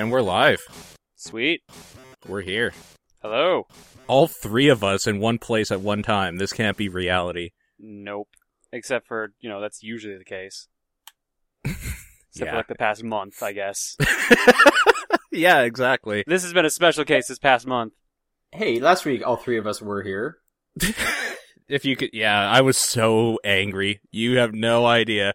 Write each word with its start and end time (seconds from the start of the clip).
And 0.00 0.10
we're 0.10 0.22
live. 0.22 0.62
Sweet. 1.16 1.60
We're 2.26 2.40
here. 2.40 2.72
Hello. 3.20 3.66
All 4.06 4.26
three 4.28 4.70
of 4.70 4.82
us 4.82 5.06
in 5.06 5.20
one 5.20 5.36
place 5.36 5.70
at 5.70 5.82
one 5.82 6.02
time. 6.02 6.38
This 6.38 6.54
can't 6.54 6.78
be 6.78 6.88
reality. 6.88 7.50
Nope. 7.78 8.28
Except 8.72 9.06
for, 9.06 9.34
you 9.40 9.50
know, 9.50 9.60
that's 9.60 9.82
usually 9.82 10.16
the 10.16 10.24
case. 10.24 10.68
Except 11.66 11.92
Yeah. 12.32 12.50
for 12.52 12.56
like 12.56 12.68
the 12.68 12.76
past 12.76 13.04
month, 13.04 13.42
I 13.42 13.52
guess. 13.52 13.98
yeah, 15.30 15.60
exactly. 15.64 16.24
this 16.26 16.44
has 16.44 16.54
been 16.54 16.64
a 16.64 16.70
special 16.70 17.04
case 17.04 17.28
this 17.28 17.38
past 17.38 17.66
month. 17.66 17.92
Hey, 18.52 18.80
last 18.80 19.04
week 19.04 19.20
all 19.26 19.36
three 19.36 19.58
of 19.58 19.66
us 19.66 19.82
were 19.82 20.02
here. 20.02 20.38
if 21.68 21.84
you 21.84 21.94
could, 21.94 22.10
yeah, 22.14 22.50
I 22.50 22.62
was 22.62 22.78
so 22.78 23.38
angry. 23.44 24.00
You 24.10 24.38
have 24.38 24.54
no 24.54 24.86
idea. 24.86 25.34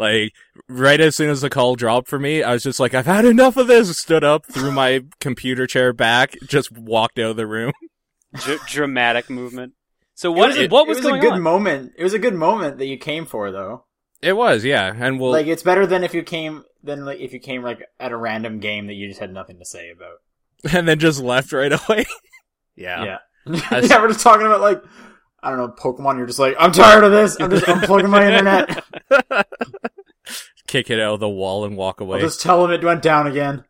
Like, 0.00 0.32
right 0.68 1.00
as 1.00 1.14
soon 1.14 1.28
as 1.30 1.42
the 1.42 1.50
call 1.50 1.76
dropped 1.76 2.08
for 2.08 2.18
me, 2.18 2.42
I 2.42 2.54
was 2.54 2.62
just 2.62 2.80
like, 2.80 2.94
I've 2.94 3.06
had 3.06 3.24
enough 3.24 3.56
of 3.56 3.66
this. 3.68 3.96
Stood 3.98 4.24
up, 4.24 4.46
threw 4.46 4.72
my 4.72 5.04
computer 5.20 5.66
chair 5.66 5.92
back, 5.92 6.34
just 6.46 6.72
walked 6.72 7.18
out 7.18 7.32
of 7.32 7.36
the 7.36 7.46
room. 7.46 7.72
Dr- 8.34 8.66
dramatic 8.66 9.28
movement. 9.28 9.74
So 10.14 10.32
what? 10.32 10.50
it 10.50 10.58
was, 10.58 10.58
a, 10.58 10.68
what 10.68 10.86
was, 10.88 10.98
it 10.98 11.04
was 11.04 11.10
going 11.10 11.20
a 11.20 11.24
good 11.24 11.32
on? 11.34 11.42
moment. 11.42 11.92
It 11.98 12.02
was 12.02 12.14
a 12.14 12.18
good 12.18 12.34
moment 12.34 12.78
that 12.78 12.86
you 12.86 12.96
came 12.96 13.26
for, 13.26 13.50
though. 13.52 13.84
It 14.22 14.34
was, 14.36 14.64
yeah, 14.64 14.92
and 14.98 15.18
we'll, 15.18 15.30
like 15.30 15.46
it's 15.46 15.62
better 15.62 15.86
than 15.86 16.04
if 16.04 16.12
you 16.12 16.22
came 16.22 16.64
than 16.82 17.06
like 17.06 17.20
if 17.20 17.32
you 17.32 17.40
came 17.40 17.62
like 17.62 17.82
at 17.98 18.12
a 18.12 18.16
random 18.16 18.60
game 18.60 18.86
that 18.88 18.92
you 18.94 19.08
just 19.08 19.18
had 19.20 19.32
nothing 19.32 19.58
to 19.58 19.64
say 19.64 19.90
about. 19.90 20.16
and 20.76 20.86
then 20.86 20.98
just 20.98 21.22
left 21.22 21.52
right 21.52 21.72
away. 21.88 22.04
yeah. 22.76 23.04
Yeah, 23.46 23.60
I- 23.70 23.80
yeah. 23.80 24.00
We're 24.00 24.08
just 24.08 24.20
talking 24.20 24.44
about 24.46 24.60
like 24.60 24.82
I 25.42 25.50
don't 25.50 25.58
know 25.58 25.68
Pokemon. 25.68 26.18
You're 26.18 26.26
just 26.26 26.38
like 26.38 26.54
I'm 26.58 26.72
tired 26.72 27.04
of 27.04 27.12
this. 27.12 27.38
I'm 27.40 27.50
just 27.50 27.64
unplugging 27.66 28.10
my 28.10 28.26
internet. 28.26 28.84
Kick 30.66 30.90
it 30.90 31.00
out 31.00 31.14
of 31.14 31.20
the 31.20 31.28
wall 31.28 31.64
and 31.64 31.76
walk 31.76 31.96
I'll 32.00 32.06
away. 32.06 32.20
just 32.20 32.40
tell 32.40 32.62
them 32.62 32.70
it 32.70 32.84
went 32.84 33.02
down 33.02 33.26
again. 33.26 33.64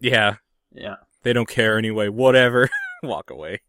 Yeah, 0.00 0.36
Yeah. 0.72 0.96
they 1.22 1.32
don't 1.32 1.48
care 1.48 1.78
anyway. 1.78 2.08
Whatever. 2.08 2.68
walk 3.04 3.30
away. 3.30 3.60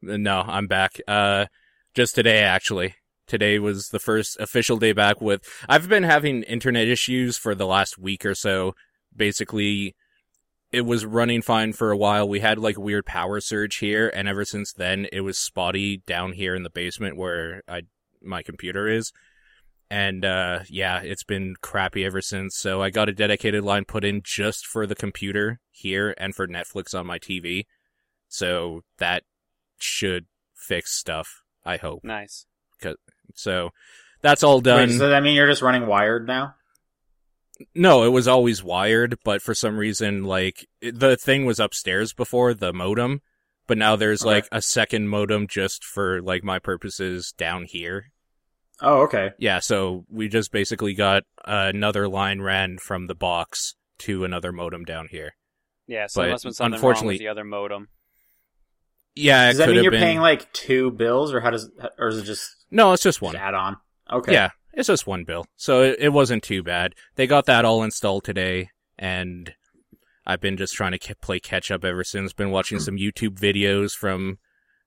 no, 0.00 0.40
I'm 0.46 0.66
back. 0.66 0.98
Uh, 1.06 1.46
just 1.94 2.14
today, 2.14 2.38
actually. 2.38 2.94
Today 3.26 3.58
was 3.58 3.88
the 3.88 3.98
first 3.98 4.38
official 4.40 4.78
day 4.78 4.92
back 4.92 5.20
with, 5.20 5.42
I've 5.68 5.88
been 5.88 6.02
having 6.02 6.42
internet 6.44 6.88
issues 6.88 7.36
for 7.36 7.54
the 7.54 7.66
last 7.66 7.98
week 7.98 8.24
or 8.24 8.34
so. 8.34 8.74
Basically, 9.14 9.94
it 10.72 10.82
was 10.82 11.04
running 11.04 11.42
fine 11.42 11.72
for 11.72 11.90
a 11.90 11.96
while. 11.96 12.28
We 12.28 12.40
had 12.40 12.58
like 12.58 12.76
a 12.76 12.80
weird 12.80 13.06
power 13.06 13.40
surge 13.40 13.76
here, 13.78 14.10
and 14.14 14.28
ever 14.28 14.44
since 14.44 14.72
then, 14.72 15.06
it 15.12 15.20
was 15.22 15.38
spotty 15.38 16.02
down 16.06 16.32
here 16.32 16.54
in 16.54 16.62
the 16.62 16.70
basement 16.70 17.16
where 17.16 17.62
I, 17.68 17.82
my 18.22 18.42
computer 18.42 18.88
is. 18.88 19.12
And, 19.92 20.24
uh, 20.24 20.60
yeah, 20.68 21.00
it's 21.00 21.24
been 21.24 21.54
crappy 21.60 22.04
ever 22.04 22.22
since. 22.22 22.56
So 22.56 22.80
I 22.80 22.90
got 22.90 23.08
a 23.08 23.12
dedicated 23.12 23.64
line 23.64 23.84
put 23.84 24.04
in 24.04 24.20
just 24.24 24.64
for 24.64 24.86
the 24.86 24.94
computer 24.94 25.58
here 25.72 26.14
and 26.16 26.32
for 26.32 26.46
Netflix 26.46 26.96
on 26.96 27.06
my 27.06 27.18
TV. 27.18 27.64
So 28.28 28.82
that 28.98 29.24
should 29.78 30.26
fix 30.54 30.96
stuff, 30.96 31.42
I 31.64 31.76
hope. 31.76 32.04
Nice. 32.04 32.46
So 33.34 33.70
that's 34.22 34.42
all 34.42 34.60
done. 34.60 34.88
Wait, 34.88 34.98
so 34.98 35.08
that 35.08 35.22
mean 35.22 35.34
you're 35.34 35.48
just 35.48 35.62
running 35.62 35.86
wired 35.86 36.26
now? 36.26 36.54
No, 37.74 38.04
it 38.04 38.08
was 38.08 38.26
always 38.28 38.62
wired, 38.62 39.18
but 39.24 39.42
for 39.42 39.54
some 39.54 39.76
reason, 39.78 40.24
like, 40.24 40.66
it- 40.80 40.98
the 40.98 41.16
thing 41.16 41.44
was 41.44 41.60
upstairs 41.60 42.12
before, 42.12 42.54
the 42.54 42.72
modem, 42.72 43.20
but 43.66 43.76
now 43.78 43.96
there's 43.96 44.22
Okay. 44.22 44.30
like 44.30 44.48
a 44.50 44.62
second 44.62 45.08
modem 45.08 45.46
just 45.46 45.84
for 45.84 46.22
like 46.22 46.42
my 46.42 46.58
purposes 46.58 47.32
down 47.36 47.64
here. 47.64 48.12
Oh, 48.80 49.02
okay. 49.02 49.32
Yeah, 49.38 49.58
so 49.58 50.06
we 50.08 50.28
just 50.28 50.52
basically 50.52 50.94
got 50.94 51.24
another 51.44 52.08
line 52.08 52.40
ran 52.40 52.78
from 52.78 53.08
the 53.08 53.14
box 53.14 53.74
to 53.98 54.24
another 54.24 54.52
modem 54.52 54.84
down 54.84 55.08
here. 55.10 55.34
Yeah. 55.86 56.06
So 56.06 56.20
But 56.20 56.24
there 56.24 56.30
must 56.32 56.44
have 56.44 56.48
been 56.50 56.54
something 56.54 56.80
wrong 56.80 57.06
with 57.06 57.18
the 57.18 57.28
other 57.28 57.44
modem. 57.44 57.88
Yeah, 59.14 59.48
Does 59.48 59.58
that 59.58 59.64
could 59.64 59.70
mean 59.70 59.76
have 59.76 59.82
you're 59.84 59.90
been. 59.90 60.00
paying 60.00 60.20
like 60.20 60.50
two 60.52 60.90
bills, 60.92 61.34
or 61.34 61.40
how 61.40 61.50
does, 61.50 61.70
or 61.98 62.08
is 62.08 62.18
it 62.18 62.24
just 62.24 62.48
no, 62.70 62.92
it's 62.92 63.02
just 63.02 63.20
one. 63.20 63.36
add 63.36 63.54
on? 63.54 63.76
Okay. 64.10 64.32
Yeah, 64.32 64.50
it's 64.72 64.88
just 64.88 65.06
one 65.06 65.24
bill. 65.24 65.46
So 65.56 65.82
it, 65.82 65.96
it 65.98 66.08
wasn't 66.10 66.42
too 66.42 66.62
bad. 66.62 66.94
They 67.16 67.26
got 67.26 67.46
that 67.46 67.64
all 67.64 67.82
installed 67.82 68.24
today, 68.24 68.70
and 68.98 69.52
I've 70.26 70.40
been 70.40 70.56
just 70.56 70.74
trying 70.74 70.92
to 70.92 70.98
k- 70.98 71.14
play 71.20 71.40
catch 71.40 71.70
up 71.70 71.84
ever 71.84 72.04
since. 72.04 72.32
Been 72.32 72.50
watching 72.50 72.78
some 72.78 72.96
YouTube 72.96 73.38
videos 73.38 73.92
from 73.96 74.38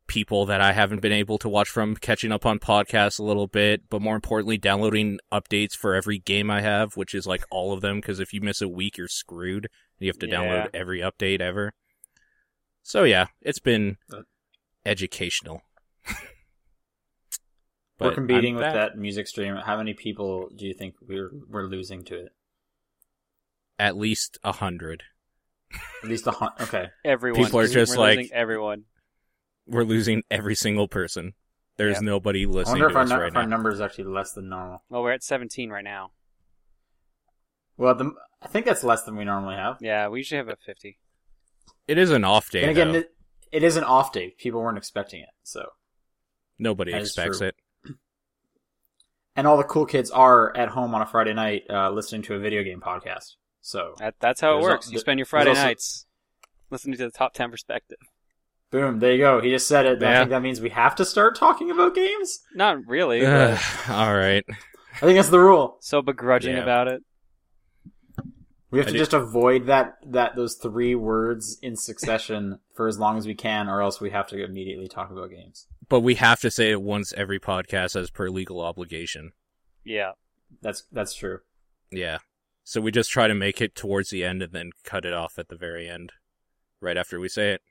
people 0.08 0.46
that 0.46 0.60
I 0.62 0.74
haven't 0.74 1.02
been 1.02 1.12
able 1.14 1.38
to 1.40 1.48
watch 1.50 1.70
from, 1.70 1.96
catching 1.96 2.32
up 2.34 2.46
on 2.46 2.60
podcasts 2.60 3.20
a 3.20 3.24
little 3.24 3.48
bit, 3.48 3.90
but 3.90 4.02
more 4.02 4.16
importantly, 4.16 4.58
downloading 4.58 5.18
updates 5.32 5.74
for 5.74 5.96
every 5.96 6.20
game 6.20 6.52
I 6.52 6.60
have, 6.62 6.98
which 6.98 7.16
is 7.16 7.26
like 7.26 7.46
all 7.50 7.72
of 7.74 7.80
them, 7.82 7.98
because 8.02 8.20
if 8.20 8.34
you 8.34 8.42
miss 8.42 8.62
a 8.62 8.68
week, 8.68 8.98
you're 8.98 9.08
screwed. 9.08 9.70
You 10.00 10.08
have 10.10 10.20
to 10.20 10.28
Yeah. 10.28 10.36
download 10.36 10.70
every 10.74 11.00
update 11.00 11.40
ever. 11.40 11.74
So 12.82 13.04
yeah, 13.06 13.28
it's 13.42 13.60
been 13.60 13.98
Uh, 14.12 14.24
educational. 18.00 18.10
we're 18.12 18.16
competing 18.16 18.54
I'm 18.56 18.58
with 18.58 18.64
back. 18.66 18.74
that 18.94 18.98
music 18.98 19.28
stream. 19.28 19.56
How 19.56 19.78
many 19.78 19.94
people 19.94 20.50
do 20.56 20.66
you 20.66 20.74
think 20.74 20.96
we're 21.02 21.32
we're 21.50 21.66
losing 21.68 22.04
to 22.06 22.16
it? 22.26 22.30
At 23.80 23.98
least 23.98 24.38
a 24.44 24.52
hundred. 24.54 25.04
At 26.04 26.10
least 26.10 26.28
a 26.28 26.32
hun- 26.32 26.52
okay. 26.62 26.88
Everyone. 27.04 27.44
People 27.44 27.60
are 27.60 27.64
We're 27.64 27.68
just 27.68 27.98
losing 27.98 28.18
like- 28.26 28.32
everyone. 28.32 28.84
we're 29.66 29.84
losing 29.84 30.24
every 30.30 30.56
single 30.56 30.88
person. 30.88 31.34
There's 31.78 31.96
Yeah. 31.96 32.02
nobody 32.02 32.46
I 32.46 32.50
listening 32.50 32.84
wonder 32.84 32.88
if 32.88 32.92
to 32.94 32.98
our, 32.98 33.04
us 33.06 33.10
nu- 33.10 33.16
right 33.18 33.28
if 33.30 33.36
our 33.36 33.44
now. 33.44 33.50
number 33.50 33.72
is 33.72 33.82
actually 33.82 34.04
less 34.06 34.34
than 34.34 34.50
normal. 34.50 34.84
Well, 34.90 35.02
we're 35.02 35.12
at 35.14 35.24
17 35.24 35.72
right 35.72 35.84
now. 35.84 36.12
Well, 37.78 37.96
the, 37.96 38.12
I 38.44 38.48
think 38.48 38.68
that's 38.68 38.84
less 38.84 39.02
than 39.04 39.16
we 39.16 39.26
normally 39.26 39.56
have. 39.56 39.78
Yeah, 39.82 40.08
we 40.10 40.20
usually 40.20 40.38
have 40.38 40.50
a 40.50 40.56
50. 40.56 41.00
It 41.88 41.98
is 41.98 42.12
an 42.12 42.24
off 42.24 42.52
day. 42.52 42.62
and 42.62 42.70
again, 42.72 42.92
though. 42.92 43.00
it, 43.00 43.16
it 43.52 43.64
is 43.64 43.76
an 43.76 43.84
off 43.84 44.12
day. 44.12 44.36
People 44.38 44.62
weren't 44.62 44.78
expecting 44.78 45.22
it, 45.22 45.30
so 45.42 45.66
nobody 46.60 46.92
that 46.92 47.02
is 47.02 47.08
expects 47.10 47.42
it. 47.42 47.56
And 49.36 49.48
all 49.48 49.58
the 49.58 49.64
cool 49.64 49.86
kids 49.86 50.10
are 50.12 50.56
at 50.56 50.70
home 50.70 50.94
on 50.96 51.02
a 51.02 51.06
Friday 51.06 51.34
night 51.34 51.64
uh, 51.70 51.90
listening 51.92 52.22
to 52.24 52.36
a 52.36 52.40
video 52.40 52.64
game 52.64 52.82
podcast. 52.82 53.34
So 53.62 53.96
That, 54.00 54.16
that's 54.20 54.42
how 54.42 54.58
it 54.58 54.62
works. 54.62 54.88
al- 54.88 54.94
you 54.94 55.00
spend 55.00 55.20
your 55.20 55.26
Friday 55.26 55.50
also- 55.52 55.64
nights 55.64 56.06
listening 56.70 56.98
to 56.98 57.06
the 57.06 57.12
top 57.12 57.34
10 57.34 57.52
perspective. 57.52 57.98
boom, 58.72 59.00
there 59.00 59.12
you 59.14 59.20
go. 59.20 59.40
He 59.42 59.52
just 59.52 59.68
said 59.68 59.86
it. 59.86 60.02
I 60.04 60.18
think 60.20 60.30
that 60.32 60.42
means 60.42 60.60
we 60.60 60.70
have 60.72 60.96
to 60.96 61.06
start 61.06 61.36
talking 61.38 61.70
about 61.72 61.94
games. 61.96 62.40
Not 62.56 62.78
really. 62.88 63.22
But 63.22 63.62
all 63.90 64.16
right. 64.16 64.44
I 64.96 65.00
think 65.00 65.18
that's 65.18 65.30
the 65.30 65.40
rule. 65.40 65.78
so 65.82 66.02
begrudging 66.02 66.56
Yeah. 66.58 66.64
about 66.64 66.88
it. 66.88 67.02
We 68.74 68.80
have 68.80 68.88
I 68.88 68.92
to 68.92 68.94
did- 68.94 69.00
just 69.00 69.14
avoid 69.14 69.68
that 69.68 69.98
that 70.06 70.36
those 70.36 70.56
three 70.56 70.96
words 70.96 71.58
in 71.62 71.76
succession 71.76 72.60
for 72.76 72.88
as 72.88 73.00
long 73.00 73.18
as 73.18 73.26
we 73.28 73.36
can, 73.36 73.70
or 73.70 73.82
else 73.82 74.02
we 74.02 74.10
have 74.10 74.28
to 74.30 74.44
immediately 74.44 74.88
talk 74.88 75.12
about 75.12 75.30
games. 75.30 75.68
But 75.90 76.02
we 76.02 76.16
have 76.16 76.40
to 76.42 76.52
say 76.52 76.72
it 76.72 76.82
once 76.82 77.14
every 77.14 77.40
podcast 77.40 77.96
as 77.96 78.10
per 78.10 78.30
legal 78.30 78.60
obligation. 78.62 79.32
Yeah. 79.84 80.12
That's 80.62 80.84
that's 80.92 81.14
true. 81.16 81.40
Yeah. 81.92 82.20
So 82.64 82.80
we 82.82 82.92
just 82.92 83.12
try 83.12 83.28
to 83.28 83.34
make 83.36 83.62
it 83.62 83.76
towards 83.76 84.10
the 84.10 84.24
end 84.24 84.42
and 84.42 84.54
then 84.54 84.72
cut 84.84 85.06
it 85.06 85.14
off 85.14 85.38
at 85.38 85.50
the 85.50 85.56
very 85.58 85.90
end, 85.90 86.14
right 86.80 86.98
after 86.98 87.20
we 87.20 87.28
say 87.30 87.52
it. 87.52 87.62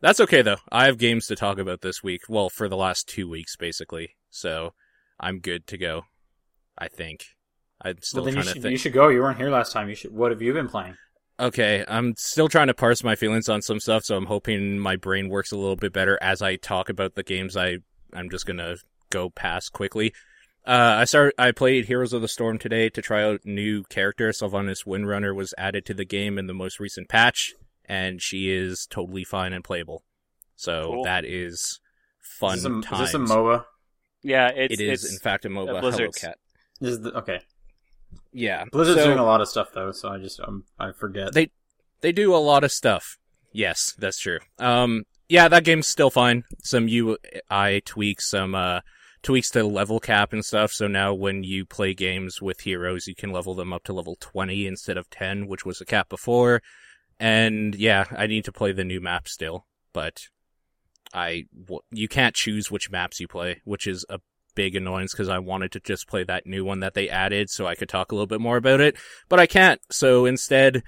That's 0.00 0.20
okay 0.20 0.42
though. 0.42 0.56
I 0.70 0.86
have 0.86 0.98
games 0.98 1.26
to 1.28 1.36
talk 1.36 1.58
about 1.58 1.82
this 1.82 2.02
week. 2.02 2.22
Well, 2.28 2.48
for 2.48 2.68
the 2.68 2.76
last 2.76 3.08
two 3.08 3.28
weeks, 3.28 3.54
basically. 3.56 4.16
So 4.30 4.74
I'm 5.20 5.38
good 5.38 5.66
to 5.68 5.78
go. 5.78 6.02
I 6.76 6.88
think. 6.88 7.26
I'm 7.84 8.00
still 8.00 8.22
well, 8.22 8.26
then 8.26 8.34
you 8.34 8.42
trying 8.42 8.46
to 8.46 8.52
should, 8.52 8.62
think. 8.62 8.72
you 8.72 8.78
should 8.78 8.92
go. 8.92 9.08
You 9.08 9.20
weren't 9.20 9.38
here 9.38 9.50
last 9.50 9.72
time. 9.72 9.88
You 9.88 9.94
should. 9.94 10.12
What 10.12 10.30
have 10.30 10.42
you 10.42 10.52
been 10.52 10.68
playing? 10.68 10.96
Okay, 11.40 11.84
I'm 11.88 12.14
still 12.16 12.48
trying 12.48 12.68
to 12.68 12.74
parse 12.74 13.02
my 13.02 13.16
feelings 13.16 13.48
on 13.48 13.62
some 13.62 13.80
stuff, 13.80 14.04
so 14.04 14.16
I'm 14.16 14.26
hoping 14.26 14.78
my 14.78 14.96
brain 14.96 15.28
works 15.28 15.50
a 15.50 15.56
little 15.56 15.76
bit 15.76 15.92
better 15.92 16.18
as 16.22 16.42
I 16.42 16.56
talk 16.56 16.88
about 16.88 17.14
the 17.14 17.22
games 17.22 17.56
I 17.56 17.78
I'm 18.12 18.30
just 18.30 18.46
gonna 18.46 18.76
go 19.10 19.30
past 19.30 19.72
quickly. 19.72 20.12
Uh, 20.64 20.98
I 21.00 21.04
started. 21.04 21.34
I 21.38 21.50
played 21.50 21.86
Heroes 21.86 22.12
of 22.12 22.22
the 22.22 22.28
Storm 22.28 22.58
today 22.58 22.88
to 22.90 23.02
try 23.02 23.24
out 23.24 23.40
new 23.44 23.82
character. 23.84 24.28
Sylvanas 24.30 24.86
Windrunner 24.86 25.34
was 25.34 25.54
added 25.58 25.84
to 25.86 25.94
the 25.94 26.04
game 26.04 26.38
in 26.38 26.46
the 26.46 26.54
most 26.54 26.78
recent 26.78 27.08
patch, 27.08 27.54
and 27.84 28.22
she 28.22 28.50
is 28.50 28.86
totally 28.86 29.24
fine 29.24 29.52
and 29.52 29.64
playable. 29.64 30.04
So 30.54 30.92
Cool. 30.92 31.04
that 31.04 31.24
is 31.24 31.80
fun 32.20 32.58
is, 32.58 32.62
this 32.62 32.72
a, 32.72 32.94
is 32.94 32.98
this 33.00 33.14
a 33.14 33.18
MOBA? 33.18 33.64
Yeah, 34.22 34.48
it's, 34.48 34.74
it 34.74 34.80
is 34.80 35.04
it's 35.04 35.14
in 35.14 35.18
fact 35.18 35.44
a 35.44 35.48
MOBA. 35.48 35.80
Hello 35.80 36.10
Cat. 36.12 36.38
This 36.80 36.92
is 36.92 37.00
the, 37.00 37.12
okay. 37.18 37.40
Yeah, 38.32 38.64
Blizzard's 38.72 39.00
So- 39.00 39.06
doing 39.06 39.18
a 39.18 39.24
lot 39.24 39.40
of 39.40 39.48
stuff 39.48 39.68
though, 39.74 39.92
so 39.92 40.08
I 40.08 40.18
just 40.18 40.40
um, 40.40 40.64
I 40.78 40.92
forget. 40.92 41.32
They 41.34 41.50
they 42.00 42.12
do 42.12 42.34
a 42.34 42.38
lot 42.38 42.64
of 42.64 42.72
stuff. 42.72 43.18
Yes, 43.52 43.94
that's 43.98 44.18
true. 44.18 44.38
Um, 44.58 45.04
yeah, 45.28 45.48
that 45.48 45.64
game's 45.64 45.88
still 45.88 46.10
fine. 46.10 46.44
Some 46.62 46.88
UI 46.88 47.80
tweaks, 47.82 48.28
some 48.30 48.54
uh 48.54 48.80
tweaks 49.22 49.50
to 49.50 49.62
level 49.64 50.00
cap 50.00 50.32
and 50.32 50.44
stuff. 50.44 50.72
So 50.72 50.88
now 50.88 51.12
when 51.14 51.44
you 51.44 51.64
play 51.66 51.94
games 51.94 52.40
with 52.42 52.62
heroes, 52.62 53.06
you 53.06 53.14
can 53.14 53.30
level 53.30 53.54
them 53.54 53.72
up 53.72 53.84
to 53.84 53.92
level 53.92 54.16
twenty 54.20 54.66
instead 54.66 54.96
of 54.96 55.10
ten, 55.10 55.46
which 55.46 55.64
was 55.66 55.78
the 55.78 55.84
cap 55.84 56.08
before. 56.08 56.62
And 57.20 57.74
yeah, 57.74 58.06
I 58.16 58.26
need 58.26 58.44
to 58.46 58.52
play 58.52 58.72
the 58.72 58.84
new 58.84 59.00
map 59.00 59.28
still, 59.28 59.66
but 59.92 60.22
I 61.14 61.44
w- 61.56 61.82
you 61.90 62.08
can't 62.08 62.34
choose 62.34 62.70
which 62.70 62.90
maps 62.90 63.20
you 63.20 63.28
play, 63.28 63.60
which 63.64 63.86
is 63.86 64.04
a 64.08 64.18
big 64.54 64.76
annoyance 64.76 65.12
because 65.12 65.28
I 65.28 65.38
wanted 65.38 65.72
to 65.72 65.80
just 65.80 66.08
play 66.08 66.24
that 66.24 66.46
new 66.46 66.64
one 66.64 66.80
that 66.80 66.94
they 66.94 67.08
added 67.08 67.50
so 67.50 67.66
I 67.66 67.74
could 67.74 67.88
talk 67.88 68.12
a 68.12 68.14
little 68.14 68.26
bit 68.26 68.40
more 68.40 68.56
about 68.56 68.80
it, 68.80 68.96
but 69.28 69.40
I 69.40 69.46
can't. 69.46 69.80
So 69.90 70.26
instead, 70.26 70.82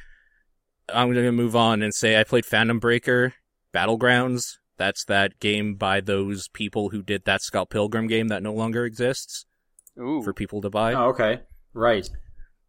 I'm 0.93 1.13
going 1.13 1.25
to 1.25 1.33
move 1.33 1.57
on 1.57 1.83
and 1.83 1.95
say 1.95 2.19
I 2.19 2.25
played 2.25 2.45
Phantom 2.47 2.79
Breaker 2.79 3.35
Battlegrounds. 3.73 4.59
That's 4.77 5.05
that 5.05 5.39
game 5.41 5.75
by 5.77 6.01
those 6.01 6.49
people 6.49 6.91
who 6.91 7.03
did 7.03 7.25
that 7.25 7.43
Scott 7.43 7.71
Pilgrim 7.71 8.07
game 8.07 8.29
that 8.29 8.43
no 8.43 8.53
longer 8.53 8.85
exists 8.85 9.47
Ooh. 9.99 10.23
for 10.23 10.33
people 10.33 10.61
to 10.63 10.71
buy. 10.71 10.95
Oh, 10.95 11.09
okay. 11.11 11.41
Right. 11.73 12.09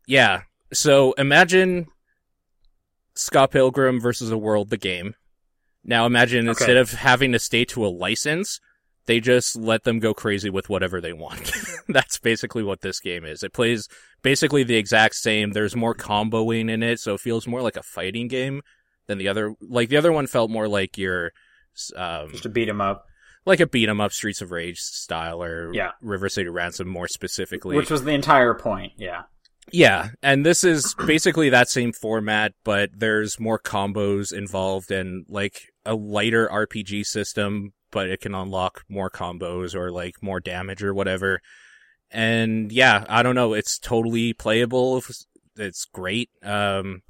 Yeah. 0.07 0.41
So 0.71 1.13
imagine 1.13 1.87
Scott 3.15 3.51
Pilgrim 3.51 3.99
versus 3.99 4.31
a 4.31 4.37
World, 4.37 4.69
the 4.69 4.77
game. 4.77 5.15
Now 5.83 6.05
imagine 6.05 6.41
Okay. 6.47 6.49
instead 6.49 6.77
of 6.77 6.91
having 6.91 7.31
to 7.31 7.39
stay 7.39 7.65
to 7.65 7.85
a 7.85 7.87
license, 7.87 8.59
they 9.07 9.19
just 9.19 9.55
let 9.55 9.83
them 9.83 9.99
go 9.99 10.13
crazy 10.13 10.49
with 10.49 10.69
whatever 10.69 10.99
they 11.01 11.13
want. 11.13 11.51
That's 11.87 12.19
basically 12.19 12.63
what 12.63 12.81
this 12.81 12.99
game 12.99 13.23
is. 13.25 13.43
It 13.43 13.53
plays 13.53 13.87
basically 14.23 14.63
the 14.63 14.75
exact 14.77 15.15
same. 15.15 15.51
There's 15.51 15.75
more 15.75 15.93
comboing 15.95 16.69
in 16.69 16.81
it, 16.83 16.99
so 16.99 17.13
it 17.15 17.21
feels 17.21 17.47
more 17.47 17.61
like 17.61 17.77
a 17.77 17.83
fighting 17.83 18.27
game 18.27 18.61
than 19.07 19.17
the 19.17 19.27
other. 19.27 19.53
Like 19.61 19.89
the 19.89 19.97
other 19.97 20.11
one 20.11 20.27
felt 20.27 20.49
more 20.49 20.67
like 20.67 20.97
your, 20.97 21.31
um, 21.95 22.31
Just 22.31 22.43
to 22.43 22.49
beat 22.49 22.67
him 22.69 22.81
up. 22.81 23.05
like 23.45 23.59
a 23.59 23.67
beat 23.67 23.87
'em 23.89 24.01
up 24.01 24.11
Streets 24.11 24.41
of 24.41 24.49
Rage 24.51 24.79
style 24.79 25.43
or 25.43 25.71
Yeah. 25.73 25.91
River 26.01 26.27
City 26.29 26.49
Ransom 26.49 26.87
more 26.87 27.07
specifically. 27.07 27.75
Which 27.75 27.91
was 27.91 28.03
the 28.03 28.11
entire 28.13 28.55
point, 28.55 28.93
yeah. 28.97 29.23
Yeah, 29.71 30.09
and 30.21 30.45
this 30.45 30.63
is 30.63 30.93
basically 31.07 31.49
that 31.49 31.69
same 31.69 31.91
format, 31.91 32.53
but 32.63 32.91
there's 32.95 33.39
more 33.39 33.59
combos 33.59 34.31
involved 34.31 34.91
and 34.91 35.25
like 35.27 35.69
a 35.85 35.95
lighter 35.95 36.47
RPG 36.47 37.03
system, 37.03 37.73
but 37.95 38.09
it 38.09 38.19
can 38.19 38.35
unlock 38.35 38.83
more 38.89 39.09
combos 39.09 39.73
or 39.73 39.89
like 39.89 40.21
more 40.21 40.41
damage 40.41 40.83
or 40.83 40.93
whatever. 40.93 41.41
And 42.11 42.69
yeah, 42.69 43.05
I 43.07 43.23
don't 43.23 43.35
know, 43.35 43.53
it's 43.53 43.79
totally 43.79 44.33
playable. 44.33 45.01
It's 45.55 45.85
great. 45.85 46.29
Um, 46.43 47.03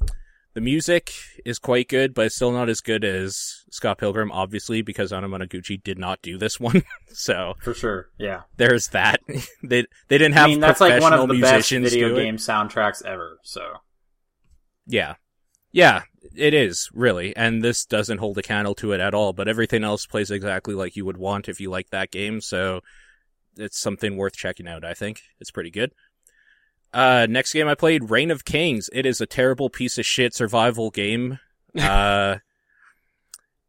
the 0.54 0.62
music 0.62 1.12
is 1.44 1.58
quite 1.58 1.90
good, 1.90 2.14
but 2.14 2.28
it's 2.28 2.36
still 2.36 2.52
not 2.52 2.70
as 2.70 2.82
good 2.82 3.04
as 3.04 3.64
Scott 3.72 3.98
Pilgrim, 3.98 4.32
obviously, 4.32 4.84
because 4.84 5.12
Anamanaguchi 5.12 5.82
did 5.82 5.98
not 5.98 6.22
do 6.22 6.38
this 6.38 6.60
one. 6.60 6.84
so 7.12 7.56
For 7.64 7.74
sure, 7.74 8.10
yeah. 8.20 8.42
there's 8.58 8.90
that. 8.90 9.22
they 9.64 9.88
they 10.08 10.20
didn't 10.20 10.36
have 10.36 10.46
I 10.46 10.50
mean, 10.50 10.60
that's 10.60 10.82
like 10.82 11.02
one 11.02 11.14
of 11.14 11.28
the 11.28 11.42
best 11.42 11.72
video 11.72 12.16
game 12.16 12.38
soundtracks 12.38 13.04
ever, 13.04 13.40
so. 13.42 13.74
Yeah. 14.86 15.16
Yeah, 15.72 16.04
it 16.36 16.54
is, 16.54 16.90
really. 16.94 17.36
And 17.36 17.64
this 17.64 17.86
doesn't 17.86 18.20
hold 18.20 18.38
a 18.38 18.42
candle 18.42 18.76
to 18.76 18.94
it 18.94 19.00
at 19.00 19.14
all, 19.14 19.34
but 19.34 19.48
everything 19.48 19.84
else 19.84 20.06
plays 20.06 20.32
exactly 20.32 20.74
like 20.74 20.96
you 20.96 21.06
would 21.06 21.18
want 21.18 21.50
if 21.50 21.60
you 21.60 21.70
like 21.70 21.90
that 21.90 22.12
game, 22.12 22.42
so 22.42 22.82
it's 23.58 23.80
something 23.80 24.18
worth 24.18 24.36
checking 24.36 24.68
out, 24.68 24.84
I 24.84 24.94
think. 24.94 25.22
It's 25.40 25.52
pretty 25.52 25.72
good. 25.72 25.92
Uh, 26.94 27.28
next 27.30 27.54
game 27.54 27.68
I 27.68 27.76
played, 27.76 28.10
Reign 28.10 28.32
of 28.32 28.46
Kings. 28.46 28.90
It 28.94 29.06
is 29.06 29.20
a 29.20 29.26
terrible 29.26 29.70
piece 29.70 29.98
of 29.98 30.06
shit 30.06 30.34
survival 30.34 30.90
game. 30.92 31.40
Uh, 31.78 32.38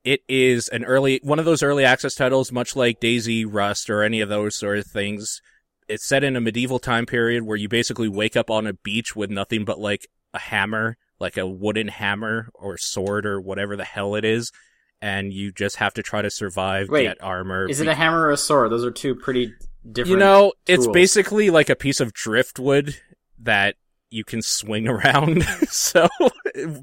it 0.05 0.20
is 0.29 0.69
an 0.69 0.85
early, 0.85 1.19
one 1.25 1.41
of 1.41 1.44
those 1.44 1.64
early 1.64 1.85
access 1.85 2.14
titles, 2.14 2.52
much 2.52 2.76
like 2.76 3.00
DayZ, 3.00 3.44
Rust, 3.49 3.91
or 3.91 4.05
any 4.05 4.20
of 4.20 4.29
those 4.29 4.55
sort 4.55 4.79
of 4.79 4.87
things. 4.87 5.43
It's 5.88 6.06
set 6.06 6.23
in 6.23 6.37
a 6.37 6.41
medieval 6.41 6.79
time 6.79 7.06
period 7.06 7.43
where 7.43 7.56
you 7.56 7.69
basically 7.69 8.09
wake 8.09 8.37
up 8.37 8.49
on 8.49 8.69
a 8.69 8.75
beach 8.75 9.17
with 9.17 9.29
nothing 9.29 9.64
but 9.64 9.81
like 9.81 10.06
a 10.32 10.38
hammer, 10.38 10.97
like 11.18 11.36
a 11.36 11.46
wooden 11.46 11.88
hammer 11.88 12.48
or 12.54 12.76
sword 12.76 13.26
or 13.26 13.40
whatever 13.40 13.76
the 13.76 13.84
hell 13.84 14.14
it 14.14 14.24
is, 14.24 14.52
and 15.00 15.32
you 15.32 15.52
just 15.52 15.76
have 15.76 15.94
to 15.94 16.02
try 16.02 16.22
to 16.22 16.30
survive, 16.30 16.88
Wait, 16.88 17.04
get 17.04 17.22
armor. 17.22 17.68
Is 17.68 17.80
it 17.80 17.84
be- 17.84 17.90
a 17.90 17.94
hammer 17.94 18.22
or 18.22 18.30
a 18.30 18.36
sword? 18.36 18.70
Those 18.70 18.84
are 18.84 18.90
two 18.90 19.14
pretty 19.14 19.52
different. 19.90 20.10
you 20.10 20.16
know, 20.16 20.52
it's 20.66 20.86
basically 20.86 21.50
like 21.50 21.68
a 21.70 21.76
piece 21.76 22.00
of 22.00 22.12
driftwood 22.12 22.96
that 23.40 23.76
you 24.10 24.24
can 24.24 24.40
swing 24.42 24.88
around. 24.88 25.42
so, 25.68 26.08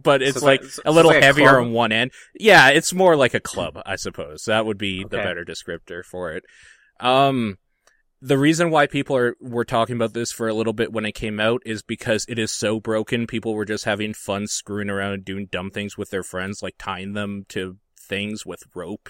but 0.01 0.21
it's 0.21 0.37
it's 0.37 0.43
like 0.43 0.63
so 0.63 0.81
a 0.85 0.91
little 0.91 1.11
like 1.11 1.23
heavier 1.23 1.59
on 1.59 1.71
one 1.71 1.91
end. 1.91 2.11
Yeah, 2.39 2.69
it's 2.69 2.93
more 2.93 3.15
like 3.15 3.33
a 3.33 3.39
club, 3.39 3.79
I 3.85 3.95
suppose. 3.95 4.45
That 4.45 4.65
would 4.65 4.77
be 4.77 5.03
the 5.03 5.17
better 5.17 5.45
descriptor 5.45 6.03
for 6.03 6.31
it. 6.31 6.43
Um, 6.99 7.57
the 8.25 8.37
reason 8.37 8.69
why 8.69 8.87
people 8.87 9.17
are 9.17 9.35
were 9.41 9.65
talking 9.65 9.97
about 9.97 10.13
this 10.13 10.31
for 10.31 10.47
a 10.47 10.53
little 10.53 10.71
bit 10.71 10.93
when 10.93 11.05
it 11.05 11.11
came 11.11 11.41
out 11.41 11.61
is 11.65 11.83
because 11.83 12.25
it 12.29 12.39
is 12.39 12.53
so 12.53 12.79
broken. 12.79 13.27
People 13.27 13.53
were 13.53 13.65
just 13.65 13.83
having 13.83 14.13
fun 14.13 14.47
screwing 14.47 14.89
around 14.89 15.13
and 15.13 15.25
doing 15.25 15.47
dumb 15.51 15.69
things 15.69 15.97
with 15.97 16.09
their 16.09 16.23
friends, 16.23 16.63
like 16.63 16.75
tying 16.79 17.13
them 17.13 17.45
to 17.49 17.77
things 17.99 18.45
with 18.45 18.63
rope 18.73 19.09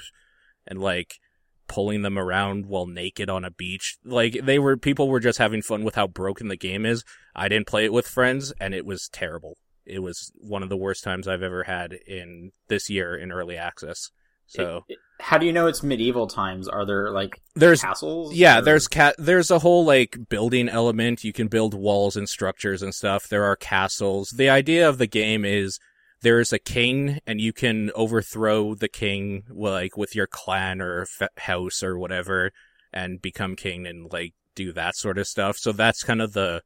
and 0.66 0.82
like 0.82 1.20
pulling 1.68 2.02
them 2.02 2.18
around 2.18 2.66
while 2.66 2.88
naked 2.88 3.30
on 3.30 3.46
a 3.46 3.52
beach. 3.52 3.98
Like 4.04 4.40
they 4.44 4.58
were 4.58 4.78
people 4.78 5.08
were 5.08 5.20
just 5.20 5.38
having 5.38 5.62
fun 5.62 5.84
with 5.84 5.94
how 5.94 6.08
broken 6.08 6.48
the 6.48 6.58
game 6.58 6.84
is. 6.84 7.04
I 7.36 7.48
didn't 7.50 7.68
play 7.68 7.86
it 7.86 7.94
with 7.94 8.08
friends 8.08 8.52
and 8.60 8.74
it 8.74 8.86
was 8.86 9.10
terrible. 9.10 9.58
It 9.86 10.00
was 10.00 10.32
one 10.38 10.64
of 10.64 10.70
the 10.70 10.78
worst 10.78 11.04
times 11.04 11.28
I've 11.28 11.44
ever 11.44 11.66
had 11.66 11.94
in 12.08 12.52
this 12.68 12.90
year 12.90 13.16
in 13.16 13.32
early 13.32 13.58
access. 13.58 14.10
So 14.48 14.86
It- 14.88 14.98
how 15.24 15.38
do 15.38 15.46
you 15.46 15.54
know 15.54 15.68
it's 15.68 15.82
medieval 15.82 16.28
times? 16.28 16.68
Are 16.68 16.86
there 16.86 17.10
like 17.10 17.42
there's 17.56 17.82
castles? 17.82 18.36
yeah, 18.36 18.60
or- 18.60 18.62
there's 18.62 18.90
cat. 18.90 19.16
There's 19.18 19.50
a 19.52 19.60
whole 19.60 19.86
like 19.86 20.18
building 20.28 20.68
element. 20.68 21.24
You 21.24 21.32
can 21.32 21.48
build 21.48 21.74
walls 21.74 22.18
and 22.18 22.28
structures 22.28 22.82
and 22.82 22.94
stuff. 22.94 23.30
There 23.30 23.46
are 23.46 23.56
castles. 23.56 24.32
The 24.36 24.50
idea 24.50 24.88
of 24.88 24.98
the 24.98 25.08
game 25.08 25.46
is 25.46 25.80
there 26.22 26.42
is 26.42 26.52
a 26.52 26.60
king, 26.60 27.20
and 27.26 27.40
you 27.40 27.54
can 27.54 27.90
overthrow 27.96 28.76
the 28.76 28.90
king, 28.90 29.44
like 29.50 29.96
with 29.96 30.14
your 30.14 30.28
clan 30.28 30.82
or 30.82 31.04
f- 31.04 31.30
house 31.38 31.82
or 31.84 31.98
whatever, 31.98 32.52
and 32.92 33.22
become 33.22 33.56
king 33.56 33.88
and 33.88 34.12
like 34.12 34.34
do 34.56 34.74
that 34.74 34.98
sort 34.98 35.18
of 35.18 35.26
stuff. 35.28 35.56
So 35.58 35.72
that's 35.72 36.04
kind 36.04 36.22
of 36.22 36.34
the 36.34 36.64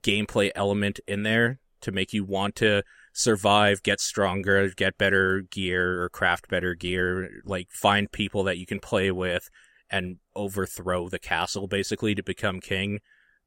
gameplay 0.00 0.50
element 0.56 0.98
in 1.06 1.22
there 1.22 1.60
to 1.82 1.92
make 1.92 2.12
you 2.12 2.24
want 2.24 2.56
to 2.56 2.82
survive, 3.14 3.82
get 3.82 4.00
stronger, 4.00 4.68
get 4.68 4.98
better 4.98 5.42
gear 5.50 6.02
or 6.02 6.08
craft 6.10 6.48
better 6.48 6.74
gear, 6.74 7.40
like 7.46 7.70
find 7.70 8.12
people 8.12 8.44
that 8.44 8.58
you 8.58 8.66
can 8.66 8.80
play 8.80 9.10
with 9.10 9.48
and 9.88 10.16
overthrow 10.34 11.08
the 11.08 11.18
castle 11.18 11.66
basically 11.66 12.14
to 12.14 12.22
become 12.22 12.60
king. 12.60 12.98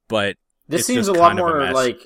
But 0.07 0.37
This 0.67 0.87
seems 0.87 1.07
a 1.07 1.13
lot 1.13 1.33
of 1.33 1.37
a 1.37 1.41
more 1.41 1.71
like 1.73 1.99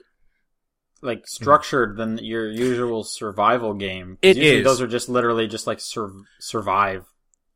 like 1.02 1.20
hmm. 1.20 1.26
structured 1.26 1.98
than 1.98 2.18
your 2.18 2.50
usual 2.50 3.04
survival 3.04 3.74
game. 3.76 4.18
It 4.22 4.38
is. 4.38 4.64
those 4.64 4.82
are 4.82 4.88
just 4.88 5.08
literally 5.08 5.48
just 5.48 5.68
like 5.68 5.80
sur- 5.80 6.12
survive. 6.40 7.06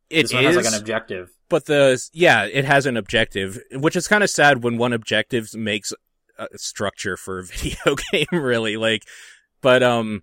it 0.08 0.22
this 0.22 0.32
one 0.32 0.44
has 0.44 0.56
like 0.56 0.66
an 0.66 0.74
objective. 0.74 1.30
but 1.48 1.66
the 1.66 2.00
yeah, 2.12 2.44
it 2.44 2.64
has 2.64 2.86
an 2.86 2.96
objective, 2.96 3.58
which 3.72 3.96
is 3.96 4.08
kind 4.08 4.22
of 4.22 4.30
sad 4.30 4.62
when 4.62 4.78
one 4.78 4.92
objective 4.92 5.52
makes 5.54 5.92
a 6.38 6.46
structure 6.56 7.16
for 7.16 7.38
a 7.38 7.44
video 7.44 7.96
game, 8.12 8.26
really. 8.32 8.76
Like, 8.76 9.02
but 9.66 9.82
um, 9.82 10.22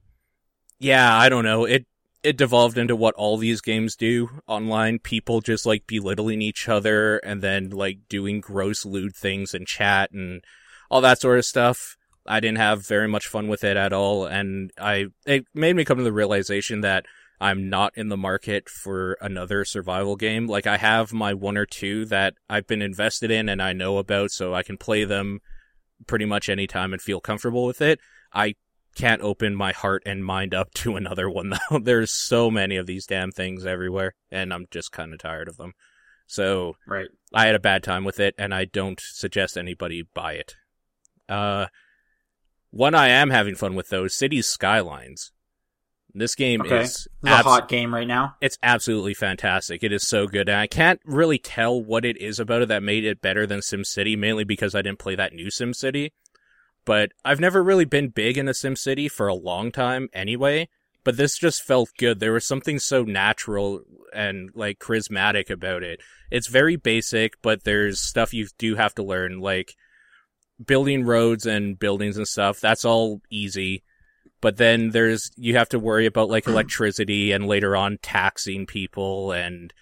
yeah, 0.80 1.18
I 1.18 1.28
don't 1.28 1.44
know. 1.44 1.66
It 1.66 1.86
it 2.24 2.38
devolved 2.38 2.78
into 2.78 2.96
what 2.96 3.14
all 3.16 3.36
these 3.36 3.60
games 3.60 3.98
do 3.98 4.30
online. 4.48 5.00
People 5.00 5.42
just 5.42 5.66
like 5.66 5.86
belittling 5.86 6.42
each 6.42 6.70
other 6.70 7.18
and 7.18 7.42
then 7.42 7.70
like 7.70 8.08
doing 8.08 8.40
gross 8.40 8.86
lewd 8.86 9.14
things 9.14 9.54
in 9.54 9.66
chat 9.66 10.12
and 10.12 10.46
all 10.90 11.02
that 11.02 11.20
sort 11.20 11.40
of 11.40 11.44
stuff. 11.44 11.98
I 12.26 12.40
didn't 12.40 12.60
have 12.60 12.88
very 12.88 13.10
much 13.10 13.28
fun 13.28 13.50
with 13.50 13.66
it 13.66 13.76
at 13.76 13.92
all, 13.92 14.26
and 14.26 14.72
I 14.80 15.08
it 15.26 15.44
made 15.54 15.76
me 15.76 15.84
come 15.84 15.98
to 15.98 16.06
the 16.06 16.14
realization 16.14 16.80
that 16.80 17.06
I'm 17.42 17.70
not 17.70 17.92
in 17.98 18.08
the 18.08 18.16
market 18.16 18.70
for 18.70 19.18
another 19.20 19.66
survival 19.66 20.16
game. 20.16 20.48
Like 20.48 20.68
I 20.68 20.78
have 20.78 21.12
my 21.12 21.34
one 21.34 21.58
or 21.58 21.66
two 21.66 22.06
that 22.06 22.36
I've 22.50 22.68
been 22.68 22.82
invested 22.82 23.30
in 23.30 23.50
and 23.50 23.62
I 23.62 23.74
know 23.74 23.98
about, 23.98 24.32
so 24.32 24.54
I 24.54 24.64
can 24.64 24.78
play 24.78 25.04
them 25.04 25.42
pretty 26.08 26.24
much 26.24 26.48
anytime 26.48 26.94
and 26.94 27.02
feel 27.02 27.20
comfortable 27.20 27.66
with 27.66 27.82
it. 27.82 28.00
I 28.34 28.56
can't 28.96 29.22
open 29.22 29.56
my 29.56 29.72
heart 29.72 30.04
and 30.06 30.24
mind 30.26 30.54
up 30.54 30.74
to 30.76 30.96
another 30.96 31.30
one 31.30 31.50
though. 31.70 31.80
There's 31.80 32.12
so 32.12 32.50
many 32.52 32.76
of 32.78 32.86
these 32.86 33.06
damn 33.06 33.32
things 33.32 33.66
everywhere, 33.66 34.14
and 34.32 34.54
I'm 34.54 34.66
just 34.72 34.92
kind 34.92 35.14
of 35.14 35.20
tired 35.20 35.48
of 35.48 35.58
them. 35.58 35.74
So 36.28 36.76
Right. 36.88 37.08
I 37.34 37.46
had 37.48 37.56
a 37.56 37.60
bad 37.60 37.84
time 37.84 38.04
with 38.06 38.20
it, 38.20 38.34
and 38.38 38.54
I 38.54 38.66
don't 38.66 39.00
suggest 39.02 39.58
anybody 39.58 40.04
buy 40.14 40.34
it. 40.34 40.56
Uh, 41.30 41.68
one 42.72 42.96
I 42.96 43.10
am 43.10 43.30
having 43.30 43.56
fun 43.56 43.76
with 43.76 43.90
though, 43.90 44.06
is 44.06 44.16
Cities 44.16 44.48
Skylines. 44.48 45.32
This 46.16 46.36
game 46.36 46.62
Okay. 46.62 46.82
is 46.82 47.08
a 47.26 47.30
abs- 47.30 47.44
hot 47.44 47.68
game 47.70 47.92
right 47.94 48.08
now. 48.08 48.36
it's 48.40 48.58
absolutely 48.62 49.16
fantastic. 49.16 49.84
It 49.84 49.92
is 49.92 50.08
so 50.08 50.28
good, 50.28 50.48
and 50.48 50.60
I 50.60 50.68
can't 50.68 51.00
really 51.06 51.40
tell 51.40 51.84
what 51.84 52.06
it 52.06 52.18
is 52.18 52.40
about 52.40 52.62
it 52.62 52.68
that 52.68 52.84
made 52.84 53.04
it 53.04 53.20
better 53.22 53.48
than 53.48 53.62
SimCity, 53.62 54.16
mainly 54.18 54.44
because 54.44 54.76
I 54.76 54.84
didn't 54.84 55.00
play 55.00 55.16
that 55.16 55.34
new 55.34 55.48
SimCity. 55.48 56.12
But 56.86 57.12
I've 57.24 57.40
never 57.40 57.64
really 57.64 57.86
been 57.86 58.10
big 58.10 58.38
in 58.38 58.48
into 58.48 58.54
SimCity 58.60 59.10
for 59.10 59.28
a 59.28 59.34
long 59.34 59.72
time 59.72 60.10
anyway. 60.14 60.70
But 61.04 61.18
this 61.18 61.38
just 61.38 61.64
felt 61.64 61.90
good. 61.98 62.20
There 62.20 62.32
was 62.32 62.46
something 62.46 62.80
so 62.80 63.04
natural 63.04 63.82
and 64.14 64.50
like 64.56 64.80
charismatic 64.80 65.50
about 65.50 65.84
it. 65.84 66.02
It's 66.32 66.48
very 66.48 66.78
basic, 66.78 67.42
but 67.42 67.64
there's 67.64 68.00
stuff 68.00 68.34
you 68.34 68.48
do 68.58 68.76
have 68.76 68.96
to 68.96 69.04
learn, 69.04 69.40
like 69.40 69.76
building 70.66 71.04
roads 71.04 71.46
and 71.46 71.78
buildings 71.78 72.16
and 72.16 72.28
stuff. 72.28 72.62
That's 72.62 72.86
all 72.86 73.22
easy 73.30 73.84
but 74.44 74.58
then 74.58 74.90
there's 74.90 75.32
you 75.38 75.56
have 75.56 75.70
to 75.70 75.80
worry 75.80 76.06
about 76.06 76.30
like 76.30 76.48
electricity 76.48 77.32
and 77.32 77.48
later 77.48 77.76
on 77.76 77.98
taxing 78.04 78.68
people 78.68 79.32
and 79.32 79.74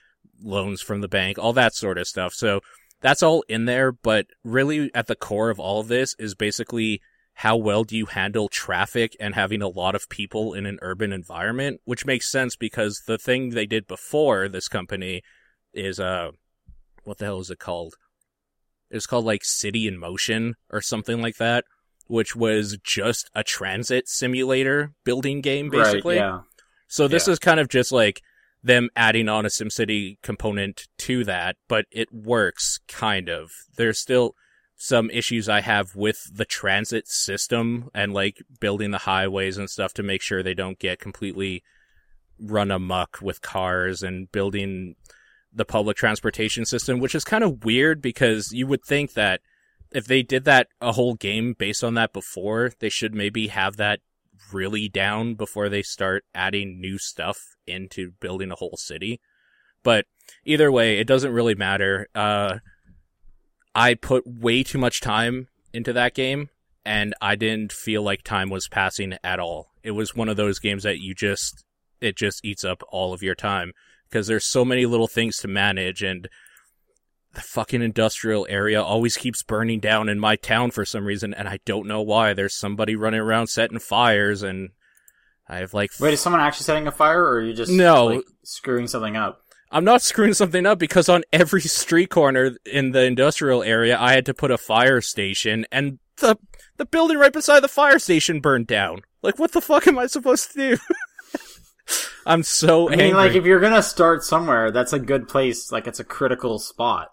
loans 0.42 0.82
from 0.82 1.02
the 1.02 1.08
bank 1.08 1.38
all 1.38 1.52
that 1.52 1.76
sort 1.76 1.98
of 1.98 2.08
stuff 2.08 2.34
so 2.34 2.62
that's 3.02 3.24
all 3.24 3.44
in 3.50 3.66
there, 3.66 3.92
but 3.92 4.28
really 4.44 4.92
at 4.94 5.08
the 5.08 5.16
core 5.16 5.50
of 5.50 5.60
all 5.60 5.80
of 5.80 5.88
this 5.88 6.16
is 6.20 6.36
basically 6.36 7.02
how 7.36 7.58
well 7.58 7.84
do 7.84 7.98
you 7.98 8.06
handle 8.06 8.48
traffic 8.48 9.16
and 9.20 9.34
having 9.34 9.62
a 9.62 9.68
lot 9.68 9.96
of 9.96 10.10
people 10.10 10.54
in 10.54 10.66
an 10.66 10.78
urban 10.82 11.12
environment, 11.12 11.82
which 11.86 12.06
makes 12.06 12.32
sense 12.32 12.56
because 12.56 13.02
the 13.08 13.18
thing 13.18 13.50
they 13.50 13.66
did 13.66 13.88
before 13.88 14.48
this 14.48 14.68
company 14.68 15.22
is, 15.74 16.00
uh, 16.00 16.32
what 17.04 17.18
the 17.18 17.26
hell 17.26 17.40
is 17.40 17.50
it 17.50 17.60
called? 17.60 17.96
It's 18.92 19.08
called 19.08 19.26
like 19.26 19.44
City 19.44 19.88
in 19.88 19.98
Motion 19.98 20.56
or 20.70 20.82
something 20.82 21.22
like 21.22 21.38
that, 21.38 21.64
which 22.08 22.36
was 22.36 22.78
just 22.84 23.30
a 23.34 23.44
transit 23.44 24.08
simulator 24.08 24.92
building 25.06 25.42
game, 25.42 25.70
basically. 25.70 26.18
Right, 26.18 26.24
yeah. 26.24 26.42
So 26.88 27.08
this 27.08 27.28
Yeah. 27.28 27.34
is 27.34 27.40
kind 27.40 27.60
of 27.60 27.70
just 27.70 27.92
like 27.92 28.22
them 28.64 28.90
adding 28.96 29.28
on 29.28 29.46
a 29.46 29.50
SimCity 29.50 30.22
component 30.22 30.88
to 31.00 31.24
that, 31.24 31.56
but 31.68 31.86
it 31.92 32.14
works 32.14 32.80
kind 32.88 33.30
of. 33.30 33.52
There's 33.76 34.00
still 34.00 34.36
some 34.76 35.10
issues 35.12 35.48
I 35.48 35.62
have 35.62 35.96
with 35.96 36.30
the 36.34 36.46
transit 36.46 37.08
system 37.08 37.90
and 37.94 38.14
like 38.14 38.42
building 38.60 38.92
the 38.92 39.00
highways 39.00 39.58
and 39.58 39.70
stuff 39.70 39.94
to 39.96 40.04
make 40.04 40.22
sure 40.22 40.42
they 40.42 40.54
don't 40.54 40.80
get 40.80 41.00
completely 41.00 41.64
run 42.40 42.72
amuck 42.72 43.20
with 43.22 43.42
cars 43.42 44.02
and 44.02 44.32
building 44.32 44.96
the 45.54 45.66
public 45.66 45.98
transportation 45.98 46.66
system, 46.66 47.00
which 47.00 47.14
is 47.14 47.24
kind 47.24 47.44
of 47.44 47.64
weird 47.64 48.02
because 48.02 48.52
you 48.52 48.66
would 48.68 48.84
think 48.84 49.14
that 49.14 49.42
if 49.92 50.06
they 50.06 50.24
did 50.24 50.46
that 50.46 50.68
a 50.80 50.94
whole 50.94 51.14
game 51.14 51.54
based 51.58 51.84
on 51.84 51.94
that 51.96 52.14
before, 52.14 52.72
they 52.80 52.90
should 52.90 53.14
maybe 53.14 53.48
have 53.48 53.78
that 53.78 54.00
really 54.52 54.90
down 54.90 55.36
before 55.36 55.70
they 55.70 55.82
start 55.82 56.26
adding 56.34 56.80
new 56.80 56.98
stuff 56.98 57.51
into 57.68 58.12
building 58.20 58.52
a 58.52 58.56
whole 58.56 58.78
city. 58.78 59.20
But 59.84 60.06
either 60.46 60.72
way, 60.72 61.00
it 61.00 61.08
doesn't 61.08 61.34
really 61.34 61.56
matter. 61.56 62.08
Uh, 62.14 62.60
I 63.74 63.94
put 63.96 64.28
way 64.28 64.64
too 64.64 64.78
much 64.78 65.02
time 65.02 65.48
into 65.74 65.94
that 65.94 66.14
game 66.14 66.50
and 66.86 67.14
I 67.22 67.36
didn't 67.36 67.72
feel 67.72 68.04
like 68.04 68.24
time 68.24 68.50
was 68.50 68.68
passing 68.68 69.18
at 69.24 69.40
all. 69.40 69.72
It 69.84 69.92
was 69.92 70.16
one 70.16 70.30
of 70.30 70.38
those 70.38 70.60
games 70.60 70.84
that 70.84 71.00
you 71.00 71.14
just, 71.16 71.64
it 72.00 72.18
just 72.18 72.44
eats 72.44 72.64
up 72.64 72.82
all 72.90 73.14
of 73.14 73.24
your 73.24 73.36
time 73.36 73.74
because 74.10 74.28
there's 74.28 74.46
so 74.46 74.66
many 74.66 74.86
little 74.86 75.08
things 75.08 75.38
to 75.38 75.48
manage 75.48 76.04
and 76.04 76.28
the 77.34 77.42
fucking 77.42 77.82
industrial 77.82 78.46
area 78.50 78.82
always 78.82 79.16
keeps 79.16 79.42
burning 79.42 79.80
down 79.80 80.10
in 80.10 80.20
my 80.20 80.36
town 80.36 80.70
for 80.70 80.84
some 80.84 81.06
reason 81.06 81.34
and 81.34 81.48
I 81.48 81.60
don't 81.66 81.88
know 81.88 82.02
why. 82.02 82.34
There's 82.34 82.58
somebody 82.58 82.96
running 82.96 83.22
around 83.22 83.48
setting 83.48 83.80
fires 83.80 84.44
and 84.44 84.72
I 85.52 85.58
have 85.58 85.74
like 85.74 85.92
Wait, 86.00 86.14
is 86.14 86.22
someone 86.22 86.42
actually 86.42 86.64
setting 86.64 86.88
a 86.88 86.92
fire, 86.92 87.22
or 87.24 87.34
are 87.36 87.42
you 87.42 87.54
just 87.54 87.72
No. 87.72 88.06
like, 88.06 88.24
screwing 88.44 88.88
something 88.88 89.16
up? 89.18 89.42
I'm 89.72 89.84
not 89.84 90.02
screwing 90.02 90.34
something 90.34 90.66
up 90.66 90.80
because 90.80 91.08
on 91.10 91.24
every 91.32 91.62
street 91.62 92.10
corner 92.10 92.52
in 92.66 92.92
the 92.92 93.04
industrial 93.04 93.62
area, 93.64 93.98
I 94.00 94.14
had 94.14 94.26
to 94.28 94.34
put 94.34 94.52
a 94.52 94.58
fire 94.58 95.02
station, 95.02 95.66
and 95.72 96.00
the 96.18 96.38
the 96.78 96.86
building 96.86 97.18
right 97.18 97.34
beside 97.34 97.60
the 97.62 97.68
fire 97.68 98.00
station 98.00 98.40
burned 98.40 98.68
down. 98.68 99.02
Like, 99.22 99.38
what 99.40 99.52
the 99.52 99.62
fuck 99.62 99.88
am 99.88 100.00
I 100.00 100.08
supposed 100.08 100.52
to 100.54 100.58
do? 100.76 100.78
I'm 102.26 102.44
so 102.44 102.88
I 102.88 102.92
mean, 102.92 103.00
angry. 103.02 103.18
like 103.18 103.36
if 103.36 103.46
you're 103.46 103.60
gonna 103.60 103.84
start 103.84 104.24
somewhere, 104.24 104.72
that's 104.72 104.94
a 104.94 105.00
good 105.00 105.28
place. 105.28 105.72
Like 105.72 105.88
it's 105.88 106.00
a 106.00 106.04
critical 106.06 106.60
spot. 106.60 107.10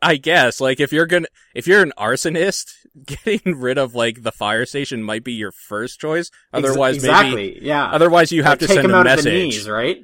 I 0.00 0.16
guess, 0.16 0.60
like, 0.60 0.78
if 0.80 0.92
you're 0.92 1.06
gonna, 1.06 1.26
if 1.54 1.66
you're 1.66 1.82
an 1.82 1.92
arsonist, 1.98 2.70
getting 3.04 3.58
rid 3.58 3.78
of 3.78 3.94
like 3.94 4.22
the 4.22 4.32
fire 4.32 4.64
station 4.66 5.02
might 5.02 5.24
be 5.24 5.32
your 5.32 5.52
first 5.52 6.00
choice. 6.00 6.30
Otherwise, 6.52 6.96
exactly, 6.96 7.52
maybe, 7.54 7.58
yeah. 7.66 7.86
otherwise 7.86 8.30
you 8.32 8.42
have 8.42 8.60
Like, 8.60 8.68
to 8.68 8.74
send 8.74 8.90
a 8.90 9.04
message. 9.04 9.32
knees, 9.32 9.68
right? 9.68 9.98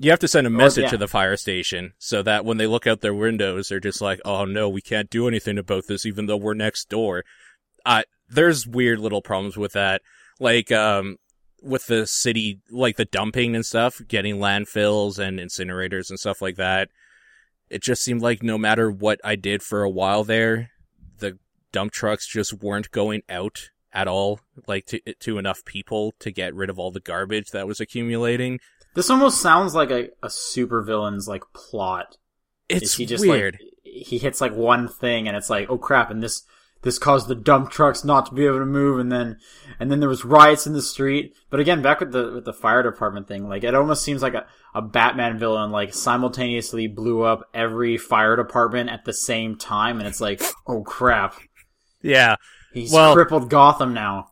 You 0.00 0.10
have 0.10 0.20
to 0.20 0.28
send 0.28 0.46
a 0.46 0.50
message 0.50 0.84
yeah. 0.84 0.90
to 0.90 0.96
the 0.96 1.08
fire 1.08 1.36
station 1.36 1.92
so 1.98 2.22
that 2.22 2.44
when 2.44 2.56
they 2.56 2.68
look 2.68 2.86
out 2.86 3.00
their 3.00 3.14
windows, 3.14 3.68
they're 3.68 3.80
just 3.80 4.00
like, 4.00 4.20
"Oh 4.24 4.44
no, 4.44 4.68
we 4.68 4.80
can't 4.80 5.10
do 5.10 5.26
anything 5.26 5.58
about 5.58 5.86
this, 5.88 6.06
even 6.06 6.26
though 6.26 6.36
we're 6.36 6.54
next 6.54 6.88
door." 6.88 7.24
Uh, 7.84 8.02
there's 8.28 8.66
weird 8.66 9.00
little 9.00 9.22
problems 9.22 9.56
with 9.56 9.72
that, 9.72 10.02
like 10.38 10.70
um, 10.70 11.16
with 11.62 11.86
the 11.86 12.06
city, 12.06 12.60
like 12.70 12.96
the 12.96 13.06
dumping 13.06 13.56
and 13.56 13.66
stuff, 13.66 14.00
getting 14.06 14.36
landfills 14.36 15.18
and 15.18 15.38
incinerators 15.40 16.10
and 16.10 16.18
stuff 16.18 16.40
like 16.42 16.56
that. 16.56 16.88
It 17.70 17.82
just 17.82 18.02
seemed 18.02 18.22
like 18.22 18.42
no 18.42 18.58
matter 18.58 18.90
what 18.90 19.20
I 19.24 19.36
did 19.36 19.62
for 19.62 19.82
a 19.82 19.90
while 19.90 20.24
there, 20.24 20.70
the 21.18 21.38
dump 21.72 21.92
trucks 21.92 22.26
just 22.26 22.54
weren't 22.54 22.90
going 22.90 23.22
out 23.28 23.70
at 23.92 24.08
all, 24.08 24.40
like 24.66 24.86
to 24.86 25.00
to 25.00 25.38
enough 25.38 25.64
people 25.64 26.14
to 26.20 26.30
get 26.30 26.54
rid 26.54 26.70
of 26.70 26.78
all 26.78 26.90
the 26.90 27.00
garbage 27.00 27.50
that 27.50 27.66
was 27.66 27.80
accumulating. 27.80 28.60
This 28.94 29.10
almost 29.10 29.40
sounds 29.40 29.74
like 29.74 29.90
a, 29.90 30.08
a 30.22 30.28
supervillain's 30.28 31.28
like 31.28 31.44
plot. 31.54 32.16
It's 32.68 32.84
Is 32.84 32.94
he 32.94 33.06
just 33.06 33.26
weird. 33.26 33.58
like 33.60 33.72
he 33.84 34.18
hits 34.18 34.40
like 34.40 34.54
one 34.54 34.88
thing 34.88 35.26
and 35.28 35.36
it's 35.36 35.50
like, 35.50 35.68
oh 35.70 35.78
crap, 35.78 36.10
and 36.10 36.22
this 36.22 36.42
this 36.82 36.98
caused 36.98 37.28
the 37.28 37.34
dump 37.34 37.70
trucks 37.70 38.04
not 38.04 38.26
to 38.26 38.34
be 38.34 38.46
able 38.46 38.60
to 38.60 38.66
move 38.66 38.98
and 39.00 39.10
then 39.10 39.38
and 39.80 39.90
then 39.90 40.00
there 40.00 40.08
was 40.08 40.24
riots 40.24 40.66
in 40.66 40.72
the 40.72 40.82
street. 40.82 41.34
But 41.50 41.60
again, 41.60 41.82
back 41.82 42.00
with 42.00 42.12
the 42.12 42.32
with 42.34 42.44
the 42.44 42.52
fire 42.52 42.82
department 42.82 43.26
thing, 43.28 43.48
like 43.48 43.64
it 43.64 43.74
almost 43.74 44.02
seems 44.04 44.22
like 44.22 44.34
a, 44.34 44.46
a 44.74 44.82
Batman 44.82 45.38
villain 45.38 45.70
like 45.70 45.92
simultaneously 45.94 46.86
blew 46.86 47.22
up 47.22 47.48
every 47.52 47.96
fire 47.96 48.36
department 48.36 48.90
at 48.90 49.04
the 49.04 49.12
same 49.12 49.56
time 49.56 49.98
and 49.98 50.06
it's 50.08 50.20
like, 50.20 50.42
oh 50.66 50.82
crap. 50.82 51.34
yeah. 52.02 52.36
He's 52.72 52.92
Well- 52.92 53.14
crippled 53.14 53.50
Gotham 53.50 53.94
now. 53.94 54.28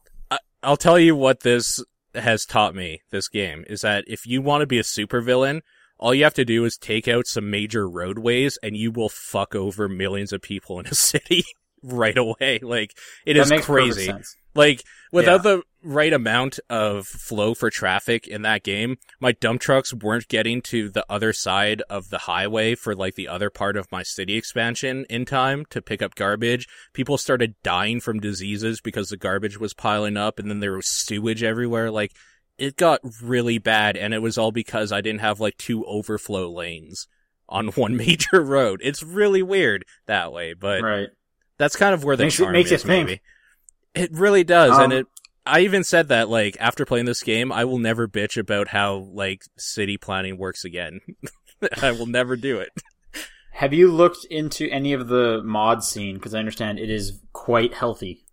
I'll 0.62 0.76
tell 0.76 0.98
you 0.98 1.14
what 1.16 1.40
this 1.40 1.82
has 2.14 2.44
taught 2.44 2.74
me, 2.74 3.00
this 3.10 3.28
game, 3.28 3.64
is 3.68 3.82
that 3.82 4.04
if 4.08 4.26
you 4.26 4.42
want 4.42 4.62
to 4.62 4.66
be 4.66 4.78
a 4.78 4.82
supervillain, 4.82 5.60
all 5.98 6.12
you 6.14 6.24
have 6.24 6.34
to 6.34 6.44
do 6.44 6.64
is 6.64 6.76
take 6.76 7.06
out 7.08 7.26
some 7.26 7.50
major 7.50 7.88
roadways 7.88 8.58
and 8.62 8.76
you 8.76 8.90
will 8.90 9.08
fuck 9.08 9.54
over 9.54 9.88
millions 9.88 10.32
of 10.32 10.42
people 10.42 10.78
in 10.80 10.86
a 10.86 10.94
city 10.94 11.44
right 11.87 12.16
away. 12.19 12.59
Like, 12.62 12.97
it 13.25 13.35
that 13.35 13.50
is 13.52 13.64
crazy. 13.64 14.12
Like, 14.55 14.83
without 15.12 15.45
Yeah. 15.45 15.57
the 15.57 15.62
right 15.83 16.12
amount 16.12 16.59
of 16.71 17.07
flow 17.07 17.55
for 17.55 17.71
traffic 17.71 18.26
in 18.26 18.43
that 18.43 18.64
game, 18.64 18.97
my 19.21 19.33
dump 19.33 19.61
trucks 19.61 19.93
weren't 19.95 20.28
getting 20.28 20.62
to 20.62 20.88
the 20.88 21.05
other 21.11 21.33
side 21.33 21.83
of 21.88 22.09
the 22.09 22.19
highway 22.19 22.75
for 22.75 22.95
like 22.95 23.14
the 23.14 23.28
other 23.28 23.50
part 23.50 23.76
of 23.76 23.93
my 23.93 24.02
city 24.02 24.35
expansion 24.37 25.05
in 25.11 25.25
time 25.26 25.64
to 25.71 25.81
pick 25.83 26.00
up 26.02 26.14
garbage. 26.14 26.66
People 26.95 27.19
started 27.19 27.55
dying 27.62 28.00
from 28.00 28.19
diseases 28.19 28.81
because 28.81 29.11
the 29.11 29.16
garbage 29.16 29.61
was 29.61 29.75
piling 29.75 30.16
up 30.16 30.38
and 30.38 30.50
then 30.50 30.61
there 30.61 30.75
was 30.76 30.88
sewage 30.88 31.43
everywhere. 31.43 31.90
Like, 31.90 32.12
it 32.59 32.76
got 32.76 33.00
really 33.23 33.59
bad 33.59 33.97
and 33.99 34.14
it 34.14 34.23
was 34.23 34.38
all 34.38 34.50
because 34.52 34.90
I 34.90 35.02
didn't 35.02 35.21
have 35.21 35.38
like 35.38 35.59
two 35.59 35.85
overflow 35.85 36.50
lanes 36.50 37.07
on 37.49 37.66
one 37.75 37.95
major 37.97 38.43
road. 38.43 38.81
It's 38.83 39.02
really 39.02 39.43
weird 39.43 39.85
that 40.07 40.33
way, 40.33 40.55
but 40.55 40.83
Right. 40.83 41.09
That's 41.58 41.76
kind 41.76 41.94
of 41.94 42.04
where 42.04 42.16
the 42.16 42.25
Makes 42.25 42.38
you- 42.38 42.44
charm 42.44 42.52
makes 42.52 42.70
you 42.70 42.76
is, 42.76 42.82
think. 42.82 43.06
maybe. 43.08 43.20
It 43.94 44.10
really 44.12 44.44
does, 44.44 44.76
and 44.78 44.92
Um, 44.92 44.98
it. 45.00 45.06
I 45.46 45.60
even 45.60 45.84
said 45.84 46.08
that, 46.08 46.28
like, 46.28 46.56
after 46.60 46.84
playing 46.84 47.06
this 47.06 47.22
game, 47.22 47.52
I 47.52 47.64
will 47.64 47.78
never 47.78 48.08
bitch 48.08 48.36
about 48.36 48.68
how, 48.68 49.08
like, 49.12 49.42
city 49.56 49.96
planning 49.96 50.36
works 50.38 50.64
again. 50.64 51.00
I 51.82 51.92
will 51.92 52.06
never 52.06 52.36
do 52.36 52.58
it. 52.58 52.70
Have 53.52 53.72
you 53.72 53.90
looked 53.90 54.25
into 54.26 54.68
any 54.70 54.92
of 54.92 55.08
the 55.08 55.40
mod 55.44 55.82
scene? 55.82 56.16
Because 56.16 56.34
I 56.34 56.40
understand 56.40 56.78
it 56.78 56.90
is 56.90 57.20
quite 57.32 57.72
healthy. 57.75 58.25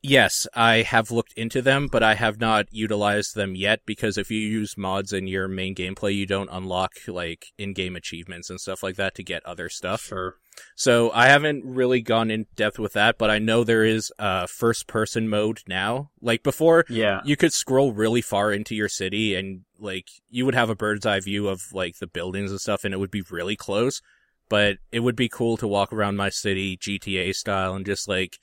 Yes, 0.00 0.46
I 0.54 0.82
have 0.82 1.10
looked 1.10 1.32
into 1.32 1.60
them, 1.60 1.88
but 1.90 2.02
I 2.04 2.14
have 2.14 2.38
not 2.38 2.66
utilized 2.70 3.34
them 3.34 3.56
yet 3.56 3.80
because 3.84 4.16
if 4.16 4.30
you 4.30 4.38
use 4.38 4.78
mods 4.78 5.12
in 5.12 5.26
your 5.26 5.48
main 5.48 5.74
gameplay, 5.74 6.14
you 6.14 6.24
don't 6.24 6.48
unlock, 6.52 6.92
like, 7.08 7.46
in-game 7.58 7.96
achievements 7.96 8.48
and 8.48 8.60
stuff 8.60 8.82
like 8.82 8.94
that 8.96 9.16
to 9.16 9.24
get 9.24 9.44
other 9.44 9.68
stuff. 9.68 10.02
Sure. 10.02 10.36
So 10.76 11.10
I 11.12 11.26
haven't 11.26 11.64
really 11.64 12.00
gone 12.00 12.30
in 12.30 12.46
depth 12.56 12.78
with 12.78 12.92
that, 12.92 13.18
but 13.18 13.30
I 13.30 13.38
know 13.38 13.64
there 13.64 13.84
is 13.84 14.12
a 14.18 14.46
first 14.46 14.86
person 14.86 15.28
mode 15.28 15.62
now. 15.68 16.10
Like 16.20 16.42
before, 16.42 16.84
Yeah. 16.88 17.20
you 17.24 17.36
could 17.36 17.52
scroll 17.52 17.92
really 17.92 18.22
far 18.22 18.52
into 18.52 18.74
your 18.74 18.88
city 18.88 19.34
and 19.34 19.62
like 19.78 20.06
you 20.30 20.44
would 20.44 20.54
have 20.56 20.70
a 20.70 20.74
bird's 20.74 21.06
eye 21.06 21.20
view 21.20 21.46
of 21.48 21.62
like 21.72 21.98
the 21.98 22.08
buildings 22.08 22.50
and 22.50 22.60
stuff 22.60 22.84
and 22.84 22.92
it 22.92 22.98
would 22.98 23.10
be 23.10 23.22
really 23.30 23.54
close. 23.56 24.00
But 24.48 24.78
it 24.90 25.00
would 25.00 25.14
be 25.16 25.28
cool 25.28 25.56
to 25.58 25.68
walk 25.68 25.92
around 25.92 26.16
my 26.16 26.28
city 26.30 26.76
GTA 26.76 27.34
style 27.34 27.74
and 27.74 27.86
just 27.86 28.08
like 28.08 28.38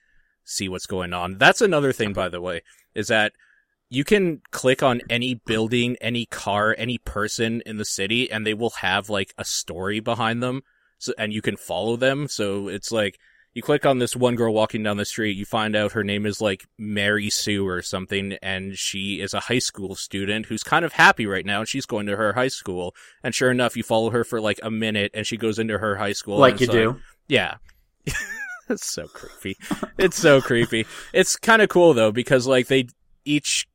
see 0.46 0.70
what's 0.70 0.86
going 0.86 1.14
on. 1.14 1.38
That's 1.38 1.62
another 1.62 1.92
thing, 1.92 2.14
by 2.14 2.30
the 2.30 2.40
way, 2.40 2.62
is 2.94 3.08
that 3.10 3.34
you 3.90 4.04
can 4.04 4.42
click 4.52 4.82
on 4.82 5.02
any 5.10 5.36
building, 5.46 5.98
any 6.02 6.26
car, 6.26 6.76
any 6.78 6.98
person 6.98 7.62
in 7.66 7.78
the 7.78 7.86
city 7.86 8.32
and 8.32 8.46
they 8.46 8.54
will 8.54 8.72
have 8.82 9.10
like 9.10 9.34
a 9.38 9.46
story 9.46 10.00
behind 10.00 10.42
them. 10.42 10.62
So, 10.98 11.14
and 11.18 11.34
you 11.34 11.42
can 11.42 11.58
follow 11.58 11.98
them. 11.98 12.28
So 12.28 12.68
it's 12.68 12.92
like, 12.92 13.20
you 13.56 13.62
click 13.62 13.86
on 13.86 14.00
this 14.00 14.18
one 14.18 14.36
girl 14.36 14.54
walking 14.54 14.84
down 14.84 14.98
the 14.98 15.06
street, 15.06 15.38
you 15.38 15.46
find 15.46 15.78
out 15.78 15.94
her 15.94 16.04
name 16.04 16.26
is 16.26 16.42
like 16.42 16.66
Mary 16.78 17.30
Sue 17.30 17.66
or 17.66 17.82
something, 17.82 18.34
and 18.42 18.78
she 18.78 19.22
is 19.22 19.34
a 19.34 19.40
high 19.40 19.60
school 19.60 19.96
student 19.96 20.48
who's 20.48 20.62
kind 20.62 20.84
of 20.84 20.92
happy 20.92 21.26
right 21.26 21.46
now, 21.46 21.60
and 21.60 21.70
she's 21.70 21.86
going 21.86 22.06
to 22.08 22.18
her 22.18 22.34
high 22.34 22.50
school. 22.50 22.94
And 23.24 23.34
sure 23.34 23.50
enough, 23.50 23.78
you 23.78 23.84
follow 23.84 24.10
her 24.10 24.26
for 24.26 24.42
like 24.42 24.60
a 24.62 24.70
minute, 24.70 25.12
and 25.14 25.26
she 25.26 25.38
goes 25.38 25.58
into 25.58 25.78
her 25.78 25.96
high 25.96 26.12
school. 26.12 26.38
like 26.38 26.60
you 26.60 26.66
it's 26.66 26.74
do. 26.74 27.00
yeah. 27.30 27.56
it's 28.70 28.86
so 28.86 29.08
creepy. 29.08 29.58
It's 29.98 30.18
so 30.18 30.42
creepy. 30.42 30.86
It's 31.14 31.36
kind 31.36 31.62
of 31.62 31.70
cool 31.70 31.94
though, 31.94 32.12
because 32.12 32.48
like 32.48 32.68
they, 32.68 32.88
each 33.26 33.68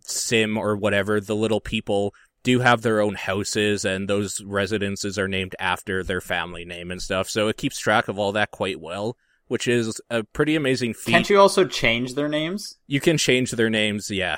sim 0.00 0.56
or 0.56 0.76
whatever, 0.76 1.20
the 1.20 1.36
little 1.36 1.60
people 1.60 2.14
do 2.42 2.60
have 2.60 2.82
their 2.82 3.00
own 3.00 3.14
houses 3.14 3.84
and 3.84 4.08
those 4.08 4.40
residences 4.44 5.18
are 5.18 5.26
named 5.28 5.54
after 5.58 6.04
their 6.04 6.20
family 6.20 6.64
name 6.64 6.90
and 6.90 7.02
stuff. 7.02 7.28
So 7.28 7.48
it 7.48 7.56
keeps 7.56 7.78
track 7.78 8.06
of 8.08 8.18
all 8.18 8.32
that 8.32 8.52
quite 8.52 8.80
well, 8.80 9.16
which 9.48 9.66
is 9.66 10.00
a 10.10 10.22
pretty 10.22 10.54
amazing 10.54 10.94
feat. 10.94 11.12
Can't 11.12 11.30
you 11.30 11.40
also 11.40 11.64
change 11.64 12.14
their 12.14 12.28
names? 12.28 12.76
You 12.86 13.00
can 13.00 13.18
change 13.18 13.50
their 13.50 13.68
names, 13.70 14.10
yeah. 14.10 14.36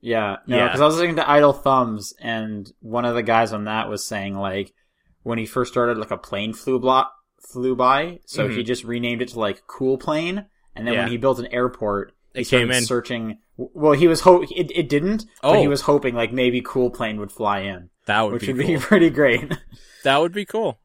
Yeah, 0.00 0.36
no, 0.46 0.56
Yeah. 0.56 0.66
because 0.66 0.80
I 0.80 0.86
was 0.86 0.96
listening 0.96 1.16
to 1.16 1.28
Idle 1.30 1.52
Thumbs, 1.52 2.14
and 2.20 2.70
one 2.80 3.04
of 3.04 3.14
the 3.14 3.22
guys 3.22 3.52
on 3.52 3.64
that 3.64 3.88
was 3.88 4.04
saying 4.04 4.34
like 4.36 4.72
when 5.22 5.38
he 5.38 5.46
first 5.46 5.72
started, 5.72 5.98
like 5.98 6.10
a 6.10 6.16
plane 6.18 6.52
flew 6.52 6.78
blo- 6.78 7.06
flew 7.52 7.74
by, 7.76 8.20
so 8.26 8.48
Mhm. 8.48 8.56
he 8.56 8.62
just 8.62 8.84
renamed 8.84 9.22
it 9.22 9.28
to 9.28 9.38
like 9.40 9.66
Cool 9.66 9.98
Plane, 9.98 10.46
and 10.74 10.86
then 10.86 10.94
Yeah. 10.94 11.02
when 11.02 11.10
he 11.12 11.16
built 11.16 11.38
an 11.38 11.46
airport, 11.46 12.12
he 12.34 12.40
It 12.42 12.46
started 12.46 12.66
came 12.68 12.76
in. 12.76 12.84
searching. 12.84 13.38
Well, 13.56 13.92
he 13.92 14.06
was 14.08 14.20
ho- 14.22 14.42
it, 14.54 14.70
it 14.74 14.88
didn't, 14.88 15.24
but 15.42 15.58
he 15.60 15.66
Oh. 15.66 15.70
was 15.70 15.82
hoping 15.82 16.14
like 16.14 16.32
maybe 16.32 16.60
Cool 16.60 16.90
Plane 16.90 17.18
would 17.20 17.32
fly 17.32 17.60
in, 17.60 17.90
That 18.06 18.22
would 18.22 18.34
which 18.34 18.46
be 18.46 18.52
would 18.52 18.66
cool. 18.66 18.74
be 18.74 18.80
pretty 18.80 19.10
great. 19.10 19.52
that 20.04 20.18
would 20.18 20.32
be 20.32 20.44
cool. 20.44 20.78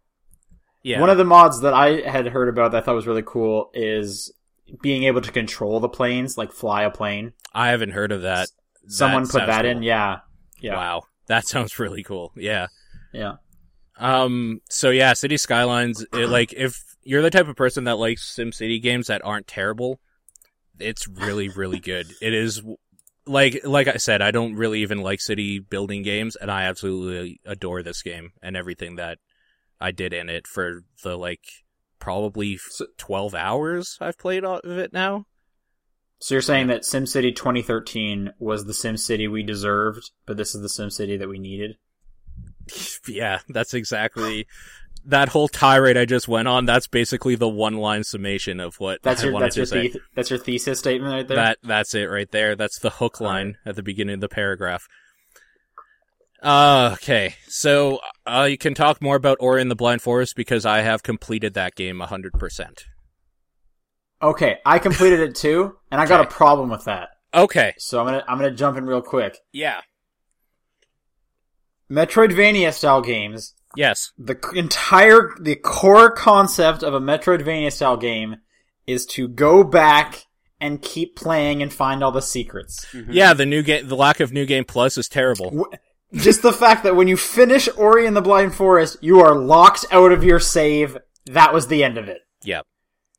Yeah. 0.84 1.00
One 1.00 1.10
of 1.10 1.18
the 1.18 1.26
mods 1.26 1.62
that 1.62 1.74
I 1.74 2.02
had 2.10 2.28
heard 2.28 2.50
about 2.50 2.72
that 2.72 2.84
I 2.84 2.86
thought 2.86 2.96
was 2.96 3.06
really 3.08 3.24
cool 3.26 3.70
is 3.74 4.32
being 4.82 5.04
able 5.04 5.22
to 5.22 5.32
control 5.32 5.80
the 5.80 5.90
planes, 5.90 6.38
like 6.38 6.52
fly 6.52 6.84
a 6.84 6.90
plane. 6.90 7.34
I 7.54 7.68
haven't 7.70 7.92
heard 7.92 8.12
of 8.12 8.22
that. 8.24 8.48
Someone 8.88 9.28
put 9.28 9.46
that 9.46 9.62
cool. 9.64 9.72
in, 9.72 9.84
yeah, 9.84 10.20
yeah, 10.60 10.76
Wow. 10.76 11.04
That 11.28 11.46
sounds 11.48 11.78
really 11.78 12.02
cool. 12.04 12.32
Yeah. 12.36 12.68
yeah. 13.14 13.34
Um. 13.98 14.62
So 14.70 14.90
yeah, 14.90 15.14
City 15.14 15.38
Skylines. 15.38 16.06
It, 16.14 16.30
like, 16.30 16.54
if 16.54 16.84
you're 17.04 17.22
the 17.22 17.30
type 17.30 17.48
of 17.48 17.56
person 17.56 17.86
that 17.86 17.98
likes 17.98 18.36
SimCity 18.36 18.82
games 18.82 19.08
that 19.08 19.24
aren't 19.24 19.48
terrible, 19.48 20.00
it's 20.80 21.08
really, 21.08 21.50
really 21.50 21.80
good. 21.80 22.08
It 22.22 22.34
is 22.34 22.62
like, 23.26 23.62
like 23.64 23.88
I 23.88 23.98
said, 23.98 24.22
I 24.22 24.32
don't 24.32 24.56
really 24.56 24.82
even 24.82 25.02
like 25.02 25.22
city 25.22 25.60
building 25.60 26.04
games, 26.04 26.36
and 26.36 26.52
I 26.52 26.64
absolutely 26.64 27.40
adore 27.46 27.84
this 27.84 28.02
game 28.02 28.32
and 28.42 28.56
everything 28.56 28.96
that 28.96 29.20
I 29.80 29.92
did 29.92 30.14
in 30.14 30.30
it 30.30 30.48
for 30.48 30.84
the 31.04 31.18
like 31.18 31.44
probably 32.00 32.60
twelve 32.98 33.36
hours 33.36 33.98
I've 34.02 34.18
played 34.18 34.44
of 34.44 34.66
it 34.66 34.94
now. 34.94 35.26
So 36.22 36.36
you're 36.36 36.44
saying 36.44 36.68
that 36.68 36.84
SimCity 36.84 37.36
2013 37.36 38.34
was 38.38 38.66
the 38.66 38.74
SimCity 38.74 39.30
we 39.30 39.42
deserved, 39.42 40.12
but 40.28 40.38
this 40.38 40.54
is 40.54 40.62
the 40.62 40.68
SimCity 40.68 41.18
that 41.18 41.28
we 41.28 41.40
needed? 41.40 41.78
yeah, 43.08 43.40
that's 43.50 43.74
exactly 43.74 44.48
that 45.06 45.30
whole 45.30 45.48
tirade 45.48 45.98
I 45.98 46.06
just 46.06 46.28
went 46.28 46.48
on. 46.48 46.66
That's 46.66 46.88
basically 46.88 47.36
the 47.36 47.50
one 47.50 47.78
line 47.78 48.04
summation 48.04 48.60
of 48.60 48.80
what 48.80 49.02
That's 49.02 49.22
I 49.22 49.26
your 49.26 49.34
wanted 49.34 49.46
that's 49.46 49.56
to 49.56 49.60
your 49.62 49.66
say. 49.66 49.88
the- 49.90 50.02
that's 50.16 50.30
your 50.30 50.40
thesis 50.40 50.80
statement 50.80 51.12
right 51.14 51.28
there. 51.28 51.38
That 51.38 51.58
that's 51.64 51.96
it 51.96 52.06
right 52.06 52.30
there. 52.32 52.56
That's 52.56 52.80
the 52.80 52.92
hook 52.92 53.20
line 53.20 53.58
at 53.66 53.76
the 53.76 53.84
beginning 53.84 54.16
of 54.16 54.22
the 54.22 54.30
paragraph. 54.30 54.88
Uh, 56.44 56.92
okay, 56.94 57.36
so 57.48 58.00
uh, 58.26 58.48
you 58.50 58.58
can 58.58 58.74
talk 58.74 59.00
more 59.00 59.16
about 59.16 59.38
Ori 59.40 59.62
and 59.62 59.70
the 59.70 59.76
Blind 59.76 60.02
Forest 60.02 60.36
because 60.36 60.66
I 60.66 60.82
have 60.82 61.04
completed 61.04 61.54
that 61.54 61.76
game 61.76 62.00
hundred 62.00 62.34
percent. 62.34 62.86
okay, 64.24 64.58
I 64.66 64.80
completed 64.80 65.20
it 65.20 65.36
too, 65.36 65.76
and 65.92 66.02
I 66.02 66.08
got 66.08 66.26
a 66.26 66.28
problem 66.28 66.70
with 66.72 66.86
that. 66.86 67.10
Okay, 67.34 67.74
So 67.78 68.00
I'm 68.00 68.06
gonna 68.08 68.24
I'm 68.28 68.38
gonna 68.40 68.52
jump 68.52 68.76
in 68.78 68.86
real 68.86 69.02
quick. 69.04 69.38
yeah, 69.54 69.82
Metroidvania 71.92 72.74
style 72.74 73.02
games. 73.02 73.54
yes, 73.76 74.12
The 74.18 74.38
entire 74.56 75.32
the 75.40 75.56
core 75.56 76.10
concept 76.12 76.84
of 76.84 76.94
a 76.94 77.00
Metroidvania 77.02 77.72
style 77.72 77.98
game 77.98 78.38
is 78.88 79.06
to 79.08 79.28
go 79.28 79.64
back 79.64 80.26
and 80.60 80.82
keep 80.82 81.16
playing 81.16 81.62
and 81.62 81.74
find 81.74 82.04
all 82.04 82.12
the 82.12 82.22
secrets. 82.22 82.86
Mm-hmm. 82.94 83.12
yeah. 83.12 83.34
The 83.34 83.46
new 83.46 83.62
game, 83.64 83.88
the 83.88 83.96
lack 83.96 84.20
of 84.20 84.32
new 84.32 84.46
game 84.46 84.64
plus 84.64 84.98
is 84.98 85.10
terrible. 85.10 85.68
Just 86.14 86.42
the 86.42 86.54
fact 86.54 86.84
that 86.84 86.96
when 86.96 87.08
you 87.08 87.18
finish 87.18 87.68
Ori 87.78 88.06
and 88.06 88.16
the 88.16 88.22
Blind 88.22 88.54
Forest, 88.54 88.98
you 89.02 89.22
are 89.22 89.34
locked 89.36 89.86
out 89.92 90.12
of 90.12 90.24
your 90.24 90.40
save. 90.40 90.98
That 91.28 91.54
was 91.54 91.68
the 91.68 91.84
end 91.84 91.98
of 91.98 92.08
it. 92.10 92.20
Yeah, 92.44 92.62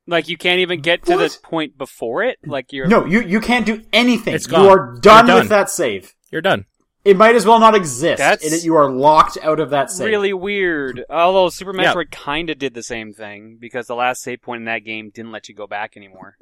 Like 0.07 0.29
you 0.29 0.37
can't 0.37 0.61
even 0.61 0.81
get 0.83 1.05
to 1.07 1.13
What? 1.17 1.31
the 1.33 1.39
point 1.43 1.79
before 1.79 2.23
it. 2.25 2.39
Like 2.45 2.73
you're 2.73 2.87
No, 2.87 3.05
you, 3.07 3.23
you 3.23 3.41
can't 3.41 3.65
do 3.67 3.83
anything. 3.93 4.35
It's 4.35 4.47
gone. 4.47 4.65
You 4.65 4.69
are 4.71 4.99
done, 5.01 5.27
You're 5.27 5.35
done. 5.37 5.41
with 5.45 5.49
that 5.51 5.71
save. 5.71 6.15
you're 6.31 6.43
done. 6.43 6.67
It 7.05 7.17
might 7.17 7.35
as 7.35 7.45
well 7.45 7.59
not 7.59 7.75
exist. 7.75 8.19
That's- 8.19 8.53
It- 8.53 8.65
you 8.65 8.77
are 8.77 8.91
locked 8.91 9.37
out 9.43 9.59
of 9.61 9.71
that 9.71 9.91
save. 9.91 10.07
really 10.07 10.33
weird. 10.33 11.05
Although 11.11 11.49
Super 11.49 11.75
Yeah. 11.77 11.93
Metroid 11.95 12.11
kind 12.13 12.49
of 12.51 12.59
did 12.59 12.75
the 12.75 12.83
same 12.83 13.13
thing 13.13 13.57
because 13.61 13.87
the 13.89 13.97
last 13.97 14.23
save 14.23 14.41
point 14.43 14.61
in 14.61 14.65
that 14.67 14.85
game 14.85 15.11
didn't 15.13 15.33
let 15.33 15.49
you 15.49 15.55
go 15.55 15.67
back 15.67 15.97
anymore. 15.97 16.37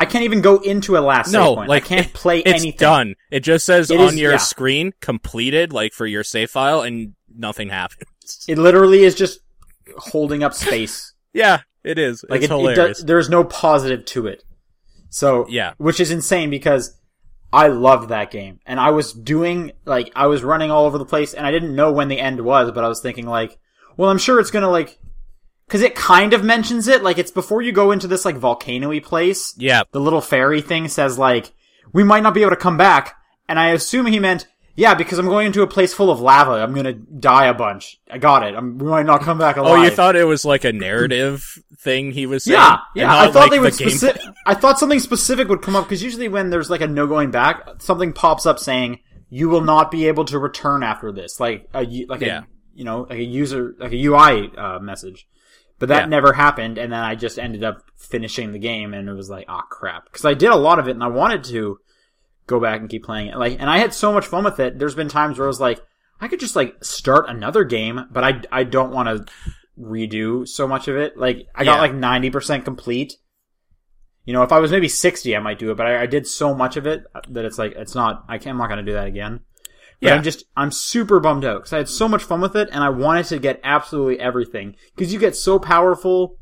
I 0.00 0.06
can't 0.06 0.24
even 0.24 0.40
go 0.40 0.56
into 0.58 0.96
a 0.96 1.00
last 1.00 1.30
No, 1.30 1.48
save 1.50 1.56
point. 1.56 1.68
like, 1.68 1.84
I 1.84 1.86
can't 1.88 2.12
play 2.14 2.38
It's 2.40 2.62
anything. 2.62 2.78
done. 2.78 3.14
It 3.30 3.40
just 3.40 3.66
says 3.66 3.90
It 3.90 4.00
on 4.00 4.14
is- 4.14 4.20
your 4.20 4.32
yeah. 4.32 4.38
screen 4.38 4.92
completed, 5.00 5.72
like 5.72 5.92
for 5.92 6.06
your 6.06 6.24
save 6.24 6.50
file, 6.50 6.80
and 6.80 7.14
nothing 7.34 7.68
happens. 7.68 8.08
It 8.48 8.56
literally 8.56 9.04
is 9.04 9.14
just 9.14 9.40
holding 9.98 10.42
up 10.42 10.54
space. 10.54 11.12
Yeah, 11.34 11.60
it 11.82 11.98
is. 11.98 12.24
Like 12.28 12.42
it's 12.42 12.50
it, 12.50 12.54
it 12.54 12.56
hilarious. 12.56 12.98
does, 12.98 13.06
there's 13.06 13.28
no 13.28 13.42
positive 13.44 14.04
to 14.06 14.26
it. 14.28 14.42
So 15.10 15.46
Yeah. 15.48 15.72
which 15.78 15.98
is 16.00 16.10
insane 16.12 16.48
because 16.48 16.96
I 17.54 17.68
loved 17.68 18.08
that 18.08 18.32
game 18.32 18.58
and 18.66 18.80
I 18.80 18.90
was 18.90 19.12
doing 19.12 19.72
like 19.84 20.10
I 20.16 20.26
was 20.26 20.42
running 20.42 20.70
all 20.72 20.86
over 20.86 20.98
the 20.98 21.04
place 21.04 21.34
and 21.34 21.46
I 21.46 21.52
didn't 21.52 21.76
know 21.76 21.92
when 21.92 22.08
the 22.08 22.18
end 22.18 22.40
was, 22.40 22.72
but 22.72 22.84
I 22.84 22.88
was 22.88 23.00
thinking 23.00 23.26
like, 23.26 23.58
well, 23.96 24.10
I'm 24.10 24.18
sure 24.18 24.40
it's 24.40 24.50
gonna 24.50 24.68
like, 24.68 24.98
because 25.66 25.80
it 25.82 25.94
kind 25.94 26.32
of 26.32 26.42
mentions 26.42 26.88
it 26.88 27.04
like 27.04 27.16
it's 27.16 27.30
before 27.30 27.62
you 27.62 27.70
go 27.70 27.92
into 27.92 28.08
this 28.08 28.24
like 28.24 28.36
volcano-y 28.36 28.98
place. 28.98 29.54
yeah, 29.56 29.82
The 29.92 30.00
little 30.00 30.20
fairy 30.20 30.60
thing 30.62 30.88
says 30.88 31.16
like, 31.16 31.52
we 31.92 32.02
might 32.02 32.24
not 32.24 32.34
be 32.34 32.40
able 32.42 32.50
to 32.50 32.56
come 32.56 32.76
back, 32.76 33.16
and 33.48 33.58
I 33.58 33.68
assume 33.68 34.06
he 34.06 34.18
meant. 34.18 34.48
Yeah, 34.76 34.94
because 34.94 35.18
I'm 35.20 35.26
going 35.26 35.46
into 35.46 35.62
a 35.62 35.66
place 35.68 35.94
full 35.94 36.10
of 36.10 36.20
lava. 36.20 36.52
I'm 36.52 36.74
gonna 36.74 36.94
die 36.94 37.46
a 37.46 37.54
bunch. 37.54 38.00
I 38.10 38.18
got 38.18 38.42
it. 38.42 38.56
I'm, 38.56 38.76
we 38.78 38.88
might 38.88 39.06
not 39.06 39.20
come 39.22 39.38
back 39.38 39.56
alive. 39.56 39.78
Oh, 39.78 39.82
you 39.82 39.90
thought 39.90 40.16
it 40.16 40.24
was 40.24 40.44
like 40.44 40.64
a 40.64 40.72
narrative 40.72 41.58
thing 41.78 42.10
he 42.10 42.26
was 42.26 42.44
saying? 42.44 42.58
Yeah, 42.58 42.78
yeah. 42.96 43.06
not 43.06 43.28
I 43.28 43.30
thought 43.30 43.34
like 43.40 43.50
they 43.52 43.56
the 43.58 43.62
would 43.62 43.74
specific. 43.74 44.20
I 44.46 44.54
thought 44.54 44.78
something 44.80 44.98
specific 44.98 45.48
would 45.48 45.62
come 45.62 45.76
up 45.76 45.84
because 45.84 46.02
usually 46.02 46.26
when 46.28 46.50
there's 46.50 46.70
like 46.70 46.80
a 46.80 46.88
no 46.88 47.06
going 47.06 47.30
back, 47.30 47.80
something 47.82 48.12
pops 48.12 48.46
up 48.46 48.58
saying 48.58 48.98
you 49.30 49.48
will 49.48 49.60
not 49.60 49.90
be 49.92 50.08
able 50.08 50.24
to 50.24 50.38
return 50.40 50.82
after 50.82 51.12
this, 51.12 51.38
like 51.38 51.68
a 51.72 51.84
like 52.08 52.20
Yeah. 52.20 52.40
a 52.40 52.42
you 52.74 52.84
know 52.84 53.02
like 53.08 53.18
a 53.20 53.24
user 53.24 53.74
like 53.78 53.92
a 53.92 54.04
UI 54.06 54.50
uh, 54.56 54.80
message. 54.80 55.28
But 55.78 55.88
that 55.88 56.02
Yeah. 56.02 56.06
never 56.06 56.32
happened, 56.32 56.78
and 56.78 56.92
then 56.92 57.00
I 57.00 57.14
just 57.14 57.38
ended 57.38 57.62
up 57.62 57.82
finishing 57.96 58.52
the 58.52 58.58
game, 58.60 58.92
and 58.94 59.08
it 59.08 59.12
was 59.12 59.28
like, 59.30 59.46
ah, 59.48 59.62
crap, 59.70 60.04
because 60.06 60.24
I 60.24 60.34
did 60.34 60.50
a 60.50 60.56
lot 60.56 60.78
of 60.78 60.86
it, 60.88 60.92
and 60.92 61.02
I 61.02 61.08
wanted 61.08 61.44
to 61.44 61.78
go 62.46 62.60
back 62.60 62.80
and 62.80 62.88
keep 62.90 63.04
playing 63.04 63.28
it. 63.28 63.36
Like, 63.36 63.58
and 63.60 63.70
I 63.70 63.78
had 63.78 63.94
so 63.94 64.12
much 64.12 64.26
fun 64.26 64.44
with 64.44 64.60
it. 64.60 64.78
There's 64.78 64.94
been 64.94 65.08
times 65.08 65.38
where 65.38 65.46
I 65.46 65.48
was 65.48 65.60
like, 65.60 65.80
I 66.20 66.28
could 66.28 66.40
just 66.40 66.56
like 66.56 66.84
start 66.84 67.28
another 67.28 67.64
game, 67.64 68.06
but 68.10 68.24
I 68.24 68.40
I 68.52 68.64
don't 68.64 68.92
want 68.92 69.08
to 69.26 69.32
redo 69.78 70.46
so 70.46 70.66
much 70.68 70.88
of 70.88 70.96
it. 70.96 71.16
Like, 71.16 71.46
I 71.54 71.64
got 71.64 71.76
Yeah. 71.76 71.80
like 71.80 71.94
ninety 71.94 72.30
percent 72.30 72.64
complete. 72.64 73.14
You 74.24 74.32
know, 74.32 74.42
if 74.42 74.52
I 74.52 74.58
was 74.60 74.70
maybe 74.70 74.88
sixty, 74.88 75.36
I 75.36 75.40
might 75.40 75.58
do 75.58 75.70
it, 75.70 75.76
but 75.76 75.86
I, 75.86 76.02
I 76.02 76.06
did 76.06 76.26
so 76.26 76.54
much 76.54 76.76
of 76.76 76.86
it 76.86 77.04
that 77.28 77.44
it's 77.44 77.58
like 77.58 77.72
it's 77.76 77.94
not. 77.94 78.24
I 78.28 78.38
can't, 78.38 78.54
I'm 78.54 78.58
not 78.58 78.68
going 78.68 78.84
to 78.84 78.90
do 78.90 78.94
that 78.96 79.06
again. 79.06 79.40
But 80.00 80.08
Yeah. 80.08 80.14
I'm 80.14 80.22
just 80.22 80.44
I'm 80.56 80.70
super 80.70 81.20
bummed 81.20 81.44
out 81.44 81.58
because 81.58 81.72
I 81.72 81.78
had 81.78 81.88
so 81.88 82.08
much 82.08 82.22
fun 82.22 82.40
with 82.40 82.56
it, 82.56 82.68
and 82.72 82.82
I 82.82 82.88
wanted 82.88 83.26
to 83.26 83.38
get 83.38 83.60
absolutely 83.64 84.18
everything 84.20 84.76
because 84.94 85.12
you 85.12 85.18
get 85.18 85.36
so 85.36 85.58
powerful, 85.58 86.38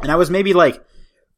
and 0.00 0.10
I 0.12 0.16
was 0.16 0.28
maybe 0.30 0.52
like 0.52 0.84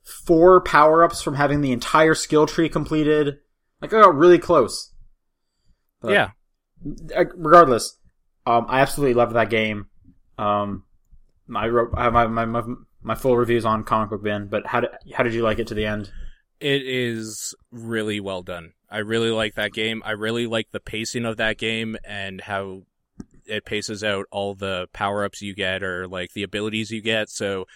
four 0.03 0.61
power 0.63 1.05
ups 1.05 1.23
from 1.23 1.35
having 1.35 1.61
the 1.61 1.73
entire 1.73 2.15
skill 2.15 2.47
tree 2.47 2.69
completed. 2.69 3.39
Like 3.85 3.95
I 3.95 4.03
got 4.03 4.15
really 4.15 4.39
close. 4.39 4.93
But- 6.01 6.13
yeah, 6.13 6.31
regardless, 7.35 7.99
um, 8.47 8.67
I 8.69 8.81
absolutely 8.81 9.15
loved 9.15 9.35
that 9.35 9.51
game. 9.51 9.87
Um, 10.37 10.85
I 11.55 11.69
wrote 11.69 11.93
I 11.97 12.05
have 12.05 12.13
my, 12.13 12.27
my 12.27 12.45
my 12.45 12.63
my 13.03 13.15
full 13.15 13.37
reviews 13.37 13.65
on 13.65 13.85
Comic 13.85 14.11
Book 14.11 14.23
Bin, 14.23 14.49
but 14.49 14.67
how 14.67 14.81
did 14.81 14.91
how 15.15 15.23
did 15.23 15.35
you 15.35 15.43
like 15.43 15.59
it 15.59 15.69
to 15.69 15.75
the 15.75 15.87
end? 15.87 16.11
it 16.61 16.83
is 16.83 17.55
really 17.71 18.21
well 18.21 18.43
done. 18.43 18.73
I 18.89 18.99
really 18.99 19.31
like 19.31 19.55
that 19.55 19.73
game. 19.73 20.03
I 20.05 20.13
really 20.13 20.47
like 20.47 20.71
the 20.71 20.81
pacing 20.81 21.27
of 21.27 21.37
that 21.37 21.59
game 21.59 21.97
and 22.05 22.41
how 22.41 22.85
it 23.45 23.67
paces 23.67 24.03
out 24.03 24.27
all 24.31 24.55
the 24.55 24.87
power 24.95 25.25
ups 25.25 25.43
you 25.43 25.55
get 25.55 25.83
or 25.83 26.09
like 26.09 26.33
the 26.33 26.43
abilities 26.43 26.91
you 26.91 27.03
get. 27.03 27.29
So 27.29 27.67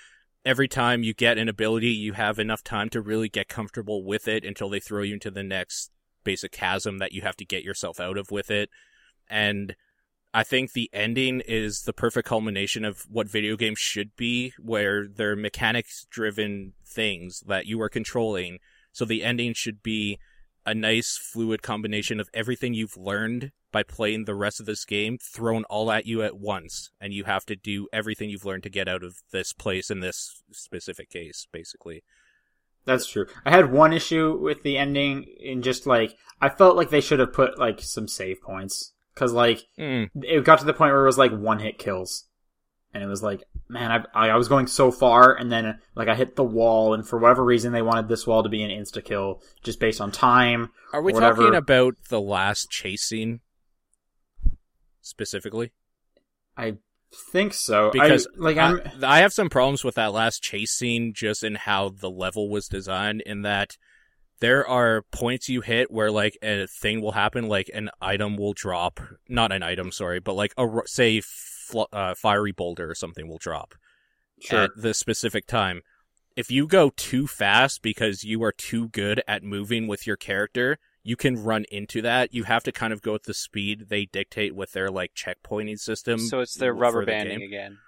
every 0.45 0.69
time 0.69 1.03
you 1.03 1.13
get 1.13 1.37
an 1.37 1.49
ability, 1.49 1.89
you 1.89 2.15
have 2.15 2.39
enough 2.39 2.63
time 2.63 2.89
to 2.91 3.03
really 3.03 3.29
get 3.29 3.49
comfortable 3.49 4.05
with 4.05 4.27
it 4.29 4.45
until 4.45 4.71
they 4.71 4.81
throw 4.81 5.03
you 5.03 5.15
into 5.15 5.31
the 5.31 5.43
next 5.43 5.91
basic 6.25 6.53
chasm 6.53 6.99
that 6.99 7.13
you 7.13 7.23
have 7.23 7.37
to 7.37 7.45
get 7.45 7.65
yourself 7.65 8.01
out 8.01 8.19
of 8.19 8.31
with 8.31 8.51
it. 8.51 8.71
And 9.29 9.75
I 10.35 10.45
think 10.45 10.73
the 10.73 10.91
ending 10.93 11.41
is 11.47 11.83
the 11.83 11.93
perfect 11.93 12.29
culmination 12.29 12.85
of 12.85 13.07
what 13.09 13.31
video 13.31 13.57
games 13.57 13.79
should 13.79 14.15
be, 14.17 14.53
where 14.59 15.07
they're 15.09 15.37
mechanics 15.37 16.07
driven 16.11 16.75
things 16.87 17.41
that 17.47 17.67
you 17.67 17.81
are 17.81 17.89
controlling. 17.89 18.59
So 18.93 19.05
the 19.05 19.23
ending 19.23 19.55
should 19.55 19.83
be 19.83 20.19
a 20.67 20.75
nice 20.75 21.17
fluid 21.17 21.63
combination 21.63 22.21
of 22.21 22.29
everything 22.35 22.75
you've 22.75 22.97
learned 22.97 23.53
by 23.73 23.83
playing 23.83 24.25
the 24.25 24.35
rest 24.35 24.61
of 24.61 24.67
this 24.67 24.85
game 24.85 25.17
thrown 25.19 25.65
all 25.65 25.91
at 25.91 26.05
you 26.05 26.23
at 26.23 26.39
once. 26.39 26.91
And 27.01 27.15
you 27.15 27.25
have 27.25 27.47
to 27.47 27.57
do 27.57 27.89
everything 27.93 28.29
you've 28.29 28.45
learned 28.45 28.65
to 28.65 28.71
get 28.71 28.89
out 28.89 29.03
of 29.03 29.17
this 29.33 29.53
place 29.55 29.91
in 29.91 30.01
this 30.01 30.43
specific 30.53 31.09
case, 31.09 31.47
basically. 31.53 32.03
That's 32.89 33.07
true. 33.07 33.27
I 33.45 33.51
had 33.51 33.71
one 33.71 33.93
issue 33.93 34.37
with 34.41 34.63
the 34.63 34.79
ending 34.79 35.25
in 35.39 35.61
just 35.63 35.87
like 35.87 36.17
I 36.41 36.49
felt 36.49 36.75
like 36.77 36.89
they 36.91 37.03
should 37.03 37.19
have 37.21 37.33
put 37.35 37.59
like 37.59 37.81
some 37.81 38.09
save 38.09 38.41
points 38.41 38.95
because 39.15 39.33
like 39.33 39.65
Mm. 39.79 40.09
it 40.23 40.45
got 40.45 40.59
to 40.61 40.65
the 40.65 40.73
point 40.73 40.93
where 40.93 41.03
it 41.03 41.07
was 41.07 41.19
like 41.19 41.33
one 41.33 41.59
hit 41.59 41.79
kills, 41.79 42.25
and 42.95 43.03
it 43.03 43.07
was 43.07 43.23
like, 43.23 43.45
man, 43.69 43.91
I 44.15 44.29
I 44.31 44.37
was 44.37 44.49
going 44.49 44.67
so 44.69 44.91
far, 44.91 45.35
and 45.35 45.53
then 45.53 45.79
like 45.95 46.09
I 46.09 46.15
hit 46.15 46.35
the 46.37 46.45
wall, 46.45 46.95
and 46.95 47.07
for 47.07 47.19
whatever 47.19 47.45
reason 47.45 47.73
they 47.73 47.83
wanted 47.83 48.09
this 48.09 48.27
wall 48.27 48.43
to 48.43 48.49
be 48.49 48.63
an 48.63 48.71
insta 48.71 49.05
kill 49.05 49.43
just 49.63 49.81
based 49.81 50.01
on 50.01 50.11
time. 50.11 50.71
Are 50.95 51.03
we 51.03 51.13
talking 51.13 51.55
about 51.55 51.95
the 52.09 52.21
last 52.23 52.71
chase 52.71 53.03
scene 53.03 53.41
specifically? 55.03 55.73
I 56.57 56.77
think 57.15 57.55
so. 57.55 57.91
Because 57.91 58.27
I, 58.27 58.31
like 58.37 58.57
I, 58.57 58.67
I'm 58.67 59.05
I 59.05 59.19
have 59.21 59.33
some 59.33 59.49
problems 59.49 59.85
with 59.85 59.97
that 59.97 60.13
last 60.13 60.43
chase 60.43 60.73
scene 60.73 61.13
just 61.15 61.43
in 61.43 61.55
how 61.55 61.91
the 61.91 62.11
level 62.11 62.49
was 62.51 62.69
designed 62.69 63.23
in 63.23 63.43
that 63.43 63.77
there 64.41 64.67
are 64.67 65.03
points 65.11 65.49
you 65.49 65.61
hit 65.61 65.91
where 65.91 66.11
like 66.11 66.39
a 66.43 66.67
thing 66.67 67.01
will 67.01 67.13
happen 67.13 67.49
like 67.49 67.71
an 67.75 67.91
item 68.01 68.37
will 68.37 68.53
drop. 68.53 69.01
Not 69.29 69.53
an 69.53 69.63
item 69.63 69.93
sorry 69.93 70.21
but 70.21 70.35
like 70.35 70.53
a 70.57 70.67
say 70.87 71.21
fl- 71.21 71.83
uh, 71.93 72.15
fiery 72.15 72.53
boulder 72.53 72.91
or 72.91 72.95
something 72.95 73.29
will 73.29 73.39
drop 73.39 73.75
sure. 74.41 74.65
at 74.65 74.71
the 74.77 74.95
specific 74.95 75.47
time. 75.47 75.83
If 76.37 76.51
you 76.51 76.69
go 76.69 76.91
too 76.97 77.27
fast 77.27 77.83
because 77.83 78.23
you 78.23 78.43
are 78.45 78.53
too 78.53 78.89
good 78.89 79.21
at 79.27 79.43
moving 79.43 79.89
with 79.89 80.07
your 80.07 80.17
character 80.17 80.79
you 81.09 81.17
can 81.17 81.43
run 81.43 81.65
into 81.71 82.03
that 82.03 82.35
you 82.35 82.45
have 82.45 82.63
to 82.63 82.71
kind 82.73 82.93
of 82.93 83.01
go 83.03 83.15
at 83.15 83.23
the 83.25 83.33
speed 83.35 83.87
they 83.89 84.05
dictate 84.05 84.55
with 84.55 84.73
their 84.73 84.91
like 84.91 85.13
checkpointing 85.15 85.79
system 85.79 86.19
So 86.19 86.41
it's 86.41 86.55
their 86.57 86.75
rubber 86.75 87.01
the 87.03 87.07
banding 87.13 87.39
game. 87.39 87.49
again. 87.49 87.79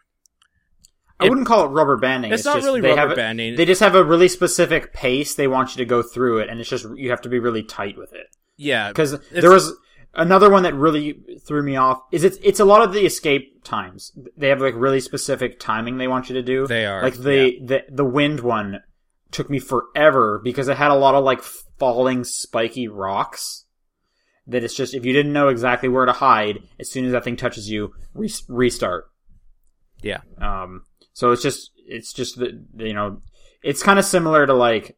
I 1.19 1.29
wouldn't 1.29 1.47
call 1.47 1.67
it 1.67 1.69
rubber 1.69 1.99
banding. 1.99 2.33
it's, 2.33 2.47
not 2.47 2.57
just 2.57 2.65
really 2.65 2.81
they 2.81 2.89
rubber 2.89 3.01
have 3.01 3.11
a- 3.11 3.17
banding 3.17 3.57
They 3.57 3.67
just 3.67 3.81
have 3.83 3.95
a 3.95 4.03
really 4.03 4.29
specific 4.29 4.93
pace 4.95 5.35
they 5.35 5.47
want 5.49 5.77
you 5.77 5.85
to 5.85 5.85
go 5.85 6.03
through 6.03 6.39
it, 6.39 6.49
and 6.49 6.59
it's 6.61 6.71
just 6.71 6.87
you 6.97 7.11
have 7.11 7.21
to 7.23 7.29
be 7.29 7.39
really 7.39 7.63
tight 7.63 7.99
with 7.99 8.13
it. 8.15 8.27
yeah 8.57 8.89
Because 8.89 9.19
there 9.31 9.51
was 9.51 9.75
another 10.15 10.49
one 10.51 10.63
that 10.63 10.75
really 10.75 11.21
threw 11.47 11.63
me 11.63 11.77
off. 11.77 12.01
Is 12.11 12.25
it's 12.25 12.39
it's 12.43 12.59
a 12.61 12.65
lot 12.65 12.81
of 12.83 12.95
the 12.95 13.05
escape 13.05 13.63
times. 13.65 14.13
They 14.37 14.49
have 14.49 14.61
like 14.63 14.75
really 14.77 15.01
specific 15.01 15.61
timing 15.61 15.99
they 15.99 16.09
want 16.09 16.31
you 16.31 16.35
to 16.37 16.43
do. 16.43 16.67
They 16.67 16.87
are, 16.87 17.03
like 17.03 17.15
the 17.17 17.59
the 17.63 17.85
the 17.91 18.05
wind 18.05 18.41
one 18.41 18.81
took 19.31 19.49
me 19.51 19.59
forever 19.59 20.41
because 20.43 20.69
it 20.69 20.77
had 20.77 20.91
a 20.91 20.97
lot 20.97 21.15
of 21.15 21.25
like 21.25 21.43
falling 21.79 22.25
spiky 22.25 22.89
rocks. 22.89 23.65
That 24.47 24.65
it's 24.65 24.75
just 24.75 24.95
if 24.95 25.05
you 25.05 25.13
didn't 25.13 25.33
know 25.33 25.49
exactly 25.49 25.89
where 25.89 26.07
to 26.07 26.13
hide, 26.13 26.59
as 26.81 26.91
soon 26.91 27.05
as 27.05 27.13
that 27.13 27.23
thing 27.25 27.37
touches 27.37 27.71
you, 27.71 27.93
re- 28.15 28.31
restart. 28.49 29.05
yeah 30.03 30.21
Um, 30.39 30.85
so 31.13 31.31
it's 31.31 31.43
just 31.43 31.71
it's 31.87 32.13
just 32.13 32.39
the 32.39 32.61
you 32.77 32.95
know 32.95 33.21
it's 33.63 33.83
kind 33.83 33.99
of 33.99 34.05
similar 34.05 34.47
to 34.47 34.55
like 34.55 34.97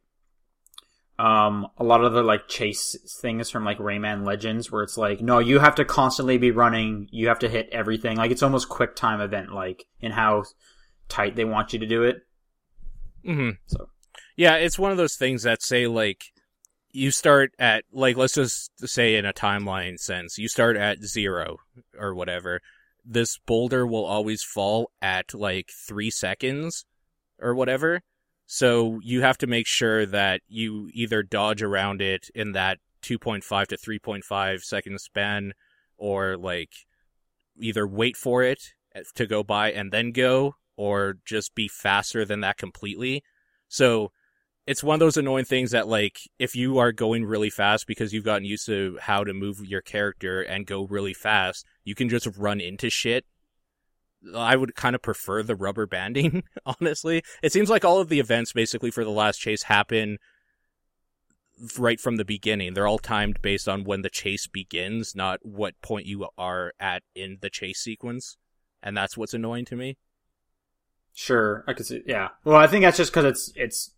um 1.19 1.67
a 1.77 1.83
lot 1.83 2.03
of 2.03 2.13
the 2.13 2.23
like 2.23 2.47
chase 2.47 2.95
things 3.21 3.49
from 3.49 3.63
like 3.63 3.77
Rayman 3.77 4.25
Legends 4.25 4.71
where 4.71 4.81
it's 4.81 4.97
like 4.97 5.21
no 5.21 5.37
you 5.39 5.59
have 5.59 5.75
to 5.75 5.85
constantly 5.85 6.37
be 6.39 6.49
running 6.51 7.07
you 7.11 7.27
have 7.27 7.39
to 7.39 7.49
hit 7.49 7.69
everything 7.71 8.17
like 8.17 8.31
it's 8.31 8.41
almost 8.41 8.69
quick 8.69 8.95
time 8.95 9.21
event 9.21 9.53
like 9.53 9.85
in 10.01 10.11
how 10.11 10.43
tight 11.09 11.35
they 11.35 11.45
want 11.45 11.73
you 11.73 11.79
to 11.79 11.85
do 11.85 12.03
it 12.03 12.17
mm-hmm. 13.23 13.51
So- 13.67 13.89
yeah, 14.35 14.55
it's 14.55 14.79
one 14.79 14.91
of 14.91 14.97
those 14.97 15.15
things 15.15 15.43
that 15.43 15.61
say 15.61 15.87
like 15.87 16.25
you 16.91 17.11
start 17.11 17.53
at 17.59 17.83
like 17.91 18.17
let's 18.17 18.35
just 18.35 18.71
say 18.87 19.15
in 19.15 19.25
a 19.25 19.33
timeline 19.33 19.99
sense, 19.99 20.37
you 20.37 20.47
start 20.47 20.77
at 20.77 21.03
zero 21.03 21.57
or 21.97 22.13
whatever. 22.13 22.61
This 23.05 23.37
boulder 23.45 23.85
will 23.85 24.05
always 24.05 24.43
fall 24.43 24.91
at 25.01 25.33
like 25.33 25.69
three 25.87 26.09
seconds 26.09 26.85
or 27.39 27.53
whatever. 27.53 28.01
So 28.45 28.99
you 29.03 29.21
have 29.21 29.37
to 29.39 29.47
make 29.47 29.67
sure 29.67 30.05
that 30.05 30.41
you 30.47 30.89
either 30.93 31.23
dodge 31.23 31.61
around 31.61 32.01
it 32.01 32.29
in 32.35 32.51
that 32.53 32.79
2.5 33.03 33.67
to 33.67 33.77
3.5 33.77 34.61
second 34.61 35.01
span 35.01 35.53
or 35.97 36.37
like 36.37 36.71
either 37.59 37.87
wait 37.87 38.15
for 38.15 38.43
it 38.43 38.73
to 39.15 39.25
go 39.25 39.43
by 39.43 39.71
and 39.71 39.91
then 39.91 40.11
go 40.11 40.55
or 40.75 41.17
just 41.25 41.55
be 41.55 41.67
faster 41.67 42.25
than 42.25 42.41
that 42.41 42.57
completely. 42.57 43.23
So 43.67 44.11
it's 44.65 44.83
one 44.83 44.95
of 44.95 44.99
those 44.99 45.17
annoying 45.17 45.45
things 45.45 45.71
that 45.71 45.87
like 45.87 46.19
if 46.39 46.55
you 46.55 46.77
are 46.77 46.91
going 46.91 47.25
really 47.25 47.49
fast 47.49 47.85
because 47.85 48.13
you've 48.13 48.23
gotten 48.23 48.45
used 48.45 48.65
to 48.67 48.97
how 49.01 49.23
to 49.23 49.33
move 49.33 49.65
your 49.65 49.81
character 49.81 50.41
and 50.41 50.65
go 50.65 50.85
really 50.87 51.13
fast, 51.13 51.65
you 51.83 51.95
can 51.95 52.09
just 52.09 52.27
run 52.37 52.61
into 52.61 52.89
shit. 52.89 53.25
I 54.33 54.55
would 54.55 54.73
kind 54.75 54.95
of 54.95 55.01
prefer 55.01 55.43
the 55.43 55.55
rubber 55.55 55.85
banding, 55.85 56.43
honestly. 56.65 57.23
It 57.41 57.51
seems 57.51 57.69
like 57.69 57.83
all 57.83 57.99
of 57.99 58.07
the 58.07 58.21
events 58.21 58.53
basically 58.53 58.89
for 58.89 59.03
the 59.03 59.11
last 59.11 59.37
chase 59.37 59.63
happen 59.63 60.17
right 61.77 61.99
from 61.99 62.15
the 62.15 62.25
beginning. 62.25 62.73
They're 62.73 62.87
all 62.87 62.99
timed 62.99 63.41
based 63.41 63.67
on 63.67 63.83
when 63.83 64.01
the 64.01 64.09
chase 64.09 64.47
begins, 64.47 65.13
not 65.13 65.39
what 65.43 65.79
point 65.81 66.05
you 66.05 66.27
are 66.37 66.71
at 66.79 67.03
in 67.13 67.39
the 67.41 67.49
chase 67.49 67.79
sequence. 67.79 68.37
And 68.81 68.95
that's 68.95 69.17
what's 69.17 69.33
annoying 69.33 69.65
to 69.65 69.75
me. 69.75 69.97
sure 71.13 71.63
I 71.67 71.73
could 71.73 71.85
see 71.85 72.01
yeah 72.07 72.29
well 72.43 72.57
I 72.57 72.67
think 72.67 72.83
that's 72.83 72.97
just 72.97 73.11
because 73.11 73.25
it's 73.25 73.51
it's 73.55 73.91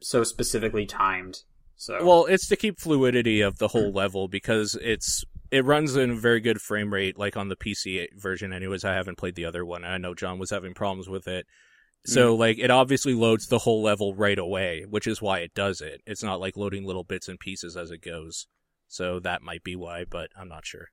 so 0.00 0.24
specifically 0.24 0.86
timed 0.86 1.42
so 1.78 2.04
Well, 2.04 2.26
it's 2.26 2.48
to 2.48 2.56
keep 2.56 2.80
fluidity 2.80 3.40
of 3.40 3.58
the 3.58 3.68
whole 3.68 3.92
level 3.92 4.26
because 4.26 4.76
it's 4.82 5.24
it 5.50 5.64
runs 5.64 5.96
in 5.96 6.10
a 6.10 6.16
very 6.16 6.40
good 6.40 6.60
frame 6.60 6.92
rate, 6.92 7.16
like 7.16 7.36
on 7.36 7.48
the 7.48 7.56
PC 7.56 8.08
version. 8.16 8.52
Anyways, 8.52 8.84
I 8.84 8.94
haven't 8.94 9.16
played 9.16 9.36
the 9.36 9.44
other 9.44 9.64
one. 9.64 9.84
I 9.84 9.96
know 9.96 10.12
John 10.12 10.38
was 10.38 10.50
having 10.50 10.74
problems 10.74 11.08
with 11.08 11.28
it. 11.28 11.46
So 12.04 12.34
mm. 12.34 12.38
like 12.38 12.58
it 12.58 12.72
obviously 12.72 13.14
loads 13.14 13.46
the 13.46 13.60
whole 13.60 13.82
level 13.82 14.12
right 14.14 14.38
away, 14.38 14.86
which 14.90 15.06
is 15.06 15.22
why 15.22 15.38
it 15.38 15.54
does 15.54 15.80
it. 15.80 16.02
It's 16.04 16.22
not 16.22 16.40
like 16.40 16.56
loading 16.56 16.84
little 16.84 17.04
bits 17.04 17.28
and 17.28 17.38
pieces 17.38 17.76
as 17.76 17.92
it 17.92 18.02
goes. 18.02 18.48
So 18.88 19.20
that 19.20 19.42
might 19.42 19.62
be 19.62 19.76
why, 19.76 20.04
but 20.04 20.30
I'm 20.36 20.48
not 20.48 20.66
sure. 20.66 20.88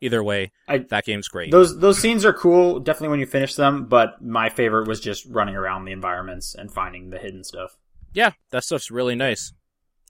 Either 0.00 0.22
way, 0.22 0.50
I- 0.66 0.78
that 0.78 1.04
game's 1.04 1.28
great. 1.28 1.50
Those 1.50 1.78
those 1.78 1.98
scenes 1.98 2.24
are 2.24 2.32
cool, 2.32 2.80
definitely 2.80 3.08
when 3.08 3.20
you 3.20 3.26
finish 3.26 3.54
them. 3.54 3.84
But 3.86 4.22
my 4.22 4.48
favorite 4.48 4.88
was 4.88 5.00
just 5.00 5.26
running 5.26 5.56
around 5.56 5.84
the 5.84 5.92
environments 5.92 6.54
and 6.54 6.72
finding 6.72 7.10
the 7.10 7.18
hidden 7.18 7.44
stuff. 7.44 7.76
Yeah, 8.16 8.32
that 8.50 8.64
stuff's 8.64 8.90
really 8.90 9.14
nice. 9.14 9.52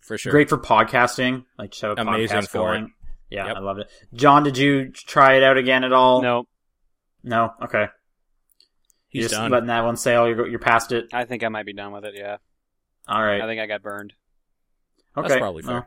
For 0.02 0.16
sure. 0.16 0.30
Great 0.30 0.48
for 0.48 0.56
podcasting, 0.58 1.44
like 1.58 1.70
just 1.72 1.82
have 1.82 1.98
a 1.98 2.00
Amazing 2.00 2.38
podcast 2.38 2.48
for 2.48 2.58
going. 2.58 2.92
Yeah, 3.28 3.46
Yep. 3.48 3.56
I 3.56 3.58
loved 3.60 3.80
it. 3.80 3.90
John, 4.14 4.44
did 4.44 4.56
you 4.56 4.90
try 4.92 5.34
it 5.36 5.42
out 5.42 5.58
again 5.58 5.82
at 5.82 5.92
all? 5.92 6.22
No, 6.22 6.44
no. 7.24 7.50
Okay, 7.64 7.86
He's 9.08 9.20
you're 9.22 9.28
just 9.28 9.34
done. 9.40 9.50
letting 9.50 9.66
that 9.66 9.84
one 9.84 9.96
sail. 9.96 10.28
You're 10.28 10.46
you're 10.46 10.58
past 10.60 10.92
it. 10.92 11.06
I 11.12 11.24
think 11.24 11.42
I 11.42 11.48
might 11.48 11.66
be 11.66 11.72
done 11.72 11.90
with 11.92 12.04
it. 12.04 12.14
Yeah, 12.16 12.36
All 13.08 13.22
right. 13.22 13.40
I 13.42 13.46
think 13.46 13.60
I 13.60 13.66
got 13.66 13.82
burned. 13.82 14.12
okay, 15.16 15.26
That's 15.28 15.40
probably 15.40 15.62
fair. 15.62 15.72
well, 15.74 15.86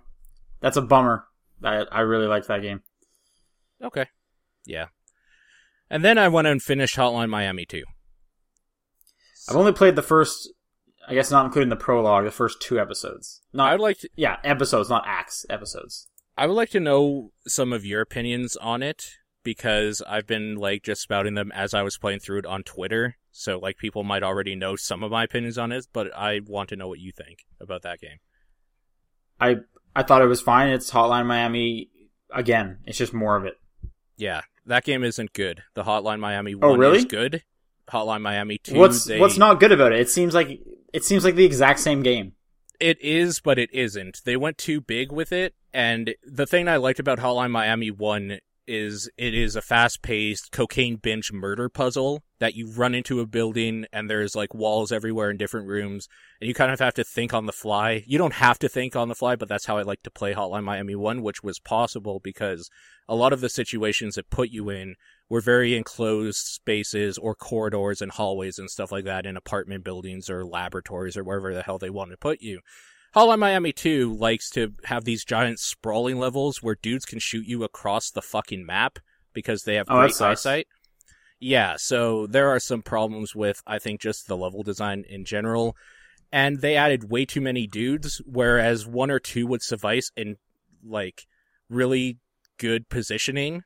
that's 0.60 0.76
a 0.78 0.82
bummer. 0.82 1.26
I 1.64 1.86
I 1.90 2.02
really 2.02 2.28
liked 2.28 2.50
that 2.50 2.62
game. 2.62 2.82
Okay. 3.82 4.08
Yeah. 4.66 4.88
And 5.90 6.04
then 6.04 6.18
I 6.18 6.28
went 6.28 6.48
and 6.48 6.62
finished 6.62 6.98
Hotline 6.98 7.30
Miami 7.30 7.66
2. 7.66 7.84
I've 9.50 9.56
only 9.56 9.72
played 9.72 9.96
the 9.96 10.02
first. 10.04 10.50
I 11.10 11.14
guess 11.16 11.32
not 11.32 11.46
including 11.46 11.70
the 11.70 11.76
prologue, 11.76 12.24
the 12.26 12.32
first 12.32 12.62
two 12.62 12.80
episodes. 12.80 13.42
Not 13.52 13.74
I'd 13.74 13.80
like 13.80 13.98
to, 14.00 14.10
yeah, 14.16 14.38
episodes, 14.44 14.90
not 14.90 15.04
acts. 15.08 15.46
Episodes. 15.50 16.08
I 16.38 16.46
would 16.48 16.54
like 16.54 16.70
to 16.70 16.80
know 16.80 17.32
some 17.48 17.74
of 17.74 17.84
your 17.86 18.02
opinions 18.02 18.56
on 18.58 18.82
it 18.84 19.10
because 19.44 20.02
I've 20.08 20.28
been 20.28 20.56
like 20.56 20.84
just 20.84 21.02
spouting 21.02 21.34
them 21.34 21.52
as 21.54 21.74
I 21.74 21.82
was 21.82 21.98
playing 21.98 22.20
through 22.20 22.40
it 22.40 22.46
on 22.46 22.64
Twitter. 22.64 23.16
So 23.32 23.58
like 23.58 23.78
people 23.78 24.04
might 24.04 24.24
already 24.24 24.56
know 24.56 24.76
some 24.76 25.04
of 25.04 25.12
my 25.12 25.24
opinions 25.24 25.58
on 25.58 25.72
it, 25.72 25.88
but 25.92 26.14
I 26.16 26.42
want 26.46 26.70
to 26.70 26.76
know 26.76 26.88
what 26.88 27.00
you 27.00 27.12
think 27.12 27.40
about 27.60 27.82
that 27.82 28.00
game. 28.00 28.20
I 29.40 29.58
I 29.96 30.04
thought 30.04 30.22
it 30.22 30.28
was 30.28 30.42
fine. 30.42 30.70
It's 30.70 30.92
Hotline 30.92 31.26
Miami 31.26 31.90
again. 32.32 32.80
It's 32.86 32.98
just 32.98 33.14
more 33.14 33.36
of 33.36 33.46
it. 33.46 33.56
Yeah, 34.18 34.42
that 34.66 34.84
game 34.84 35.04
isn't 35.04 35.34
good. 35.34 35.64
The 35.74 35.84
Hotline 35.84 36.20
Miami 36.20 36.54
Oh, 36.62 36.72
1 36.72 36.80
really? 36.80 36.98
is 37.00 37.06
good. 37.06 37.44
Hotline 37.92 38.22
Miami 38.22 38.60
2 38.64 38.76
what's 38.76 39.06
they- 39.06 39.20
what's 39.20 39.38
not 39.38 39.60
good 39.60 39.72
about 39.72 39.92
it? 39.92 40.00
It 40.00 40.10
seems 40.10 40.34
like 40.34 40.60
it 40.94 41.04
seems 41.04 41.24
like 41.24 41.36
the 41.36 41.46
exact 41.46 41.80
same 41.80 42.02
game. 42.02 42.34
It 42.80 43.00
is, 43.02 43.40
but 43.42 43.60
it 43.60 43.70
isn't. 43.74 44.22
They 44.24 44.38
went 44.38 44.58
too 44.58 44.80
big 44.80 45.12
with 45.12 45.32
it, 45.34 45.54
and 45.74 46.16
the 46.24 46.46
thing 46.46 46.68
I 46.68 46.78
liked 46.78 47.00
about 47.00 47.20
Hotline 47.20 47.52
Miami 47.52 47.92
1 47.92 48.40
is 48.72 49.10
it 49.18 49.34
is 49.34 49.56
a 49.56 49.64
fast-paced 49.64 50.52
cocaine 50.52 50.96
binge 50.96 51.32
murder 51.34 51.70
puzzle 51.70 52.24
that 52.40 52.54
you 52.54 52.72
run 52.72 52.94
into 52.94 53.20
a 53.20 53.26
building 53.26 53.84
and 53.92 54.08
there's 54.08 54.36
like 54.36 54.54
walls 54.54 54.92
everywhere 54.92 55.32
in 55.32 55.38
different 55.38 55.68
rooms 55.68 56.08
and 56.40 56.48
you 56.48 56.54
kind 56.54 56.72
of 56.72 56.80
have 56.80 56.94
to 56.94 57.04
think 57.04 57.34
on 57.34 57.48
the 57.48 57.52
fly. 57.52 58.04
You 58.06 58.20
don't 58.20 58.36
have 58.36 58.60
to 58.60 58.70
think 58.70 58.96
on 58.96 59.08
the 59.08 59.16
fly, 59.16 59.36
but 59.36 59.50
that's 59.50 59.66
how 59.66 59.78
I 59.78 59.82
like 59.82 60.04
to 60.04 60.12
play 60.12 60.36
Hotline 60.36 60.64
Miami 60.64 60.96
1, 60.96 61.24
which 61.24 61.42
was 61.42 61.58
possible 61.60 62.22
because 62.24 62.70
a 63.08 63.16
lot 63.16 63.34
of 63.34 63.42
the 63.42 63.50
situations 63.50 64.20
it 64.20 64.30
put 64.30 64.50
you 64.52 64.70
in 64.70 64.94
were 65.30 65.42
very 65.42 65.76
enclosed 65.76 66.40
spaces 66.40 67.18
or 67.18 67.36
corridors 67.36 68.02
and 68.02 68.12
hallways 68.12 68.58
and 68.58 68.70
stuff 68.70 68.92
like 68.92 69.06
that 69.06 69.26
in 69.26 69.38
apartment 69.38 69.84
buildings 69.84 70.30
or 70.30 70.44
laboratories 70.44 71.16
or 71.16 71.24
wherever 71.24 71.54
the 71.54 71.62
hell 71.62 71.78
they 71.78 71.90
want 71.90 72.12
to 72.12 72.18
put 72.18 72.42
you. 72.42 72.60
Hotline 73.16 73.40
Miami 73.40 73.72
2 73.72 74.14
likes 74.14 74.50
to 74.52 74.74
have 74.86 75.06
these 75.06 75.24
giant 75.24 75.60
sprawling 75.60 76.20
levels 76.20 76.62
where 76.62 76.78
dudes 76.80 77.06
can 77.06 77.20
shoot 77.20 77.46
you 77.46 77.64
across 77.64 78.12
the 78.12 78.22
fucking 78.22 78.66
map 78.66 79.00
because 79.34 79.64
they 79.64 79.76
have 79.76 79.88
Oh, 79.90 80.00
great 80.00 80.22
eyesight. 80.22 80.68
Yeah, 81.40 81.76
so 81.78 82.28
there 82.28 82.50
are 82.50 82.60
some 82.60 82.82
problems 82.82 83.34
with, 83.34 83.62
I 83.66 83.80
think, 83.80 84.02
just 84.02 84.28
the 84.28 84.38
level 84.38 84.62
design 84.62 85.06
in 85.08 85.26
general. 85.26 85.76
And 86.32 86.62
they 86.62 86.76
added 86.76 87.10
way 87.10 87.26
too 87.26 87.42
many 87.42 87.66
dudes, 87.66 88.22
whereas 88.26 88.86
one 88.86 89.10
or 89.10 89.20
two 89.20 89.48
would 89.48 89.64
suffice 89.64 90.12
in, 90.16 90.36
like, 90.84 91.26
really 91.70 92.18
good 92.58 92.90
positioning. 92.90 93.64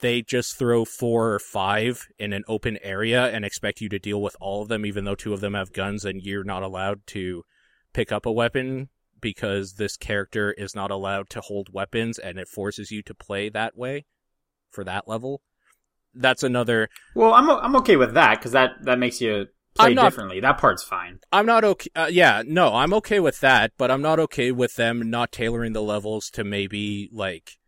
They 0.00 0.22
just 0.22 0.58
throw 0.58 0.84
four 0.84 1.32
or 1.32 1.38
five 1.38 2.08
in 2.18 2.32
an 2.32 2.44
open 2.48 2.78
area 2.82 3.26
and 3.28 3.44
expect 3.44 3.80
you 3.80 3.88
to 3.88 3.98
deal 3.98 4.20
with 4.20 4.36
all 4.40 4.62
of 4.62 4.68
them, 4.68 4.84
even 4.84 5.04
though 5.04 5.14
two 5.14 5.32
of 5.32 5.40
them 5.40 5.54
have 5.54 5.72
guns 5.72 6.04
and 6.04 6.22
you're 6.22 6.44
not 6.44 6.62
allowed 6.62 7.06
to 7.08 7.44
pick 7.92 8.12
up 8.12 8.26
a 8.26 8.32
weapon 8.32 8.88
because 9.20 9.74
this 9.74 9.96
character 9.96 10.52
is 10.52 10.74
not 10.74 10.90
allowed 10.90 11.28
to 11.30 11.40
hold 11.40 11.72
weapons 11.72 12.18
and 12.18 12.38
it 12.38 12.48
forces 12.48 12.90
you 12.90 13.02
to 13.02 13.14
play 13.14 13.48
that 13.48 13.76
way 13.76 14.06
for 14.70 14.84
that 14.84 15.06
level. 15.06 15.42
That's 16.14 16.42
another. 16.42 16.88
Well, 17.14 17.34
I'm 17.34 17.48
I'm 17.48 17.76
okay 17.76 17.96
with 17.96 18.14
that 18.14 18.38
because 18.38 18.52
that 18.52 18.70
that 18.82 18.98
makes 18.98 19.20
you 19.20 19.46
play 19.74 19.94
not- 19.94 20.04
differently. 20.04 20.40
That 20.40 20.58
part's 20.58 20.82
fine. 20.82 21.20
I'm 21.30 21.46
not 21.46 21.64
okay. 21.64 21.90
Uh, 21.94 22.08
yeah, 22.10 22.42
no, 22.44 22.74
I'm 22.74 22.92
okay 22.94 23.20
with 23.20 23.40
that, 23.40 23.72
but 23.78 23.90
I'm 23.90 24.02
not 24.02 24.18
okay 24.18 24.50
with 24.50 24.74
them 24.74 25.08
not 25.10 25.30
tailoring 25.30 25.72
the 25.72 25.82
levels 25.82 26.30
to 26.30 26.42
maybe 26.42 27.08
like 27.12 27.58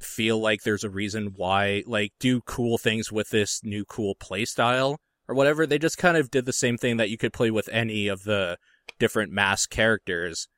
feel 0.00 0.40
like 0.40 0.62
there's 0.62 0.84
a 0.84 0.90
reason 0.90 1.32
why, 1.36 1.84
like, 1.86 2.12
do 2.18 2.40
cool 2.42 2.78
things 2.78 3.12
with 3.12 3.30
this 3.30 3.60
new 3.62 3.84
cool 3.84 4.14
play 4.14 4.44
style 4.44 4.98
or 5.28 5.34
whatever. 5.34 5.66
They 5.66 5.78
just 5.78 5.98
kind 5.98 6.16
of 6.16 6.30
did 6.30 6.46
the 6.46 6.52
same 6.52 6.76
thing 6.76 6.96
that 6.96 7.10
you 7.10 7.18
could 7.18 7.32
play 7.32 7.50
with 7.50 7.68
any 7.70 8.08
of 8.08 8.24
the 8.24 8.56
different 8.98 9.32
mask 9.32 9.70
characters, 9.70 10.48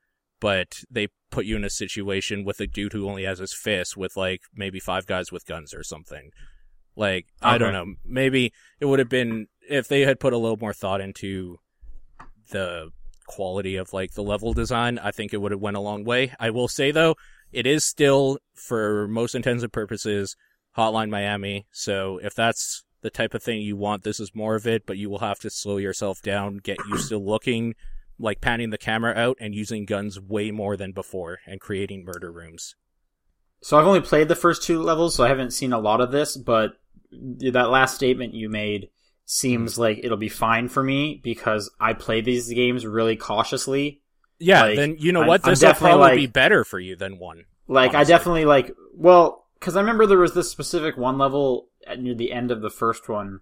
but 0.41 0.81
they 0.91 1.09
put 1.31 1.45
you 1.45 1.57
in 1.57 1.65
a 1.65 1.71
situation 1.71 2.45
with 2.45 2.61
a 2.61 2.67
dude 2.67 2.93
who 2.93 3.09
only 3.09 3.25
has 3.25 3.39
his 3.39 3.55
fist 3.55 3.97
with 3.97 4.17
like 4.17 4.43
maybe 4.55 4.81
five 4.81 5.07
guys 5.07 5.33
with 5.33 5.47
guns 5.47 5.75
or 5.75 5.83
something. 5.83 6.31
Like, 6.95 7.27
I 7.41 7.59
don't 7.59 7.73
know. 7.73 7.95
Maybe 8.05 8.53
it 8.79 8.85
would 8.85 8.99
have 8.99 9.09
been 9.09 9.47
if 9.69 9.89
they 9.89 10.03
had 10.03 10.21
put 10.21 10.35
a 10.35 10.39
little 10.39 10.59
more 10.59 10.75
thought 10.75 11.01
into 11.01 11.59
the 12.51 12.91
quality 13.27 13.77
of 13.77 13.93
like 13.93 14.13
the 14.13 14.23
level 14.23 14.53
design, 14.53 14.99
I 14.99 15.11
think 15.11 15.33
it 15.33 15.41
would 15.41 15.53
have 15.53 15.61
went 15.61 15.77
a 15.77 15.81
long 15.81 16.05
way. 16.05 16.35
I 16.39 16.51
will 16.51 16.69
say 16.69 16.91
though, 16.91 17.15
it 17.53 17.67
is 17.67 17.85
still 17.85 18.39
for 18.55 19.07
most 19.09 19.35
intents 19.35 19.63
and 19.63 19.73
purposes 19.73 20.37
Hotline 20.77 21.11
Miami. 21.11 21.67
So 21.71 22.19
if 22.23 22.35
that's 22.35 22.85
the 23.03 23.11
type 23.11 23.35
of 23.35 23.43
thing 23.43 23.61
you 23.61 23.77
want, 23.77 24.05
this 24.05 24.21
is 24.21 24.35
more 24.35 24.55
of 24.55 24.67
it, 24.67 24.87
but 24.87 24.97
you 24.97 25.11
will 25.11 25.19
have 25.19 25.39
to 25.41 25.51
slow 25.51 25.77
yourself 25.77 26.23
down, 26.23 26.59
get 26.59 26.79
used 26.89 27.09
to 27.11 27.19
looking 27.19 27.75
like 28.19 28.41
panning 28.41 28.71
the 28.71 28.79
camera 28.79 29.15
out 29.15 29.37
and 29.41 29.55
using 29.55 29.85
guns 29.85 30.21
way 30.21 30.51
more 30.51 30.77
than 30.77 30.93
before 30.93 31.39
and 31.47 31.61
creating 31.61 32.05
murder 32.05 32.31
rooms. 32.31 32.77
So 33.63 33.79
I've 33.79 33.87
only 33.87 34.01
played 34.01 34.29
the 34.29 34.37
first 34.37 34.63
two 34.63 34.83
levels, 34.83 35.15
so 35.15 35.25
I 35.25 35.29
haven't 35.29 35.53
seen 35.53 35.73
a 35.73 35.79
lot 35.79 36.01
of 36.01 36.11
this. 36.11 36.37
But 36.37 36.73
that 37.11 37.71
last 37.71 37.95
statement 37.95 38.35
you 38.35 38.49
made 38.49 38.89
seems 39.25 39.79
like 39.79 40.01
it'll 40.03 40.17
be 40.17 40.29
fine 40.29 40.69
for 40.69 40.83
me 40.83 41.21
because 41.23 41.71
I 41.81 41.93
play 41.95 42.21
these 42.21 42.53
games 42.53 42.87
really 42.87 43.17
cautiously. 43.17 44.02
Yeah, 44.43 44.63
Like, 44.63 44.77
then 44.77 44.97
you 44.99 45.13
know 45.13 45.21
I'm- 45.21 45.29
what? 45.29 45.43
This 45.43 45.61
will 45.61 45.69
definitely, 45.69 45.91
probably 45.91 46.09
like- 46.11 46.17
be 46.17 46.27
better 46.27 46.65
for 46.65 46.79
you 46.81 46.97
than 46.97 47.19
one. 47.19 47.45
Like 47.69 47.95
I 47.95 48.05
definitely 48.05 48.45
like 48.45 48.75
well 48.95 49.47
because 49.59 49.77
I 49.77 49.81
remember 49.81 50.05
there 50.07 50.19
was 50.19 50.35
this 50.35 50.51
specific 50.51 50.97
one 50.97 51.17
level 51.17 51.69
at 51.87 52.01
near 52.01 52.15
the 52.15 52.33
end 52.33 52.51
of 52.51 52.61
the 52.61 52.71
first 52.71 53.09
one. 53.09 53.41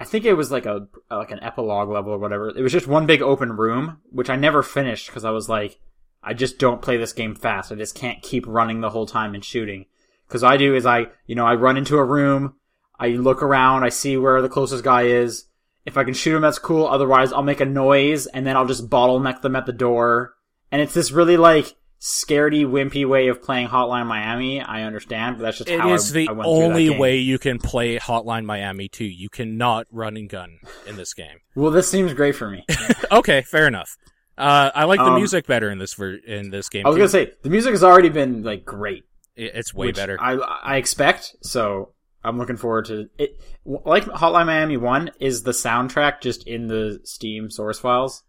I 0.00 0.04
think 0.04 0.24
it 0.24 0.34
was 0.34 0.50
like 0.50 0.66
a 0.66 0.88
like 1.10 1.30
an 1.30 1.42
epilogue 1.42 1.88
level 1.88 2.12
or 2.12 2.18
whatever. 2.18 2.48
It 2.48 2.62
was 2.62 2.72
just 2.72 2.86
one 2.86 3.06
big 3.06 3.22
open 3.22 3.52
room, 3.56 3.98
which 4.10 4.28
I 4.30 4.36
never 4.36 4.62
finished 4.62 5.06
because 5.06 5.24
I 5.24 5.30
was 5.30 5.48
like, 5.48 5.78
I 6.22 6.34
just 6.34 6.58
don't 6.58 6.82
play 6.82 6.96
this 6.96 7.12
game 7.12 7.34
fast. 7.34 7.70
I 7.70 7.76
just 7.76 7.94
can't 7.94 8.22
keep 8.22 8.46
running 8.46 8.80
the 8.80 8.90
whole 8.90 9.06
time 9.06 9.34
and 9.34 9.44
shooting. 9.44 9.86
Because 10.26 10.42
I 10.42 10.56
do 10.56 10.74
is 10.74 10.86
I 10.86 11.06
you 11.26 11.34
know 11.34 11.46
I 11.46 11.54
run 11.54 11.76
into 11.76 11.98
a 11.98 12.04
room, 12.04 12.54
I 12.98 13.08
look 13.08 13.42
around, 13.42 13.84
I 13.84 13.90
see 13.90 14.16
where 14.16 14.42
the 14.42 14.48
closest 14.48 14.82
guy 14.82 15.02
is. 15.02 15.44
If 15.86 15.96
I 15.96 16.04
can 16.04 16.14
shoot 16.14 16.32
them, 16.32 16.42
that's 16.42 16.58
cool. 16.58 16.86
Otherwise, 16.86 17.32
I'll 17.32 17.42
make 17.42 17.60
a 17.60 17.64
noise 17.64 18.26
and 18.26 18.46
then 18.46 18.56
I'll 18.56 18.66
just 18.66 18.90
bottleneck 18.90 19.40
them 19.40 19.56
at 19.56 19.66
the 19.66 19.72
door. 19.72 20.34
And 20.72 20.82
it's 20.82 20.92
this 20.92 21.12
really 21.12 21.36
like 21.36 21.74
scaredy 22.00 22.66
wimpy 22.66 23.08
way 23.08 23.28
of 23.28 23.42
playing 23.42 23.68
Hotline 23.68 24.06
Miami. 24.06 24.60
I 24.60 24.82
understand, 24.82 25.38
but 25.38 25.44
that's 25.44 25.58
just 25.58 25.70
It 25.70 25.80
how 25.80 25.92
is 25.94 26.10
I, 26.10 26.14
the 26.14 26.28
I 26.28 26.32
went 26.32 26.44
through 26.44 26.58
that 26.58 26.64
only 26.64 26.90
way 26.90 27.16
you 27.18 27.38
can 27.38 27.58
play 27.58 27.98
Hotline 27.98 28.44
Miami 28.44 28.88
2. 28.88 29.04
You 29.04 29.28
cannot 29.28 29.86
run 29.90 30.16
and 30.16 30.28
gun 30.28 30.58
in 30.86 30.96
this 30.96 31.14
game. 31.14 31.38
Well, 31.54 31.70
this 31.70 31.88
seems 31.90 32.12
great 32.12 32.36
for 32.36 32.50
me. 32.50 32.66
okay, 33.10 33.40
fair 33.40 33.66
enough. 33.66 33.96
Uh, 34.36 34.70
I 34.74 34.84
like 34.84 34.98
the 34.98 35.06
Um, 35.06 35.14
music 35.14 35.46
better 35.46 35.70
in 35.70 35.78
this 35.78 35.94
ver- 35.94 36.18
in 36.26 36.50
this 36.50 36.68
game. 36.68 36.84
I 36.84 36.90
was 36.90 36.96
too. 36.96 36.98
gonna 36.98 37.08
say 37.08 37.32
the 37.42 37.48
music 37.48 37.70
has 37.70 37.82
already 37.82 38.10
been 38.10 38.42
like 38.42 38.66
great. 38.66 39.04
It's 39.36 39.72
way 39.72 39.92
better. 39.92 40.18
I 40.20 40.34
I 40.34 40.76
expect. 40.76 41.36
So 41.40 41.94
I'm 42.26 42.38
looking 42.38 42.56
forward 42.56 42.86
to 42.86 43.08
it. 43.18 43.40
Like 43.64 44.04
Hotline 44.04 44.46
Miami 44.46 44.76
One 44.76 45.10
is 45.20 45.42
the 45.42 45.52
soundtrack 45.52 46.20
just 46.20 46.46
in 46.46 46.66
the 46.66 47.00
Steam 47.04 47.50
source 47.50 47.78
files. 47.78 48.22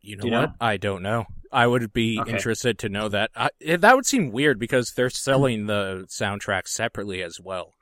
you 0.00 0.16
know 0.16 0.22
do 0.22 0.28
you 0.28 0.34
what? 0.34 0.40
know? 0.50 0.54
I 0.60 0.76
don't 0.76 1.02
know. 1.02 1.26
I 1.52 1.66
would 1.66 1.92
be 1.92 2.18
Okay. 2.20 2.30
interested 2.30 2.78
to 2.78 2.88
know 2.88 3.08
that. 3.08 3.30
I, 3.34 3.50
eh, 3.60 3.76
that 3.76 3.96
would 3.96 4.06
seem 4.06 4.30
weird 4.30 4.58
because 4.58 4.92
they're 4.96 5.10
selling 5.10 5.66
the 5.66 6.06
soundtrack 6.08 6.68
separately 6.68 7.22
as 7.22 7.38
well. 7.40 7.72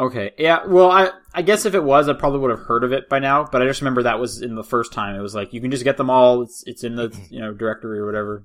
Okay, 0.00 0.32
yeah. 0.38 0.64
Well, 0.66 0.90
I 0.90 1.10
I 1.34 1.42
guess 1.42 1.64
if 1.64 1.74
it 1.74 1.82
was, 1.84 2.08
I 2.08 2.12
probably 2.12 2.40
would 2.40 2.50
have 2.50 2.66
heard 2.66 2.84
of 2.84 2.92
it 2.92 3.08
by 3.08 3.18
now. 3.18 3.44
But 3.50 3.62
I 3.62 3.66
just 3.66 3.80
remember 3.80 4.02
that 4.02 4.18
was 4.18 4.42
in 4.42 4.54
the 4.54 4.64
first 4.64 4.92
time. 4.92 5.14
It 5.16 5.22
was 5.22 5.34
like 5.34 5.52
you 5.54 5.60
can 5.60 5.70
just 5.70 5.84
get 5.84 5.96
them 5.96 6.10
all. 6.10 6.42
It's 6.42 6.62
it's 6.66 6.84
in 6.84 6.96
the 6.96 7.16
you 7.30 7.40
know 7.40 7.52
directory 7.54 7.98
or 7.98 8.06
whatever. 8.06 8.44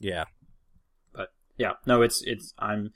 Yeah. 0.00 0.24
But 1.14 1.28
yeah, 1.56 1.72
no, 1.86 2.02
it's 2.02 2.22
it's 2.22 2.52
I'm 2.58 2.92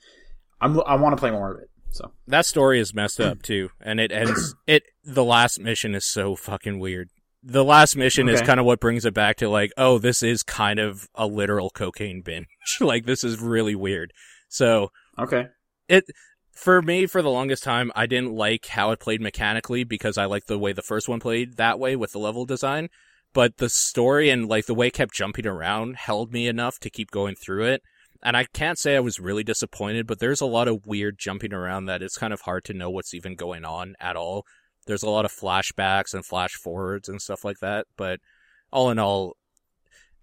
I'm 0.59 0.79
I 0.85 0.95
want 0.95 1.15
to 1.15 1.19
play 1.19 1.31
more 1.31 1.53
of 1.53 1.59
it. 1.61 1.69
So 1.97 2.11
That 2.27 2.45
story 2.45 2.79
is 2.79 2.93
messed 2.93 3.19
up 3.19 3.41
too, 3.43 3.69
and 3.81 3.99
it 3.99 4.11
ends. 4.11 4.55
It 4.67 4.83
the 5.03 5.23
last 5.23 5.59
mission 5.59 5.95
is 5.95 6.05
so 6.05 6.35
fucking 6.35 6.79
weird. 6.79 7.09
The 7.43 7.63
last 7.63 7.95
mission 7.95 8.27
is 8.27 8.41
kind 8.41 8.59
of 8.59 8.65
what 8.65 8.79
brings 8.79 9.05
it 9.05 9.13
back 9.13 9.37
to 9.37 9.47
like, 9.47 9.71
oh, 9.77 9.99
this 9.99 10.21
is 10.21 10.43
kind 10.43 10.79
of 10.79 11.07
a 11.15 11.25
literal 11.27 11.69
cocaine 11.69 12.21
binge. 12.21 12.47
like 12.81 13.05
this 13.05 13.23
is 13.23 13.39
really 13.39 13.75
weird. 13.75 14.11
So 14.49 14.91
okay, 15.17 15.47
it 15.87 16.05
for 16.51 16.81
me 16.81 17.05
for 17.05 17.21
the 17.21 17.29
longest 17.29 17.63
time 17.63 17.91
I 17.95 18.05
didn't 18.05 18.33
like 18.33 18.65
how 18.67 18.91
it 18.91 18.99
played 18.99 19.21
mechanically 19.21 19.83
because 19.83 20.17
I 20.17 20.25
liked 20.25 20.47
the 20.47 20.59
way 20.59 20.73
the 20.73 20.81
first 20.81 21.07
one 21.07 21.19
played 21.19 21.57
that 21.57 21.79
way 21.79 21.95
with 21.95 22.11
the 22.11 22.19
level 22.19 22.45
design. 22.45 22.89
But 23.33 23.57
the 23.57 23.69
story 23.69 24.29
and 24.29 24.47
like 24.47 24.65
the 24.65 24.73
way 24.73 24.87
it 24.87 24.93
kept 24.93 25.13
jumping 25.13 25.47
around 25.47 25.95
held 25.95 26.31
me 26.31 26.47
enough 26.47 26.79
to 26.79 26.89
keep 26.89 27.11
going 27.11 27.35
through 27.35 27.65
it. 27.65 27.81
And 28.23 28.35
I 28.35 28.45
can't 28.45 28.79
say 28.79 28.95
I 28.95 29.01
was 29.01 29.19
really 29.19 29.43
disappointed, 29.43 30.07
but 30.07 30.19
there's 30.19 30.41
a 30.41 30.45
lot 30.45 30.67
of 30.67 30.85
weird 30.85 31.17
jumping 31.17 31.53
around 31.53 31.85
that 31.85 32.01
it's 32.01 32.17
kind 32.17 32.33
of 32.33 32.41
hard 32.41 32.63
to 32.65 32.73
know 32.73 32.89
what's 32.89 33.13
even 33.13 33.35
going 33.35 33.65
on 33.65 33.95
at 33.99 34.15
all. 34.15 34.45
There's 34.85 35.03
a 35.03 35.09
lot 35.09 35.25
of 35.25 35.31
flashbacks 35.31 36.13
and 36.13 36.25
flash 36.25 36.53
forwards 36.53 37.09
and 37.09 37.21
stuff 37.21 37.43
like 37.43 37.59
that, 37.59 37.85
but 37.97 38.19
all 38.71 38.89
in 38.89 38.99
all, 38.99 39.35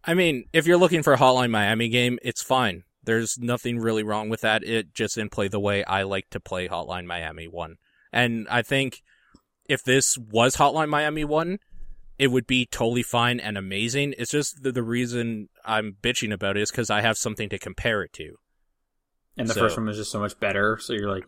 I 0.04 0.14
mean, 0.14 0.44
if 0.52 0.66
you're 0.66 0.78
looking 0.78 1.02
for 1.02 1.12
a 1.12 1.18
Hotline 1.18 1.50
Miami 1.50 1.88
game, 1.88 2.18
it's 2.22 2.42
fine. 2.42 2.84
There's 3.02 3.38
nothing 3.38 3.78
really 3.78 4.02
wrong 4.02 4.28
with 4.28 4.40
that. 4.40 4.64
It 4.64 4.94
just 4.94 5.14
didn't 5.16 5.32
play 5.32 5.48
the 5.48 5.60
way 5.60 5.84
I 5.84 6.02
like 6.02 6.30
to 6.30 6.40
play 6.40 6.68
Hotline 6.68 7.04
Miami 7.04 7.46
1. 7.46 7.76
And 8.12 8.46
I 8.50 8.62
think 8.62 9.02
if 9.68 9.82
this 9.82 10.16
was 10.16 10.56
Hotline 10.56 10.88
Miami 10.88 11.24
1, 11.24 11.58
it 12.18 12.28
would 12.28 12.46
be 12.46 12.66
totally 12.66 13.02
fine 13.02 13.40
and 13.40 13.58
amazing. 13.58 14.14
It's 14.18 14.30
just 14.30 14.62
the, 14.62 14.72
the 14.72 14.82
reason 14.82 15.48
I'm 15.64 15.96
bitching 16.02 16.32
about 16.32 16.56
it 16.56 16.62
is 16.62 16.70
because 16.70 16.90
I 16.90 17.00
have 17.00 17.16
something 17.16 17.48
to 17.48 17.58
compare 17.58 18.02
it 18.02 18.12
to. 18.14 18.36
and 19.36 19.48
the 19.48 19.54
So- 19.54 19.60
first 19.60 19.76
one 19.76 19.86
was 19.86 19.96
just 19.96 20.10
so 20.12 20.20
much 20.20 20.38
better. 20.38 20.78
So 20.78 20.92
you're 20.92 21.10
like 21.10 21.24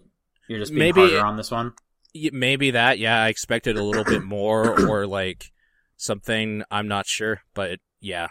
you're 0.48 0.60
just 0.60 0.70
being 0.72 0.78
Maybe 0.78 1.00
harder 1.00 1.26
on 1.26 1.36
this 1.36 1.50
one. 1.50 1.72
Maybe 2.14 2.70
that, 2.70 2.98
yeah, 3.00 3.22
I 3.22 3.28
expected 3.28 3.76
a 3.76 3.82
little 3.82 4.04
bit 4.04 4.22
more 4.22 4.80
or 4.88 5.06
like 5.06 5.50
something, 5.96 6.62
I'm 6.70 6.88
not 6.88 7.06
sure, 7.06 7.42
but 7.54 7.80
yeah, 8.00 8.26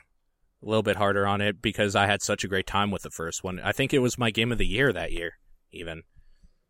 a 0.64 0.66
little 0.66 0.82
bit 0.84 0.96
harder 0.96 1.28
on 1.28 1.42
it 1.42 1.62
because 1.62 1.96
I 1.96 2.06
had 2.08 2.22
such 2.22 2.44
a 2.44 2.48
great 2.48 2.68
time 2.68 2.90
with 2.92 3.02
the 3.04 3.10
first 3.12 3.44
one. 3.44 3.60
I 3.60 3.72
think 3.74 3.94
it 3.94 4.00
was 4.00 4.18
my 4.18 4.32
game 4.32 4.52
of 4.52 4.58
the 4.58 4.66
year 4.66 4.94
that 4.94 5.12
year, 5.12 5.34
even. 5.72 6.04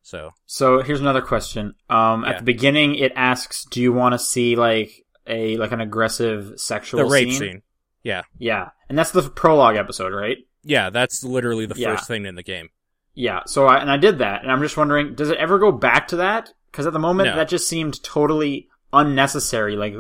So, 0.02 0.32
So 0.46 0.82
here's 0.82 1.00
another 1.02 1.22
question. 1.22 1.76
Um, 1.90 2.24
Yeah. 2.24 2.32
at 2.32 2.38
the 2.40 2.44
beginning, 2.44 2.96
it 2.96 3.12
asks, 3.16 3.66
"Do 3.66 3.82
you 3.82 3.92
want 3.94 4.14
to 4.14 4.20
see 4.20 4.56
like 4.56 5.04
a 5.28 5.58
like 5.58 5.72
an 5.72 5.82
aggressive 5.82 6.60
sexual 6.60 7.00
the 7.00 7.06
rape 7.10 7.30
scene?" 7.30 7.40
scene. 7.40 7.62
Yeah. 8.06 8.22
Yeah, 8.38 8.70
and 8.88 8.98
that's 8.98 9.12
the 9.12 9.24
prologue 9.24 9.76
episode, 9.76 10.14
right? 10.14 10.38
Yeah, 10.64 10.90
that's 10.92 11.24
literally 11.24 11.66
the 11.66 11.76
Yeah. 11.76 11.96
first 11.96 12.08
thing 12.08 12.26
in 12.26 12.36
the 12.36 12.44
game. 12.44 12.70
Yeah. 13.16 13.42
So 13.48 13.66
I 13.66 13.80
and 13.80 13.90
I 13.92 13.98
did 13.98 14.20
that, 14.20 14.44
and 14.44 14.52
I'm 14.52 14.62
just 14.62 14.78
wondering, 14.78 15.16
does 15.16 15.30
it 15.30 15.38
ever 15.38 15.58
go 15.60 15.72
back 15.72 16.08
to 16.10 16.18
that? 16.18 16.54
Because 16.72 16.86
at 16.86 16.94
the 16.94 17.00
moment, 17.00 17.30
No. 17.30 17.36
that 17.38 17.50
just 17.50 17.68
seemed 17.68 18.02
totally 18.04 18.68
unnecessary. 18.94 19.76
Like, 19.76 19.96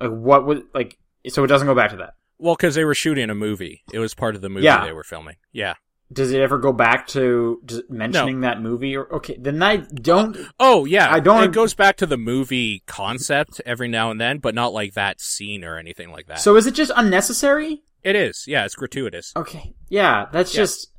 like 0.00 0.10
what 0.10 0.46
would 0.46 0.64
like? 0.74 0.98
So 1.28 1.42
it 1.42 1.46
doesn't 1.48 1.66
go 1.66 1.74
back 1.74 1.90
to 1.90 1.96
that. 1.96 2.14
Well, 2.38 2.54
because 2.54 2.74
they 2.74 2.84
were 2.84 2.94
shooting 2.94 3.30
a 3.30 3.34
movie. 3.34 3.82
It 3.92 3.98
was 3.98 4.14
part 4.14 4.34
of 4.34 4.42
the 4.42 4.48
movie 4.50 4.64
Yeah. 4.64 4.84
they 4.84 4.92
were 4.92 5.04
filming. 5.04 5.36
Yeah. 5.52 5.74
Does 6.12 6.30
it 6.30 6.40
ever 6.40 6.58
go 6.58 6.72
back 6.72 7.08
to 7.08 7.60
just 7.66 7.90
mentioning 7.90 8.42
that 8.42 8.62
movie? 8.62 8.96
Or 8.96 9.12
okay, 9.16 9.36
then 9.40 9.60
I 9.62 9.78
don't. 9.78 10.36
Oh, 10.60 10.84
yeah. 10.84 11.12
I 11.12 11.18
don't- 11.18 11.42
It 11.44 11.52
goes 11.52 11.74
back 11.74 11.96
to 11.96 12.06
the 12.06 12.16
movie 12.16 12.84
concept 12.86 13.60
every 13.66 13.88
now 13.88 14.10
and 14.12 14.20
then, 14.20 14.38
but 14.38 14.54
not 14.54 14.72
like 14.72 14.94
that 14.94 15.20
scene 15.20 15.64
or 15.64 15.78
anything 15.78 16.12
like 16.12 16.28
that. 16.28 16.38
So 16.38 16.54
is 16.56 16.66
it 16.66 16.74
just 16.74 16.92
unnecessary? 16.94 17.82
it 18.04 18.14
is. 18.14 18.44
Yeah, 18.46 18.64
it's 18.64 18.76
gratuitous. 18.76 19.32
Okay. 19.34 19.74
Yeah, 19.88 20.26
that's 20.30 20.54
Yeah. 20.54 20.58
just 20.60 20.92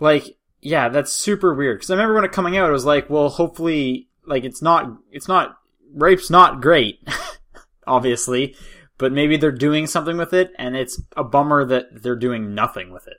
like 0.00 0.36
yeah, 0.60 0.88
that's 0.88 1.12
super 1.12 1.54
weird. 1.54 1.76
Because 1.78 1.90
I 1.90 1.94
remember 1.94 2.14
when 2.14 2.24
it 2.24 2.32
coming 2.32 2.56
out, 2.56 2.68
it 2.70 2.72
was 2.72 2.86
like, 2.86 3.08
well, 3.10 3.28
hopefully, 3.28 4.08
like 4.26 4.44
it's 4.44 4.62
not, 4.62 4.90
it's 5.12 5.28
not 5.28 5.56
rape's 5.94 6.30
not 6.30 6.62
great, 6.62 7.06
obviously, 7.86 8.56
but 8.96 9.12
maybe 9.12 9.36
they're 9.36 9.52
doing 9.52 9.86
something 9.86 10.16
with 10.16 10.32
it, 10.32 10.52
and 10.58 10.74
it's 10.74 11.00
a 11.16 11.22
bummer 11.22 11.66
that 11.66 12.02
they're 12.02 12.16
doing 12.16 12.54
nothing 12.54 12.90
with 12.92 13.06
it. 13.06 13.18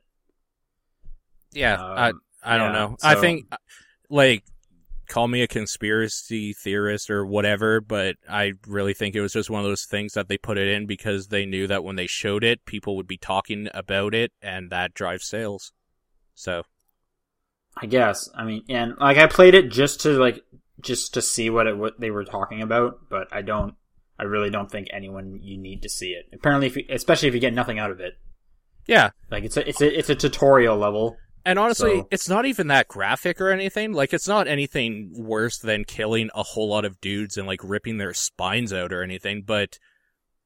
Yeah, 1.56 1.76
Um, 1.76 2.22
I 2.44 2.54
I 2.56 2.58
don't 2.58 2.74
yeah, 2.74 2.80
know. 2.80 2.98
I 3.02 3.15
think 3.15 3.52
like 4.10 4.44
call 5.08 5.28
me 5.28 5.41
a 5.41 5.48
conspiracy 5.48 6.54
theorist 6.54 7.10
or 7.10 7.26
whatever, 7.26 7.82
but 7.82 8.15
I 8.30 8.54
really 8.68 8.94
think 8.94 9.15
it 9.15 9.22
was 9.22 9.34
just 9.34 9.50
one 9.50 9.62
of 9.62 9.70
those 9.70 9.86
things 9.86 10.13
that 10.13 10.28
they 10.28 10.38
put 10.38 10.58
it 10.58 10.68
in 10.68 10.86
because 10.86 11.28
they 11.28 11.46
knew 11.46 11.68
that 11.68 11.84
when 11.84 11.96
they 11.96 12.08
showed 12.08 12.44
it, 12.44 12.65
people 12.65 12.96
would 12.96 13.08
be 13.08 13.18
talking 13.18 13.68
about 13.74 14.13
it 14.13 14.32
and 14.41 14.72
that 14.72 14.94
drives 14.94 15.26
sales. 15.26 15.72
So, 16.34 16.63
I 17.78 17.86
guess. 17.86 18.30
I 18.36 18.44
mean, 18.46 18.63
and 18.70 18.96
like 19.00 19.18
I 19.18 19.28
played 19.28 19.56
it 19.56 19.70
just 19.70 20.02
to 20.02 20.10
like 20.10 20.41
just 20.82 21.13
to 21.13 21.22
see 21.22 21.50
what 21.50 21.68
it 21.68 21.78
what 21.78 22.00
they 22.00 22.12
were 22.12 22.26
talking 22.26 22.62
about, 22.62 23.10
but 23.10 23.28
I 23.32 23.41
don't. 23.41 23.76
I 24.18 24.24
really 24.24 24.50
don't 24.50 24.72
think 24.72 24.88
anyone 24.94 25.41
you 25.44 25.58
need 25.58 25.82
to 25.82 25.89
see 25.89 26.12
it. 26.12 26.28
Apparently, 26.34 26.68
if 26.68 26.78
you, 26.78 26.86
especially 26.89 27.28
if 27.28 27.34
you 27.34 27.41
get 27.41 27.54
nothing 27.54 27.80
out 27.80 27.91
of 27.91 28.00
it, 28.00 28.13
yeah. 28.88 29.10
like 29.30 29.44
it's 29.44 29.58
a 29.58 29.68
it's 29.68 29.82
a 29.82 30.00
it's 30.00 30.10
a 30.10 30.15
tutorial 30.15 30.78
level. 30.78 31.18
And 31.45 31.60
honestly, 31.60 31.97
So- 31.99 32.08
it's 32.10 32.27
not 32.27 32.45
even 32.45 32.67
that 32.67 32.88
graphic 32.88 33.39
or 33.39 33.51
anything. 33.51 33.93
Like, 33.93 34.13
it's 34.13 34.27
not 34.27 34.47
anything 34.47 35.12
worse 35.13 35.60
than 35.60 35.86
killing 35.86 36.31
a 36.34 36.41
whole 36.43 36.69
lot 36.69 36.86
of 36.86 36.99
dudes 36.99 37.38
and 37.38 37.47
like 37.47 37.62
ripping 37.63 37.97
their 37.97 38.13
spines 38.13 38.73
out 38.73 38.91
or 38.91 39.03
anything, 39.03 39.43
but 39.43 39.77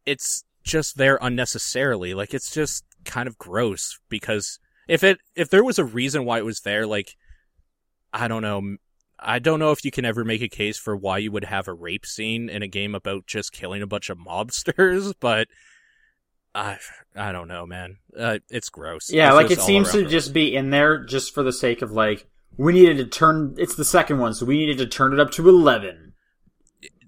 it's 0.06 0.44
just 0.64 0.98
there 0.98 1.18
unnecessarily. 1.22 2.14
Like, 2.14 2.34
it's 2.34 2.52
just 2.52 2.84
kind 3.06 3.28
of 3.28 3.38
gross 3.38 3.98
because 4.10 4.60
if 4.90 5.04
it, 5.04 5.20
if 5.36 5.50
there 5.50 5.64
was 5.64 5.80
a 5.80 5.86
reason 5.86 6.26
why 6.26 6.38
it 6.40 6.46
was 6.46 6.62
there, 6.62 6.86
like, 6.86 7.16
I 8.12 8.28
don't 8.28 8.42
know, 8.42 8.76
I 9.20 9.40
don't 9.40 9.60
know 9.60 9.72
if 9.72 9.86
you 9.86 9.92
can 9.92 10.04
ever 10.06 10.26
make 10.26 10.42
a 10.42 10.50
case 10.50 10.78
for 10.78 10.98
why 10.98 11.20
you 11.20 11.32
would 11.32 11.46
have 11.46 11.68
a 11.68 11.74
rape 11.74 12.06
scene 12.06 12.50
in 12.50 12.62
a 12.62 12.68
game 12.68 12.94
about 12.94 13.26
just 13.26 13.54
killing 13.54 13.82
a 13.82 13.88
bunch 13.88 14.10
of 14.10 14.18
mobsters, 14.18 15.14
but 15.20 15.48
I, 16.56 16.78
I 17.16 17.32
don't 17.32 17.48
know, 17.48 17.66
man. 17.66 17.98
Uh, 18.18 18.40
it's 18.50 18.70
gross. 18.70 19.12
Yeah, 19.12 19.28
It's 19.28 19.36
like 19.36 19.52
it 19.52 19.62
seems 19.62 19.92
to 19.92 20.00
gross. 20.02 20.12
just 20.12 20.34
be 20.34 20.56
in 20.56 20.70
there 20.72 21.04
just 21.04 21.34
for 21.34 21.44
the 21.44 21.54
sake 21.54 21.82
of 21.82 21.92
like 21.92 22.28
we 22.58 22.74
needed 22.74 22.98
to 22.98 23.06
turn. 23.06 23.56
It's 23.58 23.76
the 23.76 23.86
second 23.86 24.20
one, 24.20 24.34
so 24.34 24.46
we 24.46 24.58
needed 24.58 24.78
to 24.80 24.88
turn 24.88 25.14
it 25.14 25.20
up 25.20 25.32
to 25.32 25.48
eleven. 25.48 26.14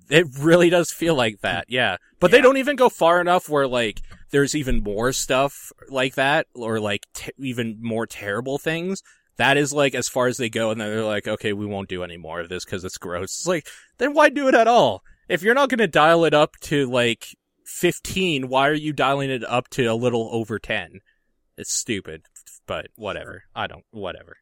It 0.10 0.28
really 0.40 0.70
does 0.70 0.92
feel 0.92 1.16
like 1.16 1.40
that, 1.40 1.66
yeah. 1.70 1.98
But 2.20 2.32
they 2.32 2.42
don't 2.42 2.58
even 2.58 2.76
go 2.76 2.90
far 2.90 3.22
enough 3.22 3.48
where 3.48 3.68
like 3.68 4.02
there's 4.32 4.56
even 4.56 4.84
more 4.84 5.14
stuff 5.14 5.72
like 5.90 6.16
that, 6.16 6.48
or 6.54 6.80
like 6.80 7.06
t- 7.14 7.32
even 7.40 7.78
more 7.82 8.06
terrible 8.06 8.58
things. 8.58 9.02
That 9.38 9.58
is 9.58 9.74
like 9.74 9.96
as 9.96 10.08
far 10.10 10.28
as 10.28 10.38
they 10.38 10.50
go, 10.50 10.70
and 10.72 10.80
then 10.80 10.90
they're 10.90 11.04
like, 11.06 11.28
okay, 11.28 11.54
we 11.54 11.66
won't 11.66 11.90
do 11.90 12.04
any 12.04 12.18
more 12.18 12.42
of 12.42 12.50
this 12.50 12.64
because 12.66 12.84
it's 12.84 12.98
gross. 12.98 13.40
It's 13.40 13.48
like, 13.48 13.68
then 13.98 14.14
why 14.14 14.30
do 14.30 14.48
it 14.50 14.54
at 14.56 14.68
all? 14.68 15.02
If 15.30 15.42
you're 15.44 15.56
not 15.56 15.70
going 15.70 15.80
to 15.80 15.88
dial 15.88 16.26
it 16.26 16.34
up 16.34 16.58
to 16.64 16.86
like 16.92 17.26
15, 17.66 18.48
why 18.48 18.68
are 18.68 18.74
you 18.74 18.94
dialing 18.94 19.30
it 19.30 19.44
up 19.46 19.70
to 19.72 19.86
a 19.86 19.94
little 19.96 20.30
over 20.32 20.60
10? 20.60 21.00
It's 21.58 21.74
stupid, 21.74 22.24
but 22.68 22.88
whatever. 22.96 23.44
I 23.56 23.68
don't, 23.68 23.84
whatever. 23.92 24.38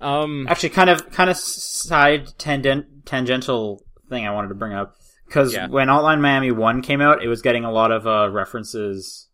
Um, 0.00 0.46
Actually, 0.48 0.70
kind 0.70 0.90
of 0.90 1.10
kind 1.10 1.30
of 1.30 1.36
side 1.36 2.36
tangent 2.38 3.06
tangential 3.06 3.82
thing 4.10 4.26
I 4.26 4.30
wanted 4.32 4.48
to 4.48 4.54
bring 4.54 4.74
up 4.74 4.94
because 5.26 5.54
Yeah. 5.54 5.68
when 5.68 5.88
Hotline 5.88 6.20
Miami 6.20 6.50
One 6.50 6.82
came 6.82 7.00
out, 7.00 7.22
it 7.22 7.28
was 7.28 7.40
getting 7.42 7.64
a 7.64 7.72
lot 7.72 7.90
of 7.92 8.06
uh, 8.06 8.28
references 8.30 9.28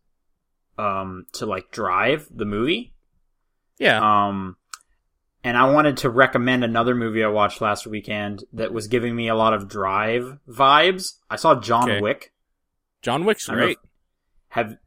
um 0.77 1.25
to 1.33 1.45
like 1.45 1.69
Drive 1.71 2.27
the 2.33 2.45
movie. 2.45 2.93
yeah. 3.77 3.99
Um, 4.27 4.55
and 5.43 5.57
I 5.57 5.69
wanted 5.69 5.97
to 5.97 6.09
recommend 6.09 6.63
another 6.63 6.95
movie 6.95 7.23
I 7.23 7.27
watched 7.27 7.59
last 7.59 7.85
weekend 7.85 8.43
that 8.53 8.71
was 8.73 8.87
giving 8.87 9.15
me 9.15 9.27
a 9.27 9.35
lot 9.35 9.53
of 9.53 9.67
Drive 9.67 10.37
vibes. 10.47 11.15
I 11.29 11.35
saw 11.35 11.59
John 11.59 11.91
Okay. 11.91 12.01
Wick. 12.01 12.32
John 13.03 13.25
Wick's 13.25 13.47
I 13.49 13.53
don't 13.53 13.61
great. 13.63 13.77
Have 14.49 14.77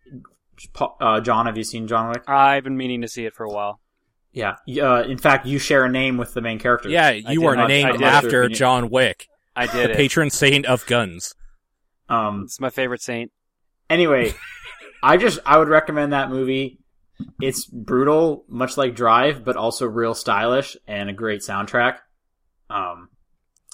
uh, 1.01 1.21
John? 1.21 1.47
Have 1.47 1.57
you 1.57 1.65
seen 1.65 1.87
John 1.87 2.09
Wick? 2.09 2.29
I've 2.29 2.65
been 2.65 2.77
meaning 2.77 3.03
to 3.03 3.09
see 3.09 3.25
it 3.27 3.35
for 3.35 3.45
a 3.45 3.51
while. 3.51 3.81
Yeah. 4.33 4.57
Uh, 4.69 5.03
in 5.03 5.19
fact, 5.19 5.47
you 5.47 5.59
share 5.59 5.85
a 5.85 5.89
name 5.91 6.17
with 6.19 6.35
the 6.35 6.41
main 6.41 6.59
character. 6.59 6.89
Yeah, 6.89 7.11
you 7.11 7.41
did 7.41 7.47
are 7.47 7.57
not- 7.57 7.69
named 7.69 8.03
after 8.03 8.49
John 8.49 8.91
Wick. 8.91 9.29
I 9.55 9.67
the 9.67 9.73
did 9.73 9.91
it. 9.91 9.97
patron 9.97 10.31
saint 10.31 10.67
of 10.67 10.85
guns. 10.87 11.35
Um. 12.09 12.43
It's 12.45 12.61
my 12.61 12.71
favorite 12.71 13.03
saint. 13.03 13.33
Anyway, 13.89 14.35
I 15.03 15.17
just 15.17 15.39
I 15.47 15.59
would 15.59 15.69
recommend 15.69 16.13
that 16.13 16.31
movie. 16.31 16.79
It's 17.41 17.65
brutal, 17.65 18.45
much 18.49 18.77
like 18.77 18.95
Drive, 18.95 19.43
but 19.45 19.57
also 19.57 19.87
real 19.87 20.15
stylish 20.15 20.77
and 20.87 21.09
a 21.09 21.13
great 21.15 21.41
soundtrack. 21.41 21.99
Um. 22.69 23.09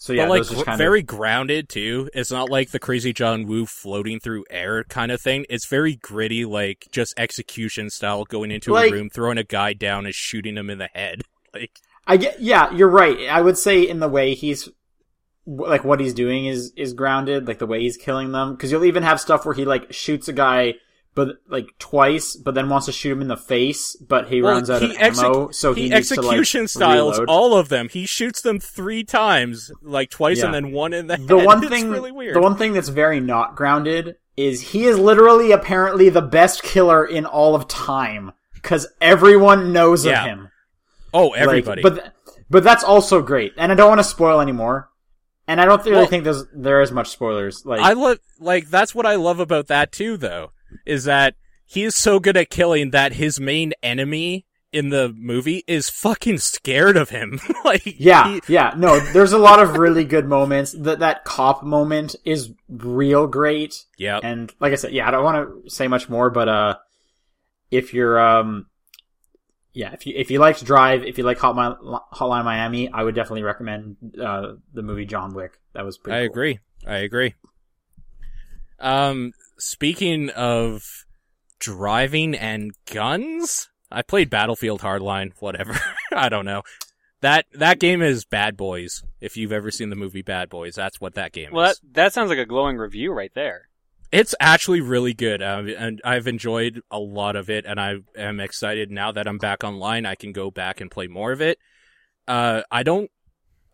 So 0.02 0.12
yeah, 0.12 0.26
but 0.26 0.50
like 0.50 0.66
gr- 0.66 0.76
very 0.76 1.00
of 1.02 1.06
grounded 1.06 1.68
too. 1.68 2.10
It's 2.12 2.32
not 2.32 2.50
like 2.50 2.72
the 2.72 2.80
crazy 2.80 3.12
John 3.12 3.46
Woo 3.46 3.66
floating 3.66 4.18
through 4.18 4.44
air 4.50 4.82
kind 4.82 5.12
of 5.12 5.20
thing. 5.20 5.46
It's 5.48 5.68
very 5.68 5.94
gritty, 5.94 6.44
like 6.44 6.88
just 6.90 7.14
execution 7.16 7.88
style, 7.88 8.24
going 8.24 8.50
into 8.50 8.72
Like- 8.72 8.90
a 8.90 8.94
room, 8.94 9.10
throwing 9.10 9.38
a 9.38 9.44
guy 9.44 9.74
down, 9.74 10.04
and 10.04 10.12
shooting 10.12 10.56
him 10.56 10.70
in 10.70 10.78
the 10.78 10.88
head. 10.92 11.22
Like 11.54 11.78
I 12.06 12.16
get. 12.16 12.40
Yeah, 12.40 12.72
you're 12.72 12.88
right. 12.88 13.28
I 13.28 13.42
would 13.42 13.58
say 13.58 13.82
in 13.82 14.00
the 14.00 14.08
way 14.08 14.34
he's 14.34 14.70
like 15.44 15.84
what 15.84 16.00
he's 16.00 16.14
doing 16.14 16.46
is 16.46 16.72
is 16.78 16.94
grounded, 16.94 17.46
like 17.46 17.58
the 17.58 17.66
way 17.66 17.80
he's 17.82 17.98
killing 17.98 18.32
them. 18.32 18.54
Because 18.54 18.72
you'll 18.72 18.86
even 18.86 19.02
have 19.02 19.20
stuff 19.20 19.44
where 19.44 19.54
he 19.54 19.66
like 19.66 19.92
shoots 19.92 20.26
a 20.28 20.32
guy. 20.32 20.74
But 21.14 21.36
like 21.46 21.66
twice, 21.78 22.36
but 22.36 22.54
then 22.54 22.70
wants 22.70 22.86
to 22.86 22.92
shoot 22.92 23.12
him 23.12 23.20
in 23.20 23.28
the 23.28 23.36
face, 23.36 23.96
but 23.96 24.28
he 24.28 24.40
well, 24.40 24.52
runs 24.54 24.70
out 24.70 24.80
he 24.80 24.94
of 24.96 25.02
ammo, 25.18 25.50
so 25.50 25.74
he, 25.74 25.82
he 25.82 25.88
needs 25.90 26.08
to 26.08 26.14
like 26.14 26.24
execution 26.24 26.66
styles 26.68 27.16
reload. 27.18 27.28
all 27.28 27.54
of 27.54 27.68
them. 27.68 27.90
He 27.90 28.06
shoots 28.06 28.40
them 28.40 28.58
three 28.58 29.04
times, 29.04 29.70
like 29.82 30.08
twice, 30.08 30.38
Yeah. 30.38 30.46
and 30.46 30.54
then 30.54 30.72
one 30.72 30.94
in 30.94 31.08
the 31.08 31.18
head. 31.18 31.28
the 31.28 31.36
one 31.36 31.58
It's 31.62 31.68
thing 31.68 31.90
really 31.90 32.32
the 32.32 32.40
one 32.40 32.56
thing 32.56 32.72
that's 32.72 32.88
very 32.88 33.20
not 33.20 33.56
grounded 33.56 34.16
is 34.38 34.70
he 34.72 34.84
is 34.86 34.98
literally 34.98 35.52
apparently 35.52 36.08
the 36.08 36.22
best 36.22 36.62
killer 36.62 37.04
in 37.04 37.26
all 37.26 37.54
of 37.54 37.68
time 37.68 38.32
because 38.54 38.86
everyone 39.02 39.74
knows 39.74 40.06
Yeah. 40.06 40.22
of 40.22 40.26
him 40.30 40.48
oh, 41.12 41.26
Like, 41.28 41.40
everybody. 41.42 41.82
but 41.82 41.94
th- 41.96 42.06
but 42.48 42.64
that's 42.64 42.82
also 42.84 43.20
great 43.20 43.52
and 43.58 43.70
i 43.70 43.74
don't 43.74 43.90
want 43.90 43.98
to 43.98 44.04
spoil 44.04 44.40
anymore 44.40 44.88
and 45.46 45.60
i 45.60 45.66
don't 45.66 45.84
really 45.84 45.96
Well- 45.98 46.06
think 46.06 46.24
there's 46.24 46.44
there 46.54 46.80
is 46.80 46.90
much 46.90 47.08
spoilers 47.10 47.66
like 47.66 47.80
I 47.82 47.92
love 47.92 48.18
like 48.40 48.70
that's 48.70 48.94
what 48.94 49.04
I 49.04 49.16
love 49.16 49.38
about 49.38 49.66
that 49.66 49.92
too 49.92 50.16
though 50.16 50.52
is 50.86 51.04
that 51.04 51.34
he 51.64 51.84
is 51.84 51.94
so 51.96 52.20
good 52.20 52.36
at 52.36 52.50
killing 52.50 52.90
that 52.90 53.14
his 53.14 53.40
main 53.40 53.72
enemy 53.82 54.46
in 54.72 54.88
the 54.88 55.14
movie 55.18 55.62
is 55.66 55.90
fucking 55.90 56.38
scared 56.38 56.96
of 56.96 57.10
him. 57.10 57.38
like 57.64 57.82
yeah 57.84 58.28
he- 58.28 58.40
yeah 58.54 58.72
no 58.76 58.98
there's 59.12 59.32
a 59.34 59.38
lot 59.38 59.58
of 59.62 59.76
really 59.76 60.04
good 60.04 60.26
moments 60.26 60.72
that 60.72 61.00
that 61.00 61.24
cop 61.24 61.62
moment 61.62 62.16
is 62.24 62.52
real 62.68 63.26
great 63.26 63.84
yeah. 63.98 64.18
And 64.22 64.52
like 64.60 64.72
I 64.72 64.76
said, 64.76 64.92
yeah, 64.92 65.06
I 65.06 65.10
don't 65.10 65.22
want 65.24 65.64
to 65.64 65.70
say 65.70 65.86
much 65.88 66.08
more, 66.08 66.28
but 66.30 66.48
uh, 66.48 66.76
if 67.70 67.94
you're 67.94 68.18
um, 68.18 68.66
yeah, 69.74 69.92
if 69.92 70.06
you 70.06 70.14
if 70.16 70.30
you 70.30 70.38
liked 70.40 70.64
Drive, 70.64 71.04
if 71.04 71.18
you 71.18 71.24
like 71.24 71.38
Hotline 71.38 71.76
Hotline 72.12 72.44
Miami, 72.44 72.90
I 72.90 73.02
would 73.02 73.14
definitely 73.14 73.42
recommend 73.44 73.96
uh 74.20 74.54
the 74.74 74.82
movie 74.82 75.06
John 75.06 75.34
Wick. 75.34 75.58
That 75.74 75.84
was 75.84 75.98
pretty. 75.98 76.16
I 76.18 76.20
cool. 76.26 76.32
agree. 76.32 76.58
I 76.86 76.96
agree. 76.96 77.34
Um 78.80 79.32
speaking 79.62 80.30
of 80.30 81.04
driving 81.58 82.34
and 82.34 82.72
guns, 82.92 83.68
I 83.90 84.02
played 84.02 84.30
Battlefield 84.30 84.80
Hardline, 84.80 85.32
whatever. 85.38 85.78
I 86.12 86.28
don't 86.28 86.44
know. 86.44 86.62
That 87.20 87.46
that 87.54 87.78
game 87.78 88.02
is 88.02 88.24
Bad 88.24 88.56
Boys. 88.56 89.04
If 89.20 89.36
you've 89.36 89.52
ever 89.52 89.70
seen 89.70 89.90
the 89.90 89.96
movie 89.96 90.22
Bad 90.22 90.48
Boys, 90.48 90.74
that's 90.74 91.00
what 91.00 91.14
that 91.14 91.32
game 91.32 91.50
Well, 91.52 91.70
is. 91.70 91.78
that, 91.78 91.94
that 91.94 92.12
sounds 92.12 92.30
like 92.30 92.38
a 92.38 92.46
glowing 92.46 92.76
review 92.76 93.12
right 93.12 93.30
there. 93.34 93.68
It's 94.10 94.34
actually 94.40 94.82
really 94.82 95.14
good, 95.14 95.40
um, 95.42 95.68
and 95.68 96.00
I've 96.04 96.26
enjoyed 96.26 96.82
a 96.90 96.98
lot 96.98 97.34
of 97.34 97.48
it, 97.48 97.64
and 97.64 97.80
I 97.80 97.94
am 98.14 98.40
excited 98.40 98.90
now 98.90 99.12
that 99.12 99.26
I'm 99.26 99.38
back 99.38 99.64
online. 99.64 100.04
I 100.04 100.16
can 100.16 100.32
go 100.32 100.50
back 100.50 100.82
and 100.82 100.90
play 100.90 101.06
more 101.06 101.32
of 101.32 101.40
it. 101.40 101.58
Uh, 102.28 102.60
I 102.70 102.82
don't, 102.82 103.10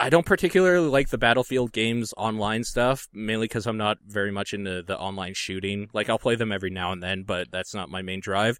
I 0.00 0.10
don't 0.10 0.26
particularly 0.26 0.88
like 0.88 1.08
the 1.08 1.18
Battlefield 1.18 1.72
games 1.72 2.14
online 2.16 2.62
stuff, 2.62 3.08
mainly 3.12 3.46
because 3.48 3.66
I'm 3.66 3.76
not 3.76 3.98
very 4.06 4.30
much 4.30 4.54
into 4.54 4.82
the 4.82 4.96
online 4.98 5.34
shooting. 5.34 5.88
Like 5.92 6.08
I'll 6.08 6.18
play 6.18 6.36
them 6.36 6.52
every 6.52 6.70
now 6.70 6.92
and 6.92 7.02
then, 7.02 7.24
but 7.24 7.50
that's 7.50 7.74
not 7.74 7.90
my 7.90 8.02
main 8.02 8.20
drive. 8.20 8.58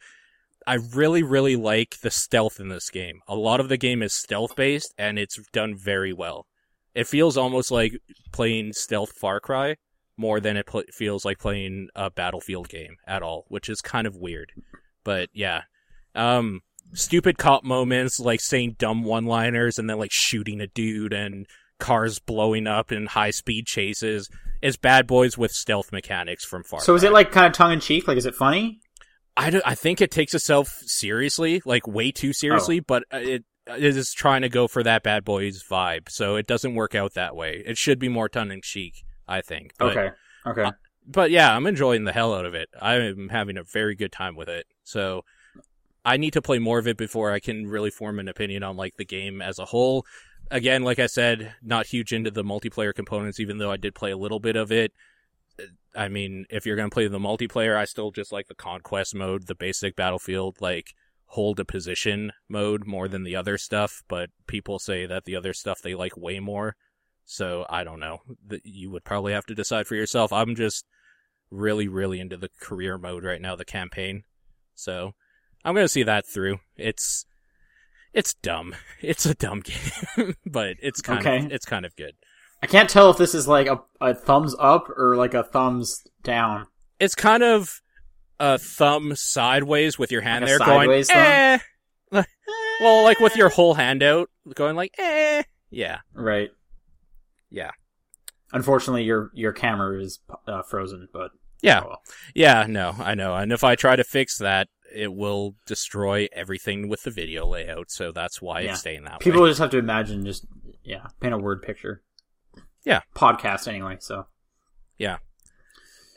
I 0.66 0.74
really, 0.74 1.22
really 1.22 1.54
like 1.56 2.00
the 2.02 2.10
stealth 2.10 2.58
in 2.58 2.68
this 2.68 2.90
game. 2.90 3.20
A 3.28 3.36
lot 3.36 3.60
of 3.60 3.68
the 3.68 3.76
game 3.76 4.02
is 4.02 4.12
stealth 4.12 4.56
based, 4.56 4.92
and 4.98 5.18
it's 5.18 5.38
done 5.52 5.76
very 5.76 6.12
well. 6.12 6.46
It 6.94 7.06
feels 7.06 7.36
almost 7.36 7.70
like 7.70 7.92
playing 8.32 8.72
stealth 8.72 9.12
Far 9.12 9.38
Cry 9.38 9.76
more 10.16 10.40
than 10.40 10.56
it 10.56 10.66
pl- 10.66 10.82
feels 10.92 11.24
like 11.24 11.38
playing 11.38 11.88
a 11.94 12.10
Battlefield 12.10 12.68
game 12.68 12.96
at 13.06 13.22
all, 13.22 13.44
which 13.48 13.68
is 13.68 13.80
kind 13.80 14.06
of 14.06 14.16
weird. 14.16 14.52
But 15.04 15.30
yeah, 15.32 15.62
um, 16.16 16.62
stupid 16.92 17.38
cop 17.38 17.64
moments 17.64 18.18
like 18.20 18.40
saying 18.40 18.76
dumb 18.78 19.04
one-liners 19.04 19.78
and 19.78 19.88
then 19.88 19.98
like 19.98 20.10
shooting 20.12 20.60
a 20.60 20.66
dude 20.66 21.12
and 21.12 21.46
cars 21.78 22.18
blowing 22.18 22.66
up 22.66 22.90
in 22.92 23.06
high-speed 23.06 23.66
chases. 23.66 24.28
It's 24.62 24.76
Bad 24.76 25.06
Boys 25.06 25.38
with 25.38 25.52
stealth 25.52 25.92
mechanics 25.92 26.44
from 26.44 26.64
Far. 26.64 26.80
So 26.80 26.94
is 26.94 27.04
it 27.04 27.12
like 27.12 27.30
kind 27.30 27.46
of 27.46 27.52
tongue 27.52 27.72
in 27.72 27.80
cheek? 27.80 28.08
Like, 28.08 28.16
is 28.18 28.26
it 28.26 28.34
funny? 28.34 28.80
I, 29.36 29.50
don't- 29.50 29.62
I 29.66 29.74
think 29.76 30.00
it 30.00 30.10
takes 30.10 30.34
itself 30.34 30.68
seriously, 30.84 31.62
like 31.64 31.86
way 31.86 32.10
too 32.10 32.32
seriously, 32.32 32.80
but 32.80 33.04
uh, 33.12 33.18
it 33.18 33.44
it 33.68 33.84
is 33.96 34.12
trying 34.14 34.40
to 34.42 34.48
go 34.48 34.66
for 34.66 34.82
that 34.82 35.02
Bad 35.02 35.24
Boys 35.26 35.62
vibe, 35.62 36.08
so 36.08 36.36
it 36.36 36.46
doesn't 36.46 36.74
work 36.74 36.94
out 36.94 37.12
that 37.14 37.36
way. 37.36 37.62
It 37.66 37.76
should 37.76 37.98
be 37.98 38.08
more 38.08 38.26
tongue 38.28 38.50
in 38.50 38.62
cheek, 38.62 38.94
I 39.28 39.42
think. 39.42 39.72
But, 39.78 39.90
okay, 39.96 40.10
okay. 40.46 40.62
Uh, 40.62 40.72
But 41.06 41.30
yeah, 41.30 41.54
I'm 41.54 41.66
enjoying 41.66 42.04
the 42.04 42.12
hell 42.12 42.34
out 42.34 42.46
of 42.46 42.54
it. 42.54 42.70
I'm 42.80 43.28
having 43.28 43.58
a 43.58 43.62
very 43.62 43.94
good 43.94 44.10
time 44.10 44.36
with 44.36 44.48
it. 44.48 44.66
So 44.84 45.22
I 46.04 46.16
need 46.16 46.32
to 46.32 46.42
play 46.42 46.58
more 46.58 46.78
of 46.78 46.88
it 46.88 46.96
before 46.96 47.32
I 47.32 47.40
can 47.40 47.66
really 47.66 47.90
form 47.90 48.18
an 48.18 48.28
opinion 48.28 48.62
on 48.62 48.76
like 48.76 48.96
the 48.96 49.04
game 49.04 49.42
as 49.42 49.58
a 49.58 49.64
whole. 49.66 50.06
again, 50.50 50.82
like 50.82 50.98
I 50.98 51.06
said, 51.06 51.54
not 51.62 51.86
huge 51.86 52.12
into 52.12 52.30
the 52.30 52.44
multiplayer 52.44 52.94
components, 52.94 53.40
even 53.40 53.58
though 53.58 53.70
I 53.70 53.76
did 53.76 53.94
play 53.94 54.10
a 54.10 54.16
little 54.16 54.40
bit 54.40 54.56
of 54.56 54.72
it. 54.72 54.92
I 55.94 56.08
mean, 56.08 56.46
if 56.50 56.64
you're 56.64 56.76
going 56.76 56.90
to 56.90 56.94
play 56.94 57.08
the 57.08 57.18
multiplayer, 57.18 57.76
I 57.76 57.84
still 57.84 58.10
just 58.10 58.32
like 58.32 58.46
the 58.46 58.54
conquest 58.54 59.14
mode, 59.14 59.46
the 59.46 59.54
basic 59.54 59.96
battlefield, 59.96 60.60
like 60.60 60.94
hold 61.26 61.60
a 61.60 61.64
position 61.64 62.32
mode 62.48 62.86
more 62.86 63.08
than 63.08 63.24
the 63.24 63.36
other 63.36 63.58
stuff, 63.58 64.02
but 64.08 64.30
people 64.46 64.78
say 64.78 65.06
that 65.06 65.24
the 65.24 65.36
other 65.36 65.52
stuff 65.52 65.82
they 65.82 65.94
like 65.94 66.16
way 66.16 66.40
more. 66.40 66.76
So 67.24 67.66
I 67.68 67.84
don't 67.84 68.00
know. 68.00 68.20
You 68.64 68.90
would 68.90 69.04
probably 69.04 69.32
have 69.32 69.46
to 69.46 69.54
decide 69.54 69.86
for 69.86 69.94
yourself. 69.94 70.32
I'm 70.32 70.54
just 70.54 70.86
really, 71.50 71.88
really 71.88 72.20
into 72.20 72.36
the 72.36 72.50
career 72.60 72.96
mode 72.96 73.24
right 73.24 73.40
now, 73.40 73.56
the 73.56 73.64
campaign. 73.64 74.22
So 74.74 75.12
I'm 75.64 75.74
going 75.74 75.84
to 75.84 75.88
see 75.88 76.02
that 76.04 76.26
through. 76.26 76.58
It's, 76.76 77.24
it's 78.12 78.34
dumb. 78.34 78.74
It's 79.00 79.26
a 79.26 79.34
dumb 79.34 79.60
game, 80.16 80.34
but 80.44 80.76
it's 80.82 81.00
kind 81.00 81.20
Okay. 81.26 81.46
of, 81.46 81.52
it's 81.52 81.66
kind 81.66 81.84
of 81.86 81.94
good. 81.96 82.14
I 82.62 82.66
can't 82.66 82.90
tell 82.90 83.10
if 83.10 83.16
this 83.16 83.32
is 83.34 83.46
like 83.46 83.68
a, 83.68 83.80
a 84.00 84.12
thumbs 84.14 84.56
up 84.58 84.88
or 84.90 85.14
like 85.16 85.34
a 85.34 85.44
thumbs 85.44 86.04
down. 86.24 86.66
It's 86.98 87.14
kind 87.14 87.44
of 87.44 87.80
a 88.40 88.58
thumb 88.58 89.14
sideways 89.14 89.98
with 90.00 90.10
your 90.10 90.22
hand 90.22 90.42
Like 90.42 90.48
there 90.50 90.58
going, 90.58 90.80
sideways 90.80 91.08
thumb? 91.10 91.18
eh. 91.24 91.58
Well, 92.80 93.04
like 93.04 93.20
with 93.20 93.36
your 93.36 93.48
whole 93.50 93.74
hand 93.74 94.02
out, 94.02 94.30
going 94.54 94.74
like, 94.76 94.94
eh. 94.98 95.42
Yeah. 95.70 95.98
Right. 96.14 96.50
Yeah. 97.50 97.70
Unfortunately, 98.52 99.04
your 99.04 99.30
your 99.34 99.52
camera 99.52 100.00
is 100.00 100.18
uh, 100.46 100.62
frozen, 100.62 101.08
but 101.12 101.30
Yeah. 101.60 101.80
oh 101.84 101.88
well. 101.88 102.02
Yeah, 102.34 102.66
no, 102.68 102.94
I 102.98 103.14
know. 103.14 103.34
And 103.34 103.52
if 103.52 103.64
I 103.64 103.74
try 103.74 103.96
to 103.96 104.04
fix 104.04 104.38
that, 104.38 104.68
it 104.94 105.12
will 105.12 105.54
destroy 105.66 106.28
everything 106.32 106.88
with 106.88 107.02
the 107.02 107.10
video 107.10 107.46
layout, 107.46 107.90
so 107.90 108.10
that's 108.12 108.40
why 108.40 108.60
Yeah. 108.60 108.70
it's 108.70 108.80
staying 108.80 109.04
that 109.04 109.20
people 109.20 109.42
way. 109.42 109.50
just 109.50 109.60
have 109.60 109.70
to 109.70 109.78
imagine, 109.78 110.24
just 110.24 110.46
yeah, 110.82 111.06
paint 111.20 111.34
a 111.34 111.38
word 111.38 111.62
picture. 111.62 112.02
Yeah. 112.84 113.00
podcast 113.14 113.68
anyway. 113.68 113.98
So 114.00 114.26
Yeah. 114.96 115.18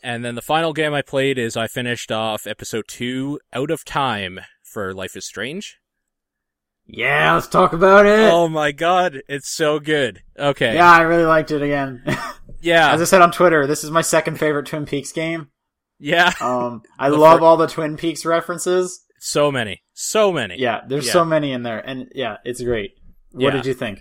And 0.04 0.24
then 0.26 0.36
the 0.36 0.42
final 0.42 0.74
game 0.74 0.94
I 0.94 1.02
played 1.02 1.38
is 1.38 1.58
I 1.58 1.68
finished 1.68 2.12
off 2.12 2.48
episode 2.48 2.86
2 2.88 3.39
Out 3.54 3.70
of 3.72 3.84
Time 3.86 4.39
for 4.64 4.94
Life 4.94 5.16
is 5.18 5.26
Strange. 5.28 5.78
yeah, 6.88 7.34
let's 7.34 7.48
talk 7.48 7.74
about 7.74 8.06
it. 8.06 8.32
Oh 8.32 8.48
my 8.48 8.72
god, 8.72 9.22
it's 9.28 9.50
so 9.54 9.80
good. 9.80 10.22
Okay. 10.39 10.76
Yeah, 10.76 10.89
I 10.92 11.02
really 11.02 11.26
liked 11.26 11.52
it 11.52 11.62
again. 11.62 12.04
Yeah. 12.62 12.93
As 12.93 13.01
I 13.01 13.05
said 13.05 13.22
on 13.22 13.32
Twitter, 13.32 13.66
this 13.68 13.84
is 13.84 13.91
my 13.91 14.01
second 14.01 14.38
favorite 14.39 14.66
Twin 14.68 14.86
Peaks 14.86 15.12
game. 15.12 15.49
yeah. 15.99 16.32
Um, 16.39 16.82
I 16.99 17.09
love 17.09 17.39
fir- 17.39 17.45
all 17.45 17.57
the 17.57 17.68
Twin 17.68 17.97
Peaks 17.97 18.26
references. 18.26 19.03
So 19.20 19.51
many. 19.51 19.82
So 19.93 20.32
many. 20.32 20.57
Yeah, 20.59 20.82
there's 20.88 21.05
Yeah. 21.07 21.14
so 21.14 21.26
many 21.26 21.51
in 21.51 21.62
there, 21.64 21.80
and 21.80 22.07
yeah, 22.16 22.38
it's 22.43 22.62
great. 22.62 22.91
What 23.32 23.43
Yeah. 23.43 23.51
did 23.51 23.66
you 23.68 23.74
think? 23.74 23.99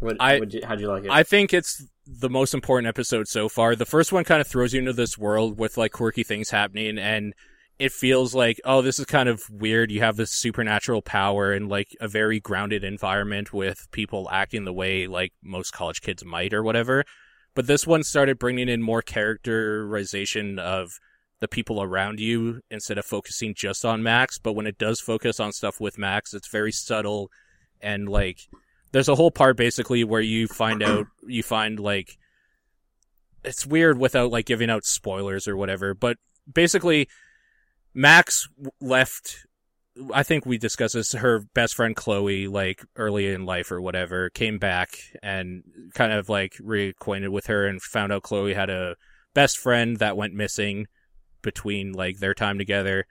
What, 0.00 0.16
I- 0.18 0.36
you, 0.36 0.60
how'd 0.66 0.80
you 0.80 0.88
like 0.88 1.04
it? 1.04 1.10
I 1.10 1.22
think 1.22 1.52
it's 1.52 1.84
the 2.06 2.30
most 2.30 2.54
important 2.54 2.88
episode 2.88 3.28
so 3.28 3.48
far. 3.48 3.76
The 3.76 3.84
first 3.86 4.12
one 4.12 4.24
kind 4.24 4.40
of 4.40 4.46
throws 4.48 4.72
you 4.72 4.80
into 4.80 4.92
this 4.92 5.16
world 5.18 5.58
with 5.58 5.76
like 5.76 5.92
quirky 5.92 6.24
things 6.24 6.50
happening 6.50 6.98
and 6.98 7.32
it 7.78 7.92
feels 7.92 8.34
like, 8.34 8.60
oh, 8.64 8.82
this 8.82 8.98
is 8.98 9.06
kind 9.06 9.28
of 9.28 9.42
weird. 9.50 9.90
You 9.90 10.00
have 10.00 10.16
this 10.16 10.32
supernatural 10.32 11.02
power 11.02 11.52
and 11.52 11.68
like 11.68 11.88
a 12.00 12.08
very 12.08 12.40
grounded 12.40 12.82
environment 12.84 13.52
with 13.52 13.86
people 13.92 14.28
acting 14.32 14.64
the 14.64 14.72
way 14.72 15.06
like 15.06 15.32
most 15.42 15.72
college 15.72 16.00
kids 16.00 16.24
might 16.24 16.52
or 16.52 16.62
whatever. 16.62 17.04
But 17.54 17.66
this 17.66 17.86
one 17.86 18.02
started 18.02 18.38
bringing 18.38 18.68
in 18.68 18.82
more 18.82 19.02
characterization 19.02 20.58
of 20.58 20.98
the 21.40 21.48
people 21.48 21.82
around 21.82 22.20
you 22.20 22.60
instead 22.70 22.98
of 22.98 23.04
focusing 23.04 23.54
just 23.54 23.84
on 23.84 24.02
Max. 24.02 24.38
But 24.38 24.54
when 24.54 24.66
it 24.66 24.78
does 24.78 25.00
focus 25.00 25.40
on 25.40 25.52
stuff 25.52 25.80
with 25.80 25.98
Max, 25.98 26.32
it's 26.32 26.48
very 26.48 26.72
subtle 26.72 27.30
and 27.82 28.08
like 28.08 28.48
there's 28.92 29.08
a 29.08 29.14
whole 29.14 29.30
part 29.30 29.56
basically 29.56 30.04
where 30.04 30.20
you 30.20 30.46
find 30.46 30.82
out 30.84 31.06
you 31.26 31.42
find 31.42 31.80
like 31.80 32.16
it's 33.44 33.66
weird 33.66 33.98
without 33.98 34.30
like 34.30 34.46
giving 34.46 34.70
out 34.70 34.84
spoilers 34.84 35.48
or 35.48 35.56
whatever 35.56 35.94
but 35.94 36.16
basically 36.52 37.08
max 37.92 38.48
left 38.80 39.46
i 40.14 40.22
think 40.22 40.46
we 40.46 40.58
discussed 40.58 40.94
this 40.94 41.12
her 41.12 41.40
best 41.54 41.74
friend 41.74 41.96
chloe 41.96 42.46
like 42.46 42.84
early 42.96 43.32
in 43.32 43.44
life 43.44 43.70
or 43.70 43.80
whatever 43.80 44.30
came 44.30 44.58
back 44.58 44.98
and 45.22 45.62
kind 45.94 46.12
of 46.12 46.28
like 46.28 46.54
reacquainted 46.60 47.28
with 47.28 47.46
her 47.46 47.66
and 47.66 47.82
found 47.82 48.12
out 48.12 48.22
chloe 48.22 48.54
had 48.54 48.70
a 48.70 48.96
best 49.34 49.58
friend 49.58 49.98
that 49.98 50.16
went 50.16 50.34
missing 50.34 50.86
between 51.42 51.92
like 51.92 52.18
their 52.18 52.34
time 52.34 52.58
together. 52.58 53.06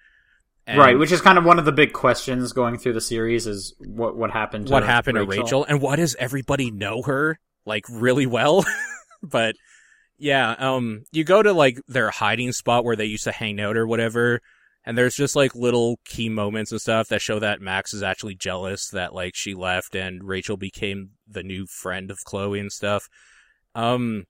And 0.68 0.78
right, 0.78 0.98
which 0.98 1.12
is 1.12 1.22
kind 1.22 1.38
of 1.38 1.44
one 1.44 1.60
of 1.60 1.66
the 1.66 1.72
big 1.72 1.92
questions 1.92 2.54
going 2.54 2.78
through 2.78 2.94
the 2.94 3.02
series 3.02 3.48
is 3.48 3.74
what 3.80 4.16
what 4.16 4.32
happened 4.32 4.68
to 4.68 4.74
what 4.74 4.84
happened 4.84 5.16
to 5.16 5.26
Rachel. 5.26 5.66
And 5.66 5.82
why 5.82 5.96
does 5.96 6.16
everybody 6.16 6.72
know 6.72 7.02
her 7.02 7.40
like 7.66 7.86
really 7.90 8.28
well? 8.28 8.64
but 9.24 9.56
yeah, 10.18 10.52
um, 10.52 11.04
you 11.12 11.24
go 11.24 11.42
to 11.42 11.52
like 11.52 11.82
their 11.88 12.12
hiding 12.12 12.52
spot 12.52 12.86
where 12.86 12.96
they 12.96 13.06
used 13.06 13.24
to 13.24 13.32
hang 13.32 13.60
out 13.60 13.76
or 13.76 13.88
whatever, 13.88 14.40
and 14.86 14.98
there's 14.98 15.16
just 15.16 15.36
like 15.36 15.56
little 15.56 16.00
key 16.06 16.30
moments 16.30 16.72
and 16.72 16.82
stuff 16.82 17.08
that 17.10 17.22
show 17.22 17.40
that 17.40 17.62
Max 17.62 17.94
is 17.94 18.04
actually 18.04 18.36
jealous 18.36 18.90
that 18.90 19.14
like 19.14 19.36
she 19.36 19.54
left 19.54 19.96
and 19.96 20.24
Rachel 20.24 20.58
became 20.58 21.12
the 21.28 21.44
new 21.44 21.68
friend 21.68 22.10
of 22.10 22.24
Chloe 22.24 22.60
and 22.60 22.72
stuff. 22.72 23.08
Um, 23.76 24.26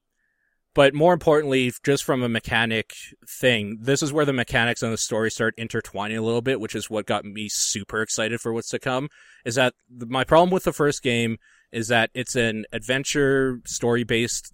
but 0.73 0.93
more 0.93 1.13
importantly, 1.13 1.71
just 1.83 2.03
from 2.03 2.23
a 2.23 2.29
mechanic 2.29 2.93
thing, 3.27 3.77
this 3.81 4.01
is 4.01 4.13
where 4.13 4.25
the 4.25 4.33
mechanics 4.33 4.81
and 4.81 4.93
the 4.93 4.97
story 4.97 5.29
start 5.29 5.53
intertwining 5.57 6.17
a 6.17 6.21
little 6.21 6.41
bit, 6.41 6.61
which 6.61 6.75
is 6.75 6.89
what 6.89 7.05
got 7.05 7.25
me 7.25 7.49
super 7.49 8.01
excited 8.01 8.39
for 8.39 8.53
what's 8.53 8.69
to 8.69 8.79
come. 8.79 9.09
Is 9.43 9.55
that 9.55 9.73
th- 9.89 10.09
my 10.09 10.23
problem 10.23 10.49
with 10.49 10.63
the 10.63 10.71
first 10.71 11.03
game 11.03 11.37
is 11.73 11.89
that 11.89 12.09
it's 12.13 12.35
an 12.35 12.65
adventure 12.71 13.59
story 13.65 14.03
based 14.03 14.53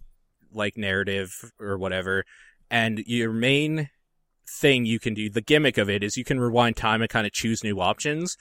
like 0.52 0.76
narrative 0.76 1.52
or 1.60 1.78
whatever, 1.78 2.24
and 2.72 3.00
your 3.06 3.32
main 3.32 3.89
thing 4.50 4.86
you 4.86 5.00
can 5.00 5.14
do, 5.14 5.30
the 5.30 5.41
gimmick 5.41 5.78
of 5.78 5.89
it 5.89 6.04
is 6.04 6.18
you 6.18 6.24
can 6.24 6.39
rewind 6.39 6.76
time 6.76 7.02
and 7.02 7.10
kind 7.10 7.26
of 7.28 7.34
choose 7.34 7.64
new 7.64 7.80
options. 7.80 8.38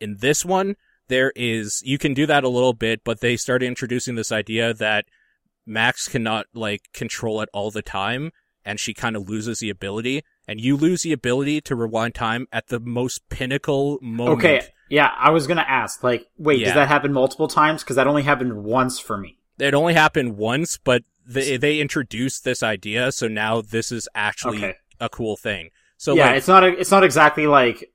In 0.00 0.16
this 0.20 0.44
one, 0.44 0.76
there 1.08 1.32
is, 1.34 1.82
you 1.84 1.98
can 1.98 2.14
do 2.14 2.26
that 2.26 2.44
a 2.44 2.48
little 2.48 2.74
bit, 2.74 3.02
but 3.04 3.20
they 3.20 3.36
started 3.36 3.66
introducing 3.66 4.14
this 4.14 4.30
idea 4.30 4.74
that 4.74 5.06
Max 5.66 6.08
cannot 6.08 6.46
like 6.54 6.82
control 6.92 7.40
it 7.40 7.48
all 7.52 7.70
the 7.70 7.82
time 7.82 8.30
and 8.64 8.78
she 8.78 8.92
kind 8.94 9.16
of 9.16 9.28
loses 9.28 9.60
the 9.60 9.70
ability 9.70 10.22
and 10.46 10.60
you 10.60 10.76
lose 10.76 11.02
the 11.02 11.12
ability 11.12 11.60
to 11.62 11.74
rewind 11.74 12.14
time 12.14 12.46
at 12.52 12.68
the 12.68 12.80
most 12.80 13.28
pinnacle 13.28 13.98
moment. 14.00 14.38
Okay, 14.38 14.60
yeah, 14.88 15.10
I 15.18 15.30
was 15.30 15.46
gonna 15.46 15.64
ask, 15.66 16.02
like, 16.02 16.26
wait, 16.38 16.58
Yeah. 16.60 16.66
does 16.66 16.74
that 16.74 16.88
happen 16.88 17.12
multiple 17.12 17.48
times? 17.48 17.82
Because 17.82 17.96
that 17.96 18.06
only 18.06 18.22
happened 18.22 18.64
once 18.64 18.98
for 18.98 19.18
me. 19.18 19.38
It 19.58 19.74
only 19.74 19.94
happened 19.94 20.36
once, 20.36 20.78
but 20.78 21.02
they 21.26 21.56
they 21.58 21.80
introduced 21.80 22.44
this 22.44 22.62
idea, 22.62 23.12
so 23.12 23.28
now 23.28 23.60
this 23.60 23.92
is 23.92 24.08
actually 24.14 24.58
Okay. 24.58 24.74
A 25.00 25.08
cool 25.08 25.36
thing. 25.36 25.70
So 25.96 26.14
yeah, 26.14 26.28
like, 26.28 26.36
it's 26.36 26.48
not 26.48 26.64
a, 26.64 26.68
it's 26.78 26.90
not 26.90 27.04
exactly 27.04 27.46
like 27.46 27.92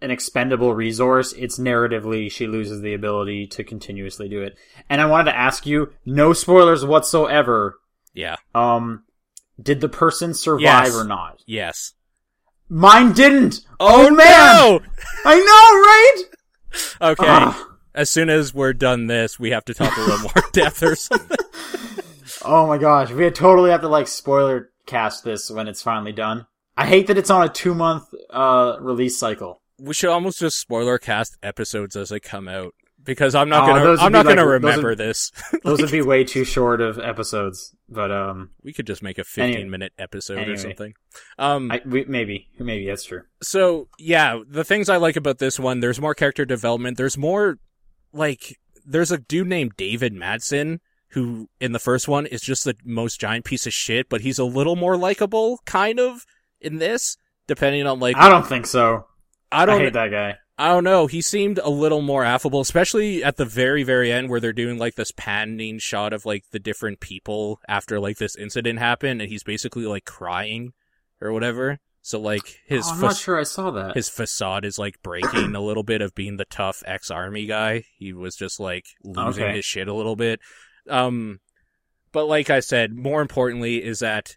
an 0.00 0.10
expendable 0.10 0.74
resource. 0.74 1.32
It's 1.32 1.58
narratively 1.58 2.30
she 2.30 2.46
loses 2.46 2.80
the 2.82 2.94
ability 2.94 3.46
to 3.48 3.64
continuously 3.64 4.28
do 4.28 4.42
it. 4.42 4.56
And 4.88 5.00
I 5.00 5.06
wanted 5.06 5.30
to 5.32 5.36
ask 5.36 5.66
you, 5.66 5.92
no 6.06 6.32
spoilers 6.32 6.84
whatsoever. 6.84 7.78
yeah, 8.14 8.36
Um, 8.54 9.04
did 9.60 9.80
the 9.80 9.88
person 9.88 10.34
survive 10.34 10.62
Yes. 10.62 10.94
or 10.94 11.04
not? 11.04 11.42
yes. 11.46 11.94
Mine 12.70 13.12
didn't. 13.12 13.60
Oh, 13.80 14.10
man! 14.10 14.16
no! 14.18 14.80
I 15.24 15.36
know, 15.38 17.00
right? 17.00 17.12
Okay. 17.12 17.26
Ugh. 17.26 17.66
As 17.94 18.10
soon 18.10 18.28
as 18.28 18.52
we're 18.52 18.74
done 18.74 19.06
this, 19.06 19.40
we 19.40 19.50
have 19.52 19.64
to 19.64 19.74
talk 19.74 19.96
a 19.96 20.00
little 20.00 20.18
more 20.18 20.44
depth 20.52 20.82
or 20.82 20.94
something. 20.94 21.36
Oh 22.44 22.66
my 22.66 22.76
gosh, 22.78 23.10
we 23.10 23.28
totally 23.30 23.70
have 23.70 23.80
to 23.80 23.88
like 23.88 24.06
spoiler 24.06 24.70
cast 24.88 25.22
this 25.22 25.50
when 25.50 25.68
it's 25.68 25.82
finally 25.82 26.12
done. 26.12 26.46
I 26.76 26.86
hate 26.86 27.06
that 27.06 27.16
it's 27.18 27.30
on 27.30 27.44
a 27.44 27.48
two 27.48 27.74
month 27.74 28.04
uh 28.30 28.76
release 28.80 29.16
cycle. 29.18 29.62
We 29.78 29.94
should 29.94 30.10
almost 30.10 30.40
just 30.40 30.58
spoiler 30.58 30.98
cast 30.98 31.36
episodes 31.42 31.94
as 31.94 32.08
they 32.08 32.18
come 32.18 32.48
out 32.48 32.74
because 33.04 33.34
I'm 33.36 33.48
not 33.48 33.64
gonna 33.66 33.90
would 33.90 33.98
I'm 34.00 34.10
not 34.12 34.24
gonna 34.26 34.42
like- 34.42 34.46
those 34.46 34.52
remember 34.64 34.88
would- 34.90 34.98
this. 34.98 35.30
Those 35.64 35.80
would 35.80 35.90
be 35.92 36.02
way 36.12 36.24
too 36.24 36.44
short 36.44 36.80
of 36.80 36.98
episodes, 36.98 37.74
but 37.88 38.10
um, 38.10 38.50
we 38.64 38.72
could 38.72 38.86
just 38.88 39.02
make 39.02 39.18
a 39.18 39.24
15 39.24 39.44
Anyway. 39.54 39.68
minute 39.68 39.92
episode 39.98 40.48
or 40.48 40.56
something. 40.56 40.94
Um, 41.38 41.70
I, 41.70 41.80
we, 41.86 42.04
maybe 42.06 42.48
maybe 42.58 42.86
that's 42.86 43.04
true. 43.04 43.22
so 43.42 43.88
yeah, 43.98 44.40
the 44.48 44.64
things 44.64 44.88
I 44.88 44.96
like 44.96 45.16
about 45.16 45.38
this 45.38 45.58
one, 45.60 45.78
there's 45.80 46.00
more 46.00 46.14
character 46.14 46.44
development. 46.44 46.96
There's 46.96 47.16
more, 47.18 47.58
like, 48.12 48.58
there's 48.84 49.12
a 49.12 49.18
dude 49.18 49.46
named 49.48 49.72
David 49.76 50.12
Madsen 50.14 50.78
who 51.10 51.48
in 51.60 51.72
the 51.72 51.78
first 51.78 52.08
one 52.08 52.26
is 52.26 52.40
just 52.40 52.64
the 52.64 52.76
most 52.84 53.20
giant 53.20 53.44
piece 53.44 53.66
of 53.66 53.72
shit, 53.72 54.08
but 54.08 54.20
he's 54.20 54.38
a 54.38 54.44
little 54.44 54.76
more 54.76 54.96
likable, 54.96 55.60
kind 55.64 55.98
of, 55.98 56.24
in 56.60 56.78
this, 56.78 57.16
depending 57.46 57.86
on 57.86 57.98
like, 58.00 58.16
I 58.16 58.28
don't 58.28 58.46
think 58.46 58.66
so. 58.66 59.06
I 59.50 59.62
I, 59.62 59.66
don't, 59.66 59.80
hate 59.80 59.92
that 59.94 60.10
guy. 60.10 60.36
I 60.58 60.68
don't 60.68 60.84
know. 60.84 61.06
He 61.06 61.22
seemed 61.22 61.58
a 61.58 61.70
little 61.70 62.02
more 62.02 62.24
affable, 62.24 62.60
especially 62.60 63.24
at 63.24 63.36
the 63.36 63.44
very, 63.46 63.82
very 63.84 64.12
end 64.12 64.28
where 64.28 64.40
they're 64.40 64.52
doing 64.52 64.76
like 64.76 64.96
this 64.96 65.12
panning 65.12 65.78
shot 65.78 66.12
of 66.12 66.26
like 66.26 66.44
the 66.50 66.58
different 66.58 67.00
people 67.00 67.60
after 67.68 67.98
like 68.00 68.18
this 68.18 68.36
incident 68.36 68.78
happened 68.78 69.22
and 69.22 69.30
he's 69.30 69.42
basically 69.44 69.86
like 69.86 70.04
crying 70.04 70.72
or 71.20 71.32
whatever. 71.32 71.78
So 72.02 72.20
like 72.20 72.60
his 72.66 72.86
oh, 72.86 72.90
I'm 72.90 72.96
fa- 72.98 73.06
not 73.06 73.16
sure 73.16 73.38
I 73.40 73.44
saw 73.44 73.70
that. 73.70 73.94
his 73.94 74.08
facade 74.08 74.64
is 74.64 74.78
like 74.78 75.00
breaking 75.02 75.54
a 75.54 75.60
little 75.60 75.82
bit 75.82 76.02
of 76.02 76.14
being 76.14 76.36
the 76.36 76.44
tough 76.46 76.82
ex-army 76.86 77.46
guy. 77.46 77.84
He 77.96 78.12
was 78.12 78.34
just 78.36 78.58
like 78.60 78.84
losing 79.04 79.44
Okay. 79.44 79.56
his 79.56 79.64
shit 79.64 79.88
a 79.88 79.94
little 79.94 80.16
bit. 80.16 80.40
Um, 80.88 81.40
but 82.12 82.26
like 82.26 82.50
I 82.50 82.60
said, 82.60 82.94
more 82.94 83.20
importantly 83.20 83.82
is 83.82 84.00
that 84.00 84.36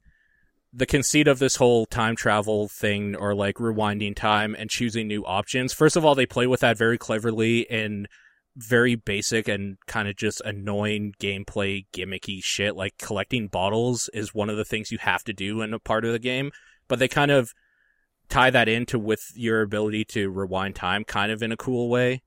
the 0.73 0.85
conceit 0.85 1.27
of 1.27 1.39
this 1.39 1.57
whole 1.57 1.85
time 1.85 2.15
travel 2.15 2.67
thing 2.67 3.15
or 3.15 3.35
like 3.35 3.55
rewinding 3.55 4.15
time 4.15 4.55
and 4.57 4.69
choosing 4.69 5.07
new 5.07 5.23
options. 5.25 5.73
First 5.73 5.95
of 5.95 6.05
all, 6.05 6.15
they 6.15 6.25
play 6.25 6.47
with 6.47 6.61
that 6.61 6.77
very 6.77 6.97
cleverly 6.97 7.61
in 7.61 8.07
very 8.55 8.95
basic 8.95 9.47
and 9.47 9.77
kind 9.87 10.07
of 10.07 10.15
just 10.15 10.41
annoying 10.41 11.13
gameplay 11.19 11.85
gimmicky 11.93 12.39
shit. 12.41 12.75
Like 12.75 12.97
collecting 12.97 13.47
bottles 13.47 14.09
is 14.13 14.33
one 14.33 14.49
of 14.49 14.57
the 14.57 14.65
things 14.65 14.91
you 14.91 14.97
have 14.99 15.23
to 15.25 15.33
do 15.33 15.61
in 15.61 15.73
a 15.73 15.79
part 15.79 16.05
of 16.05 16.11
the 16.11 16.19
game, 16.19 16.51
but 16.87 16.99
they 16.99 17.07
kind 17.07 17.31
of 17.31 17.51
tie 18.29 18.49
that 18.49 18.69
into 18.69 18.97
with 18.97 19.21
your 19.35 19.61
ability 19.61 20.05
to 20.05 20.29
rewind 20.29 20.75
time 20.75 21.03
kind 21.03 21.31
of 21.31 21.43
in 21.43 21.51
a 21.51 21.57
cool 21.57 21.89
way. 21.89 22.21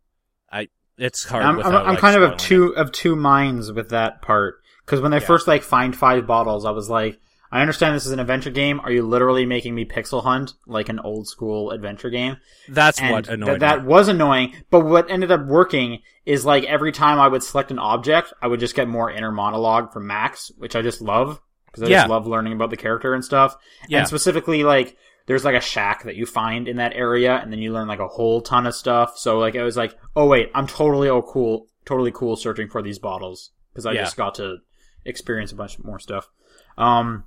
I, 0.52 0.68
it's 0.98 1.24
hard. 1.24 1.44
I'm, 1.44 1.60
I'm, 1.60 1.74
I'm 1.74 1.96
kind 1.96 2.16
of 2.16 2.22
of 2.32 2.36
two 2.38 2.74
of 2.76 2.92
two 2.92 3.16
minds 3.16 3.72
with 3.72 3.90
that 3.90 4.22
part 4.22 4.56
because 4.84 5.00
when 5.00 5.10
they 5.10 5.18
Yeah. 5.18 5.26
first 5.26 5.46
like 5.48 5.62
find 5.62 5.96
five 5.96 6.26
bottles, 6.26 6.64
I 6.64 6.70
was 6.70 6.88
like, 6.90 7.18
I 7.52 7.60
understand 7.60 7.94
this 7.94 8.06
is 8.06 8.12
an 8.12 8.18
adventure 8.18 8.50
game. 8.50 8.80
Are 8.80 8.90
you 8.90 9.02
literally 9.04 9.46
making 9.46 9.74
me 9.76 9.84
pixel 9.84 10.22
hunt 10.24 10.54
like 10.66 10.88
an 10.88 10.98
old 11.00 11.28
school 11.28 11.70
adventure 11.70 12.10
game? 12.10 12.36
That's 12.68 13.00
and 13.00 13.12
what 13.12 13.24
th- 13.26 13.60
that 13.60 13.82
me. 13.82 13.86
was 13.86 14.08
annoying. 14.08 14.54
But 14.70 14.80
what 14.86 15.08
ended 15.10 15.30
up 15.30 15.46
working 15.46 16.00
is 16.26 16.44
like 16.44 16.64
every 16.64 16.90
time 16.90 17.20
I 17.20 17.28
would 17.28 17.42
select 17.44 17.70
an 17.70 17.78
object, 17.78 18.32
I 18.42 18.48
would 18.48 18.58
just 18.60 18.74
get 18.74 18.88
more 18.88 19.10
inner 19.10 19.30
monologue 19.30 19.92
from 19.92 20.06
Max, 20.08 20.50
which 20.58 20.74
I 20.74 20.82
just 20.82 21.00
love 21.00 21.40
because 21.66 21.84
I 21.84 21.86
Yeah. 21.92 21.98
just 22.00 22.10
love 22.10 22.26
learning 22.26 22.54
about 22.54 22.70
the 22.70 22.76
character 22.76 23.14
and 23.14 23.24
stuff. 23.24 23.56
Yeah. 23.88 23.98
And 24.00 24.08
specifically, 24.08 24.64
like 24.64 24.96
there's 25.26 25.44
like 25.44 25.54
a 25.54 25.60
shack 25.60 26.04
that 26.04 26.16
you 26.16 26.26
find 26.26 26.68
in 26.68 26.76
that 26.76 26.94
area, 26.94 27.36
and 27.36 27.50
then 27.52 27.60
you 27.60 27.72
learn 27.72 27.88
like 27.88 27.98
a 28.00 28.08
whole 28.08 28.40
ton 28.40 28.66
of 28.66 28.74
stuff. 28.74 29.18
So 29.18 29.38
like 29.38 29.54
it 29.54 29.62
was 29.62 29.76
like, 29.76 29.96
oh 30.16 30.26
wait, 30.26 30.50
I'm 30.54 30.66
totally 30.66 31.08
oh 31.08 31.22
cool, 31.22 31.66
totally 31.84 32.12
cool 32.12 32.36
searching 32.36 32.68
for 32.68 32.82
these 32.82 32.98
bottles 32.98 33.50
because 33.72 33.86
I 33.86 33.92
Yeah. 33.92 34.02
just 34.02 34.16
got 34.16 34.34
to 34.36 34.58
experience 35.04 35.52
a 35.52 35.56
bunch 35.56 35.78
more 35.82 35.98
stuff. 35.98 36.28
Um, 36.76 37.24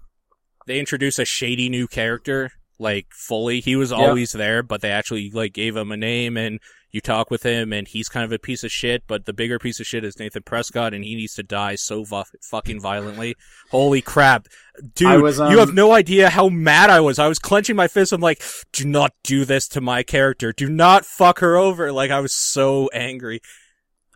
they 0.66 0.80
introduce 0.80 1.18
a 1.20 1.26
shady 1.26 1.70
new 1.70 1.88
character 1.88 2.52
like 2.80 3.08
fully. 3.12 3.60
He 3.62 3.76
was 3.76 3.92
Yeah. 3.92 3.98
always 3.98 4.32
there 4.32 4.64
but 4.64 4.82
they 4.82 4.92
actually 4.92 5.30
like 5.32 5.54
gave 5.54 5.76
him 5.76 5.92
a 5.92 5.98
name 5.98 6.38
and 6.38 6.60
you 6.92 7.02
talk 7.02 7.30
with 7.30 7.44
him 7.44 7.74
and 7.74 7.86
he's 7.88 8.08
kind 8.08 8.24
of 8.24 8.32
a 8.32 8.40
piece 8.40 8.64
of 8.64 8.72
shit 8.72 9.04
but 9.08 9.26
the 9.26 9.34
bigger 9.34 9.60
piece 9.60 9.80
of 9.80 9.86
shit 9.86 10.06
is 10.06 10.18
nathan 10.18 10.42
prescott 10.42 10.94
and 10.94 11.04
he 11.04 11.16
needs 11.16 11.34
to 11.34 11.44
die 11.44 11.76
so 11.76 12.06
fu- 12.06 12.24
fucking 12.50 12.80
violently. 12.80 13.36
Holy 13.72 14.02
crap. 14.02 14.48
Dude 14.96 15.22
was, 15.22 15.40
um, 15.40 15.52
you 15.52 15.60
have 15.60 15.74
no 15.74 15.92
idea 15.92 16.30
how 16.30 16.48
mad 16.50 16.90
i 16.90 17.00
was. 17.02 17.20
I 17.20 17.28
was 17.28 17.40
clenching 17.40 17.76
my 17.76 17.88
fist 17.88 18.14
i'm 18.14 18.22
like 18.22 18.42
do 18.72 18.86
not 18.86 19.12
do 19.24 19.44
this 19.44 19.68
to 19.70 19.82
my 19.82 20.02
character. 20.04 20.54
Do 20.54 20.70
not 20.70 21.06
fuck 21.06 21.40
her 21.40 21.58
over. 21.58 21.92
Like 21.92 22.10
i 22.12 22.20
was 22.20 22.34
so 22.34 22.90
angry. 22.94 23.42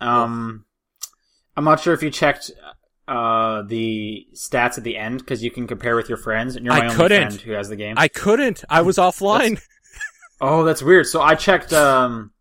Um, 0.00 0.64
I'm 1.56 1.64
not 1.64 1.80
sure 1.80 1.94
if 1.94 2.02
you 2.02 2.10
checked 2.10 2.50
uh 3.08 3.62
the 3.62 4.26
stats 4.34 4.78
at 4.78 4.84
the 4.84 4.96
end 4.96 5.18
because 5.18 5.42
you 5.42 5.50
can 5.50 5.66
compare 5.66 5.96
with 5.96 6.08
your 6.08 6.18
friends, 6.18 6.56
and 6.56 6.64
you're 6.64 6.74
I 6.74 6.78
my 6.78 6.84
only 6.86 6.96
couldn't. 6.96 7.28
friend 7.30 7.40
who 7.42 7.52
has 7.52 7.68
the 7.68 7.76
game. 7.76 7.94
i 7.98 8.08
couldn't 8.08 8.64
i 8.70 8.80
was 8.82 8.96
offline 8.96 9.60
oh, 10.40 10.64
that's 10.64 10.82
weird. 10.82 11.06
So 11.06 11.20
I 11.20 11.34
checked. 11.34 11.72
Um, 11.72 12.32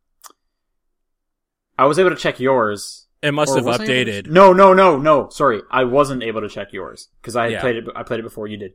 I 1.78 1.86
was 1.86 1.97
able 1.99 2.09
to 2.12 2.16
check 2.16 2.39
yours. 2.39 3.07
it 3.22 3.32
must 3.32 3.55
have 3.55 3.66
was 3.66 3.80
I 3.80 3.84
able 3.84 4.05
to- 4.05 4.22
updated 4.24 4.28
No, 4.28 4.53
no, 4.53 4.74
no, 4.74 4.97
no. 4.97 5.30
Sorry, 5.30 5.62
I 5.70 5.84
wasn't 5.84 6.24
able 6.24 6.41
to 6.41 6.49
check 6.49 6.74
yours 6.74 7.09
because 7.22 7.36
I 7.36 7.43
had 7.43 7.51
Yeah. 7.53 7.62
played 7.62 7.76
it. 7.78 7.86
I 7.95 8.03
played 8.03 8.20
it 8.20 8.24
before 8.24 8.47
you 8.47 8.57
did. 8.57 8.74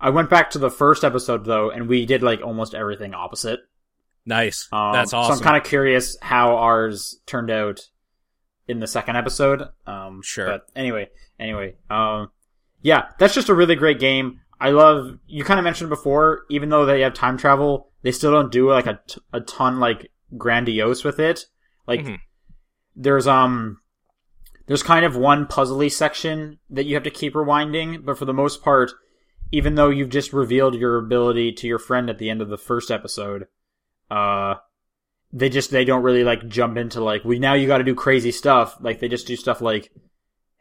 I 0.00 0.10
went 0.10 0.30
back 0.30 0.50
to 0.50 0.58
the 0.58 0.70
first 0.70 1.02
episode 1.04 1.44
though, 1.44 1.70
and 1.70 1.88
we 1.88 2.06
did 2.06 2.22
like 2.22 2.40
almost 2.40 2.74
everything 2.74 3.14
opposite. 3.14 3.60
nice 4.26 4.68
Um, 4.72 4.92
that's 4.92 5.12
awesome 5.12 5.36
So 5.36 5.40
I'm 5.40 5.44
kind 5.44 5.56
of 5.56 5.64
curious 5.68 6.16
how 6.20 6.56
ours 6.56 7.20
turned 7.26 7.50
out 7.50 7.80
in 8.68 8.78
the 8.80 8.86
second 8.86 9.16
episode. 9.16 9.62
Um, 9.86 10.20
Sure. 10.22 10.46
But 10.46 10.66
anyway, 10.76 11.08
anyway, 11.38 11.76
um, 11.90 12.30
yeah, 12.82 13.08
that's 13.18 13.34
just 13.34 13.48
a 13.48 13.54
really 13.54 13.74
great 13.76 13.98
game. 14.00 14.40
I 14.60 14.70
love. 14.70 15.18
You 15.26 15.44
kind 15.44 15.58
of 15.60 15.64
mentioned 15.64 15.90
before, 15.90 16.42
even 16.50 16.68
though 16.68 16.84
they 16.86 17.00
have 17.02 17.14
time 17.14 17.36
travel, 17.38 17.90
they 18.02 18.10
still 18.12 18.32
don't 18.32 18.50
do 18.52 18.70
like 18.70 18.86
a, 18.86 19.00
t- 19.06 19.20
a 19.32 19.40
ton 19.40 19.78
like 19.80 20.10
grandiose 20.36 21.04
with 21.04 21.18
it. 21.20 21.46
Like 21.86 22.00
Mhm. 22.00 22.18
there's 22.96 23.26
um. 23.26 23.80
There's 24.66 24.82
kind 24.82 25.06
of 25.06 25.16
one 25.16 25.46
puzzly 25.46 25.90
section 25.90 26.58
that 26.68 26.84
you 26.84 26.94
have 26.94 27.04
to 27.04 27.10
keep 27.10 27.32
rewinding, 27.32 28.04
but 28.04 28.18
for 28.18 28.26
the 28.26 28.34
most 28.34 28.62
part, 28.62 28.90
even 29.50 29.76
though 29.76 29.88
you've 29.88 30.10
just 30.10 30.34
revealed 30.34 30.74
your 30.74 30.98
ability 30.98 31.52
to 31.52 31.66
your 31.66 31.78
friend 31.78 32.10
at 32.10 32.18
the 32.18 32.28
end 32.28 32.42
of 32.42 32.50
the 32.50 32.58
first 32.58 32.90
episode, 32.90 33.46
uh, 34.10 34.56
they 35.32 35.48
just 35.48 35.70
they 35.70 35.86
don't 35.86 36.02
really 36.02 36.22
like 36.24 36.46
jump 36.48 36.76
into 36.76 37.02
like 37.02 37.24
we 37.24 37.38
now 37.38 37.54
you 37.54 37.66
got 37.66 37.78
to 37.78 37.84
do 37.84 37.94
crazy 37.94 38.30
stuff. 38.32 38.76
Like 38.80 39.00
they 39.00 39.08
just 39.08 39.26
do 39.26 39.36
stuff 39.36 39.60
like, 39.62 39.90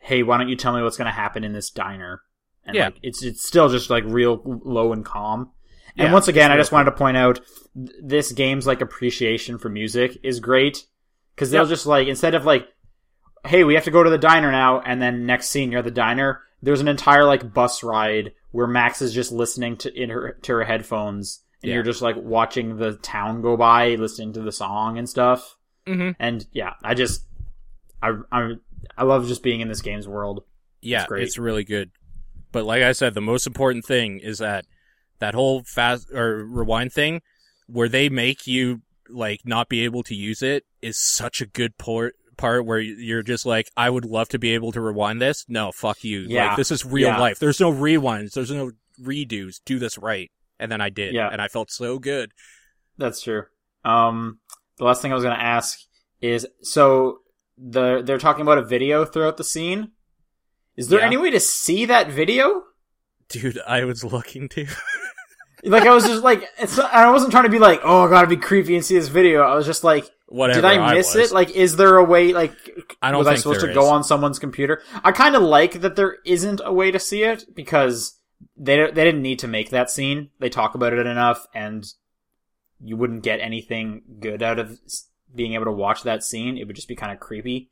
hey, 0.07 0.23
why 0.23 0.37
don't 0.37 0.47
you 0.49 0.55
tell 0.55 0.73
me 0.75 0.81
what's 0.81 0.97
gonna 0.97 1.11
happen 1.11 1.43
in 1.43 1.53
this 1.53 1.69
diner? 1.69 2.21
And 2.65 2.75
Yeah. 2.75 2.85
like 2.85 2.99
it's 3.03 3.21
it's 3.23 3.45
still 3.45 3.69
just 3.69 3.89
like 3.89 4.03
real 4.07 4.41
low 4.63 4.93
and 4.93 5.03
calm. 5.05 5.51
And 5.97 6.07
Yeah, 6.07 6.13
once 6.13 6.27
again, 6.27 6.51
I 6.51 6.57
just 6.57 6.71
wanted 6.71 6.91
to 6.91 6.97
point 6.97 7.17
out 7.17 7.39
th- 7.75 7.89
this 8.01 8.31
game's 8.31 8.67
like 8.67 8.81
appreciation 8.81 9.57
for 9.57 9.69
music 9.69 10.17
is 10.23 10.39
great 10.39 10.85
because 11.35 11.51
they'll 11.51 11.63
Yep. 11.63 11.69
just 11.69 11.85
like 11.85 12.07
instead 12.07 12.35
of 12.35 12.45
like, 12.45 12.67
hey, 13.45 13.63
we 13.63 13.73
have 13.75 13.83
to 13.85 13.91
go 13.91 14.03
to 14.03 14.09
the 14.09 14.17
diner 14.17 14.51
now, 14.51 14.79
and 14.81 15.01
then 15.01 15.25
next 15.25 15.49
scene 15.49 15.71
you're 15.71 15.79
at 15.79 15.85
the 15.85 15.91
diner. 15.91 16.41
There's 16.61 16.81
an 16.81 16.87
entire 16.87 17.23
like 17.25 17.53
bus 17.53 17.83
ride 17.83 18.33
where 18.51 18.67
Max 18.67 19.01
is 19.01 19.13
just 19.13 19.31
listening 19.31 19.77
to 19.77 19.93
in 19.93 20.09
her 20.09 20.37
to 20.43 20.53
her 20.53 20.63
headphones, 20.63 21.43
and 21.61 21.69
Yeah. 21.69 21.75
you're 21.75 21.83
just 21.83 22.01
like 22.01 22.15
watching 22.17 22.77
the 22.77 22.93
town 22.97 23.41
go 23.41 23.57
by, 23.57 23.95
listening 23.95 24.33
to 24.33 24.41
the 24.41 24.51
song 24.51 24.97
and 24.97 25.07
stuff. 25.09 25.55
hmm 25.85 26.11
And 26.19 26.45
yeah, 26.51 26.73
I 26.83 26.93
just 26.93 27.25
I 28.03 28.13
I 28.31 28.53
I 28.97 29.03
love 29.03 29.27
just 29.27 29.43
being 29.43 29.61
in 29.61 29.67
this 29.67 29.81
game's 29.81 30.07
world. 30.07 30.43
Yeah, 30.81 31.05
great. 31.07 31.23
it's 31.23 31.37
really 31.37 31.63
good. 31.63 31.91
But 32.51 32.65
like 32.65 32.83
I 32.83 32.91
said, 32.93 33.13
the 33.13 33.21
most 33.21 33.45
important 33.47 33.85
thing 33.85 34.19
is 34.19 34.37
that 34.39 34.65
that 35.19 35.33
whole 35.33 35.63
fast 35.63 36.11
or 36.11 36.45
rewind 36.45 36.93
thing 36.93 37.21
where 37.67 37.89
they 37.89 38.09
make 38.09 38.47
you 38.47 38.81
like 39.09 39.41
not 39.45 39.69
be 39.69 39.83
able 39.83 40.03
to 40.03 40.15
use 40.15 40.41
it 40.41 40.63
is 40.81 40.97
such 40.97 41.41
a 41.41 41.45
good 41.45 41.77
port 41.77 42.15
part 42.37 42.65
where 42.65 42.79
you're 42.79 43.23
just 43.23 43.45
like, 43.45 43.69
I 43.75 43.89
would 43.89 44.05
love 44.05 44.29
to 44.29 44.39
be 44.39 44.53
able 44.53 44.71
to 44.73 44.81
rewind 44.81 45.19
this. 45.21 45.43
No, 45.47 45.71
fuck 45.71 46.03
you. 46.03 46.19
Yeah. 46.21 46.49
Like 46.49 46.57
this 46.57 46.71
is 46.71 46.85
real 46.85 47.07
Yeah. 47.09 47.19
life. 47.19 47.39
There's 47.39 47.59
no 47.59 47.71
rewinds. 47.73 48.33
There's 48.33 48.51
no 48.51 48.71
redos. 49.01 49.59
Do 49.65 49.79
this 49.79 49.97
right. 49.97 50.31
And 50.59 50.71
then 50.71 50.79
I 50.81 50.89
did. 50.89 51.13
Yeah. 51.13 51.29
And 51.31 51.41
I 51.41 51.47
felt 51.47 51.71
so 51.71 51.97
good. 51.99 52.31
That's 52.97 53.21
true. 53.21 53.43
Um, 53.83 54.39
the 54.77 54.85
last 54.85 55.01
thing 55.01 55.11
I 55.11 55.15
was 55.15 55.23
gonna 55.23 55.35
ask 55.35 55.79
is 56.21 56.45
so 56.61 57.19
the 57.57 58.01
they're 58.03 58.17
talking 58.17 58.41
about 58.41 58.57
a 58.57 58.63
video 58.65 59.05
throughout 59.05 59.37
the 59.37 59.43
scene. 59.43 59.91
Is 60.75 60.89
there 60.89 60.99
Yeah. 60.99 61.05
any 61.07 61.17
way 61.17 61.31
to 61.31 61.39
see 61.39 61.85
that 61.85 62.09
video? 62.11 62.63
Dude, 63.29 63.59
I 63.67 63.83
was 63.85 64.03
looking 64.03 64.47
to. 64.49 64.65
Like 65.63 65.83
I 65.87 65.93
was 65.93 66.05
just 66.05 66.23
like, 66.23 66.47
it's 66.59 66.77
not, 66.77 66.93
I 66.93 67.09
wasn't 67.09 67.31
trying 67.31 67.45
to 67.45 67.49
be 67.49 67.57
like, 67.57 67.81
oh, 67.83 68.03
I 68.03 68.09
gotta 68.11 68.27
be 68.27 68.37
creepy 68.37 68.75
and 68.75 68.85
see 68.85 68.93
this 68.93 69.07
video. 69.07 69.41
I 69.41 69.55
was 69.55 69.65
just 69.65 69.83
like, 69.83 70.07
Whatever. 70.27 70.61
did 70.61 70.65
I 70.65 70.93
miss 70.93 71.15
was. 71.15 71.31
it? 71.31 71.33
Like, 71.33 71.49
is 71.49 71.75
there 71.77 71.97
a 71.97 72.03
way? 72.03 72.31
Like, 72.31 72.53
I 73.01 73.09
don't 73.11 73.17
was 73.17 73.27
I 73.27 73.35
supposed 73.35 73.61
to 73.61 73.73
go 73.73 73.87
on 73.87 74.03
someone's 74.03 74.37
computer? 74.37 74.83
I 75.03 75.11
kind 75.11 75.35
of 75.35 75.41
like 75.41 75.81
that 75.81 75.95
there 75.95 76.17
isn't 76.25 76.61
a 76.63 76.71
way 76.71 76.91
to 76.91 76.99
see 76.99 77.23
it 77.23 77.43
because 77.55 78.17
they 78.55 78.75
they 78.77 79.03
didn't 79.03 79.23
need 79.23 79.39
to 79.39 79.47
make 79.47 79.71
that 79.71 79.89
scene. 79.89 80.29
They 80.39 80.49
talk 80.49 80.75
about 80.75 80.93
it 80.93 81.07
enough, 81.07 81.47
and 81.55 81.83
you 82.79 82.95
wouldn't 82.95 83.23
get 83.23 83.41
anything 83.41 84.03
good 84.19 84.43
out 84.43 84.59
of 84.59 84.79
being 85.37 85.53
able 85.53 85.65
to 85.65 85.71
watch 85.71 86.03
that 86.03 86.23
scene. 86.23 86.57
It 86.57 86.67
would 86.67 86.75
just 86.75 86.87
be 86.87 86.95
kind 86.95 87.11
of 87.11 87.19
creepy. 87.19 87.69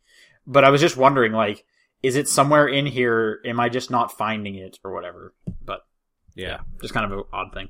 But 0.47 0.63
I 0.63 0.70
was 0.70 0.80
just 0.80 0.95
wondering, 0.95 1.34
like, 1.34 1.66
is 2.01 2.16
it 2.16 2.30
somewhere 2.30 2.68
in 2.68 2.86
here? 2.86 3.41
Am 3.45 3.59
I 3.59 3.68
just 3.68 3.91
not 3.91 4.18
finding 4.18 4.55
it 4.55 4.80
or 4.84 4.93
whatever? 4.93 5.34
But 5.63 5.82
yeah. 6.36 6.59
just 6.82 6.93
kind 6.93 7.11
of 7.11 7.18
an 7.18 7.26
odd 7.34 7.53
thing. 7.53 7.70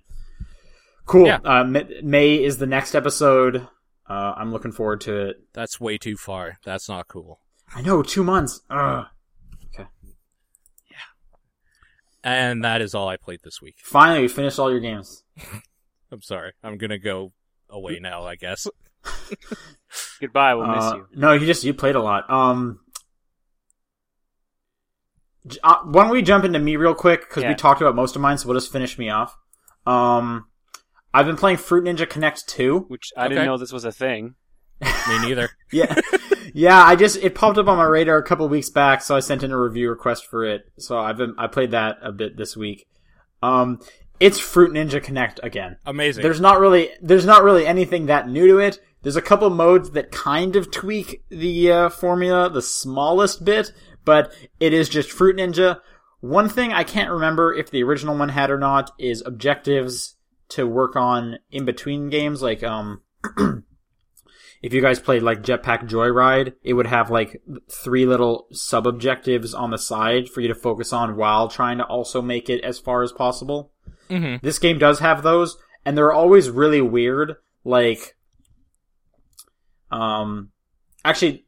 Cool. 1.05 1.27
Yeah. 1.27 1.39
Uh, 1.43 1.63
May 2.03 2.43
is 2.43 2.57
the 2.57 2.65
next 2.65 2.95
episode. 2.95 3.67
Uh, 4.07 4.33
I'm 4.35 4.51
looking 4.51 4.71
forward 4.71 5.01
to 5.01 5.29
it. 5.29 5.37
That's 5.53 5.79
way 5.79 5.97
too 5.97 6.17
far. 6.17 6.57
That's 6.65 6.89
not 6.89 7.07
cool. 7.07 7.39
I 7.73 7.81
know, 7.81 8.03
two 8.03 8.23
months. 8.23 8.61
Ugh. 8.69 9.05
Okay. 9.73 9.87
Yeah. 10.89 10.97
And 12.23 12.63
that 12.63 12.81
is 12.81 12.93
all 12.93 13.07
I 13.07 13.17
played 13.17 13.39
this 13.43 13.61
week. 13.61 13.77
Finally, 13.83 14.21
we 14.21 14.27
finished 14.27 14.59
all 14.59 14.69
your 14.69 14.79
games. 14.79 15.23
I'm 16.11 16.21
sorry. 16.21 16.53
I'm 16.63 16.77
gonna 16.77 16.99
go 16.99 17.33
away 17.69 17.99
now, 17.99 18.23
I 18.23 18.35
guess. 18.35 18.67
Goodbye. 20.21 20.55
We'll 20.55 20.67
miss 20.67 20.83
Uh, 20.83 20.95
you. 20.97 21.07
No, 21.15 21.33
you 21.33 21.45
just 21.45 21.63
you 21.63 21.73
played 21.73 21.95
a 21.95 22.01
lot. 22.01 22.29
Um, 22.29 22.79
uh, 25.63 25.77
why 25.85 26.03
don't 26.03 26.11
we 26.11 26.21
jump 26.21 26.43
into 26.43 26.59
me 26.59 26.75
real 26.75 26.95
quick 26.95 27.21
because 27.21 27.43
Yeah. 27.43 27.49
we 27.49 27.55
talked 27.55 27.81
about 27.81 27.95
most 27.95 28.15
of 28.15 28.21
mine, 28.21 28.37
so 28.37 28.47
we'll 28.47 28.57
just 28.57 28.71
finish 28.71 28.97
me 28.97 29.09
off. 29.09 29.35
Um, 29.85 30.47
I've 31.13 31.25
been 31.27 31.35
playing 31.37 31.57
Fruit 31.57 31.83
Ninja 31.85 32.07
Kinect 32.07 32.45
two. 32.47 32.79
Which 32.87 33.11
I 33.15 33.25
Okay. 33.25 33.35
didn't 33.35 33.45
know 33.45 33.57
this 33.57 33.71
was 33.71 33.85
a 33.85 33.91
thing. 33.91 34.35
Me 34.81 35.19
neither. 35.21 35.49
Yeah, 35.71 35.95
yeah. 36.53 36.83
I 36.83 36.95
just 36.95 37.17
it 37.17 37.33
popped 37.35 37.57
up 37.57 37.67
on 37.67 37.77
my 37.77 37.85
radar 37.85 38.17
a 38.17 38.23
couple 38.23 38.47
weeks 38.49 38.69
back, 38.69 39.01
so 39.01 39.15
I 39.15 39.19
sent 39.19 39.43
in 39.43 39.51
a 39.51 39.59
review 39.59 39.89
request 39.89 40.25
for 40.29 40.43
it. 40.45 40.63
So 40.79 40.97
I've 40.97 41.17
been 41.17 41.33
I 41.37 41.47
played 41.47 41.71
that 41.71 41.97
a 42.01 42.11
bit 42.11 42.37
this 42.37 42.55
week. 42.57 42.85
Um, 43.41 43.79
it's 44.19 44.39
Fruit 44.39 44.71
Ninja 44.71 45.01
Kinect 45.03 45.39
again. 45.43 45.77
Amazing. 45.85 46.23
There's 46.23 46.41
not 46.41 46.59
really 46.59 46.89
there's 47.01 47.25
not 47.25 47.43
really 47.43 47.65
anything 47.65 48.07
that 48.07 48.27
new 48.29 48.47
to 48.47 48.57
it. 48.59 48.79
There's 49.05 49.15
a 49.15 49.21
couple 49.21 49.51
modes 49.51 49.91
that 49.91 50.11
kind 50.11 50.55
of 50.55 50.71
tweak 50.71 51.23
the 51.29 51.71
uh, 51.71 51.89
formula 51.89 52.49
the 52.49 52.63
smallest 52.63 53.45
bit, 53.45 53.71
but 54.03 54.33
it 54.59 54.73
is 54.73 54.89
just 54.89 55.11
Fruit 55.11 55.37
Ninja. 55.37 55.79
One 56.21 56.49
thing 56.49 56.73
I 56.73 56.83
can't 56.83 57.11
remember 57.11 57.53
if 57.53 57.69
the 57.69 57.83
original 57.83 58.17
one 58.17 58.29
had 58.29 58.49
or 58.49 58.57
not 58.57 58.89
is 58.97 59.21
objectives 59.23 60.15
to 60.49 60.65
work 60.65 60.95
on 60.95 61.37
in 61.51 61.65
between 61.65 62.09
games. 62.09 62.41
Like, 62.41 62.63
um, 62.63 63.03
if 64.63 64.73
you 64.73 64.81
guys 64.81 64.99
played 64.99 65.21
like 65.21 65.43
Jetpack 65.43 65.87
Joyride, 65.87 66.53
it 66.63 66.73
would 66.73 66.87
have 66.87 67.11
like 67.11 67.43
three 67.69 68.07
little 68.07 68.47
sub 68.53 68.87
objectives 68.87 69.53
on 69.53 69.69
the 69.69 69.77
side 69.77 70.29
for 70.29 70.41
you 70.41 70.47
to 70.47 70.55
focus 70.55 70.91
on 70.91 71.15
while 71.15 71.47
trying 71.47 71.77
to 71.77 71.83
also 71.83 72.23
make 72.23 72.49
it 72.49 72.63
as 72.63 72.79
far 72.79 73.03
as 73.03 73.11
possible. 73.11 73.71
Mhm. 74.09 74.41
This 74.41 74.57
game 74.57 74.79
does 74.79 74.97
have 74.97 75.21
those, 75.21 75.59
and 75.85 75.95
they're 75.95 76.11
always 76.11 76.49
really 76.49 76.81
weird. 76.81 77.35
Like, 77.63 78.14
um, 79.91 80.51
actually, 81.03 81.45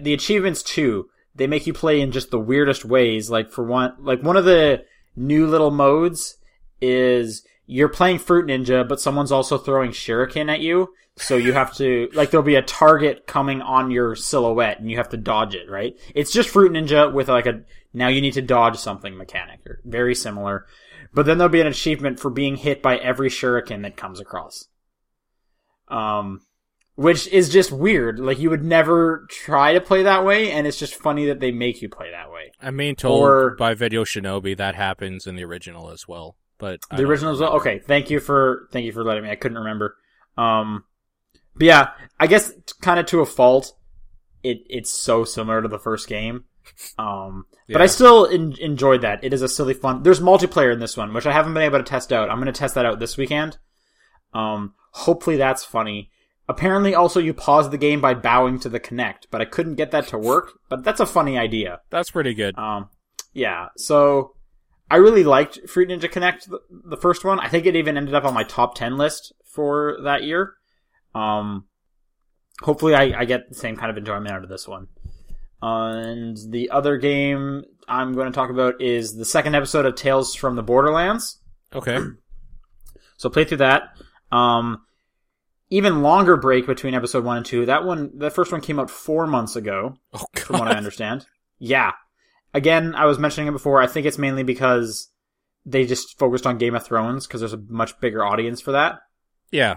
the 0.00 0.14
achievements 0.14 0.62
too. 0.62 1.08
They 1.34 1.46
make 1.46 1.66
you 1.66 1.72
play 1.72 2.00
in 2.00 2.10
just 2.10 2.30
the 2.30 2.38
weirdest 2.38 2.84
ways. 2.84 3.30
Like 3.30 3.50
for 3.50 3.64
one, 3.64 3.94
like 4.00 4.22
one 4.22 4.36
of 4.36 4.44
the 4.44 4.84
new 5.14 5.46
little 5.46 5.70
modes 5.70 6.36
is 6.80 7.44
you're 7.66 7.88
playing 7.88 8.18
Fruit 8.18 8.46
Ninja, 8.46 8.88
but 8.88 9.00
someone's 9.00 9.30
also 9.30 9.58
throwing 9.58 9.90
shuriken 9.90 10.50
at 10.50 10.60
you. 10.60 10.94
So 11.16 11.36
you 11.36 11.52
have 11.52 11.74
to, 11.76 12.08
like, 12.14 12.30
there'll 12.30 12.44
be 12.44 12.54
a 12.54 12.62
target 12.62 13.26
coming 13.26 13.60
on 13.60 13.90
your 13.90 14.16
silhouette 14.16 14.80
and 14.80 14.90
you 14.90 14.96
have 14.96 15.10
to 15.10 15.16
dodge 15.16 15.54
it, 15.54 15.68
right? 15.68 15.96
It's 16.14 16.32
just 16.32 16.48
Fruit 16.48 16.72
Ninja 16.72 17.12
with 17.12 17.28
like 17.28 17.46
a, 17.46 17.60
now 17.92 18.08
you 18.08 18.20
need 18.20 18.34
to 18.34 18.42
dodge 18.42 18.78
something 18.78 19.16
mechanic. 19.16 19.60
Or 19.66 19.80
very 19.84 20.14
similar. 20.14 20.66
But 21.12 21.26
then 21.26 21.38
there'll 21.38 21.52
be 21.52 21.60
an 21.60 21.66
achievement 21.66 22.20
for 22.20 22.30
being 22.30 22.56
hit 22.56 22.82
by 22.82 22.96
every 22.96 23.28
shuriken 23.28 23.82
that 23.82 23.96
comes 23.96 24.20
across. 24.20 24.68
Um, 25.88 26.42
which 26.98 27.28
is 27.28 27.48
just 27.48 27.70
weird. 27.70 28.18
Like 28.18 28.40
you 28.40 28.50
would 28.50 28.64
never 28.64 29.24
try 29.30 29.72
to 29.74 29.80
play 29.80 30.02
that 30.02 30.24
way, 30.24 30.50
and 30.50 30.66
it's 30.66 30.76
just 30.76 30.96
funny 30.96 31.26
that 31.26 31.38
they 31.38 31.52
make 31.52 31.80
you 31.80 31.88
play 31.88 32.10
that 32.10 32.32
way. 32.32 32.50
I'm 32.60 32.76
being 32.76 32.96
told 32.96 33.22
Or- 33.22 33.50
by 33.54 33.74
Video 33.74 34.02
Shinobi 34.02 34.56
that 34.56 34.74
happens 34.74 35.24
in 35.24 35.36
the 35.36 35.44
original 35.44 35.90
as 35.92 36.08
well. 36.08 36.36
But 36.58 36.80
The 36.90 37.04
original 37.04 37.32
as 37.32 37.38
well. 37.38 37.52
Okay, 37.58 37.78
thank 37.78 38.10
you 38.10 38.18
for 38.18 38.68
thank 38.72 38.84
you 38.84 38.90
for 38.90 39.04
letting 39.04 39.22
me. 39.22 39.30
I 39.30 39.36
couldn't 39.36 39.58
remember. 39.58 39.96
Um, 40.36 40.82
but 41.54 41.66
yeah, 41.66 41.90
I 42.18 42.26
guess 42.26 42.50
kind 42.82 42.98
of 42.98 43.06
to 43.06 43.20
a 43.20 43.26
fault, 43.26 43.74
it 44.42 44.58
it's 44.68 44.90
so 44.90 45.22
similar 45.22 45.62
to 45.62 45.68
the 45.68 45.78
first 45.78 46.08
game. 46.08 46.46
Um, 46.98 47.46
but 47.68 47.80
I 47.80 47.86
still 47.86 48.26
en- 48.26 48.56
enjoyed 48.58 49.02
that. 49.02 49.22
It 49.22 49.32
is 49.32 49.42
a 49.42 49.48
silly 49.48 49.74
fun. 49.74 50.02
There's 50.02 50.18
multiplayer 50.18 50.72
in 50.72 50.80
this 50.80 50.96
one, 50.96 51.14
which 51.14 51.26
I 51.26 51.32
haven't 51.32 51.54
been 51.54 51.62
able 51.62 51.78
to 51.78 51.84
test 51.84 52.12
out. 52.12 52.28
I'm 52.28 52.38
going 52.38 52.52
to 52.52 52.58
test 52.58 52.74
that 52.74 52.86
out 52.86 52.98
this 52.98 53.16
weekend. 53.16 53.58
Um, 54.34 54.74
hopefully 54.90 55.36
that's 55.36 55.64
funny. 55.64 56.10
Apparently, 56.48 56.94
also 56.94 57.20
you 57.20 57.34
pause 57.34 57.68
the 57.70 57.76
game 57.78 58.00
by 58.00 58.14
bowing 58.14 58.58
to 58.60 58.68
the 58.70 58.80
Kinect, 58.80 59.26
but 59.30 59.40
I 59.42 59.44
couldn't 59.44 59.74
get 59.74 59.90
that 59.90 60.08
to 60.08 60.18
work. 60.18 60.52
But 60.70 60.82
that's 60.82 61.00
a 61.00 61.06
funny 61.06 61.36
idea. 61.36 61.80
That's 61.90 62.10
pretty 62.10 62.32
good. 62.32 62.56
Um, 62.58 62.88
yeah. 63.34 63.66
So 63.76 64.34
I 64.90 64.96
really 64.96 65.24
liked 65.24 65.68
Fruit 65.68 65.90
Ninja 65.90 66.10
Kinect, 66.10 66.48
the, 66.48 66.60
the 66.70 66.96
first 66.96 67.22
one. 67.24 67.38
I 67.38 67.48
think 67.48 67.66
it 67.66 67.76
even 67.76 67.96
ended 67.98 68.14
up 68.14 68.24
on 68.24 68.32
my 68.32 68.44
top 68.44 68.74
ten 68.74 68.96
list 68.96 69.32
for 69.44 69.98
that 70.04 70.22
year. 70.22 70.54
Um, 71.14 71.66
hopefully, 72.62 72.94
I, 72.94 73.20
I 73.20 73.24
get 73.26 73.48
the 73.50 73.54
same 73.54 73.76
kind 73.76 73.90
of 73.90 73.98
enjoyment 73.98 74.30
out 74.30 74.42
of 74.42 74.48
this 74.48 74.66
one. 74.66 74.88
and 75.60 76.36
the 76.48 76.70
other 76.70 76.96
game 76.96 77.64
I'm 77.86 78.14
going 78.14 78.26
to 78.30 78.34
talk 78.34 78.50
about 78.50 78.80
is 78.80 79.14
the 79.16 79.24
second 79.24 79.54
episode 79.54 79.84
of 79.86 79.96
Tales 79.96 80.34
from 80.34 80.56
the 80.56 80.62
Borderlands. 80.62 81.40
Okay. 81.74 81.98
So 83.18 83.28
play 83.28 83.44
through 83.44 83.58
that. 83.58 83.82
Um, 84.30 84.82
even 85.70 86.02
longer 86.02 86.36
break 86.36 86.66
between 86.66 86.94
episode 86.94 87.24
one 87.24 87.36
and 87.36 87.46
two. 87.46 87.66
That 87.66 87.84
one, 87.84 88.18
that 88.18 88.32
first 88.32 88.52
one 88.52 88.60
came 88.60 88.78
out 88.78 88.90
four 88.90 89.26
months 89.26 89.56
ago 89.56 89.96
Oh 90.12 90.24
from 90.34 90.58
what 90.58 90.68
I 90.68 90.76
understand. 90.76 91.26
Yeah. 91.58 91.92
Again, 92.54 92.94
I 92.94 93.04
was 93.04 93.18
mentioning 93.18 93.48
it 93.48 93.52
before. 93.52 93.80
I 93.80 93.86
think 93.86 94.06
it's 94.06 94.18
mainly 94.18 94.42
because 94.42 95.10
they 95.66 95.84
just 95.84 96.18
focused 96.18 96.46
on 96.46 96.58
Game 96.58 96.74
of 96.74 96.84
Thrones 96.84 97.26
because 97.26 97.40
there's 97.40 97.52
a 97.52 97.62
much 97.68 97.98
bigger 98.00 98.24
audience 98.24 98.60
for 98.60 98.72
that. 98.72 99.00
Yeah. 99.50 99.76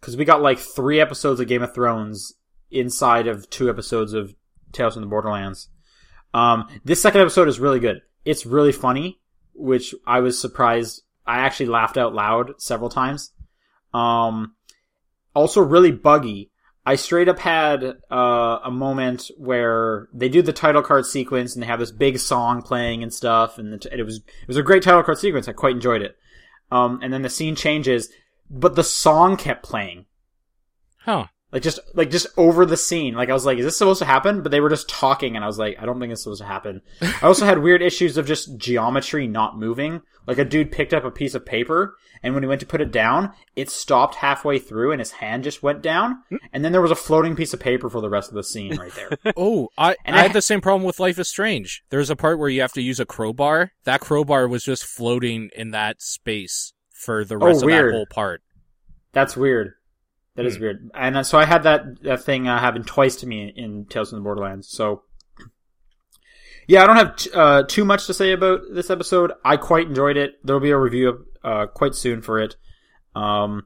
Because 0.00 0.16
we 0.16 0.24
got 0.24 0.42
like 0.42 0.58
three 0.58 1.00
episodes 1.00 1.38
of 1.38 1.48
Game 1.48 1.62
of 1.62 1.74
Thrones 1.74 2.32
inside 2.70 3.26
of 3.26 3.48
two 3.50 3.68
episodes 3.68 4.14
of 4.14 4.34
Tales 4.72 4.94
from 4.94 5.02
the 5.02 5.08
Borderlands. 5.08 5.68
Um, 6.32 6.66
this 6.84 7.02
second 7.02 7.20
episode 7.20 7.48
is 7.48 7.60
really 7.60 7.80
good. 7.80 8.00
It's 8.24 8.46
really 8.46 8.72
funny, 8.72 9.20
which 9.54 9.94
I 10.06 10.20
was 10.20 10.40
surprised. 10.40 11.02
I 11.26 11.40
actually 11.40 11.66
laughed 11.66 11.98
out 11.98 12.14
loud 12.14 12.52
several 12.58 12.88
times. 12.88 13.32
Um, 13.92 14.54
also 15.34 15.60
really 15.60 15.92
buggy. 15.92 16.50
I 16.84 16.96
straight 16.96 17.28
up 17.28 17.38
had 17.38 17.84
uh, 18.10 18.58
a 18.64 18.70
moment 18.70 19.30
where 19.36 20.08
they 20.12 20.28
do 20.28 20.42
the 20.42 20.52
title 20.52 20.82
card 20.82 21.06
sequence 21.06 21.54
and 21.54 21.62
they 21.62 21.68
have 21.68 21.78
this 21.78 21.92
big 21.92 22.18
song 22.18 22.62
playing 22.62 23.02
and 23.02 23.14
stuff, 23.14 23.58
and 23.58 23.72
it 23.72 23.86
it 23.92 24.02
was 24.02 24.16
it 24.16 24.48
was 24.48 24.56
a 24.56 24.62
great 24.62 24.82
title 24.82 25.02
card 25.02 25.18
sequence. 25.18 25.48
I 25.48 25.52
quite 25.52 25.76
enjoyed 25.76 26.02
it. 26.02 26.16
Um, 26.70 27.00
and 27.02 27.12
then 27.12 27.22
the 27.22 27.28
scene 27.28 27.54
changes, 27.54 28.08
but 28.50 28.74
the 28.74 28.84
song 28.84 29.36
kept 29.36 29.62
playing 29.62 30.06
Huh. 31.04 31.26
Like 31.52 31.62
just 31.62 31.78
like 31.94 32.10
just 32.10 32.26
over 32.36 32.64
the 32.66 32.76
scene. 32.76 33.14
Like 33.14 33.28
I 33.28 33.32
was 33.34 33.44
like, 33.46 33.58
is 33.58 33.64
this 33.64 33.76
supposed 33.76 33.98
to 34.00 34.04
happen? 34.06 34.42
But 34.42 34.50
they 34.50 34.60
were 34.60 34.70
just 34.70 34.88
talking, 34.88 35.36
and 35.36 35.44
I 35.44 35.46
was 35.46 35.58
like, 35.58 35.76
I 35.80 35.84
don't 35.86 36.00
think 36.00 36.12
it's 36.12 36.22
supposed 36.22 36.40
to 36.40 36.46
happen. 36.48 36.80
I 37.00 37.26
also 37.26 37.44
had 37.46 37.58
weird 37.58 37.82
issues 37.82 38.16
of 38.16 38.26
just 38.26 38.56
geometry 38.56 39.26
not 39.26 39.58
moving. 39.58 40.02
Like 40.26 40.38
a 40.38 40.44
dude 40.44 40.70
picked 40.72 40.94
up 40.94 41.04
a 41.04 41.10
piece 41.10 41.34
of 41.34 41.44
paper, 41.44 41.96
and 42.22 42.32
when 42.32 42.44
he 42.44 42.48
went 42.48 42.60
to 42.60 42.66
put 42.66 42.80
it 42.80 42.92
down, 42.92 43.32
it 43.56 43.68
stopped 43.68 44.14
halfway 44.14 44.60
through, 44.60 44.92
and 44.92 45.00
his 45.00 45.10
hand 45.10 45.42
just 45.42 45.64
went 45.64 45.82
down. 45.82 46.22
And 46.52 46.64
then 46.64 46.70
there 46.70 46.80
was 46.80 46.92
a 46.92 46.94
floating 46.96 47.34
piece 47.34 47.52
of 47.52 47.58
paper 47.58 47.90
for 47.90 48.00
the 48.00 48.08
rest 48.08 48.28
of 48.28 48.36
the 48.36 48.44
scene 48.44 48.76
right 48.76 48.92
there. 48.94 49.10
Oh, 49.36 49.68
I 49.76 49.96
And 50.04 50.14
I 50.14 50.20
I- 50.20 50.22
had 50.22 50.32
the 50.32 50.40
same 50.40 50.60
problem 50.60 50.84
with 50.84 51.00
Life 51.00 51.18
is 51.18 51.28
Strange. 51.28 51.82
There's 51.90 52.08
a 52.08 52.14
part 52.16 52.38
where 52.38 52.48
you 52.48 52.60
have 52.60 52.72
to 52.74 52.80
use 52.82 53.00
a 53.00 53.04
crowbar. 53.04 53.72
That 53.82 54.00
crowbar 54.00 54.46
was 54.46 54.62
just 54.62 54.84
floating 54.84 55.50
in 55.56 55.72
that 55.72 56.00
space 56.00 56.72
for 56.92 57.24
the 57.24 57.34
Oh, 57.34 57.46
rest 57.46 57.62
of 57.62 57.66
weird. 57.66 57.92
that 57.92 57.96
whole 57.96 58.06
part. 58.06 58.42
That's 59.12 59.36
weird. 59.36 59.72
That 60.34 60.46
is 60.46 60.56
Hmm. 60.56 60.62
weird. 60.62 60.90
And 60.94 61.16
uh, 61.18 61.22
so 61.22 61.38
I 61.38 61.44
had 61.44 61.62
that 61.64 62.02
that 62.02 62.22
thing 62.24 62.48
uh, 62.48 62.58
happen 62.58 62.84
twice 62.84 63.16
to 63.16 63.26
me 63.26 63.52
in 63.54 63.84
Tales 63.86 64.10
from 64.10 64.18
the 64.20 64.22
Borderlands. 64.24 64.68
So 64.68 65.02
yeah, 66.66 66.82
I 66.82 66.86
don't 66.86 66.96
have 66.96 67.16
t- 67.16 67.30
uh, 67.34 67.64
too 67.64 67.84
much 67.84 68.06
to 68.06 68.14
say 68.14 68.32
about 68.32 68.60
this 68.72 68.88
episode. 68.90 69.32
I 69.44 69.56
quite 69.56 69.88
enjoyed 69.88 70.16
it. 70.16 70.38
There 70.44 70.54
will 70.54 70.60
be 70.60 70.70
a 70.70 70.78
review 70.78 71.26
uh, 71.42 71.66
quite 71.66 71.94
soon 71.94 72.22
for 72.22 72.38
it. 72.40 72.56
Um, 73.14 73.64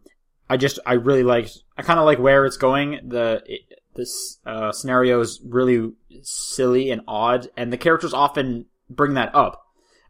I 0.48 0.56
just 0.56 0.78
I 0.86 0.94
really 0.94 1.22
liked. 1.22 1.58
I 1.76 1.82
kind 1.82 1.98
of 2.00 2.06
like 2.06 2.18
where 2.18 2.44
it's 2.46 2.56
going. 2.56 3.00
The 3.06 3.42
it, 3.46 3.60
this 3.94 4.38
uh, 4.46 4.72
scenario 4.72 5.20
is 5.20 5.40
really 5.44 5.92
silly 6.22 6.90
and 6.90 7.02
odd, 7.06 7.48
and 7.56 7.72
the 7.72 7.76
characters 7.78 8.12
often 8.14 8.66
bring 8.90 9.14
that 9.14 9.34
up, 9.34 9.62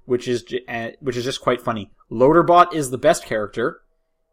which 0.04 0.26
is 0.28 0.44
uh, 0.68 0.88
which 1.00 1.16
is 1.16 1.24
just 1.24 1.40
quite 1.40 1.60
funny. 1.60 1.90
Loaderbot 2.10 2.72
is 2.72 2.90
the 2.90 2.98
best 2.98 3.24
character 3.26 3.80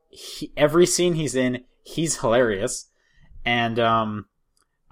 he, 0.10 0.52
every 0.56 0.86
scene 0.86 1.16
he's 1.16 1.36
in, 1.36 1.64
he's 1.84 2.20
hilarious. 2.20 2.90
And 3.46 3.80
um, 3.80 4.26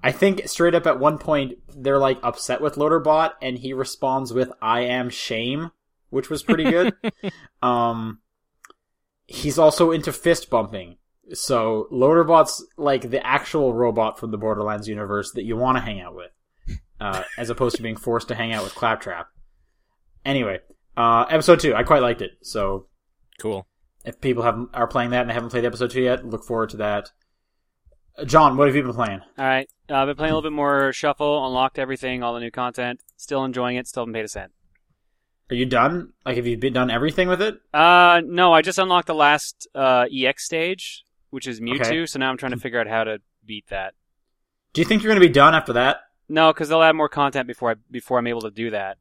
I 0.04 0.12
think 0.12 0.48
straight 0.48 0.76
up 0.76 0.86
at 0.86 1.00
one 1.00 1.18
point 1.18 1.54
they're 1.76 1.98
like 1.98 2.20
upset 2.24 2.62
with 2.62 2.76
Loaderbot, 2.76 3.32
and 3.42 3.58
he 3.58 3.74
responds 3.74 4.34
with 4.34 4.52
"I 4.62 4.82
am 4.82 5.10
shame," 5.10 5.72
which 6.10 6.30
was 6.30 6.44
pretty 6.44 6.66
good. 6.66 6.94
um, 7.62 8.20
he's 9.26 9.58
also 9.58 9.92
into 9.92 10.12
fist 10.12 10.50
bumping. 10.50 10.98
So 11.34 11.88
Loaderbot's 11.92 12.66
like 12.78 13.10
the 13.10 13.26
actual 13.26 13.74
robot 13.74 14.20
from 14.20 14.32
the 14.32 14.38
Borderlands 14.38 14.88
universe 14.88 15.32
that 15.34 15.44
you 15.44 15.56
want 15.56 15.78
to 15.78 15.82
hang 15.82 16.02
out 16.02 16.16
with, 16.16 16.32
uh, 17.00 17.24
as 17.38 17.50
opposed 17.50 17.78
to 17.78 17.84
being 17.84 17.96
forced 17.96 18.28
to 18.28 18.36
hang 18.36 18.52
out 18.52 18.66
with 18.66 18.76
Claptrap. 18.76 19.28
Anyway, 20.26 20.60
uh, 20.98 21.26
episode 21.30 21.62
two, 21.62 21.74
I 21.74 21.84
quite 21.84 22.02
liked 22.02 22.22
it. 22.22 22.32
So 22.42 22.88
Cool. 23.42 23.66
If 24.06 24.20
people 24.22 24.44
have 24.44 24.68
are 24.74 24.88
playing 24.88 25.12
that 25.12 25.22
and 25.22 25.30
they 25.30 25.34
haven't 25.34 25.50
played 25.50 25.66
episode 25.66 25.92
two 25.92 26.02
yet, 26.02 26.26
look 26.26 26.44
forward 26.44 26.70
to 26.72 26.78
that. 26.78 27.12
Uh, 28.18 28.26
John, 28.26 28.58
what 28.58 28.68
have 28.68 28.76
you 28.76 28.84
been 28.84 28.94
playing? 28.94 29.22
All 29.38 29.46
right, 29.46 29.70
uh, 29.90 29.96
I've 29.96 30.08
been 30.08 30.16
playing 30.16 30.32
a 30.32 30.36
little 30.36 30.50
bit 30.50 30.56
more 30.56 30.92
Shuffle, 30.94 31.46
unlocked 31.46 31.80
everything, 31.80 32.24
all 32.24 32.34
the 32.34 32.40
new 32.40 32.52
content. 32.52 33.02
Still 33.18 33.44
enjoying 33.44 33.78
it. 33.78 33.88
Still 33.88 34.02
haven't 34.04 34.14
paid 34.14 34.26
a 34.26 34.28
cent. 34.28 34.52
Are 35.50 35.56
you 35.56 35.66
done? 35.66 36.14
Like, 36.26 36.38
have 36.38 36.48
you 36.48 36.58
been 36.58 36.72
done 36.72 36.90
everything 36.90 37.28
with 37.28 37.42
it? 37.42 37.60
Uh, 37.74 38.22
no, 38.26 38.54
I 38.54 38.62
just 38.62 38.80
unlocked 38.80 39.08
the 39.08 39.16
last 39.16 39.68
uh, 39.76 40.06
EX 40.12 40.46
stage, 40.46 41.04
which 41.30 41.46
is 41.46 41.60
Mewtwo. 41.60 41.82
Okay. 41.82 42.06
So 42.06 42.20
now 42.20 42.30
I'm 42.30 42.38
trying 42.38 42.54
to 42.54 42.58
figure 42.58 42.80
out 42.80 42.88
how 42.88 43.04
to 43.04 43.20
beat 43.46 43.68
that. 43.68 43.94
Do 44.72 44.80
you 44.80 44.86
think 44.86 45.04
you're 45.04 45.12
going 45.12 45.22
to 45.22 45.28
be 45.28 45.34
done 45.34 45.54
after 45.54 45.74
that? 45.74 45.98
No, 46.30 46.54
because 46.54 46.70
they'll 46.70 46.82
add 46.82 46.96
more 46.96 47.10
content 47.10 47.48
before 47.48 47.72
I 47.72 47.76
before 47.92 48.18
I'm 48.18 48.28
able 48.28 48.42
to 48.42 48.52
do 48.52 48.70
that. 48.70 48.98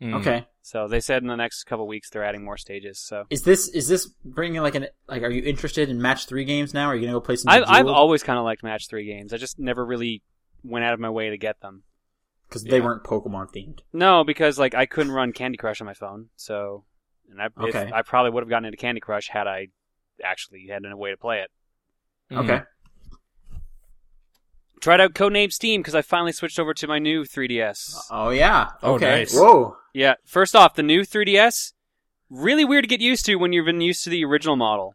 Mm. 0.00 0.20
Okay. 0.20 0.46
So 0.68 0.86
they 0.86 1.00
said 1.00 1.22
in 1.22 1.28
the 1.28 1.36
next 1.36 1.64
couple 1.64 1.86
weeks 1.86 2.10
they're 2.10 2.22
adding 2.24 2.44
more 2.44 2.58
stages. 2.58 2.98
So 2.98 3.24
Is 3.30 3.42
this 3.42 3.68
is 3.68 3.88
this 3.88 4.06
bringing 4.22 4.60
like 4.60 4.74
an 4.74 4.88
like? 5.08 5.22
Are 5.22 5.30
you 5.30 5.42
interested 5.42 5.88
in 5.88 6.02
match 6.02 6.26
three 6.26 6.44
games 6.44 6.74
now? 6.74 6.88
Are 6.88 6.94
you 6.94 7.00
going 7.00 7.12
to 7.14 7.16
go 7.18 7.24
play 7.24 7.36
some? 7.36 7.48
I've 7.50 7.64
I've 7.66 7.86
always 7.86 8.22
kind 8.22 8.38
of 8.38 8.44
liked 8.44 8.62
match 8.62 8.86
three 8.86 9.06
games. 9.06 9.32
I 9.32 9.38
just 9.38 9.58
never 9.58 9.82
really 9.84 10.22
went 10.62 10.84
out 10.84 10.92
of 10.92 11.00
my 11.00 11.08
way 11.08 11.30
to 11.30 11.38
get 11.38 11.60
them. 11.62 11.84
because 12.48 12.64
they 12.64 12.80
weren't 12.82 13.02
Pokemon 13.02 13.50
themed. 13.54 13.78
No, 13.94 14.24
because 14.24 14.58
like 14.58 14.74
I 14.74 14.84
couldn't 14.84 15.12
run 15.12 15.32
Candy 15.32 15.56
Crush 15.56 15.80
on 15.80 15.86
my 15.86 15.94
phone, 15.94 16.28
so 16.36 16.84
and 17.30 17.40
I 17.40 17.46
if- 17.46 17.56
Okay. 17.74 17.90
I 17.90 18.02
probably 18.02 18.30
would 18.32 18.42
have 18.42 18.50
gotten 18.50 18.66
into 18.66 18.76
Candy 18.76 19.00
Crush 19.00 19.28
had 19.28 19.46
I 19.46 19.68
actually 20.22 20.66
had 20.70 20.84
a 20.84 20.96
way 20.96 21.10
to 21.12 21.16
play 21.16 21.40
it. 21.40 21.50
Mhm. 22.30 22.44
Okay. 22.44 22.64
Tried 24.80 25.00
out 25.00 25.14
Codename 25.14 25.52
Steam 25.52 25.80
because 25.80 25.94
I 25.94 26.02
finally 26.02 26.32
switched 26.32 26.58
over 26.58 26.72
to 26.74 26.86
my 26.86 26.98
new 26.98 27.24
3DS. 27.24 27.96
Oh 28.10 28.30
yeah. 28.30 28.70
Oh, 28.82 28.94
Okay. 28.94 29.06
nice. 29.10 29.34
Whoa. 29.34 29.76
Yeah, 29.92 30.14
first 30.24 30.54
off, 30.54 30.74
the 30.74 30.82
new 30.82 31.00
3DS, 31.02 31.72
really 32.30 32.64
weird 32.64 32.84
to 32.84 32.88
get 32.88 33.00
used 33.00 33.24
to 33.26 33.36
when 33.36 33.52
you've 33.52 33.66
been 33.66 33.80
used 33.80 34.04
to 34.04 34.10
the 34.10 34.24
original 34.24 34.54
model. 34.56 34.94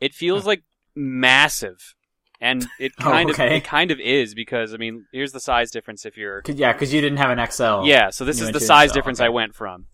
It 0.00 0.14
feels 0.14 0.46
like 0.46 0.62
massive. 0.94 1.94
And 2.40 2.66
it 2.78 2.92
Oh, 3.00 3.04
kind 3.04 3.30
of 3.30 3.38
it 3.40 3.64
kind 3.64 3.90
of 3.90 3.98
is 4.00 4.34
because 4.34 4.74
I 4.74 4.76
mean, 4.76 5.06
here's 5.12 5.32
the 5.32 5.40
size 5.40 5.70
difference 5.70 6.04
if 6.04 6.16
you're 6.16 6.42
'Cause- 6.42 6.56
yeah, 6.56 6.72
because 6.72 6.92
you 6.92 7.00
didn't 7.00 7.18
have 7.18 7.30
an 7.30 7.38
XL. 7.50 7.84
Yeah, 7.86 8.10
so 8.10 8.24
this 8.24 8.40
is 8.40 8.50
the 8.52 8.60
size 8.60 8.90
XL, 8.90 8.94
difference 8.94 9.20
okay. 9.20 9.26
I 9.26 9.30
went 9.30 9.54
from. 9.54 9.86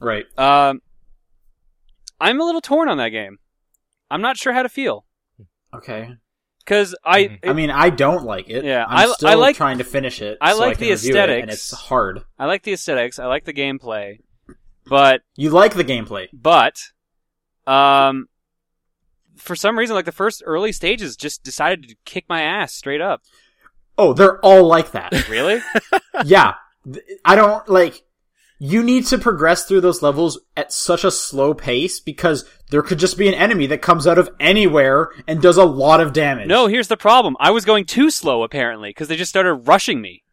Right. 0.00 0.26
Um 0.38 0.80
I'm 2.20 2.40
a 2.40 2.44
little 2.44 2.60
torn 2.60 2.88
on 2.88 2.98
that 2.98 3.10
game. 3.10 3.38
I'm 4.10 4.20
not 4.20 4.36
sure 4.36 4.52
how 4.52 4.62
to 4.62 4.68
feel 4.68 5.04
Okay. 5.72 6.10
Cuz 6.70 6.94
I 7.04 7.24
Mhm. 7.24 7.38
I 7.50 7.52
mean, 7.52 7.70
I 7.70 7.90
don't 7.90 8.24
like 8.24 8.48
it. 8.48 8.64
Yeah, 8.64 8.84
I'm 8.86 9.08
I- 9.10 9.12
still 9.12 9.28
I 9.28 9.34
like- 9.34 9.56
trying 9.56 9.78
to 9.78 9.84
finish 9.84 10.22
it. 10.22 10.38
I 10.40 10.52
so 10.52 10.58
like 10.60 10.78
can 10.78 10.86
the 10.86 10.92
review 10.92 11.10
it, 11.16 11.16
and 11.18 11.30
aesthetics. 11.50 11.54
it's 11.72 11.80
hard. 11.88 12.24
I 12.38 12.46
like 12.46 12.62
the 12.62 12.72
aesthetics, 12.72 13.18
I 13.18 13.26
like 13.26 13.44
the 13.44 13.52
gameplay, 13.52 14.18
but 14.86 15.22
You 15.36 15.50
like 15.50 15.74
the 15.74 15.84
gameplay. 15.84 16.28
but 16.32 16.76
um 17.66 18.28
for 19.36 19.56
some 19.56 19.78
reason 19.78 19.94
like 19.96 20.04
the 20.04 20.12
first 20.12 20.42
early 20.46 20.72
stages 20.72 21.16
just 21.16 21.42
decided 21.42 21.88
to 21.88 21.96
kick 22.04 22.24
my 22.28 22.42
ass 22.42 22.72
straight 22.74 23.00
up. 23.00 23.22
Oh, 23.98 24.12
they're 24.12 24.38
all 24.40 24.64
like 24.66 24.92
that. 24.92 25.28
Really? 25.28 25.60
yeah. 26.24 26.54
I 27.24 27.34
don't 27.36 27.68
like 27.68 28.02
you 28.62 28.82
need 28.82 29.06
to 29.06 29.16
progress 29.16 29.64
through 29.64 29.80
those 29.80 30.02
levels 30.02 30.38
at 30.54 30.70
such 30.70 31.02
a 31.02 31.10
slow 31.10 31.54
pace 31.54 31.98
because 31.98 32.44
there 32.70 32.82
could 32.82 32.98
just 32.98 33.16
be 33.16 33.26
an 33.26 33.32
enemy 33.34 33.66
that 33.66 33.80
comes 33.80 34.06
out 34.06 34.18
of 34.18 34.28
anywhere 34.38 35.08
and 35.26 35.40
does 35.40 35.56
a 35.56 35.64
lot 35.64 35.98
of 35.98 36.12
damage. 36.12 36.46
no, 36.46 36.66
here's 36.66 36.88
the 36.88 36.96
problem. 36.96 37.36
I 37.40 37.50
was 37.50 37.64
going 37.64 37.86
too 37.86 38.10
slow 38.10 38.42
apparently 38.42 38.92
cuz 38.92 39.08
they 39.08 39.16
just 39.16 39.30
started 39.30 39.54
rushing 39.54 40.02
me. 40.02 40.24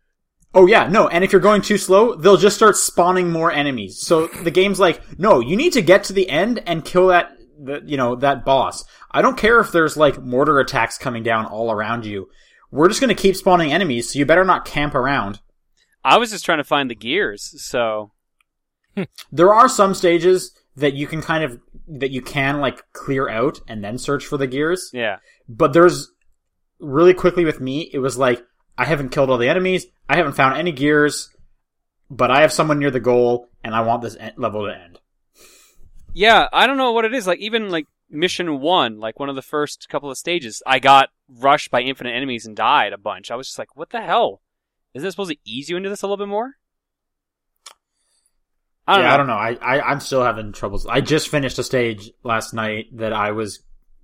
Oh 0.53 0.65
yeah, 0.65 0.87
no, 0.89 1.07
and 1.07 1.23
if 1.23 1.31
you're 1.31 1.39
going 1.39 1.61
too 1.61 1.77
slow, 1.77 2.15
they'll 2.15 2.35
just 2.35 2.57
start 2.57 2.75
spawning 2.75 3.31
more 3.31 3.51
enemies. 3.51 4.01
So 4.01 4.27
the 4.27 4.51
game's 4.51 4.79
like, 4.79 5.01
no, 5.17 5.39
you 5.39 5.55
need 5.55 5.71
to 5.73 5.81
get 5.81 6.03
to 6.05 6.13
the 6.13 6.29
end 6.29 6.61
and 6.65 6.83
kill 6.83 7.07
that, 7.07 7.31
the, 7.57 7.81
you 7.85 7.95
know, 7.95 8.15
that 8.17 8.43
boss. 8.43 8.83
I 9.09 9.21
don't 9.21 9.37
care 9.37 9.61
if 9.61 9.71
there's 9.71 9.95
like 9.95 10.21
mortar 10.21 10.59
attacks 10.59 10.97
coming 10.97 11.23
down 11.23 11.45
all 11.45 11.71
around 11.71 12.05
you. 12.05 12.27
We're 12.71 12.89
just 12.89 12.99
gonna 12.99 13.15
keep 13.15 13.37
spawning 13.37 13.71
enemies, 13.71 14.11
so 14.11 14.19
you 14.19 14.25
better 14.25 14.43
not 14.43 14.65
camp 14.65 14.95
around. 14.95 15.39
I 16.03 16.17
was 16.17 16.31
just 16.31 16.43
trying 16.43 16.57
to 16.57 16.65
find 16.65 16.89
the 16.89 16.95
gears, 16.95 17.53
so 17.63 18.11
There 19.31 19.53
are 19.53 19.69
some 19.69 19.93
stages 19.93 20.51
that 20.75 20.93
you 20.93 21.07
can 21.07 21.21
kind 21.21 21.43
of, 21.43 21.59
that 21.87 22.11
you 22.11 22.21
can 22.21 22.59
like 22.59 22.83
clear 22.93 23.29
out 23.29 23.59
and 23.67 23.83
then 23.83 23.97
search 23.97 24.25
for 24.25 24.37
the 24.37 24.47
gears. 24.47 24.89
yeah. 24.93 25.17
But 25.47 25.73
there's, 25.73 26.11
really 26.79 27.13
quickly 27.13 27.45
with 27.45 27.59
me, 27.59 27.89
it 27.93 27.99
was 27.99 28.17
like, 28.17 28.43
I 28.77 28.85
haven't 28.85 29.09
killed 29.09 29.29
all 29.29 29.37
the 29.37 29.49
enemies, 29.49 29.87
I 30.07 30.17
haven't 30.17 30.33
found 30.33 30.57
any 30.57 30.71
gears, 30.71 31.29
but 32.09 32.31
I 32.31 32.41
have 32.41 32.53
someone 32.53 32.79
near 32.79 32.91
the 32.91 32.99
goal, 32.99 33.49
and 33.63 33.75
I 33.75 33.81
want 33.81 34.01
this 34.01 34.17
level 34.37 34.65
to 34.65 34.73
end. 34.73 34.99
Yeah, 36.13 36.47
I 36.53 36.67
don't 36.67 36.77
know 36.77 36.91
what 36.91 37.05
it 37.05 37.13
is. 37.13 37.27
Like 37.27 37.39
even 37.39 37.69
like 37.69 37.87
mission 38.09 38.59
one, 38.59 38.99
like 38.99 39.19
one 39.19 39.29
of 39.29 39.35
the 39.35 39.41
first 39.41 39.87
couple 39.89 40.09
of 40.09 40.17
stages, 40.17 40.63
I 40.65 40.79
got 40.79 41.09
rushed 41.29 41.71
by 41.71 41.81
infinite 41.81 42.11
enemies 42.11 42.45
and 42.45 42.55
died 42.55 42.93
a 42.93 42.97
bunch. 42.97 43.29
I 43.29 43.35
was 43.35 43.47
just 43.47 43.59
like, 43.59 43.75
what 43.75 43.89
the 43.89 44.01
hell? 44.01 44.41
Isn't 44.93 45.07
it 45.07 45.11
supposed 45.11 45.31
to 45.31 45.37
ease 45.43 45.69
you 45.69 45.77
into 45.77 45.89
this 45.89 46.01
a 46.01 46.07
little 46.07 46.17
bit 46.17 46.29
more? 46.29 46.53
I 48.87 48.95
don't 48.95 49.03
yeah, 49.03 49.09
know. 49.09 49.13
I 49.13 49.17
don't 49.17 49.27
know. 49.27 49.33
I, 49.33 49.77
I 49.77 49.81
I'm 49.91 49.99
still 49.99 50.23
having 50.23 50.53
troubles. 50.53 50.85
I 50.85 51.01
just 51.01 51.27
finished 51.27 51.59
a 51.59 51.63
stage 51.63 52.11
last 52.23 52.53
night 52.53 52.85
that 52.93 53.13
I 53.13 53.31
was 53.31 53.59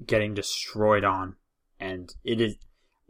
getting 0.05 0.33
destroyed 0.33 1.03
on, 1.03 1.35
and 1.79 2.13
it 2.23 2.41
is 2.41 2.55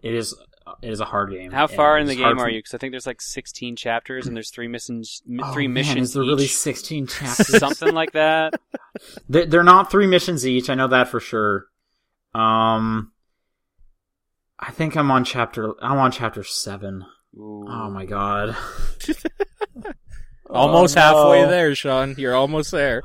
it 0.03 0.13
is 0.13 0.35
it 0.81 0.91
is 0.91 0.99
a 0.99 1.05
hard 1.05 1.31
game. 1.31 1.51
How 1.51 1.67
far 1.67 1.97
in 1.97 2.07
the 2.07 2.15
game 2.15 2.39
are 2.39 2.49
you? 2.49 2.59
Because 2.59 2.73
I 2.73 2.77
think 2.77 2.91
there's 2.91 3.07
like 3.07 3.21
16 3.21 3.75
chapters 3.75 4.27
and 4.27 4.35
there's 4.35 4.49
three 4.49 4.67
missions, 4.67 5.21
Oh, 5.41 5.51
three 5.51 5.67
man, 5.67 5.73
missions 5.73 6.09
Is 6.09 6.13
there 6.13 6.23
really 6.23 6.47
16 6.47 7.07
chapters? 7.07 7.59
Something 7.59 7.93
like 7.93 8.13
that. 8.13 8.53
they're, 9.29 9.45
they're 9.45 9.63
not 9.63 9.91
three 9.91 10.07
missions 10.07 10.47
each. 10.47 10.69
I 10.69 10.75
know 10.75 10.87
that 10.87 11.09
for 11.09 11.19
sure. 11.19 11.65
Um, 12.33 13.11
I 14.57 14.71
think 14.71 14.95
I'm 14.95 15.11
on 15.11 15.25
chapter. 15.25 15.73
I'm 15.81 15.97
on 15.97 16.11
chapter 16.11 16.43
seven. 16.43 17.05
Ooh. 17.35 17.65
Oh 17.67 17.89
my 17.89 18.05
god. 18.05 18.55
Almost 20.53 20.97
Oh, 20.97 21.01
no. 21.01 21.33
halfway 21.33 21.49
there, 21.51 21.73
Sean. 21.75 22.15
You're 22.17 22.35
almost 22.35 22.71
there. 22.71 23.01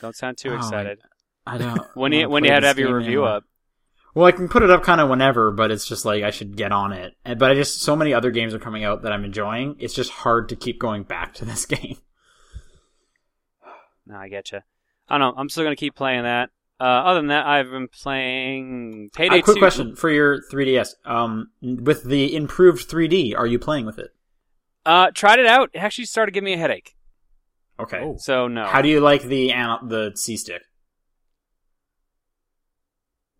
Don't 0.00 0.14
sound 0.16 0.38
too 0.38 0.50
Oh, 0.52 0.56
excited. 0.56 0.98
I 1.46 1.58
don't. 1.58 1.80
when 1.94 2.12
you 2.12 2.28
when 2.28 2.44
you 2.44 2.50
had 2.50 2.60
to 2.60 2.66
have 2.66 2.78
your 2.78 2.94
review 2.96 3.20
anymore. 3.24 3.36
up. 3.36 3.44
Well, 4.14 4.26
I 4.26 4.32
can 4.32 4.48
put 4.48 4.62
it 4.62 4.70
up 4.70 4.82
kind 4.82 5.00
of 5.00 5.10
whenever, 5.10 5.50
but 5.50 5.70
it's 5.70 5.86
just 5.86 6.04
like 6.06 6.22
I 6.22 6.30
should 6.30 6.56
get 6.56 6.72
on 6.72 6.92
it. 6.92 7.14
And- 7.24 7.38
But 7.38 7.50
I 7.50 7.54
just 7.54 7.82
so 7.82 7.94
many 7.94 8.14
other 8.14 8.30
games 8.30 8.54
are 8.54 8.58
coming 8.58 8.84
out 8.84 9.02
that 9.02 9.12
I'm 9.12 9.24
enjoying. 9.24 9.76
It's 9.78 9.94
just 9.94 10.10
hard 10.10 10.48
to 10.50 10.56
keep 10.56 10.78
going 10.80 11.02
back 11.02 11.34
to 11.34 11.44
this 11.44 11.66
game. 11.66 11.96
No, 14.06 14.16
I 14.16 14.28
get 14.28 14.52
you. 14.52 14.60
I 15.08 15.18
don't 15.18 15.34
know. 15.34 15.40
I'm 15.40 15.48
still 15.48 15.64
gonna 15.64 15.76
keep 15.76 15.94
playing 15.94 16.22
that. 16.22 16.50
Uh, 16.78 16.84
other 16.84 17.20
than 17.20 17.28
that, 17.28 17.46
I've 17.46 17.70
been 17.70 17.88
playing 17.88 19.10
Payday 19.14 19.38
A 19.38 19.42
quick 19.42 19.56
2. 19.56 19.60
question 19.60 19.96
for 19.96 20.10
your 20.10 20.42
3DS. 20.52 20.94
Um, 21.06 21.50
with 21.62 22.04
the 22.04 22.36
improved 22.36 22.86
3D, 22.88 23.34
are 23.36 23.46
you 23.46 23.58
playing 23.58 23.86
with 23.86 23.98
it? 23.98 24.10
Uh, 24.86 25.10
tried 25.12 25.40
it 25.40 25.46
out. 25.46 25.70
It 25.74 25.78
actually 25.78 26.04
started 26.06 26.32
giving 26.32 26.46
me 26.46 26.54
a 26.54 26.58
headache. 26.58 26.94
Okay. 27.78 28.00
Oh. 28.00 28.16
So 28.18 28.48
no. 28.48 28.64
How 28.66 28.80
do 28.80 28.88
you 28.88 29.00
like 29.00 29.22
the 29.22 29.52
ana- 29.52 29.80
the 29.86 30.12
C 30.14 30.36
stick? 30.36 30.62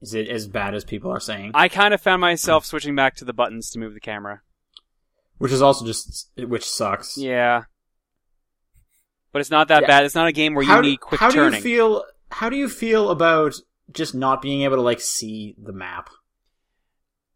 Is 0.03 0.13
it 0.13 0.29
as 0.29 0.47
bad 0.47 0.75
as 0.75 0.85
people 0.85 1.11
are 1.11 1.21
saying? 1.21 1.53
I 1.55 1.69
kind 1.69 1.95
of 1.95 2.01
found 2.01 2.21
myself 2.21 2.67
switching 2.67 2.95
back 2.95 3.17
to 3.17 3.25
the 3.25 3.33
buttons 3.33 3.71
to 3.71 3.79
move 3.79 3.95
the 3.95 4.01
camera. 4.01 4.43
Which 5.39 5.53
is 5.53 5.63
also 5.63 5.87
just 5.87 6.31
which 6.37 6.65
sucks. 6.69 7.17
Yeah. 7.17 7.65
But 9.33 9.41
it's 9.41 9.51
not 9.51 9.69
that 9.69 9.83
Yeah. 9.83 9.87
bad. 9.89 10.05
It's 10.05 10.15
not 10.15 10.27
a 10.29 10.33
game 10.33 10.55
where 10.55 10.65
you 10.65 10.71
how 10.71 10.83
do, 10.83 10.89
need 10.89 11.01
quick 11.01 11.21
how 11.21 11.31
do 11.31 11.45
you 11.45 11.61
feel? 11.61 12.05
How 12.31 12.49
do 12.51 12.57
you 12.57 12.69
feel 12.69 13.11
about 13.11 13.55
just 13.93 14.15
not 14.15 14.43
being 14.43 14.63
able 14.63 14.77
to 14.77 14.83
like 14.83 15.01
see 15.01 15.55
the 15.63 15.73
map? 15.73 16.11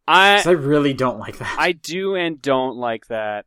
I 0.09 0.43
I 0.45 0.51
really 0.53 0.93
don't 0.93 1.19
like 1.19 1.39
that. 1.39 1.57
I 1.59 1.73
do 1.73 2.17
and 2.17 2.43
don't 2.43 2.77
like 2.77 3.07
that. 3.07 3.47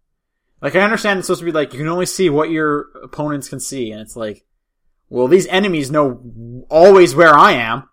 Like 0.64 0.76
I 0.78 0.80
understand 0.82 1.20
it's 1.20 1.28
supposed 1.28 1.41
to 1.41 1.45
be 1.45 1.51
like 1.51 1.74
you 1.74 1.80
can 1.80 1.89
only 1.89 2.05
see 2.05 2.30
what 2.30 2.49
your 2.49 2.88
opponents 3.03 3.49
can 3.49 3.59
see, 3.59 3.91
and 3.91 3.99
it's 4.01 4.16
like, 4.16 4.45
well, 5.09 5.28
these 5.28 5.45
enemies 5.47 5.91
know 5.91 6.66
always 6.70 7.14
where 7.14 7.36
I 7.36 7.51
am. 7.51 7.89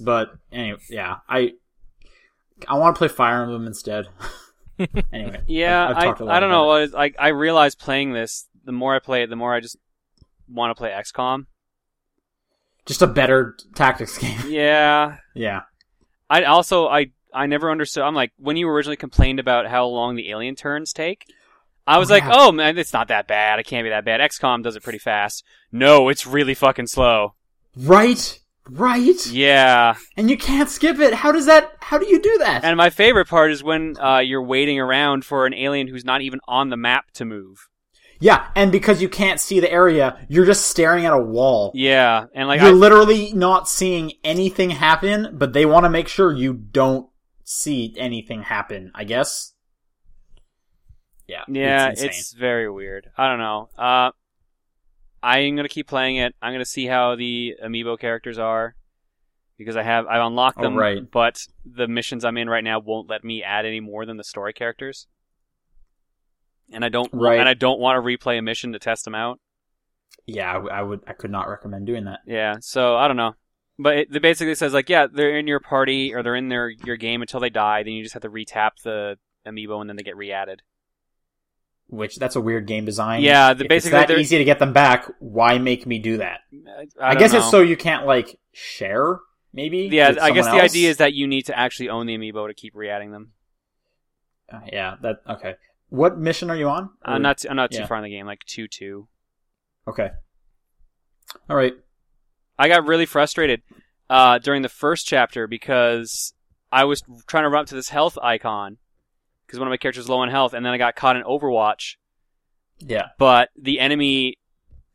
But 0.00 0.30
anyway, 0.52 0.78
yeah, 0.88 1.16
I 1.28 1.54
I 2.68 2.78
want 2.78 2.94
to 2.94 2.98
play 2.98 3.08
Fire 3.08 3.42
Emblem 3.42 3.66
instead. 3.66 4.06
anyway, 5.12 5.42
Yeah, 5.48 5.88
I've, 5.88 5.90
I've 5.90 5.96
I 5.96 6.04
talked 6.06 6.20
a 6.20 6.24
lot 6.24 6.36
I 6.36 6.40
don't 6.40 6.50
about 6.50 6.64
know. 6.64 6.74
it. 6.76 6.82
It's 6.84 6.94
Like 6.94 7.16
I 7.18 7.28
realize 7.28 7.74
playing 7.74 8.12
this, 8.12 8.46
the 8.64 8.72
more 8.72 8.94
I 8.94 9.00
play 9.00 9.24
it, 9.24 9.30
the 9.30 9.36
more 9.36 9.52
I 9.52 9.58
just 9.58 9.76
want 10.48 10.70
to 10.70 10.78
play 10.80 10.90
XCOM. 10.90 11.46
Just 12.84 13.02
a 13.02 13.06
better 13.08 13.56
tactics 13.74 14.16
game. 14.16 14.38
Yeah. 14.46 15.16
yeah, 15.34 15.62
I 16.30 16.44
also 16.44 16.86
I 16.86 17.10
I 17.36 17.46
never 17.46 17.70
understood. 17.70 18.02
I'm 18.02 18.14
like 18.14 18.32
when 18.38 18.56
you 18.56 18.68
originally 18.68 18.96
complained 18.96 19.38
about 19.38 19.66
how 19.66 19.86
long 19.86 20.16
the 20.16 20.30
alien 20.30 20.54
turns 20.56 20.92
take. 20.92 21.26
I 21.86 21.98
was 21.98 22.10
Oh, 22.10 22.14
like, 22.14 22.24
yeah. 22.24 22.32
oh 22.34 22.50
man, 22.52 22.76
it's 22.78 22.92
not 22.92 23.08
that 23.08 23.28
bad. 23.28 23.60
It 23.60 23.66
can't 23.66 23.84
be 23.84 23.90
that 23.90 24.04
bad. 24.04 24.20
XCOM 24.20 24.62
does 24.64 24.74
it 24.74 24.82
pretty 24.82 24.98
fast. 24.98 25.44
No, 25.70 26.08
it's 26.08 26.26
really 26.26 26.54
fucking 26.54 26.88
slow. 26.88 27.34
right, 27.76 28.40
right. 28.68 29.26
Yeah. 29.26 29.94
And 30.16 30.28
you 30.30 30.36
can't 30.36 30.68
skip 30.68 30.98
it. 30.98 31.14
How 31.14 31.30
does 31.30 31.46
that? 31.46 31.72
How 31.80 31.98
do 31.98 32.06
you 32.08 32.20
do 32.20 32.38
that? 32.38 32.64
And 32.64 32.76
my 32.76 32.90
favorite 32.90 33.28
part 33.28 33.52
is 33.52 33.62
when 33.62 33.96
uh, 34.00 34.18
you're 34.18 34.42
waiting 34.42 34.80
around 34.80 35.24
for 35.24 35.46
an 35.46 35.54
alien 35.54 35.86
who's 35.86 36.04
not 36.04 36.22
even 36.22 36.40
on 36.48 36.70
the 36.70 36.76
map 36.76 37.10
to 37.14 37.24
move. 37.24 37.68
yeah, 38.18 38.48
and 38.56 38.72
because 38.72 39.00
you 39.02 39.08
can't 39.08 39.38
see 39.40 39.60
the 39.60 39.70
area, 39.70 40.18
you're 40.28 40.46
just 40.46 40.66
staring 40.66 41.04
at 41.06 41.12
a 41.12 41.18
wall. 41.22 41.70
Yeah, 41.74 42.24
and 42.34 42.48
like 42.48 42.60
you're 42.60 42.70
I, 42.70 42.72
literally 42.72 43.32
not 43.32 43.68
seeing 43.68 44.12
anything 44.24 44.70
happen, 44.70 45.36
but 45.38 45.52
they 45.52 45.66
want 45.66 45.84
to 45.84 45.90
make 45.90 46.08
sure 46.08 46.32
you 46.32 46.54
don't 46.54 47.06
see 47.46 47.94
anything 47.96 48.42
happen. 48.42 48.90
I 48.94 49.04
guess. 49.04 49.54
Yeah. 51.28 51.42
yeah, 51.48 51.88
it's, 51.88 52.02
it's, 52.02 52.32
very 52.34 52.70
weird. 52.70 53.10
I 53.16 53.28
don't 53.28 53.38
know. 53.40 53.68
Uh, 53.76 54.10
I'm 55.22 55.56
gonna 55.56 55.68
keep 55.68 55.88
playing 55.88 56.16
it. 56.16 56.34
I'm 56.40 56.52
gonna 56.52 56.64
see 56.64 56.86
how 56.86 57.16
the 57.16 57.54
amiibo 57.64 57.98
characters 57.98 58.38
are 58.38 58.76
because 59.58 59.76
I 59.76 59.82
have 59.82 60.06
I've 60.06 60.24
unlocked 60.24 60.58
Oh, 60.60 60.62
them, 60.62 60.76
right. 60.76 60.98
but 61.10 61.44
the 61.64 61.88
missions 61.88 62.24
I'm 62.24 62.36
in 62.36 62.48
right 62.48 62.62
now 62.62 62.78
won't 62.78 63.08
let 63.08 63.24
me 63.24 63.42
add 63.42 63.64
any 63.66 63.80
more 63.80 64.06
than 64.06 64.18
the 64.18 64.24
story 64.24 64.52
characters. 64.52 65.08
And 66.72 66.84
I 66.84 66.88
don't 66.90 67.10
Right. 67.12 67.40
and 67.40 67.48
I 67.48 67.54
don't 67.54 67.80
want 67.80 67.96
to 67.96 68.02
replay 68.02 68.38
a 68.38 68.42
mission 68.42 68.72
to 68.72 68.78
test 68.78 69.04
them 69.04 69.14
out. 69.14 69.40
yeah. 70.26 70.50
I, 70.50 70.54
w- 70.54 70.72
I 70.72 70.82
would. 70.82 71.00
I 71.08 71.12
could 71.12 71.30
not 71.32 71.48
recommend 71.48 71.86
doing 71.86 72.04
that. 72.04 72.20
Yeah, 72.26 72.56
so 72.60 72.96
I 72.96 73.08
don't 73.08 73.16
know. 73.16 73.34
But 73.78 73.96
it, 73.96 74.08
it 74.16 74.22
basically 74.22 74.54
says 74.54 74.72
like, 74.72 74.88
yeah, 74.88 75.06
they're 75.12 75.38
in 75.38 75.46
your 75.46 75.60
party 75.60 76.14
or 76.14 76.22
they're 76.22 76.34
in 76.36 76.48
their 76.48 76.70
your 76.70 76.96
game 76.96 77.20
until 77.20 77.40
they 77.40 77.50
die. 77.50 77.82
Then 77.82 77.92
you 77.92 78.02
just 78.02 78.14
have 78.14 78.22
to 78.22 78.30
retap 78.30 78.70
the 78.82 79.18
amiibo 79.46 79.80
and 79.80 79.88
then 79.88 79.96
they 79.96 80.02
get 80.02 80.16
re-added. 80.16 80.62
which 81.88 82.16
that's 82.16 82.36
a 82.36 82.40
weird 82.40 82.66
game 82.66 82.84
design. 82.84 83.22
Yeah, 83.22 83.54
the- 83.54 83.64
If 83.64 83.68
basically 83.68 83.98
it's 84.00 84.08
that 84.08 84.18
easy 84.18 84.38
to 84.38 84.44
get 84.44 84.58
them 84.58 84.72
back. 84.72 85.10
Why 85.18 85.58
make 85.58 85.86
me 85.86 85.98
do 85.98 86.16
that? 86.18 86.40
I, 87.00 87.10
I, 87.10 87.14
guess 87.14 87.32
know. 87.32 87.38
it's 87.38 87.50
so 87.50 87.60
you 87.60 87.76
can't 87.76 88.06
like 88.06 88.38
share. 88.52 89.20
Maybe. 89.52 89.88
Yeah, 89.90 90.14
I 90.20 90.32
guess 90.32 90.46
the 90.46 90.60
idea 90.60 90.90
is 90.90 90.96
that 90.98 91.14
you 91.14 91.26
need 91.26 91.46
to 91.46 91.58
actually 91.58 91.88
own 91.88 92.06
the 92.06 92.16
amiibo 92.16 92.48
to 92.48 92.54
keep 92.54 92.74
re-adding 92.74 93.10
them. 93.10 93.32
Uh, 94.52 94.60
yeah. 94.72 94.96
That 95.02 95.22
okay. 95.28 95.54
What 95.88 96.18
mission 96.18 96.50
are 96.50 96.56
you 96.56 96.68
on? 96.68 96.84
Or- 97.06 97.14
I'm 97.14 97.22
not. 97.22 97.44
I'm 97.48 97.56
not 97.56 97.70
too 97.70 97.78
yeah. 97.78 97.86
far 97.86 97.98
in 97.98 98.04
the 98.04 98.10
game. 98.10 98.26
Like 98.26 98.44
two 98.46 98.68
two. 98.68 99.08
Okay. 99.88 100.10
All 101.48 101.56
right. 101.56 101.74
I 102.58 102.68
got 102.68 102.86
really 102.86 103.06
frustrated 103.06 103.62
uh, 104.08 104.38
during 104.38 104.62
the 104.62 104.68
first 104.68 105.06
chapter 105.06 105.46
because 105.46 106.34
I 106.72 106.84
was 106.84 107.02
trying 107.26 107.44
to 107.44 107.48
run 107.48 107.62
up 107.62 107.68
to 107.68 107.74
this 107.74 107.90
health 107.90 108.18
icon 108.22 108.78
because 109.46 109.58
one 109.58 109.68
of 109.68 109.70
my 109.70 109.76
characters 109.76 110.04
was 110.04 110.08
low 110.08 110.18
on 110.18 110.28
health, 110.28 110.54
and 110.54 110.64
then 110.64 110.72
I 110.72 110.78
got 110.78 110.96
caught 110.96 111.16
in 111.16 111.22
Overwatch. 111.22 111.96
Yeah. 112.78 113.08
But 113.18 113.50
the 113.56 113.80
enemy 113.80 114.38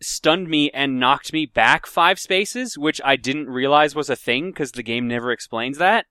stunned 0.02 0.50
me 0.50 0.70
and 0.72 1.00
knocked 1.00 1.32
me 1.32 1.46
back 1.46 1.86
five 1.86 2.20
spaces, 2.20 2.78
which 2.78 3.00
I 3.04 3.16
didn't 3.16 3.50
realize 3.50 3.96
was 3.96 4.10
a 4.10 4.16
thing 4.16 4.52
because 4.52 4.74
the 4.74 4.84
game 4.84 5.08
never 5.08 5.32
explains 5.32 5.78
that. 5.78 6.06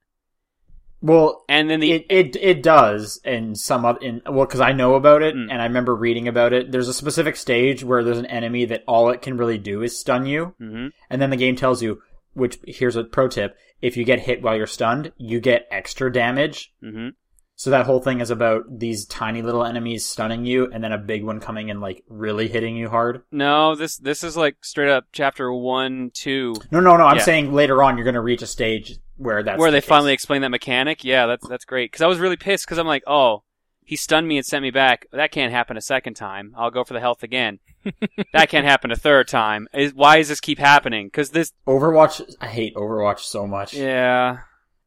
Well, 1.02 1.44
And 1.48 1.70
then 1.70 1.80
the 1.80 1.92
it 1.92 2.06
it 2.10 2.36
it 2.36 2.62
does 2.62 3.20
in 3.24 3.54
some 3.54 3.84
other 3.84 3.98
in 4.00 4.20
well 4.30 4.44
because 4.46 4.60
I 4.60 4.72
know 4.72 4.94
about 4.94 5.22
it 5.22 5.34
Mm. 5.34 5.48
and 5.50 5.62
I 5.62 5.64
remember 5.66 5.94
reading 5.96 6.28
about 6.28 6.52
it. 6.52 6.70
There's 6.72 6.88
a 6.88 6.94
specific 6.94 7.36
stage 7.36 7.82
where 7.82 8.04
there's 8.04 8.18
an 8.18 8.26
enemy 8.26 8.66
that 8.66 8.84
all 8.86 9.08
it 9.10 9.22
can 9.22 9.36
really 9.36 9.58
do 9.58 9.82
is 9.82 9.98
stun 9.98 10.26
you, 10.26 10.54
Mhm. 10.60 10.90
and 11.08 11.22
then 11.22 11.30
the 11.30 11.36
game 11.36 11.56
tells 11.56 11.82
you. 11.82 12.02
Which 12.32 12.58
here's 12.64 12.94
a 12.94 13.02
pro 13.02 13.26
tip: 13.26 13.56
if 13.82 13.96
you 13.96 14.04
get 14.04 14.20
hit 14.20 14.40
while 14.40 14.54
you're 14.56 14.66
stunned, 14.68 15.10
you 15.16 15.40
get 15.40 15.66
extra 15.70 16.12
damage. 16.12 16.72
Mhm. 16.82 17.14
So 17.56 17.70
that 17.70 17.86
whole 17.86 17.98
thing 18.00 18.20
is 18.20 18.30
about 18.30 18.78
these 18.78 19.04
tiny 19.04 19.42
little 19.42 19.64
enemies 19.64 20.06
stunning 20.06 20.44
you, 20.46 20.70
and 20.72 20.82
then 20.82 20.92
a 20.92 20.96
big 20.98 21.24
one 21.24 21.40
coming 21.40 21.70
and 21.70 21.80
like 21.80 22.04
really 22.08 22.46
hitting 22.46 22.76
you 22.76 22.88
hard. 22.88 23.22
no, 23.32 23.74
this 23.74 23.98
this 23.98 24.22
is 24.22 24.36
like 24.36 24.56
straight 24.62 24.88
up 24.90 25.06
chapter 25.12 25.52
one 25.52 26.10
two 26.14 26.54
No, 26.70 26.78
no, 26.78 26.96
no. 26.96 27.04
I'm 27.04 27.16
Yeah. 27.16 27.22
saying 27.22 27.52
later 27.52 27.82
on 27.82 27.96
you're 27.98 28.04
going 28.04 28.14
to 28.14 28.20
reach 28.20 28.42
a 28.42 28.46
stage 28.46 28.98
where 29.20 29.42
that's 29.42 29.58
where 29.58 29.70
the 29.70 29.76
they 29.76 29.80
case. 29.80 29.88
finally 29.88 30.12
explain 30.12 30.42
that 30.42 30.48
mechanic. 30.50 31.04
Yeah, 31.04 31.26
that's 31.26 31.46
that's 31.48 31.64
great. 31.64 31.90
Because 31.92 32.02
I 32.02 32.06
was 32.06 32.18
really 32.18 32.36
pissed 32.36 32.66
because 32.66 32.78
I'm 32.78 32.86
like, 32.86 33.02
oh, 33.06 33.42
he 33.84 33.96
stunned 33.96 34.26
me 34.26 34.36
and 34.36 34.46
sent 34.46 34.62
me 34.62 34.70
back. 34.70 35.06
That 35.12 35.30
can't 35.32 35.52
happen 35.52 35.76
a 35.76 35.80
second 35.82 36.14
time. 36.14 36.54
I'll 36.56 36.70
go 36.70 36.84
for 36.84 36.94
the 36.94 37.00
health 37.00 37.22
again. 37.22 37.58
that 38.32 38.48
can't 38.48 38.66
happen 38.66 38.90
a 38.90 38.96
third 38.96 39.28
time. 39.28 39.68
Is, 39.74 39.94
why 39.94 40.18
does 40.18 40.28
this 40.28 40.40
keep 40.40 40.58
happening? 40.58 41.06
Because 41.06 41.30
this, 41.30 41.52
Overwatch. 41.66 42.34
I 42.40 42.46
hate 42.46 42.74
Overwatch 42.76 43.20
so 43.20 43.46
much. 43.46 43.74
yeah, 43.74 44.38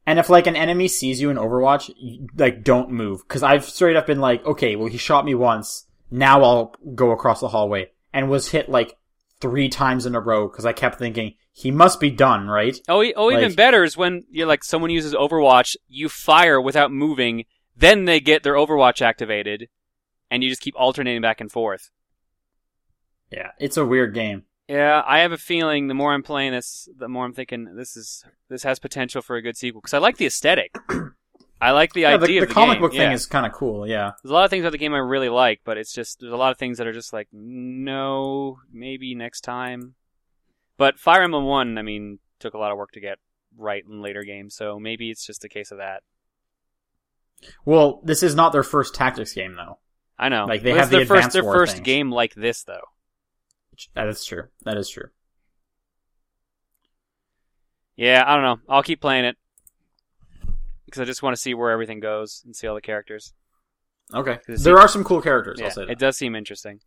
And 0.06 0.20
if 0.20 0.30
like 0.30 0.48
an 0.48 0.56
enemy 0.56 0.88
sees 0.88 1.20
you 1.20 1.30
in 1.30 1.38
Overwatch, 1.38 1.92
you, 1.98 2.28
like 2.38 2.64
don't 2.64 2.92
move. 2.92 3.28
Cause 3.28 3.44
I've 3.44 3.66
straight 3.66 3.96
up 3.96 4.08
been 4.08 4.22
like, 4.22 4.46
okay, 4.46 4.76
well 4.76 4.88
he 4.88 4.98
shot 4.98 5.26
me 5.26 5.36
once. 5.36 5.86
Now 6.12 6.44
I'll 6.44 6.76
go 6.96 7.12
across 7.12 7.40
the 7.40 7.48
hallway 7.50 7.92
and 8.14 8.30
was 8.30 8.50
hit 8.50 8.70
like 8.70 8.96
three 9.44 9.68
times 9.68 10.06
in 10.06 10.16
a 10.16 10.22
row 10.22 10.48
because 10.48 10.66
I 10.66 10.72
kept 10.72 10.98
thinking 10.98 11.34
he 11.52 11.70
must 11.70 12.00
be 12.00 12.10
done, 12.10 12.48
right? 12.48 12.80
Oh, 12.88 13.04
oh, 13.18 13.30
even 13.30 13.54
better 13.56 13.84
is 13.84 13.98
when 13.98 14.24
you're 14.32 14.48
like 14.48 14.64
someone 14.64 14.90
uses 14.90 15.14
Overwatch, 15.14 15.76
you 15.90 16.08
fire 16.08 16.62
without 16.62 16.94
moving, 16.94 17.44
then 17.76 18.06
they 18.06 18.22
get 18.22 18.44
their 18.44 18.54
Overwatch 18.54 19.02
activated, 19.02 19.68
and 20.32 20.42
you 20.42 20.50
just 20.50 20.62
keep 20.62 20.76
alternating 20.78 21.22
back 21.22 21.42
and 21.42 21.52
forth. 21.52 21.92
Yeah, 23.30 23.52
it's 23.60 23.76
a 23.76 23.86
weird 23.86 24.14
game. 24.14 24.44
Yeah, 24.70 25.04
I 25.06 25.20
have 25.20 25.34
a 25.34 25.38
feeling 25.38 25.88
the 25.88 25.94
more 25.94 26.14
I'm 26.14 26.24
playing 26.24 26.54
this, 26.54 26.88
the 26.98 27.10
more 27.10 27.26
I'm 27.26 27.34
thinking 27.34 27.76
this 27.76 27.98
is 27.98 28.24
this 28.50 28.64
has 28.64 28.80
potential 28.80 29.22
for 29.22 29.36
a 29.36 29.42
good 29.42 29.58
sequel 29.58 29.82
because 29.82 29.94
I 29.94 29.98
like 29.98 30.16
the 30.16 30.26
aesthetic. 30.26 30.74
I 31.64 31.72
like 31.72 31.94
the 31.94 32.02
yeah, 32.02 32.18
idea 32.18 32.42
the, 32.42 32.44
of 32.44 32.50
the 32.50 32.54
the 32.54 32.54
comic 32.54 32.76
game. 32.76 32.82
book 32.82 32.94
yeah. 32.94 33.00
thing 33.06 33.12
is 33.14 33.26
kind 33.26 33.46
of 33.46 33.54
cool. 33.54 33.88
Yeah, 33.88 34.12
There's 34.22 34.32
a 34.32 34.34
lot 34.34 34.44
of 34.44 34.50
things 34.50 34.64
about 34.66 34.74
the 34.74 34.78
game 34.78 34.94
I 34.94 34.98
really 34.98 35.30
like, 35.30 35.62
but 35.64 35.78
it's 35.78 35.94
just 35.94 36.20
there's 36.20 36.34
a 36.34 36.38
lot 36.38 36.52
of 36.52 36.58
things 36.58 36.78
that 36.78 36.88
are 36.88 36.92
just 36.94 37.14
like 37.14 37.30
no, 37.32 38.60
maybe 38.72 39.16
next 39.16 39.42
time. 39.42 39.96
But 40.78 41.00
Fire 41.00 41.22
Emblem 41.24 41.46
One, 41.46 41.78
I 41.78 41.82
mean, 41.82 42.20
took 42.40 42.54
a 42.54 42.58
lot 42.58 42.72
of 42.74 42.78
work 42.78 42.92
to 42.94 43.00
get 43.00 43.18
right 43.58 43.82
in 43.88 44.02
later 44.02 44.24
games, 44.24 44.56
so 44.56 44.78
maybe 44.78 45.10
it's 45.10 45.26
just 45.26 45.46
a 45.46 45.50
case 45.50 45.72
of 45.72 45.78
that. 45.78 46.04
Well, 47.64 48.02
this 48.04 48.24
is 48.24 48.36
not 48.36 48.52
their 48.52 48.64
first 48.64 48.94
tactics 48.94 49.32
game 49.34 49.56
though. 49.56 49.80
I 50.20 50.28
know. 50.28 50.46
Like, 50.46 50.64
they 50.64 50.72
But 50.72 50.80
have 50.82 50.90
the 50.90 50.98
their 50.98 51.06
first 51.06 51.32
their 51.32 51.44
first 51.44 51.76
things. 51.76 51.86
game 51.86 52.12
like 52.12 52.36
this 52.36 52.64
though. 52.64 52.90
That 53.96 54.08
is 54.08 54.26
true. 54.26 54.44
That 54.66 54.78
is 54.78 54.90
true. 54.90 55.10
Yeah, 57.96 58.24
I 58.26 58.34
don't 58.36 58.44
know. 58.44 58.60
I'll 58.68 58.84
keep 58.84 59.00
playing 59.00 59.26
it 59.26 59.38
because 60.94 61.02
I 61.02 61.06
just 61.06 61.24
want 61.24 61.36
to 61.36 61.42
see 61.42 61.56
where 61.56 61.72
everything 61.72 62.00
goes 62.00 62.44
and 62.46 62.56
see 62.56 62.68
all 62.68 62.76
the 62.76 62.82
characters. 62.82 63.34
Okay, 64.14 64.38
there 64.48 64.76
it- 64.78 64.80
are 64.80 64.88
some 64.88 65.04
cool 65.04 65.22
characters. 65.22 65.58
Yeah, 65.60 65.66
I'll 65.66 65.72
say 65.72 65.86
that. 65.86 65.92
it 65.92 65.98
does 66.00 66.18
seem 66.18 66.36
interesting. 66.36 66.82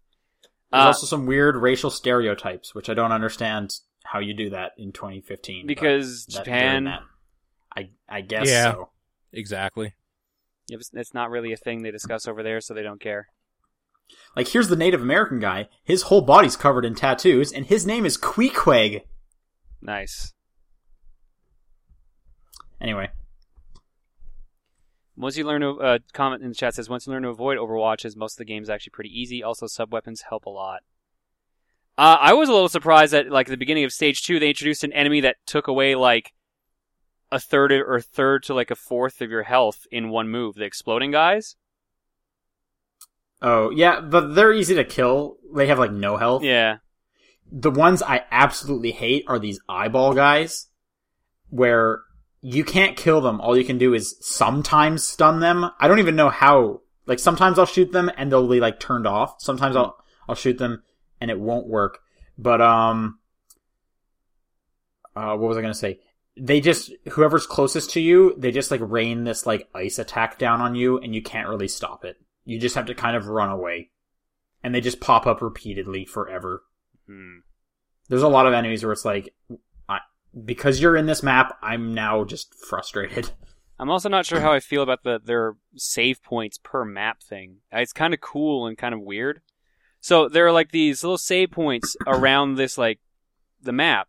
There's 0.71 0.85
Uh, 0.85 0.87
also 0.87 1.07
some 1.07 1.27
weird 1.27 1.57
racial 1.57 1.91
stereotypes, 1.91 2.73
which 2.75 2.89
I 2.89 2.95
don't 2.95 3.11
understand 3.13 3.75
how 4.05 4.21
you 4.21 4.33
do 4.35 4.51
that 4.51 4.73
in 4.79 4.93
2015. 4.93 5.67
because 5.67 6.27
that- 6.27 6.45
Japan, 6.45 6.85
that, 6.85 7.01
I 7.77 7.91
I 8.09 8.21
guess 8.21 8.49
Yeah. 8.49 8.73
so. 8.73 8.91
Exactly. 9.33 9.95
it's 10.69 10.91
it's 10.95 11.13
not 11.15 11.31
really 11.31 11.53
a 11.53 11.57
thing 11.57 11.83
they 11.83 11.91
discuss 11.91 12.27
over 12.29 12.43
there, 12.45 12.61
so 12.61 12.75
they 12.75 12.83
don't 12.83 13.01
care. 13.01 13.29
Like 14.37 14.49
here's 14.49 14.69
the 14.69 14.77
Native 14.77 15.01
American 15.03 15.41
guy. 15.41 15.69
His 15.83 16.03
whole 16.03 16.23
body's 16.23 16.57
covered 16.57 16.85
in 16.85 16.95
tattoos, 16.95 17.53
and 17.53 17.67
his 17.67 17.85
name 17.87 18.07
is 18.07 18.17
Queequeg. 18.17 19.03
Nice. 19.81 20.33
Anyway, 22.81 23.11
Once 25.17 25.37
you 25.37 25.45
learn 25.45 25.63
to 25.63 25.81
uh, 25.81 25.99
comment 26.13 26.43
in 26.43 26.51
the 26.51 26.55
chat 26.55 26.75
says 26.75 26.89
once 26.91 27.07
you 27.07 27.13
learn 27.13 27.23
to 27.23 27.29
avoid 27.29 27.59
Overwatches, 27.59 28.17
most 28.17 28.35
of 28.35 28.39
the 28.39 28.45
game 28.45 28.63
is 28.63 28.69
actually 28.71 28.91
pretty 28.91 29.09
easy. 29.21 29.43
Also, 29.43 29.67
sub 29.67 29.93
weapons 29.93 30.25
help 30.29 30.45
a 30.47 30.51
lot. 30.51 30.81
Uh, 31.97 32.19
I 32.21 32.35
was 32.35 32.51
a 32.51 32.53
little 32.53 32.69
surprised 32.69 33.15
that 33.15 33.31
like 33.31 33.49
at 33.49 33.51
the 33.51 33.57
beginning 33.57 33.85
of 33.85 33.93
stage 33.93 34.23
two, 34.23 34.39
they 34.39 34.51
introduced 34.51 34.85
an 34.85 34.93
enemy 34.93 35.23
that 35.23 35.37
took 35.47 35.67
away 35.67 35.95
like 35.95 36.33
a 37.33 37.41
third 37.41 37.73
or 37.73 37.97
a 37.97 38.03
third 38.03 38.43
to 38.45 38.55
like 38.55 38.71
a 38.71 38.77
fourth 38.77 39.23
of 39.23 39.31
your 39.31 39.45
health 39.45 39.87
in 39.91 40.11
one 40.11 40.29
move. 40.29 40.57
The 40.57 40.65
exploding 40.65 41.11
guys. 41.11 41.57
oh 43.41 43.71
yeah, 43.71 44.01
but 44.01 44.35
they're 44.35 44.53
easy 44.53 44.75
to 44.75 44.85
kill. 44.85 45.39
They 45.55 45.69
have 45.69 45.79
like 45.79 45.93
no 45.93 46.19
health. 46.19 46.43
Yeah. 46.45 46.79
The 47.51 47.71
ones 47.71 48.03
I 48.03 48.25
absolutely 48.31 48.91
hate 48.91 49.25
are 49.29 49.39
these 49.39 49.61
eyeball 49.69 50.15
guys, 50.15 50.67
where 51.49 52.01
you 52.41 52.65
can't 52.65 52.97
kill 52.97 53.21
them. 53.21 53.41
All 53.41 53.57
you 53.57 53.65
can 53.65 53.79
do 53.79 53.95
is 53.95 54.17
sometimes 54.21 55.07
stun 55.07 55.41
them. 55.41 55.71
I 55.81 55.89
don't 55.89 55.99
even 55.99 56.17
know 56.17 56.31
how. 56.31 56.83
Like 57.07 57.19
sometimes 57.19 57.59
I'll 57.59 57.67
shoot 57.67 57.93
them 57.93 58.11
and 58.17 58.31
they'll 58.31 58.49
be 58.49 58.61
like 58.61 58.81
turned 58.81 59.07
off. 59.07 59.37
Sometimes 59.39 59.77
I'll 59.77 59.97
I'll 60.29 60.35
shoot 60.35 60.59
them 60.59 60.83
and 61.21 61.31
it 61.31 61.39
won't 61.39 61.69
work. 61.69 62.01
But 62.39 62.61
um, 62.61 63.19
uh, 65.15 65.37
what 65.37 65.49
was 65.49 65.57
I 65.57 65.63
gonna 65.63 65.75
say? 65.75 66.01
They 66.37 66.61
just 66.61 66.93
whoever's 67.11 67.47
closest 67.47 67.91
to 67.93 68.01
you, 68.01 68.35
they 68.37 68.51
just 68.51 68.71
like 68.71 68.81
rain 68.83 69.25
this 69.25 69.47
like 69.47 69.69
ice 69.75 69.99
attack 69.99 70.39
down 70.39 70.61
on 70.61 70.75
you, 70.75 70.99
and 70.99 71.15
you 71.15 71.23
can't 71.23 71.49
really 71.49 71.69
stop 71.69 72.05
it. 72.05 72.17
You 72.45 72.61
just 72.61 72.75
have 72.75 72.87
to 72.87 72.95
kind 72.95 73.17
of 73.17 73.29
run 73.29 73.51
away, 73.51 73.91
and 74.63 74.75
they 74.75 74.81
just 74.81 75.01
pop 75.01 75.27
up 75.27 75.41
repeatedly 75.41 76.05
forever. 76.05 76.63
Hmm. 77.07 77.39
There's 78.09 78.23
a 78.23 78.29
lot 78.29 78.47
of 78.47 78.53
enemies 78.53 78.85
where 78.85 78.93
it's 78.93 79.05
like, 79.05 79.35
because 80.45 80.81
you're 80.81 80.97
in 80.97 81.07
this 81.07 81.23
map, 81.23 81.59
I'm 81.63 81.95
now 81.95 82.25
just 82.25 82.55
frustrated. 82.55 83.31
I'm 83.79 83.91
also 83.91 84.09
not 84.09 84.25
sure 84.25 84.41
how 84.41 84.53
I 84.53 84.61
feel 84.61 84.83
about 84.83 85.03
the 85.03 85.21
their 85.23 85.57
save 85.77 86.23
points 86.23 86.59
per 86.63 86.85
map 86.85 87.23
thing. 87.23 87.59
Uh, 87.73 87.81
it's 87.81 87.93
kind 87.93 88.15
of 88.15 88.21
cool 88.21 88.67
and 88.67 88.79
kind 88.79 88.95
of 88.95 89.01
weird. 89.01 89.43
So 90.01 90.29
there 90.29 90.47
are 90.47 90.53
like 90.53 90.71
these 90.71 91.03
little 91.03 91.19
save 91.19 91.51
points 91.51 91.97
around 92.07 92.55
this 92.55 92.79
like 92.79 93.01
the 93.61 93.73
map, 93.73 94.09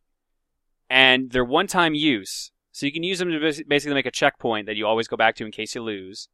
and 0.90 1.32
they're 1.32 1.44
one 1.44 1.68
time 1.68 1.94
use. 1.96 2.52
So 2.72 2.86
you 2.86 2.92
can 2.92 3.04
use 3.04 3.20
them 3.20 3.32
to 3.32 3.40
basically 3.68 3.96
make 3.96 4.06
a 4.06 4.12
checkpoint 4.12 4.68
that 4.68 4.76
you 4.76 4.86
always 4.86 5.08
go 5.08 5.18
back 5.18 5.36
to 5.38 5.46
in 5.46 5.52
case 5.52 5.74
you 5.74 5.82
lose. 5.82 6.30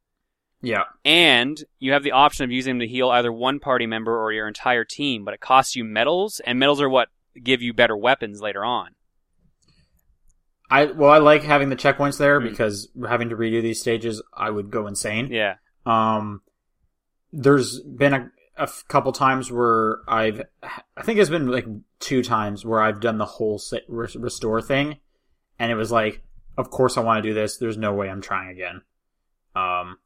Yeah. 0.60 0.84
And 1.04 1.62
you 1.78 1.92
have 1.92 2.02
the 2.02 2.12
option 2.12 2.44
of 2.44 2.50
using 2.50 2.72
them 2.72 2.86
to 2.86 2.86
heal 2.86 3.08
either 3.10 3.32
one 3.32 3.60
party 3.60 3.86
member 3.86 4.18
or 4.22 4.32
your 4.32 4.46
entire 4.46 4.84
team, 4.84 5.24
but 5.24 5.34
it 5.34 5.40
costs 5.40 5.74
you 5.74 5.84
medals, 5.84 6.40
and 6.40 6.58
medals 6.58 6.80
are 6.80 6.88
what 6.88 7.08
give 7.42 7.62
you 7.62 7.72
better 7.72 7.96
weapons 7.96 8.40
later 8.40 8.64
on. 8.64 8.94
I 10.70 10.86
well, 10.86 11.10
I 11.10 11.18
like 11.18 11.42
having 11.42 11.68
the 11.68 11.76
checkpoints 11.76 12.18
there 12.18 12.40
Hmm. 12.40 12.48
because 12.48 12.88
having 13.08 13.28
to 13.30 13.36
redo 13.36 13.62
these 13.62 13.80
stages, 13.80 14.22
I 14.32 14.50
would 14.50 14.70
go 14.70 14.86
insane. 14.86 15.28
Yeah. 15.30 15.56
Um, 15.86 16.40
there's 17.32 17.80
been 17.80 18.14
a, 18.14 18.30
a 18.56 18.68
couple 18.88 19.12
times 19.12 19.50
where 19.52 19.98
I've, 20.08 20.42
I 20.96 21.02
think 21.02 21.18
it's 21.18 21.30
been 21.30 21.48
like 21.48 21.66
two 22.00 22.22
times 22.22 22.64
where 22.64 22.80
I've 22.80 23.00
done 23.00 23.18
the 23.18 23.24
whole 23.26 23.60
restore 23.88 24.62
thing, 24.62 24.98
and 25.58 25.70
it 25.70 25.74
was 25.74 25.92
like, 25.92 26.22
of 26.56 26.70
course 26.70 26.96
I 26.96 27.00
want 27.00 27.22
to 27.22 27.28
do 27.28 27.34
this. 27.34 27.56
There's 27.58 27.76
no 27.76 27.92
way 27.92 28.08
I'm 28.08 28.22
trying 28.22 28.50
again. 28.50 28.82
Um, 29.54 29.98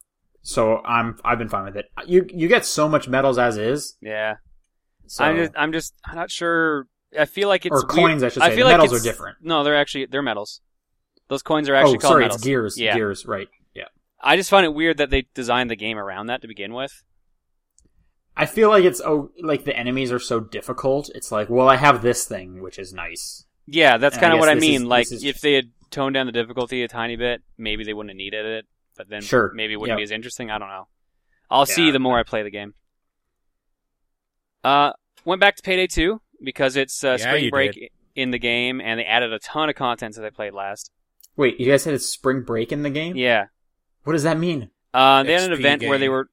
so 0.43 0.79
I'm 0.85 1.19
I've 1.25 1.39
been 1.39 1.49
fine 1.49 1.65
with 1.65 1.77
it. 1.77 1.87
You 2.07 2.27
you 2.29 2.49
get 2.49 2.65
so 2.65 2.89
much 2.89 3.09
medals 3.09 3.39
as 3.39 3.57
is. 3.57 3.97
Yeah. 4.01 4.37
So 5.07 5.25
I'm 5.25 5.37
just, 5.37 5.53
I'm 5.57 5.73
just, 5.73 5.95
I'm 6.05 6.17
not 6.17 6.31
sure. 6.31 6.87
I 7.19 7.25
feel 7.25 7.49
like 7.49 7.65
it's 7.67 7.73
or 7.73 7.87
weird- 7.87 7.89
coins, 7.89 8.23
I 8.23 8.29
should 8.29 8.43
I 8.43 8.49
feel 8.51 8.67
the 8.67 8.73
like 8.73 8.81
medals 8.81 9.01
are 9.01 9.03
different. 9.03 9.39
No, 9.41 9.65
they're 9.65 9.77
actually 9.77 10.07
they're 10.07 10.23
medals. 10.23 10.61
Those 11.29 11.43
coins 11.43 11.69
are 11.69 11.75
actually 11.75 11.97
oh, 11.97 12.01
called 12.01 12.13
sorry, 12.13 12.25
medals. 12.25 12.37
it's 12.41 12.45
gears. 12.45 12.79
Yeah. 12.79 12.95
Gears, 12.95 13.27
right? 13.27 13.49
Yeah. 13.75 13.85
I 14.21 14.37
just 14.37 14.51
find 14.51 14.65
it 14.65 14.75
weird 14.75 14.97
that 14.99 15.11
they 15.11 15.27
designed 15.35 15.71
the 15.71 15.77
game 15.77 15.99
around 15.99 16.27
that 16.27 16.43
to 16.43 16.49
begin 16.49 16.73
with. 16.73 17.03
I 18.37 18.47
feel 18.47 18.69
like 18.69 18.85
it's 18.85 19.01
oh, 19.05 19.31
like 19.43 19.65
the 19.65 19.77
enemies 19.77 20.13
are 20.13 20.19
so 20.19 20.41
difficult. 20.41 21.11
It's 21.15 21.33
like, 21.33 21.51
well, 21.51 21.69
I 21.69 21.77
have 21.77 22.03
this 22.03 22.25
thing, 22.25 22.63
which 22.63 22.79
is 22.79 22.93
nice. 22.95 23.45
Yeah, 23.67 23.99
that's 23.99 24.17
kind 24.17 24.33
of 24.33 24.39
what 24.39 24.49
I 24.49 24.55
mean. 24.55 24.83
is- 24.83 24.87
like, 24.89 25.13
is- 25.13 25.25
if 25.25 25.41
they 25.41 25.55
had 25.55 25.71
toned 25.91 26.15
down 26.15 26.27
the 26.27 26.33
difficulty 26.33 26.83
a 26.83 26.89
tiny 26.89 27.17
bit, 27.17 27.43
maybe 27.57 27.85
they 27.85 27.93
wouldn't 27.95 28.11
have 28.11 28.17
needed 28.17 28.47
it. 28.47 28.67
But 28.97 29.09
then 29.09 29.23
Sure, 29.23 29.53
maybe 29.55 29.75
it 29.75 29.77
wouldn't 29.77 29.97
yeah. 29.97 30.01
be 30.01 30.05
as 30.05 30.11
interesting. 30.11 30.51
I 30.51 30.59
don't 30.59 30.69
know. 30.69 30.89
I'll 31.51 31.67
see 31.67 31.91
the 31.91 31.99
more 31.99 32.19
I 32.19 32.25
play 32.25 32.43
the 32.43 32.51
game. 32.51 32.75
Uh, 34.65 34.93
went 35.25 35.41
back 35.41 35.57
to 35.57 35.63
Payday 35.63 35.87
2 35.87 36.21
because 36.43 36.77
it's 36.77 37.03
uh, 37.05 37.11
Yeah, 37.13 37.17
spring 37.29 37.45
you 37.45 37.51
break 37.51 37.93
in 38.15 38.31
the 38.31 38.39
game, 38.39 38.81
and 38.81 38.99
they 39.01 39.05
added 39.05 39.33
a 39.33 39.39
ton 39.39 39.69
of 39.69 39.75
content 39.75 40.15
since 40.15 40.25
I 40.25 40.31
played 40.31 40.53
last. 40.55 40.91
Wait, 41.37 41.61
you 41.61 41.71
guys 41.71 41.83
said 41.83 41.95
it's 41.95 42.07
spring 42.07 42.43
break 42.43 42.73
in 42.73 42.83
the 42.83 42.91
game? 42.91 43.17
Yeah. 43.17 43.47
What 44.05 44.15
does 44.15 44.25
that 44.25 44.39
mean? 44.39 44.71
Uh, 44.93 45.23
they 45.23 45.35
had 45.35 45.51
an 45.53 45.57
XP 45.57 45.61
event 45.61 45.83
where 45.85 45.99
they 45.99 46.09
were. 46.09 46.29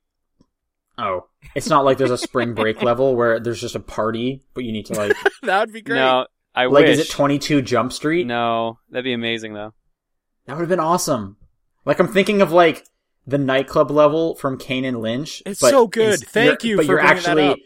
Oh, 0.97 1.27
it's 1.55 1.67
not 1.69 1.83
like 1.83 1.97
there's 1.97 2.11
a 2.11 2.17
spring 2.17 2.53
break 2.53 2.81
level 2.81 3.15
where 3.15 3.39
there's 3.39 3.59
just 3.61 3.75
a 3.75 3.79
party, 3.81 4.43
but 4.53 4.63
you 4.63 4.71
need 4.71 4.85
to 4.87 4.93
like, 4.93 5.15
that 5.43 5.59
would 5.59 5.73
be 5.73 5.81
great. 5.81 5.97
No, 5.97 6.25
I 6.55 6.65
like, 6.67 6.85
wish. 6.85 6.99
is 6.99 6.99
it 7.01 7.09
22 7.11 7.61
Jump 7.61 7.91
Street? 7.91 8.25
No, 8.25 8.79
that'd 8.89 9.03
be 9.03 9.13
amazing 9.13 9.53
though. 9.53 9.73
That 10.45 10.53
would 10.53 10.61
have 10.61 10.69
been 10.69 10.79
awesome. 10.79 11.37
Like 11.83 11.99
I'm 11.99 12.07
thinking 12.07 12.41
of 12.41 12.51
like 12.51 12.87
the 13.27 13.37
nightclub 13.37 13.91
level 13.91 14.35
from 14.35 14.57
Kane 14.57 14.85
and 14.85 15.01
Lynch. 15.01 15.43
It's 15.45 15.59
but 15.59 15.71
so 15.71 15.85
good. 15.87 16.19
Thank 16.21 16.63
you're- 16.63 16.77
But 16.77 16.85
for 16.85 16.91
you're 16.93 17.01
bringing 17.01 17.15
that 17.23 17.27
actually, 17.29 17.47
up. 17.49 17.57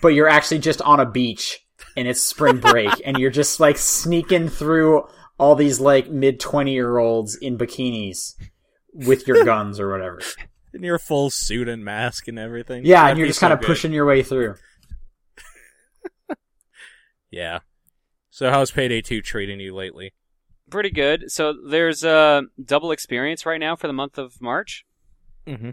but 0.00 0.08
you're 0.08 0.28
actually 0.28 0.60
just 0.60 0.80
on 0.82 1.00
a 1.00 1.06
beach 1.06 1.66
and 1.98 2.08
it's 2.08 2.20
spring 2.22 2.58
break 2.58 2.90
and 3.04 3.18
you're 3.18 3.30
just 3.30 3.60
like 3.60 3.76
sneaking 3.76 4.48
through 4.48 5.06
all 5.38 5.54
these 5.54 5.80
like 5.80 6.08
mid 6.10 6.40
20 6.40 6.72
year 6.72 6.98
olds 6.98 7.36
in 7.36 7.58
bikinis 7.58 8.34
with 8.92 9.26
your 9.26 9.44
guns 9.44 9.78
or 9.80 9.90
whatever. 9.90 10.20
in 10.72 10.82
your 10.82 10.98
full 10.98 11.30
suit 11.30 11.68
and 11.68 11.84
mask 11.84 12.28
and 12.28 12.38
everything. 12.38 12.84
Yeah, 12.84 13.02
That'd 13.02 13.10
and 13.10 13.18
you're 13.18 13.26
just 13.28 13.40
so 13.40 13.44
kind 13.48 13.52
of 13.52 13.60
good. 13.60 13.66
pushing 13.66 13.92
your 13.92 14.06
way 14.06 14.22
through. 14.22 14.54
Yeah. 17.30 17.58
So 18.30 18.50
how's 18.50 18.70
Payday 18.70 19.02
2 19.02 19.20
treating 19.20 19.60
you 19.60 19.74
lately? 19.74 20.14
Pretty 20.70 20.90
good. 20.90 21.30
So 21.30 21.52
there's 21.68 22.04
a 22.04 22.42
double 22.62 22.90
experience 22.90 23.44
right 23.44 23.58
now 23.60 23.76
for 23.76 23.86
the 23.86 23.92
month 23.92 24.16
of 24.18 24.40
March. 24.40 24.84
Mm-hmm. 25.46 25.70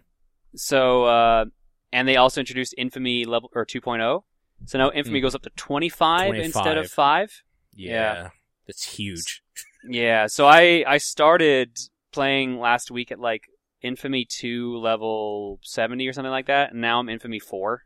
So 0.56 1.06
uh, 1.06 1.46
and 1.94 2.08
they 2.08 2.18
also 2.18 2.42
introduced 2.42 2.76
Infamy 2.78 3.26
level 3.26 3.50
or 3.54 3.66
2.0. 3.66 4.24
So 4.66 4.78
now 4.78 4.92
Infamy 4.92 5.20
Mm. 5.20 5.24
goes 5.24 5.36
up 5.36 5.44
to 5.44 5.50
25, 5.52 6.34
instead 6.36 6.78
of 6.78 6.90
5. 6.90 7.44
Yeah. 7.74 7.92
Yeah. 7.92 8.30
It's 8.68 8.96
huge. 8.98 9.44
Yeah, 9.88 10.26
so 10.28 10.48
I 10.48 10.84
I 10.88 10.98
started 10.98 11.78
playing 12.12 12.58
last 12.60 12.90
week 12.90 13.12
at 13.12 13.20
like 13.20 13.44
Infamy 13.82 14.26
2 14.26 14.78
level 14.78 15.60
70 15.64 16.08
or 16.08 16.14
something 16.14 16.32
like 16.32 16.48
that, 16.48 16.72
and 16.72 16.82
now 16.82 17.00
I'm 17.00 17.10
Infamy 17.10 17.40
4. 17.40 17.84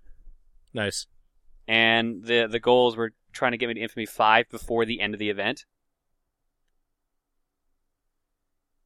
Nice. 0.74 1.08
And 1.68 2.24
the 2.24 2.48
the 2.50 2.60
goals 2.60 2.96
were 2.96 3.12
trying 3.34 3.52
to 3.52 3.58
get 3.58 3.68
me 3.68 3.74
to 3.74 3.82
Infamy 3.82 4.06
5 4.06 4.50
before 4.50 4.86
the 4.86 5.02
end 5.02 5.14
of 5.14 5.20
the 5.20 5.30
event. 5.30 5.66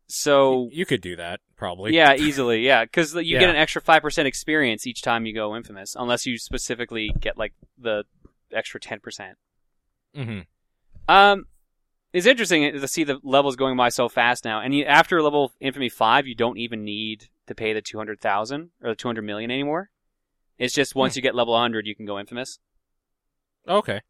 So 0.07 0.69
You 0.71 0.85
could 0.85 1.01
do 1.01 1.15
that, 1.15 1.39
probably. 1.55 1.95
yeah, 1.95 2.13
easily, 2.15 2.65
yeah, 2.65 2.83
because 2.85 3.13
you 3.15 3.21
Yeah. 3.21 3.39
get 3.39 3.49
an 3.49 3.55
extra 3.55 3.81
five 3.81 4.01
percent 4.01 4.27
experience 4.27 4.85
each 4.85 5.01
time 5.01 5.25
you 5.25 5.33
go 5.33 5.55
Infamous, 5.55 5.95
unless 5.97 6.25
you 6.25 6.37
specifically 6.37 7.11
get 7.19 7.37
like 7.37 7.53
the 7.77 8.03
extra 8.51 8.79
ten 8.79 8.99
percent. 8.99 9.37
Mm-hmm. 10.15 10.41
Um, 11.07 11.45
it's 12.11 12.27
interesting 12.27 12.71
to 12.73 12.87
see 12.87 13.03
the 13.03 13.19
levels 13.23 13.55
going 13.55 13.75
by 13.75 13.89
so 13.89 14.07
fast 14.07 14.45
now. 14.45 14.59
And 14.61 14.75
you, 14.75 14.85
after 14.85 15.21
level 15.21 15.51
Infamy 15.59 15.89
five, 15.89 16.27
you 16.27 16.35
don't 16.35 16.57
even 16.57 16.83
need 16.83 17.29
to 17.47 17.55
pay 17.55 17.73
the 17.73 17.81
two 17.81 17.97
hundred 17.97 18.21
thousand 18.21 18.69
or 18.83 18.91
the 18.91 18.95
two 18.95 19.07
hundred 19.07 19.23
million 19.23 19.49
anymore. 19.49 19.89
It's 20.59 20.73
just 20.73 20.93
once 20.95 21.15
you 21.15 21.21
get 21.21 21.33
level 21.33 21.57
hundred, 21.57 21.87
you 21.87 21.95
can 21.95 22.05
go 22.05 22.19
Infamous. 22.19 22.59
Okay. 23.67 24.01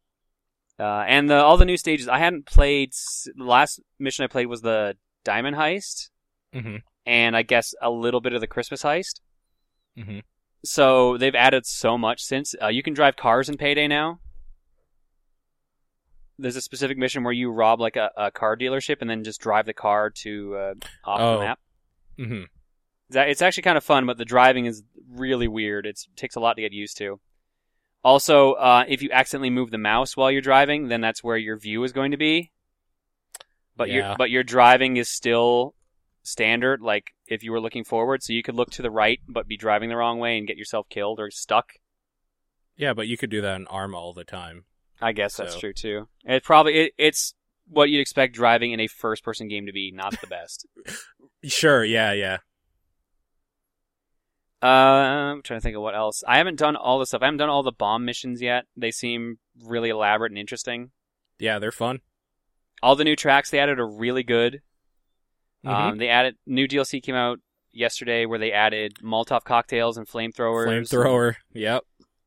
Uh, 0.78 1.04
and 1.06 1.30
the, 1.30 1.36
all 1.36 1.56
the 1.56 1.64
new 1.64 1.76
stages, 1.76 2.08
I 2.08 2.18
hadn't 2.18 2.46
played. 2.46 2.92
The 3.36 3.44
last 3.44 3.80
mission 3.98 4.24
I 4.24 4.26
played 4.26 4.46
was 4.46 4.60
the 4.60 4.96
Diamond 5.24 5.56
Heist, 5.56 6.10
Mm-hmm. 6.54 6.76
and 7.06 7.36
I 7.36 7.42
guess 7.42 7.74
a 7.82 7.90
little 7.90 8.20
bit 8.20 8.32
of 8.32 8.40
the 8.40 8.46
Christmas 8.46 8.82
Heist. 8.82 9.20
Mm-hmm. 9.98 10.20
So 10.64 11.18
they've 11.18 11.34
added 11.34 11.66
so 11.66 11.98
much 11.98 12.22
since. 12.22 12.54
Uh, 12.62 12.68
you 12.68 12.82
can 12.82 12.94
drive 12.94 13.16
cars 13.16 13.48
in 13.48 13.56
Payday 13.56 13.88
now. 13.88 14.20
There's 16.38 16.56
a 16.56 16.60
specific 16.60 16.98
mission 16.98 17.22
where 17.22 17.32
you 17.32 17.50
rob 17.50 17.80
like 17.80 17.96
a, 17.96 18.10
a 18.16 18.30
car 18.30 18.56
dealership 18.56 18.96
and 19.00 19.08
then 19.08 19.22
just 19.24 19.40
drive 19.40 19.66
the 19.66 19.72
car 19.74 20.10
to 20.22 20.56
uh, 20.56 20.74
off 21.04 21.20
Oh. 21.20 21.32
the 21.38 21.44
map. 21.44 21.58
Mm-hmm. 22.18 22.42
It's 23.16 23.42
actually 23.42 23.62
kind 23.62 23.76
of 23.78 23.84
fun, 23.84 24.06
but 24.06 24.18
the 24.18 24.24
driving 24.24 24.66
is 24.66 24.82
really 25.10 25.46
weird. 25.46 25.86
It's, 25.86 26.06
it 26.06 26.16
takes 26.16 26.34
a 26.34 26.40
lot 26.40 26.54
to 26.56 26.62
get 26.62 26.72
used 26.72 26.96
to. 26.98 27.20
Also, 28.02 28.52
uh, 28.54 28.84
if 28.88 29.02
you 29.02 29.10
accidentally 29.12 29.50
move 29.50 29.70
the 29.70 29.78
mouse 29.78 30.16
while 30.16 30.30
you're 30.30 30.40
driving, 30.40 30.88
then 30.88 31.00
that's 31.00 31.22
where 31.22 31.36
your 31.36 31.56
view 31.56 31.82
is 31.84 31.92
going 31.92 32.10
to 32.10 32.16
be. 32.16 32.50
But 33.76 33.88
Yeah. 33.88 33.94
your 34.08 34.16
but 34.16 34.30
your 34.30 34.42
driving 34.44 34.96
is 34.96 35.08
still 35.10 35.74
standard. 36.22 36.80
Like 36.80 37.12
if 37.26 37.42
you 37.42 37.52
were 37.52 37.60
looking 37.60 37.84
forward, 37.84 38.22
so 38.22 38.32
you 38.32 38.42
could 38.42 38.54
look 38.54 38.70
to 38.72 38.82
the 38.82 38.90
right 38.90 39.20
but 39.28 39.46
be 39.48 39.56
driving 39.56 39.88
the 39.88 39.96
wrong 39.96 40.18
way 40.18 40.38
and 40.38 40.46
get 40.46 40.56
yourself 40.56 40.88
killed 40.88 41.18
or 41.20 41.30
stuck. 41.30 41.72
Yeah, 42.76 42.92
but 42.94 43.06
you 43.08 43.16
could 43.16 43.30
do 43.30 43.40
that 43.40 43.56
in 43.56 43.66
ARMA 43.68 43.96
all 43.96 44.12
the 44.14 44.24
time. 44.24 44.64
I 45.00 45.12
guess 45.12 45.36
that's 45.36 45.58
true 45.58 45.72
too. 45.72 46.08
It 46.24 46.44
probably 46.44 46.74
it, 46.74 46.92
it's 46.98 47.34
what 47.66 47.88
you'd 47.90 48.00
expect 48.00 48.34
driving 48.34 48.72
in 48.72 48.80
a 48.80 48.86
first-person 48.86 49.48
game 49.48 49.66
to 49.66 49.72
be, 49.72 49.90
not 49.92 50.20
the 50.20 50.26
best. 50.26 50.66
Sure. 51.46 51.84
Yeah. 51.84 52.12
Yeah. 52.12 52.38
uh, 54.62 54.66
I'm 54.66 55.42
trying 55.42 55.60
to 55.60 55.62
think 55.62 55.76
of 55.76 55.82
what 55.82 55.94
else. 55.94 56.22
I 56.26 56.38
haven't 56.38 56.58
done 56.58 56.74
all 56.74 56.98
the 56.98 57.04
stuff. 57.06 57.20
I 57.20 57.26
haven't 57.26 57.38
done 57.38 57.50
all 57.50 57.62
the 57.62 57.70
bomb 57.72 58.04
missions 58.06 58.40
yet. 58.40 58.64
They 58.76 58.90
seem 58.90 59.38
really 59.62 59.90
elaborate 59.90 60.32
and 60.32 60.38
interesting. 60.38 60.90
Yeah. 61.38 61.58
They're 61.58 61.70
fun. 61.72 62.00
All 62.84 62.96
the 62.96 63.04
new 63.04 63.16
tracks 63.16 63.50
they 63.50 63.58
added 63.58 63.78
are 63.80 63.88
really 63.88 64.22
good. 64.22 64.60
Mhm. 65.64 65.70
Um, 65.70 65.98
they 65.98 66.08
added 66.08 66.36
new 66.46 66.68
DLC 66.68 67.00
came 67.02 67.14
out 67.14 67.38
yesterday 67.72 68.26
where 68.26 68.38
they 68.38 68.52
added 68.52 68.96
Molotov 69.02 69.44
cocktails 69.44 69.96
and 69.96 70.06
flamethrowers. 70.06 70.66
Flamethrower. 70.68 71.36
Yep. 71.54 71.82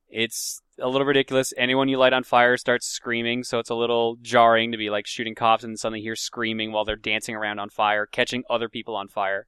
It's 0.10 0.62
a 0.80 0.88
little 0.90 1.06
ridiculous. 1.06 1.54
Anyone 1.58 1.90
you 1.90 1.98
light 1.98 2.14
on 2.14 2.24
fire 2.24 2.58
starts 2.58 2.88
screaming, 2.88 3.44
so 3.44 3.60
it's 3.60 3.70
a 3.70 3.76
little 3.76 4.16
jarring 4.22 4.72
to 4.72 4.78
be 4.78 4.90
like 4.90 5.06
shooting 5.06 5.36
cops 5.36 5.64
and 5.64 5.78
suddenly 5.78 6.02
hear 6.02 6.16
screaming 6.16 6.72
while 6.72 6.86
they're 6.86 6.96
dancing 6.96 7.36
around 7.36 7.60
on 7.60 7.70
fire, 7.70 8.06
catching 8.08 8.44
other 8.50 8.68
people 8.70 8.96
on 8.96 9.08
fire. 9.10 9.46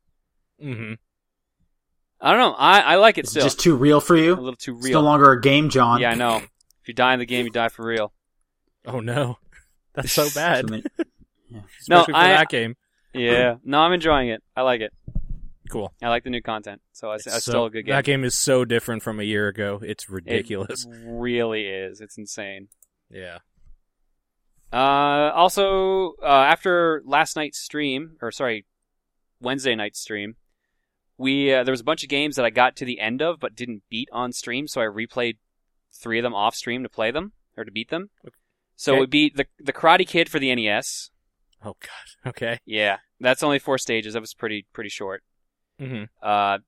Mm-hmm. 0.63 0.93
I 2.21 2.31
don't 2.31 2.39
know. 2.39 2.55
I, 2.57 2.79
I 2.81 2.95
like 2.97 3.17
it 3.17 3.21
It's 3.21 3.31
still. 3.31 3.43
just 3.43 3.59
too 3.59 3.75
real 3.75 4.01
for 4.01 4.15
you. 4.17 4.33
a 4.33 4.35
little 4.35 4.55
too 4.55 4.77
It's 4.77 4.89
no 4.89 5.01
longer 5.01 5.31
a 5.31 5.41
game, 5.41 5.69
John. 5.69 6.01
Yeah, 6.01 6.11
I 6.11 6.15
know. 6.15 6.37
If 6.81 6.87
you 6.87 6.93
die 6.93 7.13
in 7.13 7.19
the 7.19 7.25
game, 7.25 7.45
you 7.45 7.51
die 7.51 7.69
for 7.69 7.85
real. 7.85 8.13
Oh 8.85 8.99
no. 8.99 9.37
That's 10.01 10.11
so 10.13 10.27
bad. 10.35 10.67
Then- 10.67 10.83
No, 11.51 11.61
Especially 11.79 12.13
for 12.13 12.17
I- 12.19 12.27
that 12.29 12.49
game. 12.49 12.75
Yeah. 13.13 13.55
No, 13.63 13.79
I'm 13.79 13.91
enjoying 13.93 14.29
it. 14.29 14.43
I 14.55 14.61
like 14.61 14.81
it. 14.81 14.93
Cool. 15.71 15.91
I 16.01 16.09
like 16.09 16.23
the 16.23 16.29
new 16.29 16.41
content. 16.43 16.81
So 16.93 17.11
it's, 17.13 17.25
it's 17.25 17.43
So- 17.45 17.51
still 17.51 17.65
a 17.65 17.69
good 17.71 17.83
game. 17.87 17.95
That 17.95 18.03
game 18.05 18.23
is 18.23 18.37
so 18.37 18.65
different 18.65 19.01
from 19.01 19.19
a 19.19 19.23
year 19.23 19.47
ago. 19.47 19.79
It's 19.83 20.09
ridiculous. 20.09 20.85
It 20.85 20.95
really 21.05 21.65
is. 21.65 22.01
It's 22.01 22.17
insane. 22.19 22.67
Yeah. 23.09 23.39
Uh, 24.71 25.31
also, 25.33 26.13
uh, 26.21 26.25
after 26.27 27.01
last 27.05 27.35
night's 27.35 27.57
stream, 27.57 28.17
or 28.21 28.31
sorry, 28.31 28.65
Wednesday 29.41 29.73
night's 29.75 29.99
stream, 29.99 30.35
we 31.17 31.51
uh, 31.53 31.63
there 31.63 31.71
was 31.73 31.81
a 31.81 31.85
bunch 31.85 32.03
of 32.03 32.09
games 32.09 32.35
that 32.35 32.45
I 32.45 32.51
got 32.51 32.75
to 32.77 32.85
the 32.85 32.99
end 32.99 33.21
of 33.23 33.39
but 33.39 33.55
didn't 33.55 33.81
beat 33.89 34.09
on 34.11 34.31
stream, 34.31 34.67
so 34.67 34.81
I 34.81 34.85
replayed 34.85 35.37
three 35.91 36.19
of 36.19 36.23
them 36.23 36.35
off 36.35 36.53
stream 36.55 36.83
to 36.83 36.89
play 36.89 37.09
them 37.09 37.31
or 37.57 37.65
to 37.65 37.71
beat 37.71 37.89
them. 37.89 38.11
So 38.79 38.93
okay. 38.93 38.97
it 38.97 38.99
would 39.01 39.09
be 39.09 39.29
the 39.35 39.45
the 39.59 39.73
Karate 39.73 40.07
Kid 40.07 40.29
for 40.29 40.39
the 40.39 40.55
NES. 40.55 41.09
Oh 41.63 41.75
god. 41.81 41.89
Okay. 42.29 42.59
Yeah, 42.65 42.97
that's 43.19 43.43
only 43.43 43.59
four 43.59 43.77
stages. 43.77 44.13
That 44.13 44.21
was 44.21 44.33
pretty 44.33 44.67
pretty 44.71 44.89
short. 44.89 45.21
Mm-hmm. 45.81 46.03
Uh, 46.25 46.59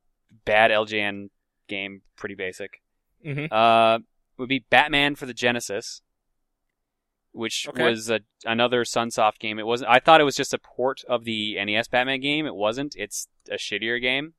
bad 0.44 0.72
LJN 0.72 1.30
game, 1.70 2.02
pretty 2.18 2.36
basic. 2.36 2.82
Mm-hmm. 3.26 3.54
Uh, 3.54 4.00
would 4.38 4.50
be 4.50 4.66
Batman 4.70 5.16
for 5.16 5.26
the 5.26 5.34
Genesis, 5.34 6.02
which 7.32 7.68
Okay. 7.70 7.84
was 7.90 8.10
a, 8.10 8.20
another 8.46 8.84
Sunsoft 8.84 9.40
game. 9.40 9.58
It 9.58 9.66
wasn't. 9.66 9.90
I 9.90 10.00
thought 10.00 10.20
it 10.20 10.26
was 10.26 10.36
just 10.36 10.54
a 10.54 10.58
port 10.58 11.04
of 11.08 11.24
the 11.24 11.56
NES 11.64 11.88
Batman 11.88 12.20
game. 12.20 12.46
It 12.46 12.56
wasn't. 12.56 12.94
It's 12.98 13.28
a 13.50 13.56
shittier 13.56 14.02
game. 14.02 14.34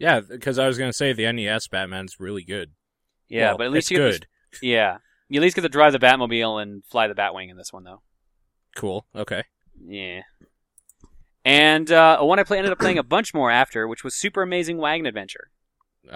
Yeah, 0.00 0.18
because 0.20 0.58
I 0.58 0.66
was 0.66 0.78
gonna 0.78 0.92
say 0.92 1.12
the 1.12 1.32
NES 1.32 1.68
Batman's 1.68 2.18
really 2.18 2.42
good. 2.42 2.72
Yeah, 3.28 3.50
Well, 3.50 3.58
but 3.58 3.66
at 3.66 3.72
least 3.72 3.84
it's 3.84 3.90
you 3.92 3.98
good. 3.98 4.26
Yeah, 4.60 4.98
you 5.32 5.40
at 5.40 5.42
least 5.42 5.56
get 5.56 5.62
to 5.62 5.68
drive 5.68 5.92
the 5.92 5.98
Batmobile 5.98 6.60
and 6.62 6.84
fly 6.84 7.08
the 7.08 7.14
Batwing 7.14 7.50
in 7.50 7.56
this 7.56 7.72
one, 7.72 7.84
though. 7.84 8.02
Cool. 8.76 9.06
Okay. 9.16 9.44
Yeah. 9.86 10.20
And 11.44 11.90
uh, 11.90 12.20
one 12.20 12.38
I 12.38 12.44
play, 12.44 12.58
ended 12.58 12.72
up 12.72 12.78
playing 12.78 12.98
a 12.98 13.02
bunch 13.02 13.34
more 13.34 13.50
after, 13.50 13.88
which 13.88 14.04
was 14.04 14.14
Super 14.14 14.42
Amazing 14.42 14.78
Wagon 14.78 15.06
Adventure. 15.06 15.50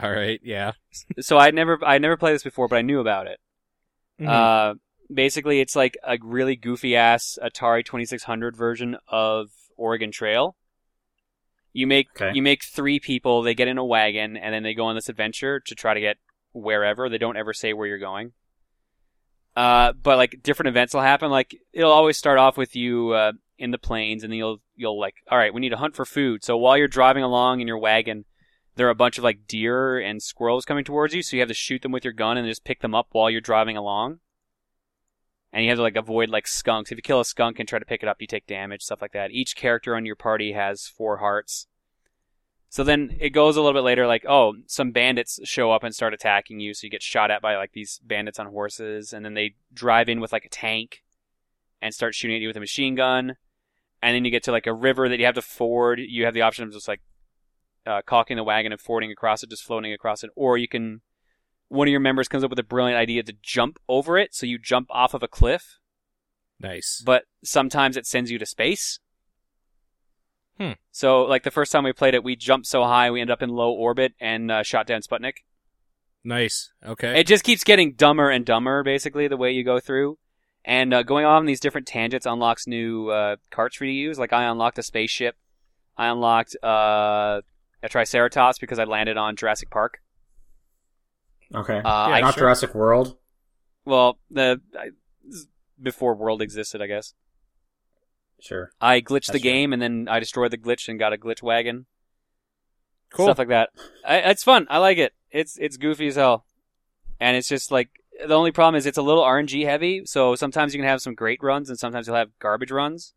All 0.01 0.11
right. 0.11 0.41
Yeah. 0.43 0.73
So 1.21 1.39
I 1.39 1.51
never, 1.51 1.79
I 1.85 1.99
never 1.99 2.17
played 2.17 2.35
this 2.35 2.43
before, 2.43 2.69
but 2.69 2.77
I 2.77 2.83
knew 2.83 3.01
about 3.01 3.27
it. 3.27 3.41
Mhm. 4.21 4.29
Uh, 4.29 4.75
basically, 5.13 5.61
it's 5.61 5.75
like 5.77 5.97
a 6.07 6.19
really 6.23 6.57
goofy 6.57 6.95
ass 6.97 7.39
Atari 7.43 7.85
2600 7.85 8.57
version 8.57 8.97
of 9.09 9.49
Oregon 9.77 10.11
Trail. 10.13 10.57
You 11.73 11.87
make 11.87 12.09
Okay. 12.17 12.33
you 12.35 12.43
make 12.43 12.65
three 12.65 12.99
people. 13.01 13.43
They 13.43 13.55
get 13.55 13.69
in 13.69 13.77
a 13.79 13.85
wagon, 13.85 14.37
and 14.37 14.55
then 14.55 14.63
they 14.63 14.73
go 14.75 14.87
on 14.87 14.95
this 14.95 15.09
adventure 15.11 15.61
to 15.61 15.75
try 15.75 15.93
to 15.95 16.01
get 16.01 16.17
wherever. 16.53 17.09
They 17.09 17.19
don't 17.19 17.37
ever 17.37 17.53
say 17.53 17.73
where 17.75 17.87
you're 17.87 17.99
going. 17.99 18.33
Uh, 19.57 19.93
but 19.95 20.19
like 20.19 20.43
different 20.43 20.69
events 20.69 20.93
will 20.93 21.01
happen. 21.01 21.31
Like 21.31 21.59
it'll 21.73 21.91
always 21.91 22.19
start 22.19 22.39
off 22.39 22.59
with 22.59 22.77
you 22.77 23.11
uh, 23.11 23.33
in 23.59 23.71
the 23.71 23.79
plains, 23.79 24.23
and 24.23 24.31
then 24.31 24.39
you'll 24.39 24.61
you'll 24.75 25.01
like, 25.01 25.15
all 25.31 25.39
right, 25.39 25.55
we 25.55 25.63
need 25.63 25.71
to 25.71 25.79
hunt 25.79 25.97
for 25.97 26.05
food. 26.05 26.45
So 26.45 26.59
while 26.59 26.77
you're 26.77 26.89
driving 26.89 27.23
along 27.23 27.61
in 27.61 27.67
your 27.67 27.79
wagon, 27.79 28.27
there 28.77 28.87
are 28.87 28.91
a 28.91 28.95
bunch 28.95 29.17
of 29.17 29.25
like 29.25 29.47
deer 29.47 29.99
and 29.99 30.23
squirrels 30.23 30.67
coming 30.67 30.85
towards 30.85 31.15
you. 31.15 31.23
So 31.23 31.37
you 31.37 31.41
have 31.41 31.49
to 31.49 31.55
shoot 31.55 31.81
them 31.81 31.93
with 31.93 32.05
your 32.05 32.13
gun 32.13 32.37
and 32.37 32.47
just 32.47 32.65
pick 32.65 32.81
them 32.81 32.95
up 32.95 33.09
while 33.13 33.31
you're 33.31 33.41
driving 33.41 33.77
along. 33.77 34.21
And 35.53 35.65
you 35.65 35.71
have 35.71 35.79
to 35.79 35.83
like 35.83 35.97
avoid 35.97 36.29
like 36.29 36.47
skunks. 36.47 36.93
If 36.93 36.99
you 36.99 37.03
kill 37.03 37.21
a 37.21 37.25
skunk 37.25 37.59
and 37.59 37.67
try 37.67 37.79
to 37.79 37.87
pick 37.87 38.03
it 38.03 38.09
up, 38.11 38.21
you 38.21 38.27
take 38.27 38.47
damage, 38.47 38.83
stuff 38.83 39.01
like 39.01 39.13
that. 39.13 39.31
Each 39.31 39.57
character 39.57 39.97
on 39.97 40.05
your 40.05 40.17
party 40.17 40.53
has 40.53 40.87
four 40.87 41.17
hearts. 41.19 41.67
So 42.69 42.83
then 42.85 43.17
it 43.21 43.31
goes 43.31 43.57
a 43.57 43.63
little 43.63 43.79
bit 43.79 43.85
later, 43.87 44.07
like, 44.07 44.25
oh, 44.29 44.55
some 44.67 44.91
bandits 44.91 45.39
show 45.45 45.71
up 45.71 45.85
and 45.85 45.95
start 45.95 46.13
attacking 46.13 46.61
you, 46.61 46.75
so 46.75 46.85
you 46.85 46.91
get 46.91 47.03
shot 47.03 47.31
at 47.31 47.41
by 47.41 47.57
like 47.57 47.73
these 47.73 48.01
bandits 48.05 48.39
on 48.39 48.47
horses, 48.49 49.13
and 49.13 49.25
then 49.25 49.35
they 49.35 49.55
drive 49.73 50.09
in 50.09 50.21
with 50.21 50.33
like 50.33 50.45
a 50.45 50.51
tank 50.51 51.03
and 51.81 51.95
start 51.95 52.15
shooting 52.15 52.37
at 52.37 52.43
you 52.43 52.49
with 52.49 52.57
a 52.57 52.61
machine 52.61 52.95
gun. 52.95 53.37
And 54.03 54.15
then 54.15 54.25
you 54.25 54.31
get 54.31 54.43
to 54.45 54.53
like 54.53 54.67
a 54.67 54.75
river 54.75 55.09
that 55.09 55.19
you 55.19 55.25
have 55.25 55.37
to 55.37 55.43
ford. 55.43 56.01
You 56.01 56.27
have 56.27 56.35
the 56.35 56.43
option 56.43 56.65
of 56.65 56.73
just 56.73 56.89
like 56.89 57.01
uh, 57.87 58.03
caulking 58.05 58.37
the 58.37 58.45
wagon 58.45 58.73
and 58.73 58.81
fording 58.81 59.11
across 59.11 59.43
it, 59.43 59.51
just 59.51 59.65
floating 59.65 59.93
across 59.93 60.23
it, 60.23 60.31
or 60.37 60.59
you 60.59 60.69
can. 60.69 61.01
One 61.69 61.89
of 61.89 61.91
your 61.91 62.01
members 62.01 62.29
comes 62.29 62.45
up 62.45 62.51
with 62.51 62.61
a 62.61 62.65
brilliant 62.65 62.99
idea 62.99 63.25
to 63.25 63.35
jump 63.43 63.79
over 63.89 64.19
it, 64.19 64.35
so 64.35 64.47
you 64.47 64.57
jump 64.59 64.87
off 64.91 65.15
of 65.15 65.23
a 65.25 65.29
cliff, 65.29 65.81
Nice. 66.61 67.03
but 67.05 67.25
sometimes 67.43 67.97
it 67.97 68.07
sends 68.07 68.31
you 68.31 68.39
to 68.39 68.47
space. 68.47 69.01
Hmm. 70.59 70.73
So, 70.91 71.23
like 71.23 71.43
the 71.43 71.51
first 71.51 71.71
time 71.71 71.85
we 71.85 71.93
played 71.93 72.15
it, 72.15 72.25
we 72.25 72.35
jumped 72.35 72.67
so 72.67 72.83
high 72.85 73.11
we 73.11 73.21
ended 73.21 73.33
up 73.33 73.43
in 73.43 73.51
low 73.51 73.73
orbit 73.73 74.15
and 74.21 74.51
uh, 74.51 74.63
shot 74.63 74.87
down 74.87 75.03
Sputnik. 75.03 75.39
Nice. 76.25 76.73
Okay. 76.85 77.21
It 77.21 77.27
just 77.27 77.45
keeps 77.45 77.63
getting 77.63 77.93
dumber 77.93 78.31
and 78.31 78.45
dumber, 78.45 78.83
basically, 78.83 79.29
the 79.29 79.37
way 79.37 79.53
you 79.53 79.63
go 79.65 79.79
through. 79.79 80.19
And 80.65 80.93
uh, 80.93 81.03
going 81.05 81.25
on 81.25 81.47
these 81.47 81.61
different 81.61 81.87
tangents 81.87 82.27
unlocks 82.27 82.67
new 82.67 83.09
uh, 83.11 83.37
carts 83.51 83.77
for 83.77 83.85
you 83.85 83.93
to 83.93 83.97
use. 83.97 84.19
Like 84.19 84.33
I 84.33 84.45
unlocked 84.45 84.79
a 84.79 84.83
spaceship. 84.83 85.37
I 85.97 86.09
unlocked 86.09 86.57
uh, 86.63 87.43
a 87.83 87.89
Triceratops 87.89 88.59
because 88.59 88.79
I 88.79 88.85
landed 88.85 89.17
on 89.17 89.37
Jurassic 89.37 89.71
Park. 89.71 90.01
Okay. 91.55 91.79
Uh, 91.79 91.89
I, 91.89 92.21
Not 92.21 92.35
sure. 92.35 92.43
Jurassic 92.43 92.75
World. 92.75 93.17
well, 93.85 94.19
the 94.31 94.61
I, 94.77 94.89
before 95.81 96.17
World 96.17 96.43
existed, 96.43 96.83
I 96.83 96.89
guess. 96.89 97.15
Sure. 98.41 98.71
I 98.81 99.01
glitched 99.01 99.27
the 99.27 99.33
That's 99.33 99.35
right. 99.35 99.43
game 99.43 99.73
and 99.73 99.81
then 99.83 100.09
I 100.11 100.21
destroyed 100.21 100.51
the 100.51 100.59
glitch 100.59 100.89
and 100.89 100.99
got 100.99 101.13
a 101.13 101.17
glitch 101.17 101.43
wagon. 101.43 101.87
cool. 103.11 103.27
Stuff 103.27 103.39
like 103.39 103.49
that. 103.49 103.71
I, 104.07 104.19
it's 104.19 104.45
fun. 104.45 104.67
I 104.71 104.79
like 104.79 104.99
it. 104.99 105.15
It's 105.31 105.57
it's 105.59 105.77
goofy 105.77 106.07
as 106.09 106.17
hell, 106.17 106.45
and 107.21 107.37
it's 107.37 107.49
just 107.49 107.71
like 107.71 107.89
the 108.27 108.35
only 108.35 108.53
problem 108.53 108.77
is 108.77 108.87
it's 108.87 108.99
a 108.99 109.03
little 109.03 109.23
RNG 109.25 109.65
heavy. 109.65 110.07
So 110.07 110.35
sometimes 110.35 110.75
you 110.75 110.81
can 110.81 110.89
have 110.89 111.03
some 111.03 111.15
great 111.15 111.43
runs 111.43 111.69
and 111.69 111.79
sometimes 111.79 112.07
you'll 112.07 112.17
have 112.17 112.39
garbage 112.39 112.71
runs. 112.71 113.15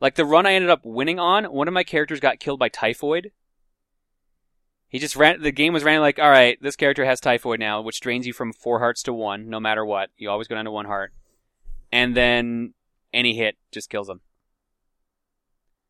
Like 0.00 0.14
the 0.14 0.24
run 0.24 0.46
I 0.46 0.52
ended 0.52 0.70
up 0.70 0.84
winning 0.84 1.18
on, 1.18 1.44
one 1.46 1.68
of 1.68 1.74
my 1.74 1.82
characters 1.84 2.20
got 2.20 2.38
killed 2.38 2.58
by 2.60 2.68
typhoid. 2.68 3.32
He 4.88 4.98
just 4.98 5.16
ran. 5.16 5.42
The 5.42 5.50
game 5.50 5.72
was 5.72 5.82
ran 5.84 6.00
like, 6.00 6.18
all 6.18 6.30
right, 6.30 6.58
this 6.62 6.76
character 6.76 7.04
has 7.04 7.18
typhoid 7.20 7.58
now, 7.58 7.80
which 7.80 8.00
drains 8.00 8.26
you 8.26 8.32
from 8.32 8.52
four 8.52 8.78
hearts 8.78 9.02
to 9.04 9.12
one, 9.12 9.48
no 9.48 9.58
matter 9.58 9.84
what. 9.84 10.10
You 10.16 10.30
always 10.30 10.46
go 10.48 10.54
down 10.54 10.66
to 10.66 10.70
one 10.70 10.86
heart, 10.86 11.12
and 11.90 12.16
then 12.16 12.74
any 13.12 13.34
hit 13.36 13.56
just 13.72 13.90
kills 13.90 14.08
him. 14.08 14.20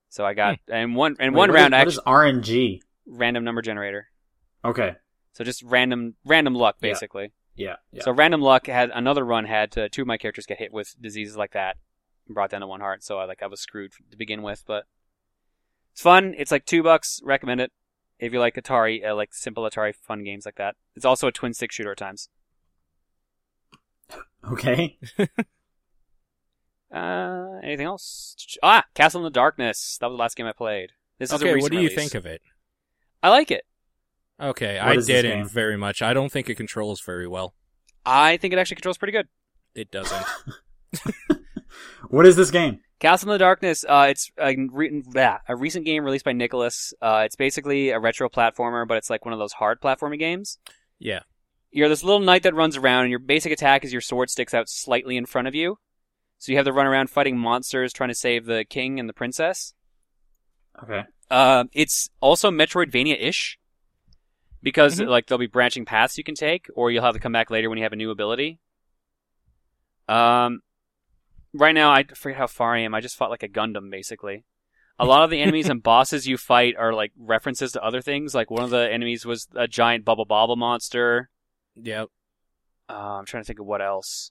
So 0.08 0.24
I 0.24 0.34
got 0.34 0.58
and 0.68 0.94
one 0.96 1.16
and 1.18 1.34
Wait, 1.34 1.38
one 1.38 1.50
what 1.50 1.54
round 1.56 1.74
is, 1.74 1.78
I 1.78 1.80
what 1.80 1.88
is 1.88 2.42
RNG? 2.44 2.80
random 3.06 3.44
number 3.44 3.62
generator. 3.62 4.08
Okay. 4.64 4.94
So 5.32 5.44
just 5.44 5.62
random 5.62 6.14
random 6.24 6.54
luck 6.54 6.76
Yeah. 6.80 6.90
basically. 6.90 7.32
Yeah. 7.54 7.76
Yeah. 7.92 8.02
So 8.02 8.12
random 8.12 8.40
luck 8.40 8.66
had 8.66 8.90
another 8.90 9.24
run 9.24 9.44
had 9.46 9.72
to, 9.72 9.88
two 9.88 10.02
of 10.02 10.08
my 10.08 10.16
characters 10.18 10.46
get 10.46 10.58
hit 10.58 10.72
with 10.72 10.94
diseases 11.00 11.36
like 11.36 11.52
that, 11.52 11.76
and 12.26 12.34
brought 12.34 12.50
down 12.50 12.60
to 12.62 12.66
one 12.66 12.80
heart. 12.80 13.02
So 13.02 13.18
I 13.18 13.24
like 13.24 13.42
I 13.42 13.46
was 13.46 13.60
screwed 13.60 13.92
to 14.10 14.16
begin 14.16 14.42
with, 14.42 14.62
but 14.66 14.84
it's 15.92 16.02
fun. 16.02 16.34
It's 16.38 16.50
like 16.50 16.64
two 16.64 16.82
bucks. 16.82 17.20
Recommend 17.24 17.60
it 17.60 17.72
if 18.18 18.32
you 18.32 18.40
like 18.40 18.54
Atari, 18.54 19.06
uh, 19.06 19.14
like 19.14 19.34
simple 19.34 19.64
Atari 19.64 19.94
fun 19.94 20.24
games 20.24 20.46
like 20.46 20.56
that. 20.56 20.76
It's 20.94 21.04
also 21.04 21.28
a 21.28 21.32
twin 21.32 21.52
stick 21.54 21.72
shooter 21.72 21.92
at 21.92 21.98
times. 21.98 22.28
okay. 24.50 24.98
Uh, 26.92 27.58
anything 27.62 27.86
else? 27.86 28.36
Ah, 28.62 28.84
Castle 28.94 29.20
in 29.20 29.24
the 29.24 29.30
Darkness. 29.30 29.98
That 30.00 30.06
was 30.08 30.16
the 30.16 30.20
last 30.22 30.36
game 30.36 30.46
I 30.46 30.52
played. 30.52 30.92
This 31.18 31.30
is 31.32 31.40
a 31.40 31.44
okay. 31.44 31.54
recent 31.54 31.62
What 31.62 31.72
do 31.72 31.78
you 31.78 31.88
release. 31.88 31.98
think 31.98 32.14
of 32.14 32.26
it? 32.26 32.42
I 33.22 33.30
like 33.30 33.50
it. 33.50 33.64
Okay, 34.40 34.76
What 34.78 34.86
I 34.88 34.96
didn't 34.96 35.48
very 35.48 35.76
much. 35.76 36.02
I 36.02 36.12
don't 36.12 36.30
think 36.30 36.48
it 36.50 36.56
controls 36.56 37.00
very 37.00 37.26
well. 37.26 37.54
I 38.04 38.36
think 38.36 38.52
it 38.52 38.58
actually 38.58 38.76
controls 38.76 38.98
pretty 38.98 39.12
good. 39.12 39.28
It 39.74 39.90
doesn't. 39.90 40.24
What 42.08 42.26
is 42.26 42.36
this 42.36 42.50
game? 42.50 42.80
Castle 43.00 43.30
in 43.30 43.34
the 43.34 43.38
Darkness. 43.38 43.84
Uh, 43.86 44.06
it's 44.10 44.30
a, 44.38 44.56
re- 44.70 45.02
yeah, 45.14 45.38
a 45.48 45.56
recent 45.56 45.84
game 45.84 46.04
released 46.04 46.24
by 46.24 46.32
Nicalis. 46.32 46.92
Uh, 47.02 47.22
it's 47.26 47.36
basically 47.36 47.90
a 47.90 47.98
retro 47.98 48.28
platformer, 48.28 48.86
but 48.86 48.96
it's 48.96 49.10
like 49.10 49.24
one 49.24 49.32
of 49.34 49.38
those 49.40 49.52
hard 49.54 49.80
platforming 49.80 50.18
games. 50.18 50.58
yeah. 50.98 51.20
You're 51.72 51.88
this 51.90 52.04
little 52.04 52.20
knight 52.20 52.44
that 52.44 52.54
runs 52.54 52.76
around, 52.78 53.02
and 53.02 53.10
your 53.10 53.18
basic 53.18 53.52
attack 53.52 53.84
is 53.84 53.92
your 53.92 54.00
sword 54.00 54.30
sticks 54.30 54.54
out 54.54 54.68
slightly 54.68 55.16
in 55.18 55.26
front 55.26 55.46
of 55.46 55.54
you. 55.54 55.78
So 56.38 56.52
you 56.52 56.58
have 56.58 56.66
to 56.66 56.72
run 56.72 56.86
around 56.86 57.10
fighting 57.10 57.38
monsters, 57.38 57.92
trying 57.92 58.10
to 58.10 58.14
save 58.14 58.44
the 58.46 58.64
king 58.64 59.00
and 59.00 59.08
the 59.08 59.12
princess. 59.14 59.74
Okay. 60.82 61.04
Uh, 61.30 61.64
it's 61.72 62.10
also 62.20 62.50
Metroidvania-ish 62.50 63.58
because 64.62 64.98
Mhm. 65.00 65.08
like 65.08 65.26
there'll 65.26 65.38
be 65.38 65.46
branching 65.46 65.84
paths 65.84 66.18
you 66.18 66.24
can 66.24 66.34
take, 66.34 66.66
or 66.74 66.90
you'll 66.90 67.04
have 67.04 67.14
to 67.14 67.20
come 67.20 67.32
back 67.32 67.50
later 67.50 67.68
when 67.68 67.78
you 67.78 67.84
have 67.84 67.92
a 67.92 67.96
new 67.96 68.10
ability. 68.10 68.58
Um, 70.08 70.60
right 71.52 71.74
now 71.74 71.90
I 71.90 72.04
forget 72.04 72.38
how 72.38 72.46
far 72.46 72.74
I 72.74 72.80
am. 72.80 72.94
I 72.94 73.00
just 73.00 73.16
fought 73.16 73.30
like 73.30 73.42
a 73.42 73.48
Gundam 73.48 73.90
basically. 73.90 74.44
A 74.98 75.04
lot 75.04 75.24
of 75.24 75.30
the 75.30 75.40
enemies 75.40 75.68
and 75.68 75.82
bosses 75.82 76.26
you 76.26 76.36
fight 76.36 76.74
are 76.76 76.92
like 76.92 77.12
references 77.18 77.72
to 77.72 77.82
other 77.82 78.00
things. 78.00 78.34
Like 78.34 78.50
one 78.50 78.62
of 78.62 78.70
the 78.70 78.90
enemies 78.90 79.26
was 79.26 79.48
a 79.54 79.66
giant 79.66 80.04
bubble 80.04 80.24
bobble 80.24 80.56
monster. 80.56 81.28
Yep. 81.74 82.08
Uh, 82.88 82.92
I'm 83.18 83.24
trying 83.26 83.42
to 83.42 83.46
think 83.46 83.58
of 83.58 83.66
what 83.66 83.82
else. 83.82 84.30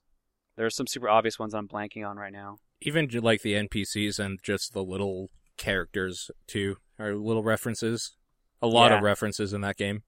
There 0.58 0.66
are 0.66 0.70
some 0.72 0.88
super 0.88 1.10
obvious 1.10 1.38
ones 1.38 1.54
I'm 1.54 1.68
blanking 1.68 2.08
on 2.08 2.18
right 2.18 2.32
now. 2.34 2.58
Even 2.82 3.10
like 3.22 3.42
the 3.42 3.54
NPCs 3.54 4.20
and 4.20 4.40
just 4.44 4.74
the 4.74 4.84
little 4.84 5.30
characters 5.58 6.30
too 6.48 6.78
are 7.00 7.16
little 7.16 7.44
references. 7.44 8.16
A 8.62 8.68
lot 8.68 8.92
Yeah. 8.92 8.98
of 8.98 9.04
references 9.04 9.54
in 9.54 9.62
that 9.62 9.78
game. 9.78 10.04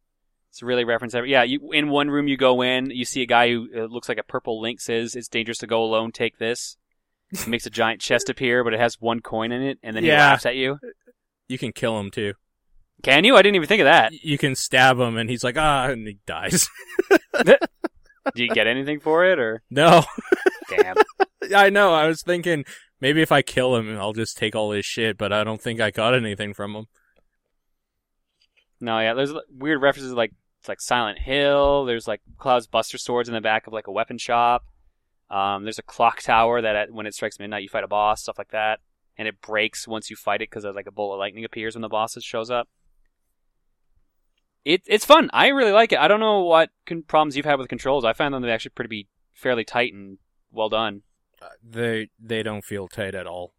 It's 0.50 0.64
really 0.64 0.86
reference 0.86 1.14
every. 1.14 1.32
Yeah, 1.32 1.44
you 1.44 1.72
in 1.74 1.90
one 1.90 2.10
room 2.10 2.28
you 2.28 2.38
go 2.38 2.62
in, 2.62 2.90
you 2.90 3.06
see 3.06 3.22
a 3.22 3.26
guy 3.28 3.50
who 3.50 3.68
uh, 3.76 3.84
looks 3.86 4.08
like 4.10 4.18
a 4.18 4.24
purple 4.24 4.60
link 4.62 4.80
says 4.80 5.16
it's 5.16 5.28
dangerous 5.28 5.58
to 5.60 5.68
go 5.68 5.84
alone. 5.84 6.12
Take 6.12 6.38
this. 6.38 6.78
Makes 7.46 7.66
a 7.66 7.70
giant 7.70 8.00
chest 8.08 8.30
appear, 8.30 8.64
but 8.64 8.74
it 8.74 8.80
has 8.80 9.00
one 9.02 9.20
coin 9.20 9.52
in 9.52 9.62
it, 9.62 9.78
and 9.84 9.96
then 9.96 10.04
he 10.04 10.12
laughs 10.12 10.46
at 10.46 10.56
you. 10.56 10.80
You 11.50 11.58
can 11.58 11.74
kill 11.74 12.00
him 12.00 12.10
too. 12.10 12.34
Can 13.04 13.26
you? 13.26 13.36
I 13.36 13.42
didn't 13.42 13.56
even 13.58 13.68
think 13.68 13.82
of 13.82 13.86
that. 13.86 14.14
You 14.14 14.38
can 14.38 14.56
stab 14.56 14.98
him 14.98 15.18
and 15.18 15.30
he's 15.30 15.44
like 15.44 15.58
ah 15.58 15.88
and 15.90 16.08
he 16.08 16.18
dies. 16.26 16.68
Do 18.36 18.44
you 18.44 18.50
get 18.50 18.68
anything 18.68 19.00
for 19.00 19.26
it, 19.26 19.40
or 19.40 19.62
no. 19.70 20.04
damn? 20.70 20.96
I 21.56 21.70
know. 21.70 21.94
I 21.94 22.08
was 22.08 22.22
thinking 22.22 22.66
maybe 23.00 23.22
if 23.22 23.32
I 23.32 23.42
kill 23.42 23.76
him 23.76 23.98
I'll 23.98 24.14
just 24.14 24.38
take 24.38 24.56
all 24.56 24.72
his 24.72 24.86
shit, 24.86 25.18
but 25.18 25.32
I 25.32 25.44
don't 25.44 25.62
think 25.62 25.80
I 25.80 25.92
got 25.92 26.14
anything 26.14 26.54
from 26.54 26.76
him. 26.76 26.86
No, 28.80 29.00
yeah. 29.00 29.14
There's 29.14 29.34
weird 29.50 29.82
references 29.82 30.14
like 30.14 30.34
it's 30.60 30.70
like 30.70 30.82
Silent 30.82 31.20
Hill. 31.20 31.86
There's 31.86 32.08
like 32.08 32.22
Cloud's 32.38 32.68
Buster 32.68 32.98
swords 32.98 33.30
in 33.30 33.36
the 33.36 33.42
back 33.42 33.68
of 33.68 33.74
like 33.74 33.88
a 33.88 33.92
weapon 33.92 34.18
shop. 34.18 34.66
Um, 35.30 35.64
there's 35.64 35.80
a 35.80 35.84
clock 35.84 36.22
tower 36.22 36.62
that 36.62 36.76
at, 36.76 36.92
when 36.92 37.06
it 37.06 37.14
strikes 37.14 37.40
midnight 37.40 37.64
you 37.64 37.70
fight 37.70 37.84
a 37.84 37.88
boss, 37.88 38.22
stuff 38.22 38.38
like 38.38 38.52
that, 38.52 38.80
and 39.18 39.28
it 39.28 39.42
breaks 39.42 39.88
once 39.88 40.10
you 40.10 40.16
fight 40.16 40.42
it 40.42 40.50
because 40.50 40.64
like 40.64 40.88
a 40.88 40.92
bolt 40.92 41.14
of 41.14 41.20
lightning 41.20 41.44
appears 41.44 41.76
when 41.76 41.82
the 41.82 41.90
boss 41.90 42.16
shows 42.22 42.50
up. 42.50 42.70
It 44.68 44.82
it's 44.86 45.06
fun. 45.06 45.30
I 45.34 45.48
really 45.48 45.72
like 45.72 45.92
it. 45.94 46.00
I 46.00 46.08
don't 46.10 46.20
know 46.20 46.42
what 46.42 46.70
con- 46.86 47.04
problems 47.04 47.38
you've 47.38 47.46
had 47.46 47.58
with 47.60 47.70
controls. 47.70 48.04
I 48.04 48.14
found 48.14 48.34
them 48.34 48.44
to 48.44 48.52
actually 48.52 48.72
pretty 48.72 48.90
be 48.90 49.08
fairly 49.34 49.64
tight 49.64 49.94
and 49.94 50.18
well 50.52 50.70
done. 50.70 51.04
Uh, 51.42 51.48
They 51.64 52.10
they 52.20 52.44
don't 52.44 52.66
feel 52.66 52.88
tight 52.88 53.16
at 53.16 53.28
all. 53.28 53.54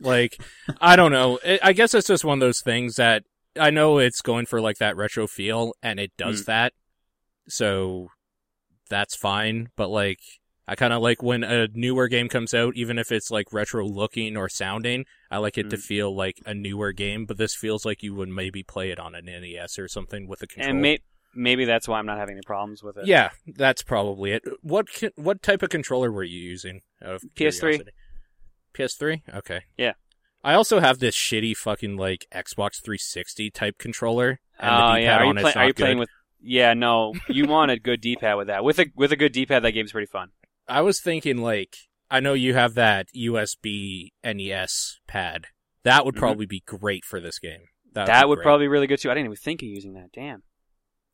Like 0.00 0.40
I 0.80 0.96
don't 0.96 1.12
know. 1.12 1.38
I 1.46 1.58
I 1.62 1.72
guess 1.74 1.92
it's 1.94 2.06
just 2.08 2.24
one 2.24 2.38
of 2.38 2.40
those 2.40 2.60
things 2.62 2.94
that 2.96 3.24
I 3.60 3.70
know 3.70 3.98
it's 3.98 4.22
going 4.22 4.46
for 4.46 4.60
like 4.60 4.78
that 4.78 4.96
retro 4.96 5.26
feel 5.26 5.74
and 5.82 6.00
it 6.00 6.12
does 6.16 6.42
Mm. 6.42 6.46
that. 6.46 6.72
So 7.48 8.08
that's 8.88 9.16
fine, 9.16 9.68
but 9.76 9.88
like 9.90 10.20
I 10.66 10.74
kind 10.76 10.92
of 10.94 11.02
like 11.02 11.22
when 11.22 11.44
a 11.44 11.68
newer 11.74 12.08
game 12.08 12.28
comes 12.28 12.54
out 12.54 12.74
even 12.76 12.98
if 12.98 13.12
it's 13.12 13.30
like 13.30 13.52
retro 13.52 13.86
looking 13.86 14.36
or 14.36 14.48
sounding, 14.48 15.04
I 15.30 15.38
like 15.38 15.58
it 15.58 15.68
to 15.70 15.76
Mm. 15.76 15.82
feel 15.82 16.16
like 16.16 16.40
a 16.46 16.54
newer 16.54 16.92
game, 16.92 17.26
but 17.26 17.36
this 17.36 17.54
feels 17.54 17.84
like 17.84 18.02
you 18.02 18.14
would 18.14 18.28
maybe 18.30 18.62
play 18.62 18.90
it 18.90 18.98
on 18.98 19.14
an 19.14 19.26
NES 19.26 19.78
or 19.78 19.88
something 19.88 20.26
with 20.26 20.40
a 20.42 20.46
controller. 20.46 20.70
And 20.70 20.80
may- 20.80 20.98
maybe 21.34 21.64
that's 21.66 21.86
why 21.86 21.98
I'm 21.98 22.06
not 22.06 22.16
having 22.18 22.34
any 22.36 22.42
problems 22.46 22.82
with 22.82 22.96
it. 22.96 23.06
Yeah, 23.06 23.30
that's 23.46 23.82
probably 23.82 24.32
it. 24.32 24.42
What 24.62 24.88
ki- 24.88 25.10
what 25.16 25.42
type 25.42 25.62
of 25.62 25.68
controller 25.68 26.10
were 26.10 26.24
you 26.24 26.38
using? 26.40 26.80
Out 27.04 27.16
of 27.16 27.22
PS3. 27.34 27.60
curiosity? 27.78 27.90
PS3. 28.72 29.22
Okay. 29.36 29.60
Yeah. 29.76 29.92
I 30.42 30.54
also 30.54 30.80
have 30.80 30.98
this 30.98 31.14
shitty 31.16 31.56
fucking 31.56 31.96
like 31.96 32.26
Xbox 32.34 32.82
360 32.82 33.50
type 33.50 33.78
controller. 33.78 34.40
Oh 34.60 34.94
yeah. 34.94 35.18
Are 35.18 35.26
you, 35.26 35.34
play- 35.34 35.52
are 35.54 35.66
you 35.68 35.74
playing 35.74 35.98
with? 35.98 36.08
Yeah, 36.46 36.74
no, 36.74 37.14
you 37.28 37.46
want 37.46 37.70
a 37.70 37.78
good 37.78 38.00
D-pad 38.02 38.36
with 38.36 38.48
that. 38.48 38.62
With 38.64 38.78
a 38.78 38.86
with 38.94 39.12
a 39.12 39.16
good 39.16 39.32
D-pad, 39.32 39.62
that 39.62 39.72
game's 39.72 39.92
pretty 39.92 40.06
fun. 40.06 40.30
I 40.68 40.80
was 40.82 41.00
thinking 41.00 41.38
like 41.38 41.76
I 42.10 42.20
know 42.20 42.34
you 42.34 42.54
have 42.54 42.74
that 42.74 43.08
USB 43.16 44.12
NES 44.22 44.98
pad. 45.06 45.46
That 45.82 46.04
would 46.04 46.14
Mhm. 46.14 46.18
probably 46.18 46.46
be 46.46 46.60
great 46.64 47.04
for 47.04 47.20
this 47.20 47.38
game. 47.38 47.68
That, 47.92 48.06
That 48.06 48.22
be 48.22 48.28
would 48.28 48.40
probably 48.42 48.64
be 48.64 48.68
really 48.68 48.86
good 48.86 48.98
too. 49.00 49.10
I 49.10 49.14
didn't 49.14 49.26
even 49.26 49.36
think 49.36 49.62
of 49.62 49.68
using 49.68 49.94
that. 49.94 50.10
Damn. 50.12 50.42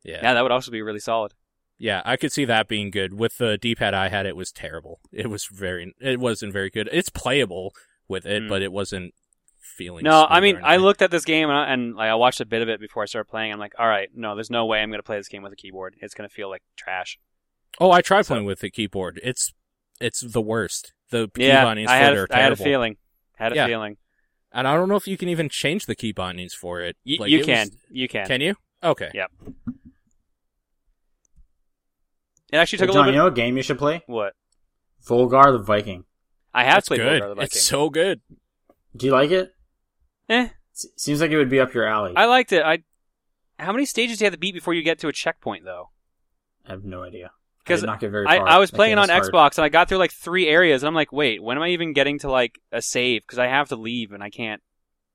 yeah. 0.03 0.21
Yeah, 0.23 0.35
that 0.35 0.43
would 0.43 0.53
also 0.53 0.71
be 0.71 0.81
really 0.83 0.99
solid. 1.01 1.35
Yeah, 1.79 2.03
I 2.05 2.17
could 2.17 2.33
see 2.33 2.45
that 2.47 2.69
being 2.69 2.91
good. 2.91 3.15
With 3.15 3.39
the 3.39 3.57
D-pad 3.59 3.95
I 3.95 4.09
had, 4.09 4.27
it 4.27 4.37
was 4.37 4.51
terrible. 4.53 5.01
It 5.13 5.29
was 5.29 5.47
very, 5.47 5.95
it 6.01 6.19
wasn't 6.21 6.53
very 6.53 6.71
good. 6.71 6.89
It's 6.93 7.09
playable 7.11 7.73
with 8.09 8.27
it, 8.27 8.43
Mm. 8.43 8.49
but 8.49 8.61
it 8.63 8.73
wasn't 8.73 9.15
feeling. 9.77 10.05
No, 10.05 10.27
I 10.29 10.41
mean, 10.41 10.59
I 10.63 10.77
looked 10.77 11.01
at 11.03 11.11
this 11.11 11.25
game 11.25 11.49
and, 11.49 11.59
I, 11.59 11.73
and 11.73 11.95
like 11.97 12.09
I 12.11 12.15
watched 12.15 12.41
a 12.41 12.47
bit 12.47 12.61
of 12.63 12.69
it 12.69 12.81
before 12.81 13.03
I 13.03 13.07
started 13.07 13.31
playing. 13.31 13.53
I'm 13.53 13.59
like, 13.59 13.75
all 13.79 13.87
right, 13.89 14.09
no, 14.15 14.35
there's 14.35 14.51
no 14.51 14.67
way 14.67 14.81
I'm 14.81 14.91
going 14.91 14.99
to 14.99 15.03
play 15.03 15.17
this 15.17 15.29
game 15.29 15.43
with 15.43 15.53
a 15.53 15.57
keyboard. 15.57 15.97
It's 16.01 16.15
going 16.15 16.29
to 16.29 16.35
feel 16.35 16.49
like 16.51 16.63
trash. 16.77 17.19
Oh, 17.79 17.91
I 17.91 18.01
tried 18.03 18.23
So- 18.23 18.35
playing 18.35 18.47
with 18.47 18.61
the 18.61 18.71
keyboard. 18.71 19.21
It's, 19.23 19.53
it's 20.01 20.21
the 20.21 20.41
worst. 20.41 20.93
The 21.11 21.29
key 21.35 21.47
yeah, 21.47 21.65
bindings 21.65 21.91
I 21.91 21.99
for 21.99 22.05
had, 22.05 22.13
it 22.15 22.19
are 22.19 22.25
a, 22.25 22.27
I 22.37 22.37
had 22.41 22.53
a 22.53 22.57
terrible. 22.57 22.65
feeling. 22.65 22.97
Had 23.37 23.53
a 23.53 23.55
Yeah. 23.57 23.67
feeling. 23.67 23.97
And 24.53 24.67
I 24.67 24.75
don't 24.75 24.89
know 24.89 24.97
if 24.97 25.07
you 25.07 25.17
can 25.17 25.29
even 25.29 25.49
change 25.49 25.87
the 25.87 25.95
key 25.95 26.13
bindings 26.13 26.55
for 26.55 26.81
it. 26.81 26.97
Y- 27.07 27.17
Like, 27.21 27.31
you 27.31 27.41
it 27.41 27.47
can, 27.47 27.69
was- 27.69 27.77
you 27.91 28.09
can. 28.09 28.27
Can 28.27 28.41
you? 28.41 28.55
Okay. 28.83 29.11
Yep. 29.15 29.31
It 32.53 32.57
actually 32.57 32.79
Hey, 32.79 32.87
took 32.87 32.91
a 32.91 32.93
John, 32.95 33.07
little 33.07 33.13
you 33.15 33.19
know 33.21 33.27
a 33.29 33.31
game 33.31 33.57
you 33.57 33.63
should 33.63 33.79
play? 33.79 34.03
What? 34.07 34.35
Volgarr 35.07 35.53
the 35.57 35.63
Viking. 35.63 36.05
I 36.53 36.65
have 36.65 36.75
That's 36.75 36.89
played 36.89 36.99
good. 36.99 37.23
Volgarr 37.23 37.29
the 37.29 37.35
Viking. 37.37 37.45
It's 37.45 37.63
so 37.63 37.91
good. 37.91 38.21
Do 38.97 39.07
you 39.07 39.13
like 39.13 39.31
it? 39.31 39.53
Eh, 40.29 40.49
S- 40.75 40.87
seems 40.97 41.21
like 41.21 41.31
it 41.31 41.37
would 41.37 41.49
be 41.51 41.61
up 41.61 41.73
your 41.75 41.87
alley. 41.87 42.13
I 42.17 42.25
liked 42.27 42.53
it. 42.53 42.63
I. 42.63 42.79
How 43.59 43.73
many 43.73 43.85
stages 43.85 44.19
do 44.19 44.25
you 44.25 44.27
have 44.27 44.33
to 44.35 44.39
beat 44.39 44.55
before 44.55 44.75
you 44.75 44.83
get 44.83 44.99
to 45.01 45.09
a 45.09 45.13
checkpoint, 45.13 45.65
though? 45.65 45.91
I 46.67 46.71
have 46.73 46.85
no 46.85 47.03
idea. 47.03 47.31
I 47.61 47.62
Because 47.65 47.81
did 47.81 47.87
not 47.87 48.01
get 48.01 48.11
very 48.11 48.27
I, 48.27 48.39
far. 48.39 48.49
I 48.49 48.59
was 48.59 48.70
That 48.70 48.77
playing 48.77 48.99
on 48.99 49.05
is 49.05 49.11
hard. 49.11 49.24
Xbox 49.24 49.59
and 49.59 49.65
I 49.65 49.69
got 49.69 49.89
through 49.89 49.99
like 49.99 50.12
three 50.12 50.49
areas 50.49 50.82
and 50.82 50.89
I'm 50.89 50.95
like, 50.95 51.12
wait, 51.12 51.43
when 51.43 51.57
am 51.57 51.62
I 51.62 51.69
even 51.70 51.93
getting 51.93 52.19
to 52.20 52.31
like 52.31 52.59
a 52.73 52.81
save? 52.82 53.23
Because 53.23 53.39
I 53.39 53.47
have 53.49 53.69
to 53.69 53.77
leave 53.77 54.12
and 54.12 54.23
I 54.23 54.31
can't 54.31 54.62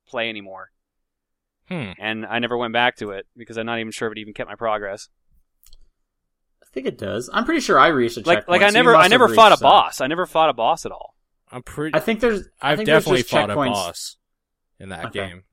play 0.08 0.28
anymore. 0.28 0.70
Hmm. 1.68 1.90
And 1.98 2.24
I 2.24 2.38
never 2.38 2.56
went 2.56 2.72
back 2.72 2.96
to 2.98 3.10
it 3.10 3.26
because 3.36 3.58
I'm 3.58 3.66
not 3.66 3.80
even 3.80 3.90
sure 3.90 4.08
if 4.08 4.12
it 4.16 4.20
even 4.20 4.32
kept 4.32 4.48
my 4.48 4.54
progress. 4.54 5.08
I 6.62 6.66
think 6.72 6.86
it 6.86 6.98
does. 6.98 7.28
I'm 7.32 7.44
pretty 7.44 7.60
sure 7.60 7.78
I 7.78 7.88
reached 7.88 8.16
a 8.16 8.20
Like, 8.20 8.38
checkpoint. 8.38 8.60
like 8.60 8.68
I 8.68 8.70
never, 8.70 8.92
must 8.92 9.04
I 9.04 9.08
never 9.08 9.28
fought 9.34 9.52
a 9.52 9.56
some. 9.56 9.64
boss. 9.68 10.00
I 10.00 10.06
never 10.06 10.26
fought 10.26 10.48
a 10.48 10.52
boss 10.52 10.86
at 10.86 10.92
all. 10.92 11.14
I'm 11.50 11.62
pretty. 11.62 11.96
I 11.96 12.00
think 12.00 12.20
there's. 12.20 12.42
I 12.60 12.72
I've 12.72 12.78
think 12.78 12.86
definitely 12.86 13.18
just 13.22 13.30
fought 13.30 13.50
a 13.50 13.54
boss 13.54 14.16
in 14.78 14.90
that 14.90 15.06
Okay. 15.06 15.28
game. 15.28 15.44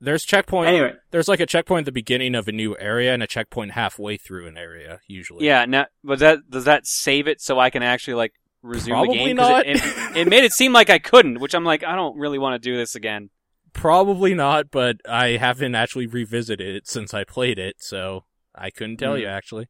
There's 0.00 0.24
checkpoint. 0.24 0.68
Anyway, 0.68 0.94
There's 1.10 1.28
like 1.28 1.40
a 1.40 1.46
checkpoint 1.46 1.80
at 1.82 1.84
the 1.86 1.92
beginning 1.92 2.34
of 2.34 2.48
a 2.48 2.52
new 2.52 2.76
area 2.78 3.12
and 3.12 3.22
a 3.22 3.26
checkpoint 3.26 3.72
halfway 3.72 4.16
through 4.16 4.46
an 4.46 4.56
area. 4.56 5.00
Usually. 5.06 5.44
Yeah. 5.46 5.66
Now, 5.66 5.86
but 6.02 6.18
that 6.20 6.48
does 6.48 6.64
that 6.64 6.86
save 6.86 7.28
it 7.28 7.40
so 7.40 7.58
I 7.60 7.68
can 7.70 7.82
actually 7.82 8.14
like 8.14 8.32
resume 8.62 8.94
Probably 8.94 9.18
the 9.18 9.24
game? 9.24 9.36
'Cause 9.36 9.48
not. 9.50 9.66
It, 9.66 9.76
it, 9.76 10.16
it 10.16 10.28
made 10.28 10.44
it 10.44 10.52
seem 10.52 10.72
like 10.72 10.88
I 10.88 10.98
couldn't, 10.98 11.38
which 11.40 11.54
I'm 11.54 11.64
like, 11.64 11.84
I 11.84 11.94
don't 11.96 12.16
really 12.18 12.38
want 12.38 12.60
to 12.62 12.70
do 12.70 12.76
this 12.76 12.94
again. 12.94 13.28
Probably 13.74 14.34
not, 14.34 14.70
but 14.70 14.96
I 15.08 15.36
haven't 15.36 15.74
actually 15.74 16.06
revisited 16.06 16.74
it 16.76 16.88
since 16.88 17.12
I 17.14 17.24
played 17.24 17.58
it, 17.58 17.76
so 17.78 18.24
I 18.54 18.70
couldn't 18.70 18.96
tell 18.96 19.14
Hmm. 19.14 19.20
you 19.20 19.26
actually. 19.26 19.68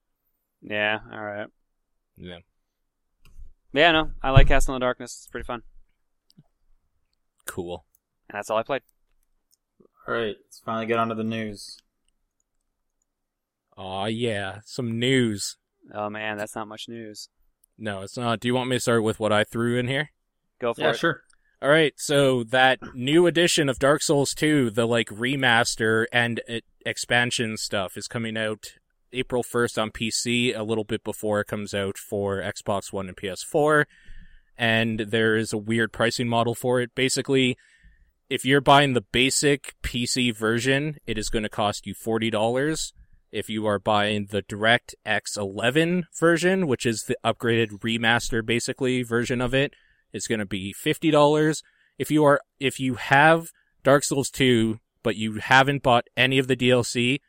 Yeah. 0.62 0.98
All 1.12 1.20
right. 1.24 1.48
Yeah. 2.16 2.38
Yeah. 3.72 3.92
No, 3.92 4.10
I 4.22 4.30
like 4.30 4.46
Castle 4.48 4.74
in 4.74 4.80
the 4.80 4.84
Darkness. 4.86 5.18
It's 5.22 5.28
pretty 5.28 5.46
fun, 5.46 5.62
Cool. 7.46 7.84
and 8.28 8.36
that's 8.38 8.48
all 8.50 8.58
I 8.58 8.62
played. 8.62 8.82
All 10.08 10.14
right. 10.14 10.36
Let's 10.44 10.60
finally 10.64 10.86
get 10.86 10.98
onto 10.98 11.14
the 11.14 11.24
news. 11.24 11.78
Aw, 13.76 14.06
yeah. 14.06 14.58
Some 14.64 14.98
news. 14.98 15.56
Oh 15.94 16.10
man, 16.10 16.36
that's 16.36 16.54
not 16.54 16.68
much 16.68 16.86
news. 16.88 17.28
No, 17.78 18.02
it's 18.02 18.16
not. 18.16 18.40
Do 18.40 18.48
you 18.48 18.54
want 18.54 18.68
me 18.70 18.76
to 18.76 18.80
start 18.80 19.02
with 19.02 19.18
what 19.18 19.32
I 19.32 19.44
threw 19.44 19.78
in 19.78 19.88
here? 19.88 20.10
Go 20.60 20.74
for 20.74 20.82
Yeah, 20.82 20.90
it. 20.90 20.98
sure. 20.98 21.22
All 21.62 21.68
right, 21.70 21.92
so 21.96 22.42
that 22.44 22.78
new 22.94 23.26
edition 23.26 23.68
of 23.68 23.78
Dark 23.78 24.02
Souls 24.02 24.32
2, 24.32 24.70
the 24.70 24.86
like 24.86 25.08
remaster 25.08 26.06
and 26.10 26.40
uh, 26.48 26.60
expansion 26.86 27.58
stuff 27.58 27.98
is 27.98 28.08
coming 28.08 28.36
out 28.38 28.64
April 29.12 29.42
1st 29.42 29.82
on 29.82 29.90
PC, 29.90 30.56
a 30.58 30.62
little 30.62 30.84
bit 30.84 31.04
before 31.04 31.40
it 31.40 31.48
comes 31.48 31.74
out 31.74 31.98
for 31.98 32.40
Xbox 32.40 32.92
One 32.94 33.08
and 33.08 33.16
PS4. 33.16 33.84
And 34.56 35.00
there 35.00 35.36
is 35.36 35.52
a 35.52 35.58
weird 35.58 35.92
pricing 35.92 36.28
model 36.28 36.54
for 36.54 36.80
it. 36.80 36.94
Basically, 36.94 37.56
if 38.30 38.44
you're 38.44 38.60
buying 38.60 38.92
the 38.92 39.00
basic 39.00 39.74
PC 39.82 40.34
version, 40.34 40.98
it 41.04 41.18
is 41.18 41.28
going 41.28 41.42
to 41.42 41.48
cost 41.48 41.84
you 41.84 41.94
$40. 41.94 42.92
If 43.32 43.50
you 43.50 43.66
are 43.66 43.80
buying 43.80 44.28
the 44.30 44.42
Direct 44.42 44.94
X11 45.04 46.04
version, 46.18 46.68
which 46.68 46.86
is 46.86 47.02
the 47.02 47.16
upgraded 47.24 47.80
remaster 47.80 48.46
basically 48.46 49.02
version 49.02 49.40
of 49.40 49.52
it, 49.52 49.74
it's 50.12 50.28
going 50.28 50.38
to 50.38 50.46
be 50.46 50.72
$50. 50.72 51.62
If 51.98 52.10
you 52.10 52.24
are 52.24 52.40
if 52.60 52.78
you 52.78 52.94
have 52.94 53.50
Dark 53.82 54.04
Souls 54.04 54.30
2 54.30 54.78
but 55.02 55.16
you 55.16 55.34
haven't 55.34 55.82
bought 55.82 56.06
any 56.16 56.38
of 56.38 56.46
the 56.46 56.56
DLC, 56.56 57.20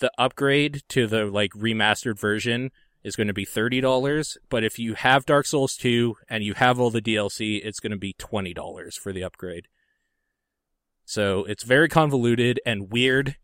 the 0.00 0.12
upgrade 0.18 0.82
to 0.88 1.06
the 1.06 1.24
like 1.24 1.52
remastered 1.52 2.18
version 2.18 2.70
is 3.02 3.16
going 3.16 3.26
to 3.26 3.32
be 3.32 3.46
$30, 3.46 4.36
but 4.50 4.64
if 4.64 4.78
you 4.78 4.94
have 4.94 5.24
Dark 5.24 5.46
Souls 5.46 5.76
2 5.76 6.16
and 6.28 6.44
you 6.44 6.54
have 6.54 6.78
all 6.78 6.90
the 6.90 7.02
DLC, 7.02 7.60
it's 7.64 7.80
going 7.80 7.92
to 7.92 7.98
be 7.98 8.14
$20 8.14 8.94
for 8.94 9.12
the 9.12 9.24
upgrade. 9.24 9.66
So, 11.12 11.44
it's 11.44 11.62
very 11.62 11.88
convoluted 11.88 12.60
and 12.64 12.90
weird, 12.90 13.36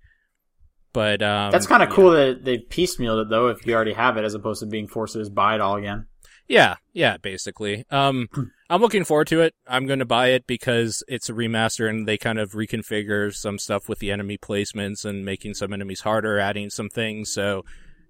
but 0.93 1.23
um 1.23 1.51
That's 1.51 1.67
kind 1.67 1.83
of 1.83 1.91
cool 1.91 2.13
that 2.13 2.45
they 2.45 2.59
piecemealed 2.59 3.23
it 3.23 3.29
though. 3.31 3.49
If 3.49 3.67
you 3.67 3.75
already 3.75 3.93
have 3.93 4.17
it, 4.17 4.25
as 4.25 4.35
opposed 4.35 4.61
to 4.61 4.67
being 4.67 4.89
forced 4.89 5.13
to 5.15 5.21
just 5.21 5.35
buy 5.35 5.55
it 5.55 5.61
all 5.61 5.77
again. 5.77 6.07
Yeah, 6.49 6.77
yeah, 6.95 7.19
basically. 7.19 7.85
Um, 7.91 8.29
I'm 8.71 8.81
looking 8.81 9.05
forward 9.05 9.27
to 9.29 9.43
it. 9.43 9.55
I'm 9.67 9.87
going 9.87 9.99
to 9.99 10.07
buy 10.07 10.29
it 10.29 10.47
because 10.47 11.03
it's 11.07 11.29
a 11.29 11.35
remaster 11.35 11.89
and 11.89 12.09
they 12.09 12.17
kind 12.17 12.39
of 12.39 12.53
reconfigure 12.53 13.35
some 13.35 13.59
stuff 13.59 13.89
with 13.89 13.99
the 13.99 14.11
enemy 14.11 14.39
placements 14.39 15.05
and 15.05 15.25
making 15.25 15.55
some 15.55 15.73
enemies 15.73 16.01
harder, 16.01 16.39
adding 16.39 16.71
some 16.71 16.89
things. 16.89 17.33
So 17.33 17.65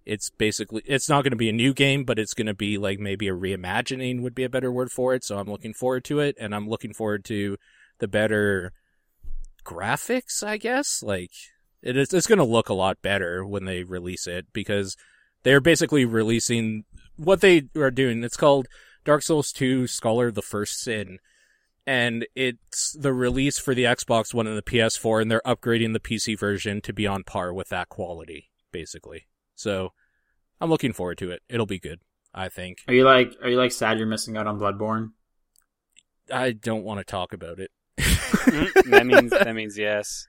it's 0.06 0.30
basically, 0.30 0.82
it's 0.86 1.08
not 1.08 1.22
going 1.22 1.32
to 1.32 1.36
be 1.36 1.48
a 1.48 1.52
new 1.52 1.74
game, 1.74 2.04
but 2.04 2.18
it's 2.18 2.34
going 2.34 2.46
to 2.46 2.54
be 2.54 2.78
like 2.78 3.00
maybe 3.00 3.28
a 3.28 3.34
reimagining 3.34 4.22
would 4.22 4.34
be 4.36 4.44
a 4.44 4.48
better 4.48 4.70
word 4.70 4.90
for 4.92 5.14
it. 5.14 5.24
So 5.24 5.38
I'm 5.38 5.50
looking 5.50 5.74
forward 5.74 6.04
to 6.04 6.20
it 6.20 6.36
and 6.40 6.54
I'm 6.54 6.68
looking 6.68 6.94
forward 6.94 7.24
to 7.26 7.56
the 7.98 8.08
better 8.08 8.72
graphics, 9.68 10.42
I 10.42 10.56
guess. 10.56 11.02
Like 11.02 11.32
it 11.82 11.96
is, 11.96 12.12
it's 12.12 12.26
going 12.26 12.38
to 12.38 12.44
look 12.44 12.68
a 12.68 12.74
lot 12.74 13.02
better 13.02 13.44
when 13.44 13.66
they 13.66 13.82
release 13.82 14.26
it 14.26 14.46
because 14.52 14.96
they're 15.42 15.60
basically 15.60 16.04
releasing 16.04 16.84
what 17.16 17.40
they 17.40 17.64
are 17.76 17.90
doing. 17.90 18.24
It's 18.24 18.36
called 18.36 18.66
Dark 19.04 19.22
Souls 19.22 19.52
2 19.52 19.86
Scholar 19.86 20.30
the 20.30 20.42
First 20.42 20.80
Sin. 20.80 21.18
And 21.86 22.26
it's 22.34 22.92
the 22.92 23.14
release 23.14 23.58
for 23.58 23.74
the 23.74 23.84
Xbox 23.84 24.34
One 24.34 24.46
and 24.46 24.58
the 24.58 24.62
PS4, 24.62 25.22
and 25.22 25.30
they're 25.30 25.40
upgrading 25.46 25.94
the 25.94 26.00
PC 26.00 26.38
version 26.38 26.82
to 26.82 26.92
be 26.92 27.06
on 27.06 27.24
par 27.24 27.54
with 27.54 27.70
that 27.70 27.88
quality, 27.88 28.50
basically. 28.70 29.26
So, 29.54 29.94
I'm 30.60 30.68
looking 30.68 30.92
forward 30.92 31.16
to 31.18 31.30
it. 31.30 31.40
It'll 31.48 31.64
be 31.64 31.78
good, 31.78 32.00
I 32.34 32.50
think. 32.50 32.80
Are 32.88 32.92
you 32.92 33.04
like 33.04 33.32
Are 33.42 33.48
you 33.48 33.56
like 33.56 33.72
sad 33.72 33.96
you're 33.96 34.06
missing 34.06 34.36
out 34.36 34.46
on 34.46 34.58
Bloodborne? 34.58 35.12
I 36.30 36.52
don't 36.52 36.84
want 36.84 36.98
to 37.00 37.04
talk 37.04 37.32
about 37.32 37.58
it. 37.58 37.70
Mhm. 38.28 38.90
that 38.90 39.06
means 39.06 39.30
that 39.30 39.54
means 39.54 39.78
yes. 39.78 40.26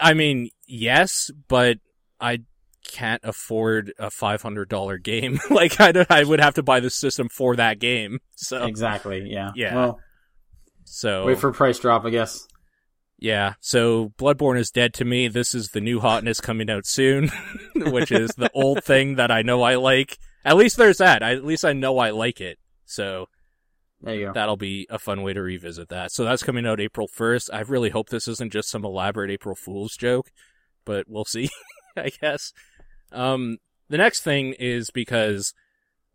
I 0.00 0.14
mean, 0.14 0.50
yes, 0.66 1.30
but 1.48 1.78
I 2.20 2.40
can't 2.90 3.22
afford 3.24 3.92
a 3.98 4.06
$500 4.08 5.02
game. 5.02 5.38
like, 5.50 5.80
I, 5.80 5.92
don't- 5.92 6.10
I 6.10 6.24
would 6.24 6.40
have 6.40 6.54
to 6.54 6.62
buy 6.62 6.80
the 6.80 6.90
system 6.90 7.28
for 7.28 7.56
that 7.56 7.78
game. 7.78 8.20
So, 8.34 8.64
Exactly. 8.64 9.28
Yeah. 9.30 9.52
Yeah. 9.54 9.74
Well, 9.74 10.00
so. 10.84 11.26
wait 11.26 11.38
for 11.38 11.52
price 11.52 11.78
drop, 11.78 12.04
I 12.04 12.10
guess. 12.10 12.46
Yeah, 13.18 13.54
so 13.60 14.12
Bloodborne 14.18 14.58
is 14.58 14.70
dead 14.70 14.92
to 14.94 15.04
me. 15.04 15.28
This 15.28 15.54
is 15.54 15.68
the 15.68 15.80
new 15.80 16.00
hotness 16.00 16.40
coming 16.42 16.68
out 16.68 16.84
soon, 16.84 17.30
which 17.74 18.10
is 18.12 18.30
the 18.36 18.50
old 18.52 18.84
thing 18.84 19.14
that 19.16 19.30
I 19.30 19.42
know 19.42 19.62
I 19.62 19.76
like. 19.76 20.18
At 20.44 20.56
least 20.56 20.76
there's 20.76 20.98
that. 20.98 21.22
I, 21.22 21.32
at 21.32 21.44
least 21.44 21.64
I 21.64 21.72
know 21.72 21.98
I 21.98 22.10
like 22.10 22.40
it. 22.40 22.58
So 22.84 23.28
There 24.04 24.14
you 24.14 24.26
go. 24.26 24.32
that'll 24.32 24.56
be 24.56 24.86
a 24.90 24.98
fun 24.98 25.22
way 25.22 25.32
to 25.32 25.42
revisit 25.42 25.88
that. 25.88 26.12
So 26.12 26.24
that's 26.24 26.42
coming 26.42 26.66
out 26.66 26.80
April 26.80 27.08
1st. 27.08 27.50
I 27.52 27.60
really 27.60 27.90
hope 27.90 28.08
this 28.08 28.28
isn't 28.28 28.52
just 28.52 28.68
some 28.68 28.84
elaborate 28.84 29.30
April 29.30 29.54
Fool's 29.54 29.96
joke, 29.96 30.30
but 30.84 31.06
we'll 31.08 31.24
see, 31.24 31.48
I 31.96 32.10
guess. 32.20 32.52
Um, 33.12 33.58
the 33.88 33.98
next 33.98 34.22
thing 34.22 34.54
is 34.58 34.90
because, 34.90 35.54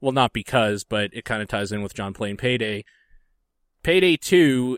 well, 0.02 0.12
not 0.12 0.34
because, 0.34 0.84
but 0.84 1.10
it 1.14 1.26
kind 1.26 1.42
of 1.42 1.48
ties 1.48 1.72
in 1.72 1.82
with 1.82 1.94
John 1.94 2.14
playing 2.14 2.38
Payday. 2.38 2.84
Payday 3.84 4.18
2 4.18 4.78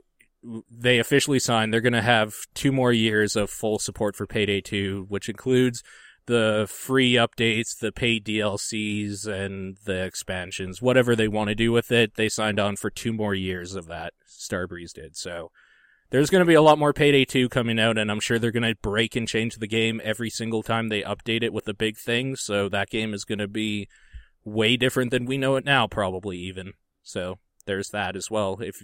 they 0.69 0.99
officially 0.99 1.39
signed 1.39 1.73
they're 1.73 1.81
going 1.81 1.93
to 1.93 2.01
have 2.01 2.33
two 2.53 2.71
more 2.71 2.91
years 2.91 3.35
of 3.35 3.49
full 3.49 3.79
support 3.79 4.15
for 4.15 4.25
Payday 4.25 4.61
2, 4.61 5.05
which 5.07 5.29
includes 5.29 5.83
the 6.25 6.67
free 6.69 7.13
updates, 7.13 7.77
the 7.79 7.91
paid 7.91 8.25
DLCs, 8.25 9.27
and 9.27 9.77
the 9.85 10.03
expansions. 10.03 10.81
Whatever 10.81 11.15
they 11.15 11.27
want 11.27 11.49
to 11.49 11.55
do 11.55 11.71
with 11.71 11.91
it, 11.91 12.15
they 12.15 12.29
signed 12.29 12.59
on 12.59 12.75
for 12.75 12.89
two 12.89 13.13
more 13.13 13.35
years 13.35 13.75
of 13.75 13.87
that. 13.87 14.13
Starbreeze 14.27 14.93
did. 14.93 15.15
So 15.15 15.51
there's 16.11 16.29
going 16.29 16.41
to 16.41 16.47
be 16.47 16.53
a 16.53 16.61
lot 16.61 16.77
more 16.77 16.93
Payday 16.93 17.25
2 17.25 17.49
coming 17.49 17.79
out, 17.79 17.97
and 17.97 18.11
I'm 18.11 18.19
sure 18.19 18.37
they're 18.37 18.51
going 18.51 18.63
to 18.63 18.75
break 18.81 19.15
and 19.15 19.27
change 19.27 19.55
the 19.55 19.67
game 19.67 20.01
every 20.03 20.29
single 20.29 20.61
time 20.61 20.89
they 20.89 21.01
update 21.01 21.43
it 21.43 21.53
with 21.53 21.67
a 21.67 21.73
big 21.73 21.97
thing. 21.97 22.35
So 22.35 22.69
that 22.69 22.89
game 22.89 23.13
is 23.13 23.23
going 23.23 23.39
to 23.39 23.47
be 23.47 23.87
way 24.43 24.75
different 24.77 25.11
than 25.11 25.25
we 25.25 25.37
know 25.37 25.55
it 25.55 25.65
now, 25.65 25.87
probably 25.87 26.37
even. 26.37 26.73
So 27.01 27.39
there's 27.65 27.89
that 27.89 28.15
as 28.15 28.29
well. 28.29 28.57
If 28.61 28.81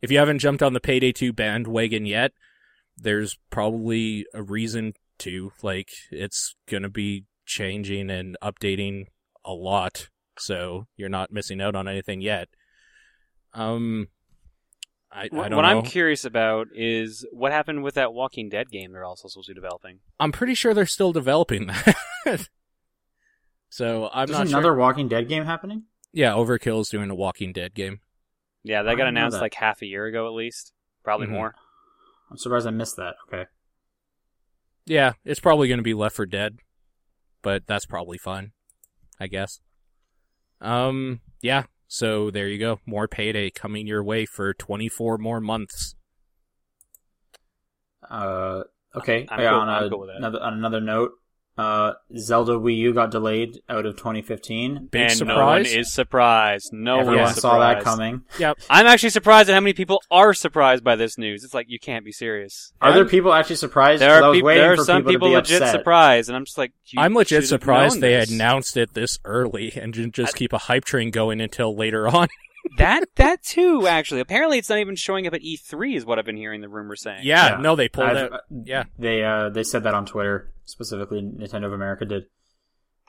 if 0.00 0.10
you 0.10 0.18
haven't 0.18 0.40
jumped 0.40 0.62
on 0.62 0.72
the 0.72 0.80
Payday 0.80 1.12
2 1.12 1.32
bandwagon 1.32 2.06
yet, 2.06 2.32
there's 2.96 3.38
probably 3.50 4.26
a 4.34 4.42
reason 4.42 4.94
to. 5.22 5.52
Like 5.62 5.90
it's 6.10 6.54
going 6.68 6.82
to 6.84 6.88
be 6.88 7.24
changing 7.46 8.10
and 8.10 8.36
updating 8.42 9.06
a 9.44 9.52
lot, 9.52 10.08
so 10.38 10.86
you're 10.96 11.08
not 11.08 11.32
missing 11.32 11.60
out 11.60 11.74
on 11.74 11.88
anything 11.88 12.20
yet. 12.20 12.48
Um, 13.54 14.08
I, 15.10 15.24
I 15.24 15.28
What 15.30 15.48
don't 15.48 15.56
what 15.56 15.62
know. 15.62 15.78
I'm 15.78 15.82
curious 15.84 16.24
about 16.24 16.68
is 16.74 17.26
what 17.32 17.52
happened 17.52 17.82
with 17.82 17.94
that 17.96 18.14
Walking 18.14 18.48
Dead 18.48 18.70
game 18.70 18.92
they're 18.92 19.04
also 19.04 19.28
supposed 19.28 19.48
to 19.48 19.54
be 19.54 19.60
developing. 19.60 19.98
I'm 20.18 20.32
pretty 20.32 20.54
sure 20.54 20.72
they're 20.72 20.86
still 20.86 21.12
developing 21.12 21.66
that. 21.66 21.96
so 23.68 24.08
I'm 24.12 24.26
There's 24.26 24.38
not 24.38 24.46
another 24.48 24.68
sure. 24.68 24.76
Walking 24.76 25.08
Dead 25.08 25.28
game 25.28 25.44
happening. 25.44 25.84
Yeah, 26.12 26.32
Overkill's 26.32 26.88
doing 26.88 27.10
a 27.10 27.14
Walking 27.14 27.52
Dead 27.52 27.74
game. 27.74 28.00
Yeah, 28.62 28.82
that 28.82 28.90
I 28.90 28.94
got 28.94 29.08
announced 29.08 29.36
that. 29.36 29.42
like 29.42 29.54
half 29.54 29.82
a 29.82 29.86
year 29.86 30.06
ago 30.06 30.26
at 30.26 30.32
least. 30.34 30.72
Probably 31.04 31.26
Mhm. 31.26 31.30
more. 31.32 31.54
I'm 32.30 32.36
surprised 32.38 32.66
I 32.66 32.70
missed 32.70 32.96
that. 32.96 33.14
Okay. 33.28 33.46
Yeah, 34.86 35.12
it's 35.24 35.40
probably 35.40 35.68
going 35.68 35.78
to 35.78 35.84
be 35.84 35.94
Left 35.94 36.16
4 36.16 36.26
Dead, 36.26 36.56
but 37.42 37.66
that's 37.66 37.86
probably 37.86 38.18
fine, 38.18 38.52
I 39.20 39.26
guess. 39.28 39.60
Um, 40.60 41.20
yeah. 41.40 41.64
So 41.88 42.30
there 42.30 42.48
you 42.48 42.58
go. 42.58 42.80
More 42.86 43.06
payday 43.06 43.50
coming 43.50 43.86
your 43.86 44.02
way 44.02 44.24
for 44.26 44.54
24 44.54 45.18
more 45.18 45.40
months. 45.40 45.94
Uh, 48.08 48.62
okay. 48.94 49.26
I'm 49.30 49.40
Yeah, 49.40 49.50
cool- 49.50 49.58
on, 49.60 49.68
I'm 49.68 49.84
a- 49.84 49.90
cool 49.90 50.00
with 50.00 50.08
that. 50.08 50.16
another 50.16 50.40
on 50.40 50.54
another 50.54 50.80
note, 50.80 51.12
uh, 51.58 51.92
Zelda 52.16 52.52
Wii 52.52 52.76
U 52.78 52.94
got 52.94 53.10
delayed 53.10 53.60
out 53.68 53.84
of 53.86 53.96
2015. 53.96 54.88
Big 54.90 55.00
and 55.02 55.12
surprise. 55.12 55.36
no 55.36 55.44
one 55.46 55.66
is 55.66 55.92
surprised. 55.92 56.72
No 56.72 57.00
Everyone 57.00 57.22
one 57.24 57.30
is 57.32 57.36
saw 57.36 57.58
that 57.58 57.82
coming. 57.84 58.22
Yep. 58.38 58.58
I'm 58.70 58.86
actually 58.86 59.10
surprised 59.10 59.50
at 59.50 59.54
how 59.54 59.60
many 59.60 59.74
people 59.74 60.02
are 60.10 60.32
surprised 60.34 60.82
by 60.82 60.96
this 60.96 61.18
news. 61.18 61.44
It's 61.44 61.52
like 61.54 61.66
you 61.68 61.78
can't 61.78 62.04
be 62.04 62.12
serious. 62.12 62.72
Are 62.80 62.92
there 62.92 63.02
I'm- 63.02 63.10
people 63.10 63.32
actually 63.34 63.56
surprised? 63.56 64.00
There 64.00 64.08
'Cause 64.08 64.22
I 64.22 64.26
are 64.26 64.30
was 64.30 64.38
peop- 64.38 64.46
there 64.46 64.72
are 64.72 64.76
some 64.78 65.02
people, 65.02 65.12
people 65.12 65.28
to 65.28 65.34
legit 65.34 65.62
upset. 65.62 65.72
surprised, 65.72 66.28
and 66.30 66.36
I'm 66.36 66.44
just 66.44 66.56
like, 66.58 66.72
you 66.86 67.00
I'm 67.00 67.14
legit 67.14 67.46
surprised 67.46 68.00
they 68.00 68.12
this. 68.16 68.30
announced 68.30 68.76
it 68.76 68.94
this 68.94 69.18
early 69.24 69.72
and 69.76 69.92
didn't 69.92 70.14
just 70.14 70.34
keep 70.34 70.52
a 70.52 70.58
hype 70.58 70.84
train 70.84 71.10
going 71.10 71.40
until 71.40 71.76
later 71.76 72.08
on. 72.08 72.28
that. 72.78 73.04
That 73.16 73.42
too, 73.42 73.86
actually. 73.86 74.20
Apparently, 74.20 74.58
it's 74.58 74.68
not 74.68 74.78
even 74.78 74.96
showing 74.96 75.26
up 75.26 75.34
at 75.34 75.42
E3, 75.42 75.96
is 75.96 76.04
what 76.06 76.18
I've 76.18 76.24
been 76.24 76.36
hearing 76.36 76.60
the 76.60 76.68
rumor 76.68 76.96
saying. 76.96 77.20
yeah, 77.22 77.50
Yeah. 77.50 77.56
no, 77.60 77.76
they 77.76 77.88
pulled 77.88 78.08
I've- 78.08 78.18
out. 78.20 78.32
uh, 78.32 78.38
Yeah. 78.64 78.84
They 78.98 79.22
uh 79.24 79.48
they 79.50 79.62
said 79.64 79.82
that 79.84 79.94
on 79.94 80.06
Twitter 80.06 80.52
specifically. 80.64 81.20
Nintendo 81.22 81.66
of 81.66 81.72
America 81.72 82.04
did. 82.04 82.24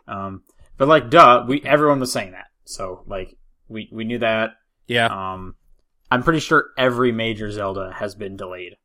Um, 0.07 0.43
but 0.77 0.87
like, 0.87 1.09
duh, 1.09 1.45
we 1.47 1.61
everyone 1.63 1.99
was 1.99 2.11
saying 2.11 2.31
that. 2.31 2.47
So 2.65 3.03
like, 3.07 3.37
we 3.67 3.89
we 3.91 4.03
knew 4.03 4.19
that. 4.19 4.51
Yeah. 4.87 5.07
Um, 5.07 5.55
I'm 6.11 6.23
pretty 6.23 6.39
sure 6.41 6.69
every 6.77 7.11
major 7.11 7.49
Zelda 7.51 7.93
has 7.95 8.13
been 8.15 8.35
delayed, 8.35 8.75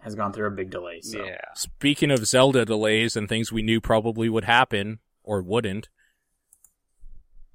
has 0.00 0.14
gone 0.14 0.32
through 0.32 0.48
a 0.48 0.50
big 0.50 0.70
delay. 0.70 1.00
So. 1.02 1.24
Yeah. 1.24 1.40
Speaking 1.54 2.10
of 2.10 2.26
Zelda 2.26 2.64
delays 2.64 3.16
and 3.16 3.28
things 3.28 3.52
we 3.52 3.62
knew 3.62 3.80
probably 3.80 4.28
would 4.28 4.44
happen 4.44 4.98
or 5.22 5.40
wouldn't, 5.42 5.88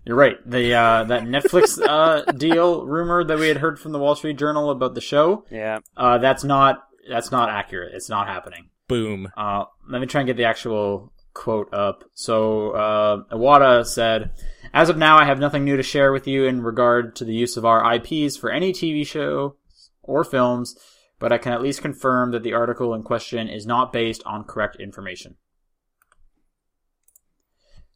You're 0.05 0.15
right. 0.15 0.37
The 0.45 0.73
uh, 0.73 1.03
that 1.05 1.23
Netflix 1.23 1.79
uh, 1.87 2.31
deal 2.31 2.85
rumor 2.85 3.23
that 3.23 3.39
we 3.39 3.47
had 3.47 3.57
heard 3.57 3.79
from 3.79 3.91
the 3.91 3.99
Wall 3.99 4.15
Street 4.15 4.37
Journal 4.37 4.69
about 4.69 4.93
the 4.95 5.01
show, 5.01 5.45
Yeah. 5.51 5.79
uh, 5.97 6.19
that's 6.19 6.43
not 6.43 6.83
that's 7.09 7.31
not 7.31 7.49
accurate. 7.49 7.93
It's 7.95 8.09
not 8.09 8.27
happening. 8.27 8.69
boom. 8.87 9.29
Uh, 9.35 9.65
let 9.89 9.99
me 10.01 10.07
try 10.07 10.21
and 10.21 10.27
get 10.27 10.37
the 10.37 10.45
actual 10.45 11.11
quote 11.33 11.73
up. 11.73 12.03
So 12.13 12.71
uh, 12.71 13.23
Iwata 13.31 13.85
said, 13.85 14.31
"As 14.73 14.89
of 14.89 14.97
now, 14.97 15.17
I 15.17 15.25
have 15.25 15.39
nothing 15.39 15.63
new 15.65 15.75
to 15.77 15.83
share 15.83 16.11
with 16.11 16.27
you 16.27 16.45
in 16.45 16.61
regard 16.61 17.15
to 17.17 17.25
the 17.25 17.33
use 17.33 17.57
of 17.57 17.65
our 17.65 17.95
IPs 17.95 18.37
for 18.37 18.51
any 18.51 18.73
TV 18.73 19.05
show 19.07 19.55
or 20.03 20.23
films, 20.23 20.77
but 21.19 21.31
I 21.33 21.39
can 21.39 21.51
at 21.51 21.61
least 21.63 21.81
confirm 21.81 22.29
that 22.31 22.43
the 22.43 22.53
article 22.53 22.93
in 22.93 23.01
question 23.01 23.49
is 23.49 23.65
not 23.65 23.91
based 23.91 24.21
on 24.25 24.43
correct 24.43 24.77
information." 24.79 25.35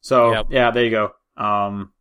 So 0.01 0.31
Yep. 0.33 0.45
yeah, 0.49 0.71
there 0.71 0.85
you 0.85 0.91
go. 0.91 1.11
Um, 1.37 1.93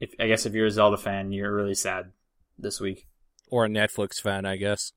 if 0.00 0.12
I 0.18 0.26
guess 0.26 0.46
if 0.46 0.54
you're 0.54 0.66
a 0.66 0.70
Zelda 0.70 0.96
fan, 0.96 1.32
you're 1.32 1.54
really 1.54 1.74
sad 1.74 2.12
this 2.58 2.80
week. 2.80 3.06
Or 3.48 3.64
a 3.66 3.68
Netflix 3.68 4.20
fan, 4.20 4.44
I 4.46 4.56
guess. 4.56 4.92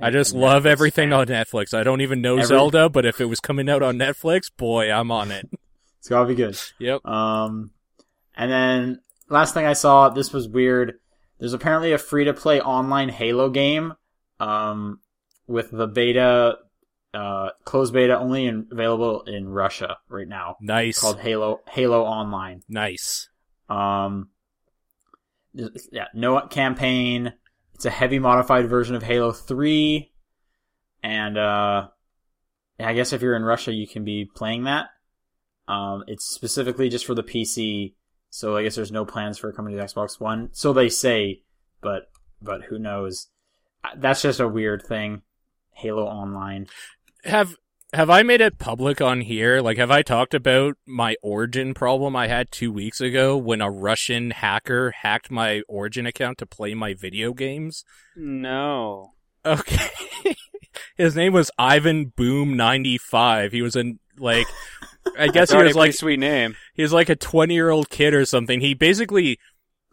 I 0.00 0.10
just 0.10 0.34
love 0.34 0.62
Netflix 0.64 0.66
everything 0.70 1.10
fan. 1.10 1.18
on 1.20 1.26
Netflix. 1.26 1.74
I 1.74 1.82
don't 1.82 2.00
even 2.00 2.20
know 2.22 2.34
Every- 2.34 2.46
Zelda, 2.46 2.88
but 2.88 3.04
if 3.04 3.20
it 3.20 3.26
was 3.26 3.40
coming 3.40 3.68
out 3.68 3.82
on 3.82 3.98
Netflix, 3.98 4.50
boy, 4.56 4.90
I'm 4.90 5.10
on 5.10 5.30
it. 5.30 5.48
It's 5.98 6.08
gotta 6.08 6.26
be 6.26 6.34
good. 6.34 6.58
Yep. 6.80 7.06
Um, 7.06 7.70
and 8.34 8.50
then 8.50 9.00
last 9.28 9.54
thing 9.54 9.66
I 9.66 9.74
saw, 9.74 10.08
this 10.08 10.32
was 10.32 10.48
weird. 10.48 10.94
There's 11.38 11.52
apparently 11.52 11.92
a 11.92 11.98
free 11.98 12.24
to 12.24 12.34
play 12.34 12.60
online 12.60 13.08
Halo 13.08 13.50
game, 13.50 13.94
um, 14.40 14.98
with 15.46 15.70
the 15.70 15.86
beta, 15.86 16.58
uh, 17.14 17.50
closed 17.64 17.92
beta 17.92 18.18
only 18.18 18.46
in, 18.46 18.66
available 18.72 19.22
in 19.22 19.48
Russia 19.48 19.98
right 20.08 20.26
now 20.26 20.56
Nice. 20.60 20.98
called 20.98 21.20
Halo, 21.20 21.60
Halo 21.70 22.02
Online. 22.02 22.62
nice. 22.68 23.28
Um, 23.72 24.28
yeah, 25.54 26.06
no 26.14 26.40
campaign. 26.46 27.32
It's 27.74 27.84
a 27.84 27.90
heavy 27.90 28.18
modified 28.18 28.68
version 28.68 28.94
of 28.94 29.02
Halo 29.02 29.32
3. 29.32 30.12
And, 31.02 31.38
uh, 31.38 31.88
I 32.78 32.94
guess 32.94 33.12
if 33.12 33.22
you're 33.22 33.36
in 33.36 33.44
Russia, 33.44 33.72
you 33.72 33.86
can 33.86 34.04
be 34.04 34.24
playing 34.24 34.64
that. 34.64 34.86
Um, 35.68 36.04
it's 36.06 36.24
specifically 36.24 36.88
just 36.88 37.06
for 37.06 37.14
the 37.14 37.22
PC, 37.22 37.94
so 38.30 38.56
I 38.56 38.62
guess 38.62 38.74
there's 38.74 38.92
no 38.92 39.04
plans 39.04 39.38
for 39.38 39.50
it 39.50 39.56
coming 39.56 39.76
to 39.76 39.82
Xbox 39.82 40.20
One. 40.20 40.50
So 40.52 40.72
they 40.72 40.88
say, 40.88 41.42
but, 41.80 42.10
but 42.40 42.62
who 42.64 42.78
knows? 42.78 43.28
That's 43.96 44.22
just 44.22 44.40
a 44.40 44.48
weird 44.48 44.82
thing. 44.82 45.22
Halo 45.70 46.04
Online. 46.04 46.66
Have 47.24 47.56
have 47.92 48.08
I 48.10 48.22
made 48.22 48.40
it 48.40 48.58
public 48.58 49.00
on 49.00 49.20
here? 49.20 49.60
Like, 49.60 49.76
have 49.76 49.90
I 49.90 50.02
talked 50.02 50.34
about 50.34 50.76
my 50.86 51.16
Origin 51.22 51.74
problem 51.74 52.16
I 52.16 52.26
had 52.28 52.50
two 52.50 52.72
weeks 52.72 53.00
ago 53.00 53.36
when 53.36 53.60
a 53.60 53.70
Russian 53.70 54.30
hacker 54.30 54.92
hacked 54.92 55.30
my 55.30 55.62
Origin 55.68 56.06
account 56.06 56.38
to 56.38 56.46
play 56.46 56.74
my 56.74 56.94
video 56.94 57.32
games? 57.34 57.84
No. 58.16 59.12
Okay. 59.44 59.88
His 60.96 61.14
name 61.14 61.32
was 61.32 61.50
Ivan 61.58 62.12
Boom 62.16 62.56
ninety 62.56 62.96
five. 62.96 63.52
He 63.52 63.60
was 63.62 63.76
in 63.76 63.98
like 64.18 64.46
I 65.18 65.28
guess 65.32 65.50
he 65.50 65.56
was 65.56 65.74
like 65.74 65.92
sweet 65.92 66.20
name. 66.20 66.54
he 66.74 66.82
was 66.82 66.92
like 66.92 67.08
a 67.08 67.16
20 67.16 67.52
year 67.52 67.70
old 67.70 67.90
kid 67.90 68.14
or 68.14 68.24
something. 68.24 68.60
He 68.60 68.74
basically 68.74 69.38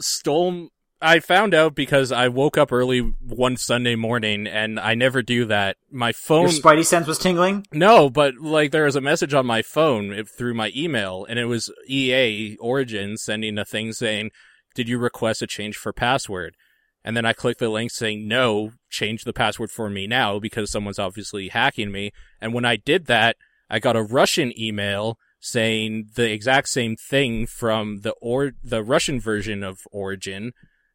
stole. 0.01 0.69
I 1.01 1.19
found 1.19 1.53
out 1.53 1.75
because 1.75 2.11
I 2.11 2.27
woke 2.27 2.57
up 2.57 2.71
early 2.71 2.99
one 2.99 3.55
Sunday 3.55 3.95
morning 3.95 4.47
and 4.47 4.79
I 4.79 4.95
never 4.95 5.21
do 5.21 5.45
that. 5.45 5.77
My 5.89 6.11
phone. 6.11 6.43
Your 6.43 6.49
Spidey 6.49 6.85
sense 6.85 7.07
was 7.07 7.17
tingling? 7.17 7.65
no, 7.71 8.09
but 8.09 8.35
like 8.35 8.71
there 8.71 8.85
was 8.85 8.95
a 8.95 9.01
message 9.01 9.33
on 9.33 9.45
my 9.45 9.61
phone 9.61 10.25
through 10.25 10.53
my 10.53 10.71
email 10.75 11.25
and 11.29 11.39
it 11.39 11.45
was 11.45 11.71
EA 11.87 12.57
Origin 12.59 13.17
sending 13.17 13.57
a 13.57 13.65
thing 13.65 13.93
saying, 13.93 14.31
did 14.75 14.89
you 14.89 14.97
request 14.97 15.41
a 15.41 15.47
change 15.47 15.77
for 15.77 15.93
password? 15.93 16.55
And 17.03 17.15
then 17.15 17.25
I 17.25 17.33
clicked 17.33 17.59
the 17.59 17.69
link 17.69 17.91
saying, 17.91 18.27
no, 18.27 18.73
change 18.89 19.23
the 19.23 19.33
password 19.33 19.71
for 19.71 19.89
me 19.89 20.05
now 20.05 20.37
because 20.37 20.69
someone's 20.69 20.99
obviously 20.99 21.47
hacking 21.47 21.91
me. 21.91 22.11
And 22.41 22.53
when 22.53 22.65
I 22.65 22.75
did 22.75 23.05
that, 23.05 23.37
I 23.69 23.79
got 23.79 23.95
a 23.95 24.03
Russian 24.03 24.57
email 24.59 25.17
saying 25.39 26.09
the 26.15 26.29
exact 26.29 26.67
same 26.67 26.97
thing 26.97 27.45
from 27.45 28.01
the 28.01 28.11
or 28.21 28.51
the 28.61 28.83
Russian 28.83 29.21
version 29.21 29.63
of 29.63 29.79
Origin 29.91 30.51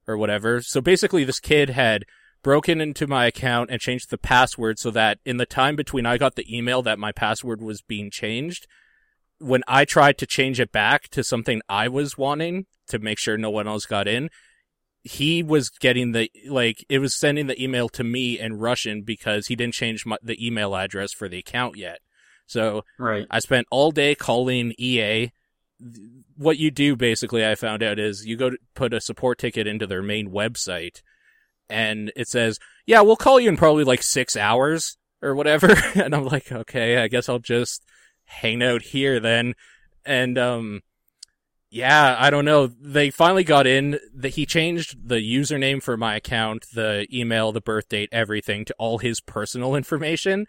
or 0.07 0.17
whatever. 0.17 0.61
So 0.61 0.81
basically 0.81 1.25
this 1.25 1.41
kid 1.41 1.71
had 1.71 2.05
broken 2.43 2.81
into 2.81 3.07
my 3.07 3.27
account 3.27 3.71
and 3.71 3.81
changed 3.81 4.11
the 4.11 4.19
password 4.19 4.79
so 4.79 4.91
that 4.91 5.19
in 5.25 5.39
the 5.39 5.47
time 5.47 5.77
between 5.77 6.07
I 6.07 6.19
got 6.19 6.37
the 6.37 6.57
email 6.57 6.83
that 6.83 6.99
my 6.99 7.11
password 7.11 7.61
was 7.61 7.83
being 7.83 8.11
changed, 8.11 8.67
when 9.39 9.63
I 9.67 9.85
tried 9.85 10.19
to 10.19 10.27
change 10.27 10.61
it 10.61 10.71
back 10.71 11.09
to 11.09 11.25
something 11.25 11.61
I 11.69 11.89
was 11.89 12.17
wanting 12.17 12.67
to 12.89 12.99
make 12.99 13.19
sure 13.19 13.37
no 13.37 13.51
one 13.51 13.67
else 13.67 13.87
got 13.87 14.07
in, 14.07 14.31
he 15.03 15.43
was 15.43 15.69
getting 15.69 16.13
the 16.13 16.31
like 16.49 16.85
it 16.89 16.99
was 16.99 17.19
sending 17.19 17.47
the 17.47 17.63
email 17.63 17.89
to 17.91 18.05
me 18.05 18.39
in 18.39 18.59
Russian 18.59 19.03
because 19.03 19.49
he 19.49 19.57
didn't 19.57 19.75
change 19.75 20.07
my, 20.07 20.17
the 20.23 20.45
email 20.45 20.75
address 20.75 21.13
for 21.13 21.29
the 21.29 21.39
account 21.39 21.77
yet. 21.77 21.99
So 22.47 22.85
Right. 22.99 23.27
I 23.31 23.39
spent 23.41 23.67
all 23.71 23.91
day 23.91 24.15
calling 24.15 24.75
EA. 24.79 25.31
What 26.37 26.59
you 26.59 26.71
do 26.71 26.97
basically, 26.97 27.47
I 27.47 27.55
found 27.55 27.83
out, 27.83 27.99
is 27.99 28.27
you 28.27 28.37
go 28.37 28.51
to 28.51 28.59
put 28.75 28.95
a 28.95 29.01
support 29.01 29.39
ticket 29.39 29.67
into 29.67 29.87
their 29.87 30.03
main 30.03 30.31
website, 30.31 31.03
and 31.69 32.13
it 32.17 32.29
says, 32.29 32.59
"Yeah, 32.87 33.01
we'll 33.03 33.17
call 33.17 33.41
you 33.41 33.49
in 33.49 33.57
probably 33.57 33.85
like 33.85 34.03
six 34.03 34.37
hours 34.37 34.97
or 35.23 35.35
whatever." 35.35 35.75
and 35.95 36.15
I'm 36.15 36.25
like, 36.25 36.51
"Okay, 36.53 36.99
I 36.99 37.09
guess 37.09 37.29
I'll 37.29 37.39
just 37.39 37.85
hang 38.25 38.63
out 38.63 38.83
here 38.83 39.21
then." 39.21 39.55
And 40.05 40.39
um, 40.39 40.83
Yeah, 41.71 42.17
I 42.19 42.31
don't 42.31 42.45
know. 42.45 42.69
They 42.69 43.11
finally 43.11 43.43
got 43.43 43.67
in. 43.67 43.99
The, 44.15 44.29
he 44.29 44.47
changed 44.47 45.09
the 45.09 45.17
username 45.17 45.83
for 45.83 45.97
my 45.97 46.15
account, 46.17 46.67
the 46.73 47.07
email, 47.13 47.51
the 47.51 47.61
birth 47.61 47.89
date, 47.89 48.09
everything 48.13 48.65
to 48.67 48.75
all 48.79 48.99
his 48.99 49.21
personal 49.21 49.75
information. 49.81 50.47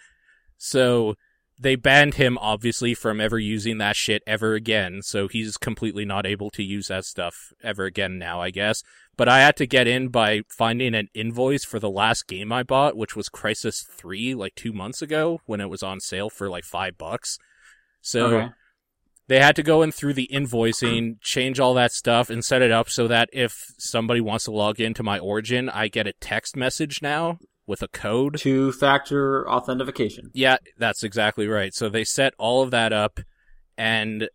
So 0.57 1.15
they 1.57 1.75
banned 1.75 2.15
him 2.15 2.37
obviously 2.39 2.93
from 2.93 3.21
ever 3.21 3.39
using 3.39 3.77
that 3.77 3.95
shit 3.95 4.21
ever 4.27 4.53
again. 4.55 5.01
So 5.01 5.27
he's 5.27 5.57
completely 5.57 6.03
not 6.05 6.25
able 6.25 6.49
to 6.51 6.63
use 6.63 6.87
that 6.87 7.05
stuff 7.05 7.53
ever 7.63 7.85
again 7.85 8.17
now, 8.17 8.41
I 8.41 8.51
guess. 8.51 8.83
But 9.17 9.29
I 9.29 9.39
had 9.39 9.55
to 9.57 9.65
get 9.65 9.87
in 9.87 10.09
by 10.09 10.41
finding 10.49 10.93
an 10.93 11.07
invoice 11.13 11.63
for 11.63 11.79
the 11.79 11.89
last 11.89 12.27
game 12.27 12.51
I 12.51 12.63
bought, 12.63 12.97
which 12.97 13.15
was 13.15 13.29
Crysis 13.29 13.87
3 13.87 14.35
like 14.35 14.55
2 14.55 14.73
months 14.73 15.01
ago 15.01 15.39
when 15.45 15.61
it 15.61 15.69
was 15.69 15.81
on 15.81 16.01
sale 16.01 16.29
for 16.29 16.49
like 16.49 16.65
5 16.65 16.97
bucks. 16.97 17.37
So 18.01 18.25
Okay. 18.27 18.49
they 19.27 19.39
had 19.39 19.55
to 19.55 19.63
go 19.63 19.81
in 19.81 19.93
through 19.93 20.13
the 20.15 20.29
invoicing, 20.33 21.21
change 21.21 21.59
all 21.61 21.73
that 21.75 21.93
stuff, 21.93 22.29
and 22.29 22.43
set 22.43 22.61
it 22.61 22.71
up 22.71 22.89
so 22.89 23.07
that 23.07 23.29
if 23.31 23.65
somebody 23.77 24.19
wants 24.19 24.45
to 24.45 24.51
log 24.51 24.81
into 24.81 25.03
my 25.03 25.17
Origin, 25.19 25.69
I 25.69 25.87
get 25.87 26.05
a 26.07 26.13
text 26.19 26.57
message 26.57 27.01
now 27.01 27.39
with 27.67 27.81
a 27.81 27.87
code. 27.87 28.37
Two 28.37 28.71
factor 28.71 29.47
authentication. 29.49 30.31
Yeah, 30.33 30.57
that's 30.77 31.03
exactly 31.03 31.47
right. 31.47 31.73
So 31.73 31.89
they 31.89 32.03
set 32.03 32.33
all 32.37 32.61
of 32.61 32.71
that 32.71 32.93
up, 32.93 33.19
and 33.77 34.29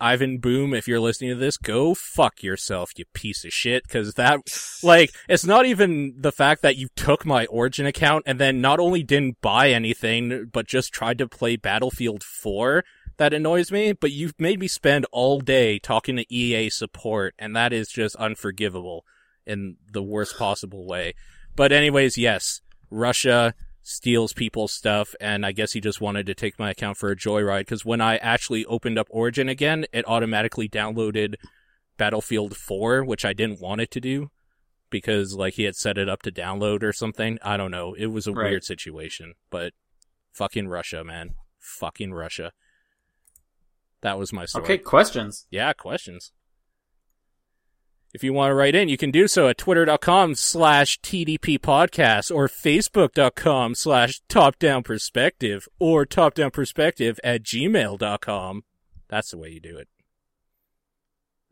Ivan 0.00 0.38
Boom, 0.38 0.74
if 0.74 0.88
you're 0.88 1.00
listening 1.00 1.30
to 1.30 1.36
this, 1.36 1.56
go 1.56 1.94
fuck 1.94 2.42
yourself, 2.42 2.90
you 2.96 3.04
piece 3.14 3.44
of 3.44 3.52
shit, 3.52 3.84
because 3.84 4.14
that, 4.14 4.40
like, 4.82 5.10
it's 5.28 5.44
not 5.44 5.64
even 5.64 6.14
the 6.18 6.32
fact 6.32 6.62
that 6.62 6.76
you 6.76 6.88
took 6.96 7.24
my 7.24 7.46
Origin 7.46 7.86
account 7.86 8.24
and 8.26 8.40
then 8.40 8.60
not 8.60 8.80
only 8.80 9.04
didn't 9.04 9.40
buy 9.40 9.70
anything, 9.70 10.50
but 10.52 10.66
just 10.66 10.92
tried 10.92 11.18
to 11.18 11.28
play 11.28 11.54
Battlefield 11.54 12.24
4 12.24 12.82
that 13.18 13.32
annoys 13.32 13.70
me, 13.70 13.92
but 13.92 14.10
you've 14.10 14.34
made 14.40 14.58
me 14.58 14.66
spend 14.66 15.06
all 15.12 15.38
day 15.40 15.78
talking 15.78 16.16
to 16.16 16.34
EA 16.34 16.70
support, 16.70 17.34
and 17.38 17.54
that 17.54 17.72
is 17.72 17.88
just 17.88 18.16
unforgivable 18.16 19.04
in 19.46 19.76
the 19.92 20.02
worst 20.02 20.36
possible 20.36 20.86
way. 20.86 21.14
But 21.54 21.70
anyways, 21.70 22.18
yes, 22.18 22.60
Russia 22.92 23.54
steals 23.82 24.32
people's 24.32 24.72
stuff, 24.72 25.14
and 25.20 25.44
I 25.44 25.52
guess 25.52 25.72
he 25.72 25.80
just 25.80 26.00
wanted 26.00 26.26
to 26.26 26.34
take 26.34 26.58
my 26.58 26.70
account 26.70 26.96
for 26.98 27.10
a 27.10 27.16
joyride, 27.16 27.60
because 27.60 27.84
when 27.84 28.00
I 28.00 28.16
actually 28.18 28.64
opened 28.66 28.98
up 28.98 29.08
Origin 29.10 29.48
again, 29.48 29.86
it 29.92 30.06
automatically 30.06 30.68
downloaded 30.68 31.34
Battlefield 31.96 32.56
4, 32.56 33.02
which 33.04 33.24
I 33.24 33.32
didn't 33.32 33.60
want 33.60 33.80
it 33.80 33.90
to 33.92 34.00
do, 34.00 34.30
because, 34.90 35.34
like, 35.34 35.54
he 35.54 35.64
had 35.64 35.74
set 35.74 35.98
it 35.98 36.08
up 36.08 36.22
to 36.22 36.30
download 36.30 36.82
or 36.82 36.92
something. 36.92 37.38
I 37.42 37.56
don't 37.56 37.70
know. 37.70 37.94
It 37.94 38.06
was 38.06 38.26
a 38.26 38.32
Right. 38.32 38.50
weird 38.50 38.64
situation, 38.64 39.34
but 39.50 39.72
fucking 40.32 40.68
Russia, 40.68 41.02
man. 41.02 41.34
Fucking 41.58 42.12
Russia. 42.12 42.52
That 44.02 44.18
was 44.18 44.32
my 44.32 44.44
story. 44.44 44.64
Okay, 44.64 44.78
questions. 44.78 45.46
Yeah, 45.50 45.72
questions. 45.72 46.32
If 48.12 48.22
you 48.22 48.34
want 48.34 48.50
to 48.50 48.54
write 48.54 48.74
in, 48.74 48.90
you 48.90 48.98
can 48.98 49.10
do 49.10 49.26
so 49.26 49.48
at 49.48 49.56
twitter.com 49.56 50.34
slash 50.34 51.00
TDP 51.00 51.58
podcast 51.58 52.34
or 52.34 52.46
facebook.com 52.46 53.74
slash 53.74 54.20
top 54.28 54.58
down 54.58 54.82
perspective 54.82 55.66
or 55.78 56.04
top 56.04 56.34
down 56.34 56.50
perspective 56.50 57.18
at 57.24 57.42
gmail.com. 57.42 58.64
That's 59.08 59.30
the 59.30 59.38
way 59.38 59.48
you 59.50 59.60
do 59.60 59.78
it. 59.78 59.88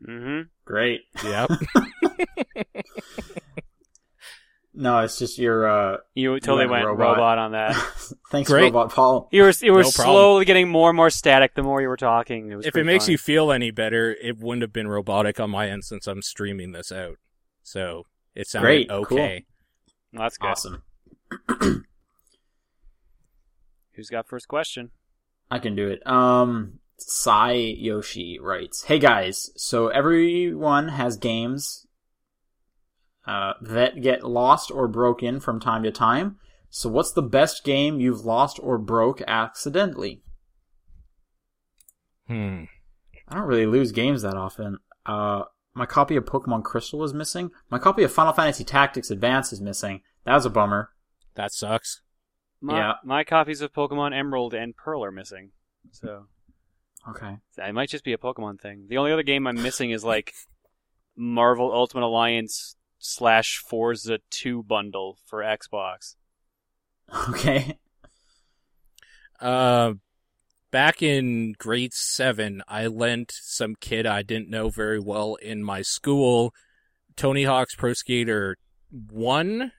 Mm-hmm. 0.07 0.41
Great. 0.65 1.01
Yep. 1.23 1.51
No, 4.73 4.99
it's 4.99 5.19
just 5.19 5.37
your 5.37 5.67
uh 5.69 5.97
You 6.15 6.39
totally 6.39 6.59
went 6.67 6.71
went 6.71 6.85
robot. 6.85 7.17
robot. 7.17 7.37
on 7.37 7.51
that. 7.51 7.75
thanks 8.31 8.49
Great. 8.49 8.63
robot 8.63 8.91
Paul. 8.93 9.27
You 9.31 9.43
were 9.43 9.53
you 9.61 9.73
were 9.73 9.83
No 9.83 9.91
problem. 9.91 10.13
slowly 10.15 10.45
getting 10.45 10.69
more 10.69 10.89
and 10.89 10.95
more 10.95 11.09
static 11.09 11.55
the 11.55 11.63
more 11.63 11.81
you 11.81 11.89
were 11.89 11.97
talking. 11.97 12.51
It 12.51 12.55
was 12.55 12.65
if 12.65 12.75
it 12.77 12.85
makes 12.85 13.05
funny. 13.05 13.13
you 13.13 13.17
feel 13.17 13.51
any 13.51 13.71
better, 13.71 14.15
it 14.21 14.37
wouldn't 14.39 14.61
have 14.61 14.71
been 14.71 14.87
robotic 14.87 15.39
on 15.41 15.49
my 15.49 15.67
end 15.69 15.83
since 15.83 16.07
I'm 16.07 16.21
streaming 16.21 16.71
this 16.71 16.91
out. 16.91 17.17
So 17.63 18.05
it 18.33 18.47
sounded 18.47 18.65
Great, 18.67 18.89
cool. 18.89 18.97
okay. 19.19 19.45
Well, 20.13 20.23
that's 20.23 20.37
good. 20.37 20.47
Awesome. 20.47 20.83
Who's 23.93 24.09
got 24.09 24.27
first 24.27 24.47
question? 24.47 24.91
I 25.49 25.59
can 25.59 25.75
do 25.75 25.89
it. 25.89 26.05
Um, 26.07 26.79
Sai 26.97 27.51
Yoshi 27.53 28.39
writes, 28.39 28.85
"Hey 28.85 28.99
guys, 28.99 29.51
so 29.57 29.89
everyone 29.89 30.87
has 30.89 31.17
games 31.17 31.87
uh, 33.25 33.53
that 33.61 34.01
get 34.01 34.23
lost 34.23 34.71
or 34.71 34.87
broken 34.87 35.39
from 35.39 35.59
time 35.59 35.83
to 35.83 35.91
time. 35.91 36.37
So 36.69 36.89
what's 36.89 37.11
the 37.11 37.21
best 37.21 37.63
game 37.63 37.99
you've 37.99 38.25
lost 38.25 38.59
or 38.61 38.77
broke 38.77 39.21
accidentally? 39.27 40.21
Hmm. 42.27 42.63
I 43.27 43.35
don't 43.35 43.47
really 43.47 43.65
lose 43.65 43.91
games 43.91 44.21
that 44.21 44.35
often. 44.35 44.77
Uh, 45.05 45.43
my 45.73 45.85
copy 45.85 46.15
of 46.15 46.25
Pokemon 46.25 46.63
Crystal 46.63 47.03
is 47.03 47.13
missing. 47.13 47.51
My 47.69 47.79
copy 47.79 48.03
of 48.03 48.11
Final 48.11 48.33
Fantasy 48.33 48.63
Tactics 48.63 49.09
Advance 49.11 49.53
is 49.53 49.61
missing. 49.61 50.01
That 50.25 50.33
was 50.35 50.45
a 50.45 50.49
bummer. 50.49 50.91
That 51.35 51.51
sucks. 51.51 52.01
My, 52.59 52.77
Yeah. 52.77 52.93
my 53.03 53.23
copies 53.23 53.61
of 53.61 53.73
Pokemon 53.73 54.13
Emerald 54.13 54.53
and 54.53 54.75
Pearl 54.75 55.03
are 55.03 55.11
missing. 55.11 55.51
So 55.91 56.27
Okay. 57.09 57.37
it 57.57 57.73
might 57.73 57.89
just 57.89 58.03
be 58.03 58.13
a 58.13 58.17
Pokemon 58.17 58.59
thing. 58.61 58.85
The 58.87 58.97
only 58.97 59.11
other 59.11 59.23
game 59.23 59.47
I'm 59.47 59.61
missing 59.61 59.91
is 59.91 60.03
like 60.03 60.33
Marvel 61.15 61.71
Ultimate 61.73 62.05
Alliance 62.05 62.75
slash 63.01 63.57
Forza 63.57 64.19
2 64.29 64.63
bundle 64.63 65.17
for 65.25 65.39
Xbox. 65.39 66.15
Okay. 67.29 67.77
Uh, 69.41 69.95
back 70.69 71.01
in 71.01 71.53
grade 71.57 71.93
seven, 71.93 72.61
I 72.67 72.87
lent 72.87 73.33
some 73.33 73.75
kid 73.75 74.05
I 74.05 74.21
didn't 74.21 74.49
know 74.49 74.69
very 74.69 74.99
well 74.99 75.35
in 75.35 75.63
my 75.63 75.81
school 75.81 76.53
Tony 77.17 77.43
Hawk's 77.43 77.75
Pro 77.75 77.93
Skater 77.93 78.57
1 78.91 79.71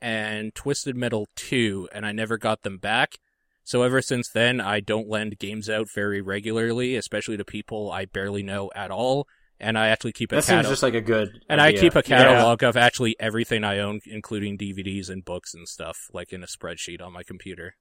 and 0.00 0.54
Twisted 0.54 0.96
Metal 0.96 1.28
2, 1.36 1.90
and 1.92 2.04
I 2.04 2.12
never 2.12 2.38
got 2.38 2.62
them 2.62 2.78
back. 2.78 3.18
So 3.62 3.82
ever 3.82 4.00
since 4.00 4.30
then, 4.30 4.60
I 4.60 4.80
don't 4.80 5.08
lend 5.08 5.38
games 5.38 5.68
out 5.68 5.88
very 5.94 6.22
regularly, 6.22 6.96
especially 6.96 7.36
to 7.36 7.44
people 7.44 7.92
I 7.92 8.06
barely 8.06 8.42
know 8.42 8.70
at 8.74 8.90
all. 8.90 9.26
And 9.60 9.76
I 9.76 9.88
actually 9.88 10.12
keep 10.12 10.30
a 10.30 10.36
That 10.36 10.44
seems 10.44 10.68
just 10.68 10.82
like 10.82 10.94
a 10.94 11.00
good. 11.00 11.40
And 11.48 11.60
I 11.60 11.72
keep 11.72 11.96
a 11.96 12.02
catalog 12.02 12.62
of 12.62 12.76
actually 12.76 13.16
everything 13.18 13.64
I 13.64 13.78
own, 13.78 14.00
including 14.06 14.56
DVDs 14.56 15.10
and 15.10 15.24
books 15.24 15.52
and 15.54 15.68
stuff, 15.68 16.08
like 16.12 16.32
in 16.32 16.42
a 16.42 16.46
spreadsheet 16.46 17.02
on 17.02 17.12
my 17.12 17.22
computer. 17.24 17.74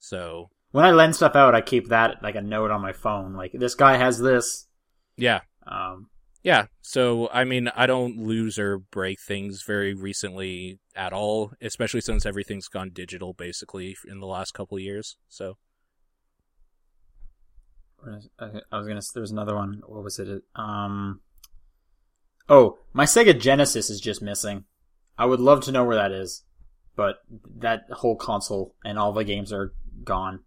So, 0.00 0.50
when 0.72 0.84
I 0.84 0.90
lend 0.90 1.16
stuff 1.16 1.34
out, 1.36 1.54
I 1.54 1.60
keep 1.60 1.88
that 1.88 2.22
like 2.22 2.34
a 2.34 2.42
note 2.42 2.70
on 2.70 2.80
my 2.80 2.92
phone. 2.92 3.34
Like 3.34 3.52
this 3.52 3.74
guy 3.74 3.96
has 3.96 4.18
this. 4.18 4.66
yeah. 5.16 5.40
Um, 5.66 6.08
Yeah. 6.42 6.66
So, 6.80 7.28
I 7.32 7.44
mean, 7.44 7.68
I 7.76 7.86
don't 7.86 8.16
lose 8.16 8.58
or 8.58 8.78
break 8.78 9.20
things 9.20 9.62
very 9.62 9.94
recently 9.94 10.78
at 10.96 11.12
all, 11.12 11.52
especially 11.60 12.00
since 12.00 12.24
everything's 12.24 12.68
gone 12.68 12.90
digital 12.92 13.34
basically 13.34 13.96
in 14.06 14.20
the 14.20 14.26
last 14.26 14.52
couple 14.52 14.76
of 14.76 14.82
years. 14.82 15.16
So, 15.28 15.58
I 18.38 18.60
I 18.70 18.78
was 18.78 18.86
gonna. 18.86 19.00
There 19.12 19.20
was 19.20 19.30
another 19.30 19.54
one. 19.54 19.82
What 19.86 20.04
was 20.04 20.18
it? 20.18 20.42
Um. 20.54 21.20
Oh, 22.48 22.78
my 22.92 23.04
Sega 23.04 23.38
Genesis 23.38 23.90
is 23.90 24.00
just 24.00 24.22
missing. 24.22 24.64
I 25.18 25.26
would 25.26 25.40
love 25.40 25.62
to 25.62 25.72
know 25.72 25.84
where 25.84 25.96
that 25.96 26.12
is, 26.12 26.44
but 26.96 27.16
that 27.58 27.84
whole 27.90 28.16
console 28.16 28.74
and 28.84 28.98
all 28.98 29.12
the 29.12 29.24
games 29.24 29.52
are 29.52 29.74
gone. 30.04 30.40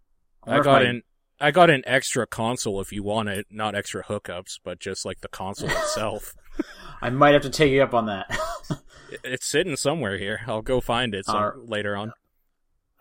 I 0.44 0.58
if 0.58 0.64
got 0.64 0.82
an 0.82 1.02
I 1.40 1.50
got 1.50 1.70
an 1.70 1.82
extra 1.86 2.26
console 2.26 2.80
if 2.80 2.92
you 2.92 3.02
want 3.02 3.28
it, 3.28 3.46
not 3.50 3.74
extra 3.74 4.04
hookups, 4.04 4.58
but 4.64 4.80
just 4.80 5.04
like 5.04 5.20
the 5.20 5.28
console 5.28 5.70
itself. 5.70 6.34
I 7.02 7.10
might 7.10 7.34
have 7.34 7.42
to 7.42 7.50
take 7.50 7.72
you 7.72 7.82
up 7.82 7.94
on 7.94 8.06
that. 8.06 8.38
It's 9.24 9.46
sitting 9.46 9.76
somewhere 9.76 10.16
here. 10.16 10.40
I'll 10.46 10.62
go 10.62 10.80
find 10.80 11.14
it 11.14 11.26
some, 11.26 11.66
later 11.66 11.94
on. 11.96 12.12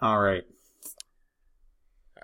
all 0.01 0.19
right. 0.19 0.43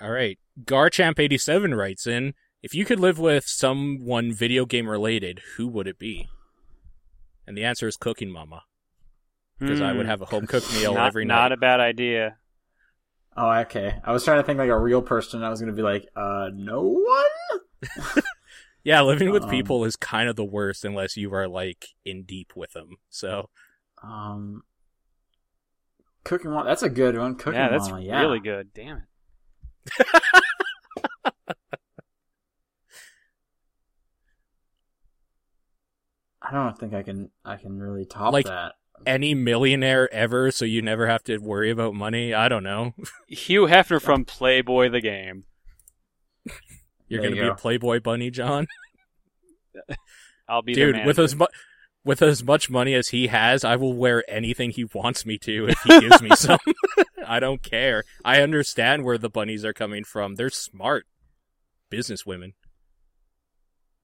All 0.02 0.12
right. 0.12 0.38
Garchamp87 0.64 1.76
writes 1.76 2.06
in, 2.08 2.34
if 2.64 2.74
you 2.74 2.86
could 2.86 3.00
live 3.00 3.20
with 3.20 3.46
someone 3.48 4.34
video 4.34 4.66
game 4.66 4.90
related, 4.90 5.42
who 5.56 5.68
would 5.68 5.88
it 5.88 6.00
be? 6.00 6.28
And 7.46 7.58
the 7.58 7.64
answer 7.64 7.88
is 7.88 7.96
Cooking 7.98 8.32
Mama, 8.32 8.64
because 9.60 9.80
I 9.82 9.94
would 9.94 10.06
Hmm. 10.06 10.10
have 10.10 10.22
a 10.22 10.26
home 10.26 10.48
cooked 10.48 10.72
meal 10.74 10.94
not, 10.96 11.08
every 11.08 11.26
night. 11.26 11.36
Not 11.36 11.52
a 11.54 11.58
bad 11.58 11.80
idea. 11.80 12.38
Oh, 13.36 13.52
okay. 13.62 14.00
I 14.04 14.12
was 14.12 14.24
trying 14.26 14.40
to 14.40 14.44
think 14.44 14.58
like 14.58 14.70
a 14.70 14.78
real 14.80 15.02
person. 15.02 15.44
I 15.44 15.50
was 15.50 15.60
gonna 15.60 15.72
be 15.74 15.84
like, 15.84 16.08
uh, 16.16 16.50
no 16.54 16.82
one. 16.82 18.24
yeah, 18.84 19.02
living 19.02 19.30
with 19.32 19.44
Um, 19.44 19.50
people 19.50 19.86
is 19.86 19.96
kind 19.96 20.28
of 20.28 20.36
the 20.36 20.44
worst 20.44 20.84
unless 20.84 21.16
you 21.16 21.32
are 21.34 21.48
like 21.48 21.86
in 22.04 22.24
deep 22.24 22.54
with 22.56 22.72
them. 22.74 22.98
So, 23.10 23.50
Um, 24.04 24.64
cooking 26.24 26.50
mama. 26.52 26.68
That's 26.68 26.84
a 26.84 26.90
good 26.90 27.16
one. 27.18 27.36
Cooking 27.36 27.54
yeah, 27.60 27.70
that's 27.70 27.90
mama. 27.90 28.02
Yeah. 28.02 28.22
really 28.22 28.40
good. 28.40 28.74
Damn 28.74 28.98
it. 28.98 29.04
I 36.42 36.52
don't 36.52 36.78
think 36.78 36.94
I 36.94 37.04
can. 37.04 37.30
I 37.44 37.58
can 37.58 37.78
really 37.80 38.06
top 38.06 38.34
Like- 38.34 38.46
that. 38.46 38.74
any 39.06 39.34
millionaire 39.36 40.12
ever, 40.14 40.50
so 40.52 40.66
you 40.66 40.82
never 40.82 41.08
have 41.08 41.24
to 41.26 41.38
worry 41.38 41.70
about 41.70 41.94
money. 41.94 42.34
I 42.34 42.48
don't 42.50 42.64
know. 42.64 42.94
Hugh 43.28 43.64
Hefner 43.68 44.02
from 44.02 44.26
Playboy 44.26 44.90
the 44.90 45.02
Game. 45.02 45.44
You're 47.08 47.22
There 47.22 47.30
gonna 47.30 47.36
you 47.42 47.48
be 47.50 47.54
a. 47.54 47.56
Playboy 47.56 48.00
bunny, 48.00 48.32
John. 48.32 48.68
I'll 50.50 50.62
be 50.62 50.74
their 50.74 50.88
Dude, 50.88 51.06
with 51.06 51.18
manager. 51.18 51.24
as 51.24 51.36
much 51.36 51.50
with 52.08 52.22
as 52.22 52.42
much 52.44 52.70
money 52.70 52.94
as 52.94 53.10
he 53.10 53.28
has, 53.28 53.64
I 53.66 53.76
will 53.76 53.94
wear 53.94 54.24
anything 54.30 54.72
he 54.72 54.86
wants 54.86 55.26
me 55.26 55.38
to 55.40 55.68
if 55.68 55.80
he 55.84 56.00
gives 56.00 56.22
me 56.22 56.30
some. 56.36 56.60
I 57.28 57.42
don't 57.42 57.62
care. 57.62 58.06
I 58.24 58.42
understand 58.42 59.04
where 59.04 59.18
the 59.18 59.30
bunnies 59.30 59.66
are 59.66 59.74
coming 59.74 60.06
from. 60.06 60.36
They're 60.36 60.50
smart 60.50 61.06
business 61.90 62.26
women. 62.26 62.54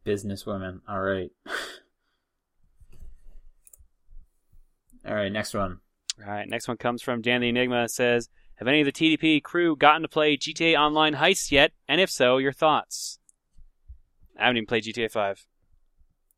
Businesswomen. 0.06 0.82
All 0.88 1.00
right. 1.00 1.32
All 5.06 5.16
right, 5.16 5.32
next 5.32 5.54
one. 5.54 5.80
All 6.24 6.32
right, 6.32 6.48
next 6.48 6.68
one 6.68 6.78
comes 6.78 7.02
from 7.02 7.22
Dan 7.22 7.42
the 7.42 7.50
Enigma. 7.50 7.86
It 7.86 7.92
says, 7.92 8.30
"Have 8.56 8.68
any 8.68 8.82
of 8.82 8.86
the 8.86 8.92
TDP 8.92 9.42
crew 9.42 9.76
gotten 9.76 10.02
to 10.02 10.08
play 10.08 10.38
GTA 10.38 10.78
Online 10.78 11.16
Heist 11.16 11.52
yet? 11.52 11.72
And 11.88 12.00
if 12.02 12.10
so, 12.10 12.38
your 12.38 12.52
thoughts?" 12.54 13.20
I 14.38 14.44
haven't 14.44 14.58
even 14.58 14.68
played 14.68 14.84
GTA 14.84 15.10
Five. 15.12 15.46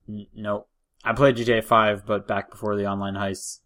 N- 0.07 0.27
nope. 0.35 0.69
I 1.05 1.13
played 1.13 1.35
GTA 1.37 1.63
5, 1.63 2.05
but 2.05 2.27
back 2.27 2.49
before 2.49 2.75
the 2.75 2.87
online 2.87 3.13
heists. 3.13 3.59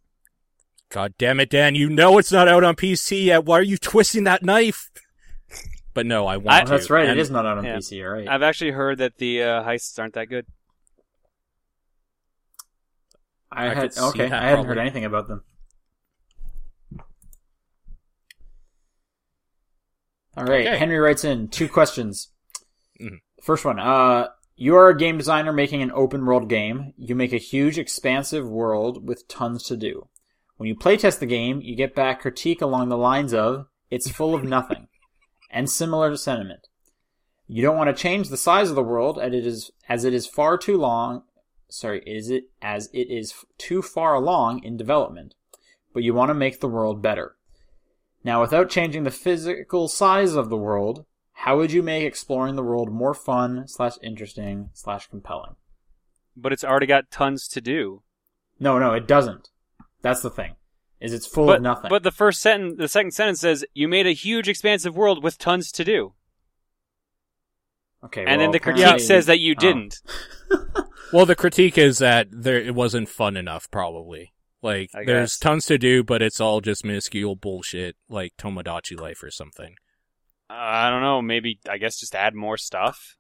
God 0.90 1.14
damn 1.18 1.40
it, 1.40 1.50
Dan! 1.50 1.76
You 1.76 1.90
know 1.90 2.18
it's 2.18 2.32
not 2.32 2.48
out 2.48 2.64
on 2.64 2.76
PC 2.76 3.26
yet. 3.26 3.46
Why 3.46 3.60
are 3.60 3.64
you 3.64 3.78
twisting 3.78 4.24
that 4.26 4.44
knife? 4.44 4.90
But 5.94 6.06
no, 6.06 6.28
I 6.28 6.38
want 6.38 6.58
I- 6.58 6.64
to. 6.66 6.70
that's 6.72 6.90
right. 6.90 7.08
And 7.08 7.18
it 7.18 7.22
is 7.22 7.30
not 7.32 7.46
out 7.46 7.58
on 7.58 7.64
yeah. 7.66 7.78
PC. 7.78 8.04
All 8.04 8.12
right. 8.14 8.28
I've 8.28 8.42
actually 8.44 8.72
heard 8.72 8.98
that 9.00 9.18
the 9.18 9.44
uh, 9.44 9.64
heists 9.64 9.98
aren't 10.00 10.16
that 10.16 10.26
good. 10.30 10.46
I, 13.52 13.70
I 13.70 13.74
had 13.74 13.98
okay. 13.98 14.26
I 14.32 14.50
hadn't 14.50 14.66
heard 14.66 14.78
anything 14.78 15.06
about 15.06 15.28
them. 15.28 15.44
All 20.38 20.46
right. 20.46 20.68
Okay. 20.68 20.78
Henry 20.78 20.98
writes 21.00 21.24
in 21.24 21.48
two 21.50 21.68
questions. 21.68 22.30
Mhm. 23.02 23.20
First 23.42 23.66
one. 23.66 23.80
Uh, 23.80 24.28
you 24.60 24.76
are 24.76 24.90
a 24.90 24.98
game 24.98 25.18
designer 25.18 25.54
making 25.54 25.82
an 25.82 25.92
open 25.94 26.26
world 26.26 26.50
game. 26.50 26.94
You 26.98 27.16
make 27.16 27.34
a 27.34 27.38
huge, 27.38 27.78
expansive 27.78 28.48
world 28.48 29.08
with 29.08 29.28
tons 29.28 29.64
to 29.64 29.78
do. 29.78 30.08
When 30.58 30.68
you 30.68 30.76
playtest 30.76 31.20
the 31.20 31.26
game, 31.26 31.62
you 31.62 31.76
get 31.76 31.96
back 31.96 32.22
critique 32.22 32.62
along 32.62 32.90
the 32.90 32.98
lines 32.98 33.34
of 33.34 33.68
"It's 33.90 34.12
full 34.12 34.36
of 34.36 34.44
nothing," 34.44 34.88
and 35.52 35.70
similar 35.70 36.16
sentiment. 36.16 36.68
You 37.48 37.64
don't 37.64 37.78
want 37.78 37.96
to 37.96 38.02
change 38.02 38.30
the 38.30 38.38
size 38.38 38.70
of 38.70 38.76
the 38.76 38.84
world, 38.84 39.18
as 39.18 39.34
it 39.34 39.46
is 39.46 39.72
as 39.88 40.04
it 40.04 40.14
is 40.14 40.28
far 40.28 40.58
too 40.58 40.78
long 40.78 41.24
sorry, 41.70 42.02
is 42.06 42.30
it 42.30 42.46
as 42.62 42.90
it 42.94 43.10
is 43.10 43.34
too 43.58 43.82
far 43.82 44.14
along 44.14 44.64
in 44.64 44.78
development, 44.78 45.36
but 45.94 46.04
you 46.04 46.14
want 46.14 46.30
to 46.30 46.34
make 46.34 46.60
the 46.60 46.68
world 46.68 47.02
better. 47.02 47.36
Now, 48.24 48.42
without 48.42 48.70
changing 48.70 49.04
the 49.04 49.12
physical 49.12 49.88
size 49.88 50.36
of 50.36 50.50
the 50.50 50.58
world, 50.58 51.06
how 51.44 51.58
would 51.58 51.72
you 51.72 51.82
make 51.84 52.04
exploring 52.04 52.56
the 52.56 52.64
world 52.64 52.92
more 52.92 53.14
fun 53.14 53.68
slash 53.68 53.94
interesting 54.04 54.70
slash 54.74 55.08
compelling? 55.08 55.56
But 56.36 56.52
it's 56.54 56.64
already 56.64 56.86
got 56.86 57.12
tons 57.12 57.48
to 57.50 57.62
do. 57.62 58.02
No, 58.60 58.78
no, 58.80 58.94
it 58.94 59.08
doesn't. 59.08 59.50
That's 60.02 60.22
the 60.22 60.30
thing. 60.30 60.56
Is 61.00 61.14
it's 61.14 61.26
full 61.28 61.46
but 61.48 61.58
of 61.58 61.62
nothing. 61.64 61.90
but 61.90 62.04
the 62.04 62.12
first 62.12 62.42
sentence, 62.42 62.76
the 62.78 62.90
second 62.90 63.12
sentence 63.12 63.40
says, 63.40 63.64
"You 63.74 63.88
made 63.88 64.06
a 64.06 64.12
huge, 64.12 64.50
expansive 64.50 64.98
world 64.98 65.24
with 65.24 65.38
tons 65.38 65.72
to 65.74 65.86
do," 65.86 66.14
okay, 68.04 68.26
and 68.26 68.42
then 68.42 68.52
the 68.52 68.60
critique 68.60 68.82
apparently- 68.84 69.06
says 69.06 69.26
that 69.28 69.40
you 69.40 69.56
Oh. 69.58 69.60
didn't. 69.62 70.02
Well, 71.12 71.26
the 71.26 71.36
critique 71.36 71.76
is 71.80 71.98
that 71.98 72.28
there 72.32 72.60
it 72.62 72.76
wasn't 72.76 73.10
fun 73.10 73.36
enough. 73.36 73.72
Probably, 73.72 74.32
like 74.62 74.92
I 74.94 75.04
there's 75.06 75.32
guess. 75.34 75.40
tons 75.40 75.66
to 75.66 75.80
do, 75.80 76.04
but 76.04 76.22
it's 76.22 76.40
all 76.40 76.62
just 76.62 76.86
minuscule 76.86 77.36
bullshit, 77.36 77.96
like 78.10 78.38
Tomodachi 78.38 78.96
Life 79.00 79.24
or 79.24 79.32
something. 79.32 79.74
I 80.50 80.90
don't 80.90 81.02
know. 81.02 81.22
Maybe 81.22 81.60
I 81.70 81.78
guess 81.78 82.00
just 82.00 82.16
add 82.16 82.34
more 82.36 82.58
stuff. 82.58 83.16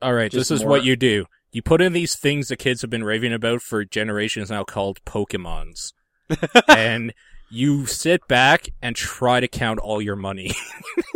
All 0.00 0.12
right, 0.14 0.30
Just 0.30 0.50
this 0.50 0.58
is 0.58 0.62
more- 0.62 0.70
what 0.70 0.84
you 0.84 0.96
do. 0.96 1.26
You 1.52 1.62
put 1.62 1.80
in 1.82 1.92
these 1.92 2.16
things 2.16 2.48
the 2.48 2.56
kids 2.56 2.80
have 2.80 2.90
been 2.90 3.04
raving 3.04 3.32
about 3.32 3.60
for 3.62 3.84
generations 3.84 4.50
now 4.50 4.64
called 4.64 5.04
Pokemons. 5.04 5.92
and 6.68 7.12
you 7.50 7.84
sit 7.86 8.26
back 8.26 8.68
and 8.80 8.96
try 8.96 9.38
to 9.40 9.48
count 9.48 9.78
all 9.80 10.00
your 10.00 10.16
money. 10.16 10.52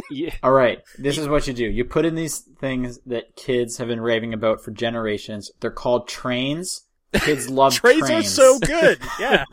Yeah. 0.09 0.35
All 0.41 0.53
right, 0.53 0.81
this 0.97 1.19
is 1.19 1.27
what 1.27 1.49
you 1.49 1.53
do. 1.53 1.65
You 1.65 1.85
put 1.85 2.05
in 2.07 2.15
these 2.15 2.39
things 2.39 3.01
that 3.07 3.35
kids 3.35 3.79
have 3.79 3.89
been 3.89 4.01
raving 4.01 4.33
about 4.35 4.63
for 4.63 4.71
generations. 4.71 5.51
They're 5.59 5.73
called 5.73 6.07
trains. 6.07 6.83
Kids 7.13 7.51
love 7.51 7.75
trains. 7.75 8.07
trains. 8.07 8.27
are 8.27 8.31
so 8.31 8.59
good. 8.61 9.01
Yeah. 9.19 9.45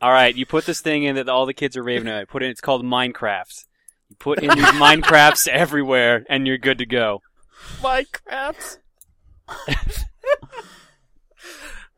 All 0.00 0.10
right, 0.10 0.34
you 0.34 0.46
put 0.46 0.64
this 0.64 0.80
thing 0.80 1.04
in 1.04 1.16
that 1.16 1.28
all 1.28 1.44
the 1.44 1.52
kids 1.52 1.76
are 1.76 1.82
raving 1.82 2.08
about. 2.08 2.28
Put 2.28 2.42
in. 2.42 2.50
It's 2.50 2.62
called 2.62 2.82
Minecraft. 2.82 3.66
You 4.22 4.34
put 4.34 4.42
in 4.42 4.50
these 4.50 4.64
Minecrafts 4.66 5.48
everywhere, 5.48 6.24
and 6.28 6.46
you're 6.46 6.58
good 6.58 6.78
to 6.78 6.86
go. 6.86 7.22
Minecrafts. 7.80 8.78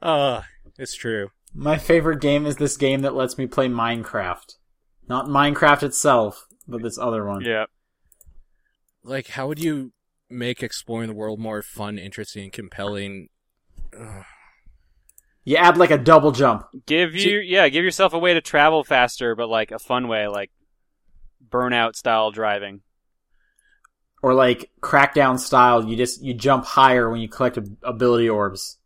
uh, 0.00 0.42
it's 0.78 0.94
true. 0.94 1.28
My 1.52 1.76
favorite 1.76 2.20
game 2.20 2.46
is 2.46 2.56
this 2.56 2.76
game 2.76 3.02
that 3.02 3.14
lets 3.14 3.36
me 3.36 3.46
play 3.46 3.68
Minecraft. 3.68 4.56
Not 5.06 5.26
Minecraft 5.26 5.82
itself, 5.82 6.46
but 6.66 6.82
this 6.82 6.98
other 6.98 7.26
one. 7.26 7.42
Yeah. 7.42 7.66
Like, 9.02 9.28
how 9.28 9.46
would 9.48 9.62
you 9.62 9.92
make 10.30 10.62
exploring 10.62 11.08
the 11.08 11.14
world 11.14 11.38
more 11.38 11.62
fun, 11.62 11.98
interesting, 11.98 12.44
and 12.44 12.52
compelling? 12.52 13.28
Ugh. 13.98 14.24
You 15.44 15.56
add 15.56 15.76
like 15.76 15.90
a 15.90 15.98
double 15.98 16.32
jump. 16.32 16.66
Give 16.86 17.14
you 17.14 17.38
yeah, 17.40 17.68
give 17.68 17.84
yourself 17.84 18.14
a 18.14 18.18
way 18.18 18.32
to 18.32 18.40
travel 18.40 18.82
faster, 18.82 19.34
but 19.34 19.50
like 19.50 19.72
a 19.72 19.78
fun 19.78 20.08
way, 20.08 20.26
like 20.26 20.50
burnout 21.54 21.94
style 21.94 22.32
driving. 22.32 22.80
Or 24.22 24.34
like 24.34 24.70
crackdown 24.80 25.38
style, 25.38 25.84
you 25.84 25.96
just 25.96 26.22
you 26.22 26.34
jump 26.34 26.64
higher 26.64 27.10
when 27.10 27.20
you 27.20 27.28
collect 27.28 27.58
ability 27.82 28.28
orbs. 28.28 28.78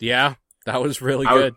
Yeah, 0.00 0.34
that 0.64 0.82
was 0.82 1.02
really 1.02 1.26
I 1.26 1.34
good. 1.34 1.54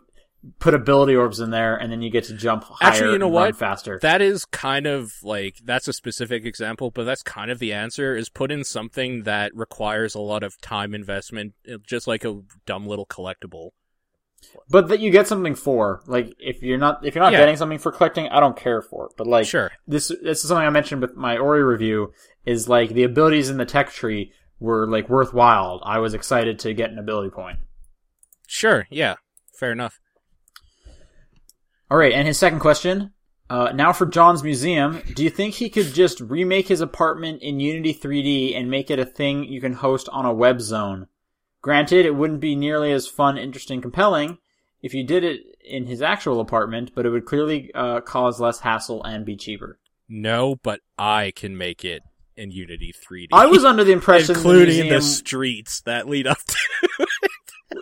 Put 0.60 0.74
ability 0.74 1.16
orbs 1.16 1.40
in 1.40 1.52
there, 1.52 1.78
and 1.78 1.92
then 1.92 2.02
you 2.02 2.10
get 2.10 2.24
to 2.26 2.34
jump 2.34 2.64
higher 2.64 2.90
Actually, 2.90 3.14
you 3.14 3.20
know 3.20 3.28
and 3.28 3.36
run 3.36 3.44
what? 3.50 3.56
faster. 3.56 4.00
That 4.02 4.22
is 4.22 4.44
kind 4.44 4.88
of 4.88 5.14
like 5.24 5.60
that's 5.64 5.88
a 5.88 5.94
specific 5.94 6.46
example, 6.46 6.92
but 6.92 7.06
that's 7.06 7.24
kind 7.24 7.52
of 7.52 7.60
the 7.60 7.72
answer. 7.72 8.16
Is 8.18 8.28
put 8.28 8.52
in 8.52 8.64
something 8.64 9.24
that 9.24 9.56
requires 9.56 10.14
a 10.14 10.20
lot 10.20 10.44
of 10.44 10.60
time 10.60 10.94
investment, 10.94 11.54
just 11.84 12.08
like 12.08 12.26
a 12.26 12.42
dumb 12.66 12.86
little 12.86 13.06
collectible. 13.06 13.70
But 14.70 14.88
that 14.90 15.00
you 15.00 15.12
get 15.12 15.28
something 15.28 15.56
for. 15.56 16.02
Like 16.08 16.34
if 16.40 16.62
you're 16.64 16.78
not 16.78 17.06
if 17.06 17.16
you're 17.16 17.24
not 17.24 17.34
Yeah. 17.34 17.40
getting 17.40 17.58
something 17.58 17.78
for 17.80 17.92
collecting, 17.92 18.28
I 18.30 18.40
don't 18.40 18.56
care 18.58 18.82
for 18.82 19.06
it. 19.08 19.14
But 19.18 19.28
like 19.28 19.46
Sure. 19.48 19.72
this 19.88 20.08
this 20.24 20.42
is 20.44 20.48
something 20.48 20.66
I 20.66 20.70
mentioned 20.70 21.02
with 21.02 21.16
my 21.16 21.38
Ori 21.38 21.64
review 21.64 22.14
is 22.46 22.68
like 22.70 22.90
the 22.92 23.04
abilities 23.04 23.50
in 23.50 23.58
the 23.58 23.66
tech 23.66 23.92
tree 23.92 24.32
were 24.60 24.88
like 24.88 25.10
worthwhile. 25.10 25.82
I 25.84 26.00
was 26.00 26.14
excited 26.14 26.60
to 26.60 26.74
get 26.74 26.92
an 26.92 27.00
ability 27.00 27.30
point. 27.32 27.60
Sure, 28.48 28.86
yeah, 28.90 29.16
fair 29.58 29.72
enough. 29.72 30.00
All 31.90 31.98
right, 31.98 32.14
and 32.14 32.28
his 32.28 32.38
second 32.38 32.60
question. 32.60 33.12
Uh, 33.50 33.72
now 33.74 33.92
for 33.92 34.06
John's 34.06 34.44
museum, 34.44 35.02
do 35.14 35.24
you 35.26 35.30
think 35.30 35.56
he 35.56 35.70
could 35.70 35.94
just 35.94 36.22
remake 36.22 36.70
his 36.70 36.80
apartment 36.80 37.42
in 37.42 37.60
Unity 37.60 37.94
3D 37.94 38.56
and 38.56 38.72
make 38.72 38.90
it 38.90 38.98
a 38.98 39.06
thing 39.06 39.44
you 39.44 39.60
can 39.60 39.74
host 39.74 40.08
on 40.14 40.26
a 40.26 40.34
web 40.34 40.62
zone? 40.62 41.08
Granted, 41.62 42.06
it 42.06 42.16
wouldn't 42.16 42.40
be 42.40 42.56
nearly 42.56 42.92
as 42.92 43.08
fun, 43.08 43.38
interesting, 43.38 43.82
compelling 43.82 44.38
if 44.82 44.94
you 44.94 45.04
did 45.04 45.24
it 45.24 45.42
in 45.64 45.86
his 45.86 46.02
actual 46.02 46.40
apartment, 46.40 46.92
but 46.96 47.06
it 47.06 47.10
would 47.10 47.26
clearly 47.26 47.72
uh, 47.76 48.02
cause 48.02 48.40
less 48.40 48.60
hassle 48.60 49.04
and 49.04 49.26
be 49.26 49.36
cheaper. 49.36 49.80
No, 50.10 50.56
but 50.56 50.82
I 50.98 51.32
can 51.36 51.58
make 51.58 51.86
it 51.86 52.02
in 52.36 52.52
Unity 52.52 52.94
3D. 52.94 53.28
I 53.32 53.46
was 53.46 53.64
under 53.64 53.84
the 53.84 53.92
impression 53.92 54.36
including 54.36 54.90
the 54.90 54.96
the, 54.96 55.02
streets 55.02 55.82
that 55.82 56.08
lead 56.08 56.28
up 56.28 56.40
to. 56.48 57.08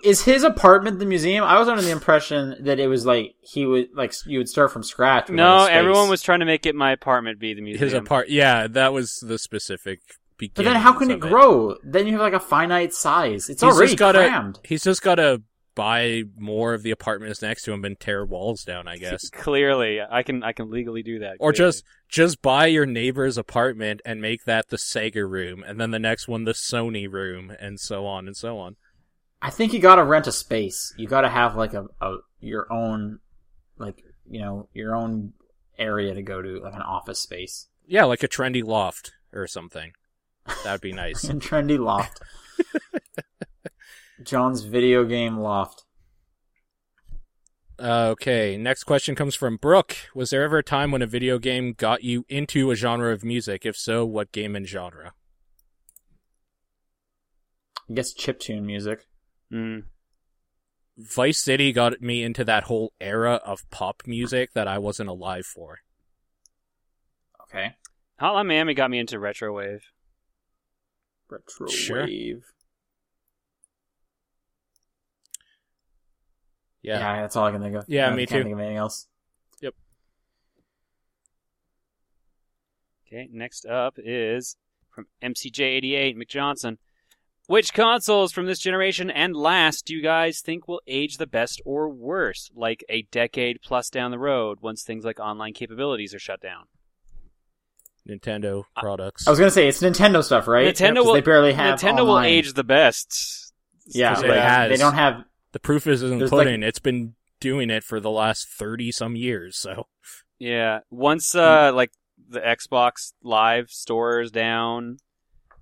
is 0.04 0.24
his 0.24 0.44
apartment 0.44 1.00
the 1.00 1.06
museum. 1.06 1.44
I 1.44 1.58
was 1.58 1.68
under 1.68 1.82
the 1.82 1.92
impression 1.92 2.56
that 2.66 2.80
it 2.80 2.88
was 2.88 3.06
like 3.06 3.36
he 3.42 3.66
would 3.66 3.90
like 3.96 4.14
you 4.26 4.38
would 4.38 4.50
start 4.50 4.72
from 4.72 4.84
scratch. 4.84 5.30
No, 5.30 5.58
like, 5.58 5.62
a 5.62 5.66
space. 5.66 5.76
everyone 5.78 6.10
was 6.10 6.22
trying 6.22 6.42
to 6.42 6.46
make 6.46 6.66
it 6.66 6.76
my 6.76 6.92
apartment 6.92 7.40
be 7.40 7.54
the 7.54 7.62
museum. 7.62 7.84
His 7.84 7.94
apart, 7.94 8.30
yeah, 8.30 8.68
that 8.68 8.94
was 8.94 9.24
the 9.26 9.40
specific. 9.40 10.02
But 10.40 10.64
then 10.64 10.76
how 10.76 10.94
can 10.94 11.12
it 11.12 11.16
of 11.16 11.20
grow? 11.20 11.76
Then 11.84 12.08
you 12.08 12.14
have 12.14 12.22
like 12.22 12.34
a 12.34 12.40
finite 12.40 12.94
size. 12.94 13.50
It's 13.50 13.62
He's 13.62 13.72
already 13.72 13.92
just 13.92 14.00
gotta. 14.00 14.20
crammed. 14.20 14.60
He's 14.64 14.84
just 14.84 15.02
gotta 15.02 15.42
buy 15.76 16.24
more 16.38 16.74
of 16.74 16.84
the 16.84 16.92
apartments 16.92 17.42
next 17.42 17.64
to 17.64 17.72
him 17.72 17.86
and 17.86 18.00
tear 18.00 18.26
walls 18.26 18.64
down. 18.64 18.88
I 18.88 18.98
guess. 18.98 19.30
Clearly, 19.34 20.00
I 20.02 20.24
can 20.24 20.44
I 20.44 20.54
can 20.54 20.70
legally 20.70 21.04
do 21.04 21.20
that. 21.20 21.38
Or 21.40 21.52
clearly. 21.52 21.72
just 21.72 21.84
just 22.08 22.42
buy 22.42 22.68
your 22.68 22.86
neighbor's 22.86 23.38
apartment 23.38 24.02
and 24.06 24.22
make 24.22 24.46
that 24.46 24.70
the 24.70 24.78
Sega 24.78 25.30
room, 25.30 25.64
and 25.66 25.80
then 25.80 25.92
the 25.92 26.00
next 26.00 26.28
one 26.28 26.46
the 26.46 26.54
Sony 26.54 27.12
room, 27.12 27.52
and 27.60 27.80
so 27.80 28.06
on 28.06 28.28
and 28.28 28.36
so 28.36 28.58
on. 28.58 28.78
I 29.42 29.50
think 29.50 29.74
you 29.74 29.80
gotta 29.80 30.04
rent 30.04 30.28
a 30.28 30.32
space. 30.32 30.94
You 30.98 31.08
gotta 31.08 31.30
have 31.30 31.56
like 31.56 31.74
a, 31.74 31.86
a 32.02 32.18
your 32.40 32.72
own, 32.72 33.20
like 33.78 34.04
you 34.30 34.42
know, 34.42 34.70
your 34.74 34.96
own 34.96 35.34
area 35.78 36.14
to 36.14 36.22
go 36.22 36.42
to, 36.42 36.60
like 36.60 36.76
an 36.76 36.82
office 36.82 37.20
space. 37.20 37.68
Yeah, 37.88 38.04
like 38.04 38.22
a 38.22 38.28
trendy 38.28 38.64
loft 38.64 39.12
or 39.34 39.48
something. 39.48 39.94
That'd 40.64 40.82
be 40.82 40.94
nice. 40.94 41.24
In 41.24 41.40
trendy 41.40 41.80
loft. 41.80 42.22
John's 44.24 44.64
video 44.64 45.06
game 45.06 45.38
loft. 45.38 45.86
okay, 47.80 48.58
next 48.58 48.84
question 48.84 49.16
comes 49.16 49.36
from 49.36 49.58
Brooke. 49.58 49.96
Was 50.14 50.32
there 50.32 50.44
ever 50.44 50.58
a 50.58 50.64
time 50.64 50.92
when 50.92 51.02
a 51.02 51.08
video 51.08 51.40
game 51.40 51.74
got 51.74 52.04
you 52.04 52.26
into 52.28 52.72
a 52.72 52.76
genre 52.76 53.14
of 53.14 53.24
music? 53.24 53.66
If 53.66 53.78
so, 53.78 54.06
what 54.06 54.32
game 54.32 54.56
and 54.56 54.68
genre? 54.68 55.14
I 57.90 57.94
guess 57.94 58.14
chiptune 58.14 58.64
music. 58.64 59.08
Mm. 59.52 59.84
Vice 60.98 61.40
City 61.40 61.72
got 61.72 62.02
me 62.02 62.24
into 62.24 62.44
that 62.44 62.66
whole 62.66 62.94
era 63.00 63.36
of 63.46 63.68
pop 63.70 64.04
music 64.06 64.54
that 64.54 64.68
I 64.68 64.78
wasn't 64.78 65.10
alive 65.10 65.46
for. 65.46 65.80
Okay. 67.44 67.76
Hotline 68.22 68.48
Miami 68.48 68.74
got 68.74 68.92
me 68.92 69.00
into 69.00 69.18
retro 69.18 69.56
wave. 69.56 69.82
Retro 71.30 71.68
Sure. 71.68 72.06
wave. 72.06 72.44
Yeah. 76.82 77.00
Yeah. 77.00 77.22
that's 77.22 77.36
all 77.36 77.46
I 77.46 77.52
can 77.52 77.62
think 77.62 77.76
of. 77.76 77.86
Yeah, 77.88 78.10
I 78.10 78.16
me 78.16 78.26
can't 78.26 78.40
too. 78.40 78.44
Think 78.44 78.54
of 78.54 78.60
anything 78.60 78.78
else. 78.78 79.08
Yep. 79.62 79.74
Okay, 83.08 83.28
next 83.32 83.66
up 83.66 83.96
is 83.98 84.56
from 84.90 85.08
MCJ88 85.24 86.16
McJohnson. 86.18 86.78
Which 87.48 87.74
consoles 87.74 88.32
from 88.32 88.46
this 88.46 88.60
generation 88.60 89.10
and 89.10 89.36
last 89.36 89.86
do 89.88 89.96
you 89.96 90.04
guys 90.04 90.40
think 90.40 90.68
will 90.68 90.82
age 90.86 91.18
the 91.18 91.26
best 91.26 91.60
or 91.66 91.90
worst, 91.90 92.52
like 92.56 92.86
a 92.90 93.02
decade 93.12 93.58
plus 93.64 93.90
down 93.90 94.12
the 94.12 94.20
road, 94.20 94.60
once 94.62 94.84
things 94.84 95.04
like 95.04 95.20
online 95.20 95.54
capabilities 95.54 96.14
are 96.14 96.20
shut 96.20 96.42
down? 96.42 96.66
Nintendo 98.10 98.64
products. 98.76 99.28
I 99.28 99.30
was 99.30 99.40
gonna 99.40 99.52
say 99.52 99.68
it's 99.68 99.82
Nintendo 99.82 100.24
stuff, 100.24 100.48
right? 100.48 100.74
Nintendo 100.74 100.82
Yeah, 100.82 100.94
'cause 100.96 101.06
will 101.06 101.14
They 101.14 101.22
barely 101.22 101.54
have. 101.54 101.80
Nintendo 101.80 102.06
will 102.06 102.20
age 102.20 102.54
the 102.54 102.64
best. 102.64 103.54
Yeah, 103.86 104.16
but 104.16 104.30
it 104.32 104.38
has. 104.42 104.70
they 104.70 104.78
don't 104.78 104.94
have. 104.94 105.24
the 105.52 105.60
proof 105.60 105.88
is 105.88 106.04
in 106.04 106.12
the 106.12 106.18
There's 106.20 106.32
like- 106.32 106.46
pudding. 106.46 106.64
It's 106.64 106.80
been 106.80 107.16
doing 107.40 107.70
it 107.70 107.84
for 107.84 108.00
the 108.00 108.12
last 108.12 108.48
30 108.50 108.92
some 108.92 109.16
years, 109.16 109.58
so. 109.58 109.88
Yeah, 110.38 110.80
once 110.90 111.34
uh 111.36 111.72
like 111.74 111.92
the 112.28 112.40
Xbox 112.40 113.14
Live 113.24 113.70
store 113.72 114.22
is 114.22 114.30
down, 114.32 114.98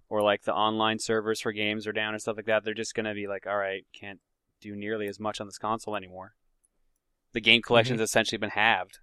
or 0.10 0.22
like 0.22 0.44
the 0.44 0.54
online 0.54 1.00
servers 1.00 1.40
for 1.42 1.52
games 1.52 1.88
are 1.88 1.94
down 1.94 2.14
and 2.14 2.22
stuff 2.22 2.36
like 2.38 2.46
that, 2.48 2.64
they're 2.64 2.74
just 2.74 2.94
gonna 2.96 3.14
be 3.14 3.28
like, 3.28 3.48
all 3.48 3.56
right, 3.58 3.86
can't 3.94 4.20
do 4.62 4.76
nearly 4.76 5.08
as 5.08 5.20
much 5.20 5.40
on 5.40 5.48
this 5.48 5.58
console 5.58 5.96
anymore. 5.96 6.34
The 7.34 7.42
game 7.42 7.62
collection's 7.62 8.02
essentially 8.02 8.38
been 8.40 8.50
halved. 8.52 9.00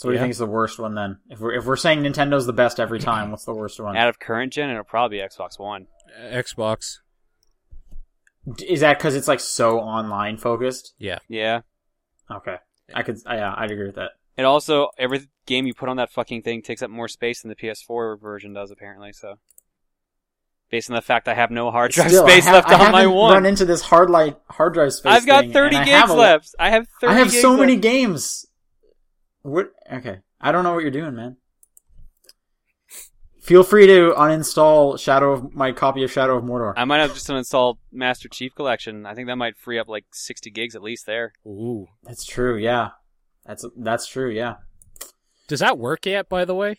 So 0.00 0.08
what 0.08 0.12
do 0.12 0.16
you 0.16 0.22
think 0.22 0.30
is 0.30 0.38
the 0.38 0.46
worst 0.46 0.78
one 0.78 0.94
then? 0.94 1.18
If 1.28 1.40
we're 1.40 1.52
if 1.52 1.66
we're 1.66 1.76
saying 1.76 2.00
Nintendo's 2.00 2.46
the 2.46 2.54
best 2.54 2.80
every 2.80 2.98
time, 3.00 3.30
what's 3.30 3.44
the 3.44 3.52
worst 3.52 3.78
one? 3.78 3.98
Out 3.98 4.08
of 4.08 4.18
current 4.18 4.50
gen, 4.50 4.70
it'll 4.70 4.82
probably 4.82 5.18
be 5.18 5.22
Xbox 5.22 5.58
One. 5.58 5.88
Uh, 6.18 6.36
Xbox. 6.36 7.00
Is 8.66 8.80
that 8.80 8.96
because 8.96 9.14
it's 9.14 9.28
like 9.28 9.40
so 9.40 9.78
online 9.78 10.38
focused? 10.38 10.94
Yeah. 10.98 11.18
Yeah. 11.28 11.60
Okay, 12.30 12.56
I 12.94 13.02
could. 13.02 13.18
Yeah, 13.26 13.52
I'd 13.54 13.70
agree 13.70 13.84
with 13.84 13.96
that. 13.96 14.12
It 14.38 14.44
also 14.44 14.88
every 14.96 15.28
game 15.44 15.66
you 15.66 15.74
put 15.74 15.90
on 15.90 15.98
that 15.98 16.10
fucking 16.10 16.40
thing 16.44 16.62
takes 16.62 16.80
up 16.80 16.88
more 16.88 17.06
space 17.06 17.42
than 17.42 17.50
the 17.50 17.54
PS4 17.56 18.18
version 18.18 18.54
does 18.54 18.70
apparently. 18.70 19.12
So, 19.12 19.34
based 20.70 20.88
on 20.88 20.94
the 20.96 21.02
fact 21.02 21.28
I 21.28 21.34
have 21.34 21.50
no 21.50 21.70
hard 21.70 21.90
drive 21.90 22.08
Still, 22.08 22.26
space 22.26 22.46
have- 22.46 22.54
left 22.54 22.68
I 22.70 22.86
on 22.86 22.92
my 22.92 23.00
haven't 23.02 23.14
one, 23.16 23.34
run 23.34 23.44
into 23.44 23.66
this 23.66 23.82
hard 23.82 24.08
light 24.08 24.38
hard 24.48 24.72
drive 24.72 24.94
space. 24.94 25.12
I've 25.12 25.26
got 25.26 25.42
thing, 25.44 25.52
30 25.52 25.76
games 25.76 25.82
I 25.82 25.84
gigs 25.84 25.98
have 26.00 26.10
a- 26.10 26.14
left. 26.14 26.54
I 26.58 26.70
have 26.70 26.88
30 27.02 27.12
I 27.12 27.18
have 27.18 27.26
gigs 27.30 27.42
so 27.42 27.50
left. 27.50 27.60
many 27.60 27.76
games. 27.76 28.46
What? 29.42 29.72
Okay, 29.92 30.18
I 30.40 30.52
don't 30.52 30.64
know 30.64 30.74
what 30.74 30.82
you're 30.82 30.90
doing, 30.90 31.14
man. 31.14 31.36
Feel 33.40 33.62
free 33.64 33.86
to 33.86 34.12
uninstall 34.16 34.98
Shadow 35.00 35.32
of 35.32 35.54
my 35.54 35.72
copy 35.72 36.04
of 36.04 36.12
Shadow 36.12 36.36
of 36.36 36.44
Mordor. 36.44 36.74
I 36.76 36.84
might 36.84 36.98
have 36.98 37.14
just 37.14 37.28
installed 37.30 37.78
Master 37.90 38.28
Chief 38.28 38.54
Collection. 38.54 39.06
I 39.06 39.14
think 39.14 39.28
that 39.28 39.36
might 39.36 39.56
free 39.56 39.78
up 39.78 39.88
like 39.88 40.04
60 40.12 40.50
gigs 40.50 40.76
at 40.76 40.82
least 40.82 41.06
there. 41.06 41.32
Ooh. 41.46 41.86
That's 42.04 42.24
true. 42.24 42.56
Yeah, 42.58 42.90
that's 43.46 43.64
that's 43.76 44.06
true. 44.06 44.30
Yeah, 44.30 44.56
Does 45.48 45.60
that 45.60 45.78
work 45.78 46.04
yet, 46.04 46.28
by 46.28 46.44
the 46.44 46.54
way? 46.54 46.76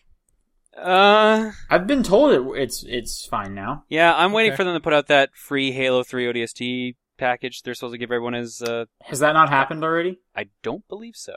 Uh, 0.77 1.51
I've 1.69 1.87
been 1.87 2.03
told 2.03 2.31
it. 2.31 2.61
It's 2.61 2.83
it's 2.87 3.25
fine 3.25 3.53
now. 3.55 3.83
yeah, 3.89 4.13
I'm 4.15 4.31
waiting 4.31 4.51
Okay. 4.51 4.57
for 4.57 4.63
them 4.63 4.75
to 4.75 4.79
put 4.79 4.93
out 4.93 5.07
that 5.07 5.31
free 5.35 5.71
Halo 5.71 6.03
3 6.03 6.25
ODST 6.31 6.95
package 7.17 7.63
they're 7.63 7.73
supposed 7.73 7.93
to 7.93 7.97
give 7.97 8.11
everyone 8.11 8.35
as, 8.35 8.61
uh, 8.61 8.85
Has 9.03 9.19
that 9.19 9.33
not 9.33 9.49
happened 9.49 9.83
already? 9.83 10.19
I 10.35 10.49
don't 10.63 10.87
believe 10.87 11.15
so. 11.15 11.33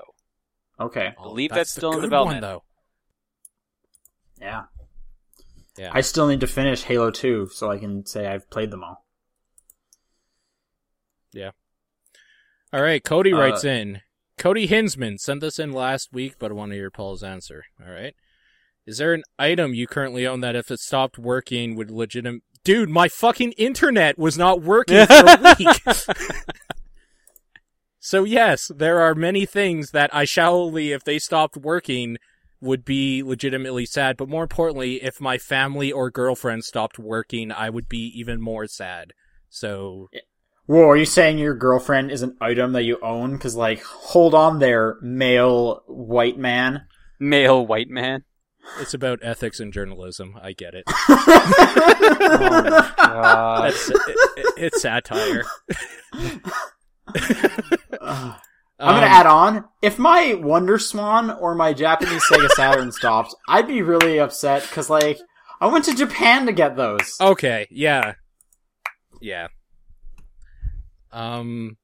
Okay. 0.81 1.15
Believe 1.23 1.53
Oh, 1.53 1.57
that's 1.57 1.75
the 1.75 1.81
still 1.81 1.93
in 1.95 2.01
development. 2.03 2.43
One, 2.43 2.51
though. 2.51 2.63
Yeah. 4.41 4.63
Yeah. 5.79 5.91
I 5.93 6.01
still 6.03 6.27
need 6.29 6.41
to 6.41 6.47
finish 6.47 6.83
Halo 6.83 7.11
2 7.11 7.49
so 7.53 7.71
I 7.71 7.79
can 7.79 8.07
say 8.07 8.27
I've 8.27 8.49
played 8.51 8.71
them 8.71 8.85
all. 8.85 9.05
Yeah. 11.33 11.51
All 12.73 12.83
right, 12.83 13.03
Cody 13.03 13.33
Uh, 13.33 13.39
writes 13.39 13.65
in. 13.65 14.01
Cody 14.39 14.67
Hinsman 14.67 15.19
sent 15.19 15.41
this 15.41 15.59
in 15.59 15.73
last 15.73 16.13
week, 16.13 16.35
but 16.39 16.51
I 16.51 16.55
want 16.55 16.73
to 16.73 16.77
hear 16.77 16.91
Paul's 16.91 17.23
answer. 17.23 17.65
All 17.85 17.93
right. 17.93 18.15
Is 18.87 18.99
there 18.99 19.15
an 19.15 19.23
item 19.39 19.75
you 19.75 19.87
currently 19.87 20.27
own 20.27 20.41
that 20.41 20.57
if 20.57 20.71
it 20.71 20.81
stopped 20.81 21.19
working 21.19 21.75
would 21.77 21.91
legitimate... 21.91 22.43
Dude, 22.65 22.89
my 22.89 23.09
fucking 23.09 23.53
internet 23.53 24.19
was 24.19 24.37
not 24.39 24.63
working 24.63 25.07
for 25.07 25.13
a 25.15 25.57
week. 25.59 25.69
so 28.07 28.25
yes, 28.25 28.71
there 28.77 29.01
are 29.01 29.15
many 29.15 29.47
things 29.47 29.93
that 29.93 30.15
I 30.15 30.27
shallowly, 30.27 30.93
if 30.93 31.05
they 31.05 31.19
stopped 31.19 31.57
working, 31.57 32.19
would 32.61 32.85
be 32.85 33.23
legitimately 33.23 33.87
sad. 33.87 34.19
But 34.19 34.29
more 34.29 34.43
importantly, 34.43 35.03
if 35.03 35.23
my 35.23 35.39
family 35.39 35.91
or 35.91 36.11
girlfriend 36.11 36.65
stopped 36.65 36.99
working, 36.99 37.51
I 37.51 37.71
would 37.71 37.89
be 37.89 38.13
even 38.15 38.43
more 38.43 38.67
sad. 38.67 39.13
So 39.49 40.11
Whoa, 40.67 40.87
are 40.91 40.97
you 40.99 41.07
saying 41.07 41.39
your 41.39 41.55
girlfriend 41.55 42.11
is 42.11 42.21
an 42.21 42.37
item 42.43 42.73
that 42.73 42.83
you 42.83 42.99
own? 43.03 43.33
Because, 43.33 43.57
like, 43.57 43.83
hold 43.83 44.35
on 44.35 44.59
there, 44.59 44.97
male 45.01 45.83
white 45.87 46.37
man. 46.37 46.83
Male 47.19 47.67
white 47.67 47.89
man. 47.89 48.25
it's 48.81 48.93
about 48.93 49.21
ethics 49.23 49.61
and 49.61 49.73
journalism. 49.73 50.37
I 50.43 50.53
get 50.53 50.75
it. 50.75 50.85
Oh 53.07 53.63
That's, 53.63 53.89
it, 53.91 53.97
it- 54.37 54.55
it's 54.59 54.83
satire. 54.83 55.45
Ugh. 57.09 58.35
I'm 58.81 58.95
gonna 58.97 59.07
Um, 59.07 59.13
add 59.13 59.27
on. 59.27 59.65
If 59.83 59.99
my 59.99 60.35
WonderSwan 60.37 61.41
or 61.41 61.55
my 61.55 61.73
Japanese 61.73 62.25
Sega 62.25 62.49
Saturn 62.51 62.91
stopped, 62.93 63.35
I'd 63.49 63.69
be 63.69 63.83
really 63.83 64.19
upset 64.19 64.63
because, 64.63 64.91
like, 64.91 65.19
I 65.61 65.69
went 65.69 65.85
to 65.87 65.95
Japan 65.95 66.45
to 66.47 66.53
get 66.53 66.77
those. 66.77 67.17
Okay, 67.21 67.67
yeah. 67.71 68.15
Yeah. 69.21 69.47
Um 71.13 71.77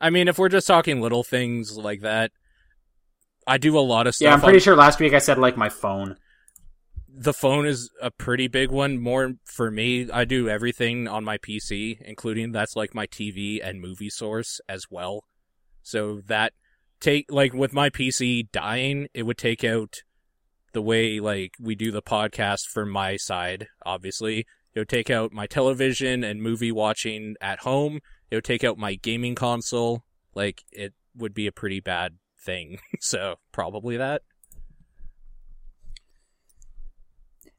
I 0.00 0.10
mean 0.10 0.28
if 0.28 0.38
we're 0.38 0.48
just 0.48 0.66
talking 0.66 1.00
little 1.00 1.22
things 1.22 1.76
like 1.76 2.00
that, 2.00 2.32
I 3.46 3.58
do 3.58 3.78
a 3.78 3.80
lot 3.80 4.06
of 4.06 4.14
stuff. 4.14 4.26
yeah, 4.26 4.34
I'm 4.34 4.40
pretty 4.40 4.58
on- 4.58 4.62
sure 4.62 4.76
last 4.76 4.98
week 5.00 5.12
I 5.14 5.18
said 5.18 5.38
like 5.38 5.56
my 5.56 5.68
phone. 5.68 6.16
The 7.20 7.32
phone 7.32 7.66
is 7.66 7.90
a 8.00 8.12
pretty 8.12 8.46
big 8.46 8.70
one 8.70 8.98
more 8.98 9.32
for 9.44 9.72
me. 9.72 10.08
I 10.08 10.24
do 10.24 10.48
everything 10.48 11.08
on 11.08 11.24
my 11.24 11.36
PC, 11.36 12.00
including 12.02 12.52
that's 12.52 12.76
like 12.76 12.94
my 12.94 13.08
TV 13.08 13.58
and 13.62 13.80
movie 13.80 14.08
source 14.10 14.60
as 14.68 14.84
well. 14.88 15.24
So 15.82 16.20
that 16.26 16.52
take 17.00 17.26
like 17.28 17.52
with 17.52 17.72
my 17.72 17.90
PC 17.90 18.50
dying, 18.52 19.08
it 19.14 19.24
would 19.24 19.36
take 19.36 19.64
out 19.64 20.02
the 20.74 20.82
way 20.82 21.18
like 21.18 21.54
we 21.60 21.74
do 21.74 21.90
the 21.90 22.02
podcast 22.02 22.68
for 22.72 22.86
my 22.86 23.16
side, 23.16 23.66
obviously. 23.84 24.46
It 24.74 24.78
would 24.78 24.88
take 24.88 25.10
out 25.10 25.32
my 25.32 25.46
television 25.46 26.22
and 26.22 26.40
movie 26.40 26.70
watching 26.70 27.34
at 27.40 27.60
home. 27.60 27.98
It 28.30 28.36
would 28.36 28.44
take 28.44 28.62
out 28.62 28.78
my 28.78 28.94
gaming 28.94 29.34
console. 29.34 30.04
Like 30.36 30.62
it 30.70 30.94
would 31.16 31.34
be 31.34 31.48
a 31.48 31.52
pretty 31.52 31.80
bad 31.80 32.18
thing. 32.40 32.78
so 33.00 33.36
probably 33.50 33.96
that. 33.96 34.22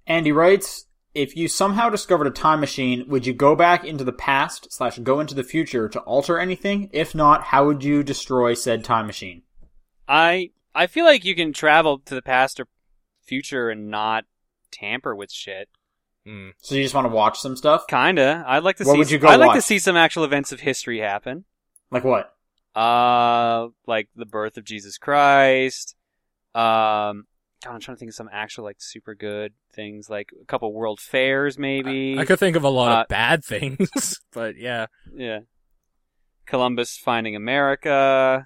Andy 0.09 0.31
writes, 0.31 0.87
if 1.13 1.37
you 1.37 1.47
somehow 1.47 1.89
discovered 1.89 2.27
a 2.27 2.31
time 2.31 2.59
machine, 2.59 3.05
would 3.07 3.25
you 3.25 3.33
go 3.33 3.55
back 3.55 3.85
into 3.85 4.03
the 4.03 4.11
past 4.11 4.71
slash 4.73 4.97
go 4.99 5.19
into 5.19 5.35
the 5.35 5.43
future 5.43 5.87
to 5.87 5.99
alter 6.01 6.39
anything? 6.39 6.89
If 6.91 7.13
not, 7.13 7.43
how 7.43 7.65
would 7.67 7.83
you 7.83 8.03
destroy 8.03 8.55
said 8.55 8.83
time 8.83 9.05
machine? 9.07 9.43
I 10.07 10.49
I 10.73 10.87
feel 10.87 11.05
like 11.05 11.23
you 11.23 11.35
can 11.35 11.53
travel 11.53 11.99
to 11.99 12.15
the 12.15 12.21
past 12.21 12.59
or 12.59 12.67
future 13.23 13.69
and 13.69 13.89
not 13.89 14.25
tamper 14.71 15.15
with 15.15 15.31
shit. 15.31 15.69
Hmm. 16.25 16.49
So 16.61 16.75
you 16.75 16.83
just 16.83 16.95
want 16.95 17.05
to 17.05 17.13
watch 17.13 17.39
some 17.39 17.55
stuff? 17.55 17.85
Kinda. 17.87 18.43
I'd 18.47 18.63
like 18.63 18.77
to 18.77 18.83
What 18.83 18.93
see. 18.93 18.97
would 18.97 19.11
you 19.11 19.19
go 19.19 19.27
I'd 19.27 19.39
like 19.39 19.55
to 19.55 19.61
see 19.61 19.79
some 19.79 19.95
actual 19.95 20.23
events 20.23 20.51
of 20.51 20.59
history 20.59 20.99
happen. 20.99 21.45
Like 21.91 22.03
what? 22.03 22.35
Uh, 22.75 23.67
like 23.87 24.09
the 24.15 24.25
birth 24.25 24.57
of 24.57 24.63
Jesus 24.63 24.97
Christ. 24.97 25.95
Um, 26.55 27.25
God, 27.63 27.73
I'm 27.73 27.79
trying 27.81 27.95
to 27.95 27.99
think 27.99 28.09
of 28.09 28.15
some 28.15 28.29
actual 28.31 28.63
like 28.63 28.77
super 28.79 29.15
good 29.15 29.53
things, 29.73 30.09
like 30.09 30.29
a 30.41 30.45
couple 30.45 30.71
world 30.73 30.99
fairs, 30.99 31.57
maybe. 31.57 32.17
I 32.17 32.23
could 32.25 32.39
think 32.39 32.55
of 32.55 32.63
a 32.63 32.69
lot 32.69 32.91
Uh, 32.97 33.01
of 33.01 33.07
bad 33.09 33.43
things, 33.43 33.89
but 34.31 34.55
yeah. 34.57 34.85
Yeah. 35.13 35.39
Columbus 36.45 36.97
finding 36.97 37.35
America. 37.35 38.45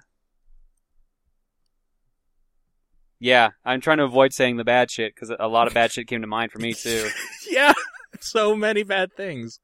Yeah, 3.20 3.50
I'm 3.64 3.80
trying 3.80 3.98
to 3.98 4.04
avoid 4.04 4.32
saying 4.32 4.56
the 4.56 4.64
bad 4.64 4.90
shit 4.90 5.14
because 5.14 5.30
a 5.38 5.48
lot 5.48 5.66
of 5.66 5.74
bad 5.74 5.92
shit 5.92 6.06
came 6.08 6.20
to 6.20 6.26
mind 6.26 6.52
for 6.52 6.58
me 6.58 6.74
too. 6.74 7.08
yeah, 7.50 7.72
so 8.20 8.54
many 8.54 8.82
bad 8.82 9.14
things. 9.16 9.60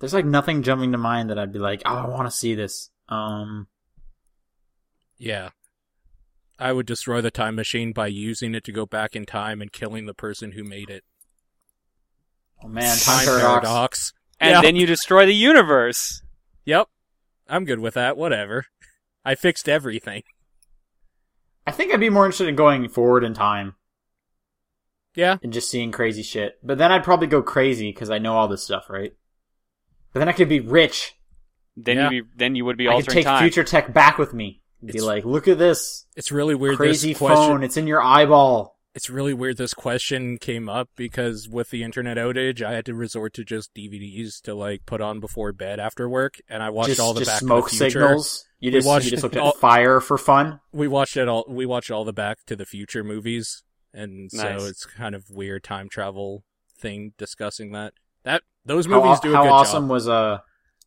There's 0.00 0.14
like 0.14 0.24
nothing 0.24 0.62
jumping 0.62 0.92
to 0.92 0.98
mind 0.98 1.30
that 1.30 1.38
I'd 1.38 1.52
be 1.52 1.58
like, 1.58 1.82
oh, 1.84 1.94
I 1.94 2.08
want 2.08 2.26
to 2.28 2.36
see 2.36 2.54
this. 2.54 2.90
Um, 3.08 3.68
Yeah. 5.18 5.50
I 6.58 6.72
would 6.72 6.86
destroy 6.86 7.20
the 7.20 7.30
time 7.30 7.54
machine 7.54 7.92
by 7.92 8.06
using 8.06 8.54
it 8.54 8.64
to 8.64 8.72
go 8.72 8.86
back 8.86 9.14
in 9.14 9.26
time 9.26 9.60
and 9.60 9.70
killing 9.72 10.06
the 10.06 10.14
person 10.14 10.52
who 10.52 10.64
made 10.64 10.88
it. 10.90 11.04
oh 12.62 12.68
man, 12.68 12.96
time, 12.96 13.26
paradox. 13.26 14.12
and 14.40 14.52
Yeah. 14.52 14.60
then 14.62 14.76
you 14.76 14.86
destroy 14.86 15.26
the 15.26 15.34
universe. 15.34 16.22
Yep. 16.64 16.88
I'm 17.48 17.64
good 17.64 17.80
with 17.80 17.94
that. 17.94 18.16
Whatever. 18.16 18.66
I 19.24 19.34
fixed 19.34 19.68
everything. 19.68 20.22
I 21.66 21.72
think 21.72 21.92
I'd 21.92 22.00
be 22.00 22.08
more 22.10 22.24
interested 22.24 22.48
in 22.48 22.56
going 22.56 22.88
forward 22.88 23.24
in 23.24 23.34
time 23.34 23.74
Yeah. 25.14 25.36
and 25.42 25.52
just 25.52 25.70
seeing 25.70 25.92
crazy 25.92 26.22
shit. 26.22 26.58
But 26.62 26.78
then 26.78 26.90
I'd 26.92 27.04
probably 27.04 27.26
go 27.26 27.42
crazy 27.42 27.90
because 27.92 28.08
I 28.10 28.18
know 28.18 28.34
all 28.36 28.48
this 28.48 28.62
stuff, 28.62 28.88
right? 28.88 29.12
But 30.12 30.20
then 30.20 30.28
I 30.28 30.32
could 30.32 30.48
be 30.48 30.60
rich. 30.60 31.14
Then 31.76 31.96
Yeah. 31.98 32.10
you 32.10 32.22
be, 32.24 32.30
then 32.36 32.54
you 32.54 32.64
would 32.64 32.78
be 32.78 32.88
I 32.88 33.02
could 33.02 33.10
take 33.10 33.24
time. 33.24 33.42
future 33.42 33.64
tech 33.64 33.92
back 33.92 34.16
with 34.16 34.32
me. 34.32 34.62
Be 34.84 34.90
It's- 34.90 35.02
like, 35.04 35.24
look 35.24 35.48
at 35.48 35.58
this 35.58 36.06
It's 36.16 36.30
really 36.30 36.54
weird. 36.54 36.76
crazy 36.76 37.10
this 37.10 37.18
question, 37.18 37.36
phone. 37.54 37.62
It's 37.64 37.76
in 37.76 37.86
your 37.86 38.02
eyeball. 38.02 38.74
It's 38.94 39.10
really 39.10 39.34
weird. 39.34 39.58
This 39.58 39.74
question 39.74 40.38
came 40.38 40.68
up 40.70 40.88
because 40.96 41.48
with 41.50 41.68
the 41.68 41.82
internet 41.82 42.16
outage, 42.16 42.62
I 42.62 42.72
had 42.72 42.86
to 42.86 42.94
resort 42.94 43.34
to 43.34 43.44
just 43.44 43.74
DVDs 43.74 44.40
to 44.42 44.54
like 44.54 44.86
put 44.86 45.02
on 45.02 45.20
before 45.20 45.52
bed 45.52 45.78
after 45.78 46.08
work, 46.08 46.36
and 46.48 46.62
I 46.62 46.70
watched 46.70 46.88
just 46.88 47.00
all 47.00 47.12
the 47.12 47.20
just 47.20 47.30
Back 47.30 47.40
smoke 47.40 47.68
to 47.70 47.74
the 47.78 47.84
Future. 47.84 48.00
signals. 48.00 48.44
You 48.58 48.68
We 48.70 48.78
just 48.78 48.86
watched 48.86 49.04
you 49.04 49.10
just 49.10 49.22
looked 49.22 49.36
all- 49.36 49.50
at 49.50 49.56
fire 49.56 50.00
for 50.00 50.16
fun. 50.16 50.60
We 50.72 50.88
watched 50.88 51.16
it 51.18 51.28
all. 51.28 51.44
We 51.46 51.66
watched 51.66 51.90
all 51.90 52.04
the 52.06 52.14
Back 52.14 52.38
to 52.46 52.56
the 52.56 52.64
Future 52.64 53.04
movies, 53.04 53.62
and 53.92 54.30
Nice. 54.32 54.62
so 54.62 54.66
it's 54.66 54.86
kind 54.86 55.14
of 55.14 55.24
weird 55.30 55.62
time 55.62 55.90
travel 55.90 56.44
thing 56.78 57.12
discussing 57.18 57.72
that. 57.72 57.92
That 58.24 58.42
those 58.64 58.88
movies 58.88 59.18
aw- 59.18 59.20
do 59.20 59.32
a 59.32 59.36
how 59.36 59.42
good 59.42 59.50
awesome 59.52 59.82
job. 59.84 59.90
was 59.90 60.08
uh 60.08 60.38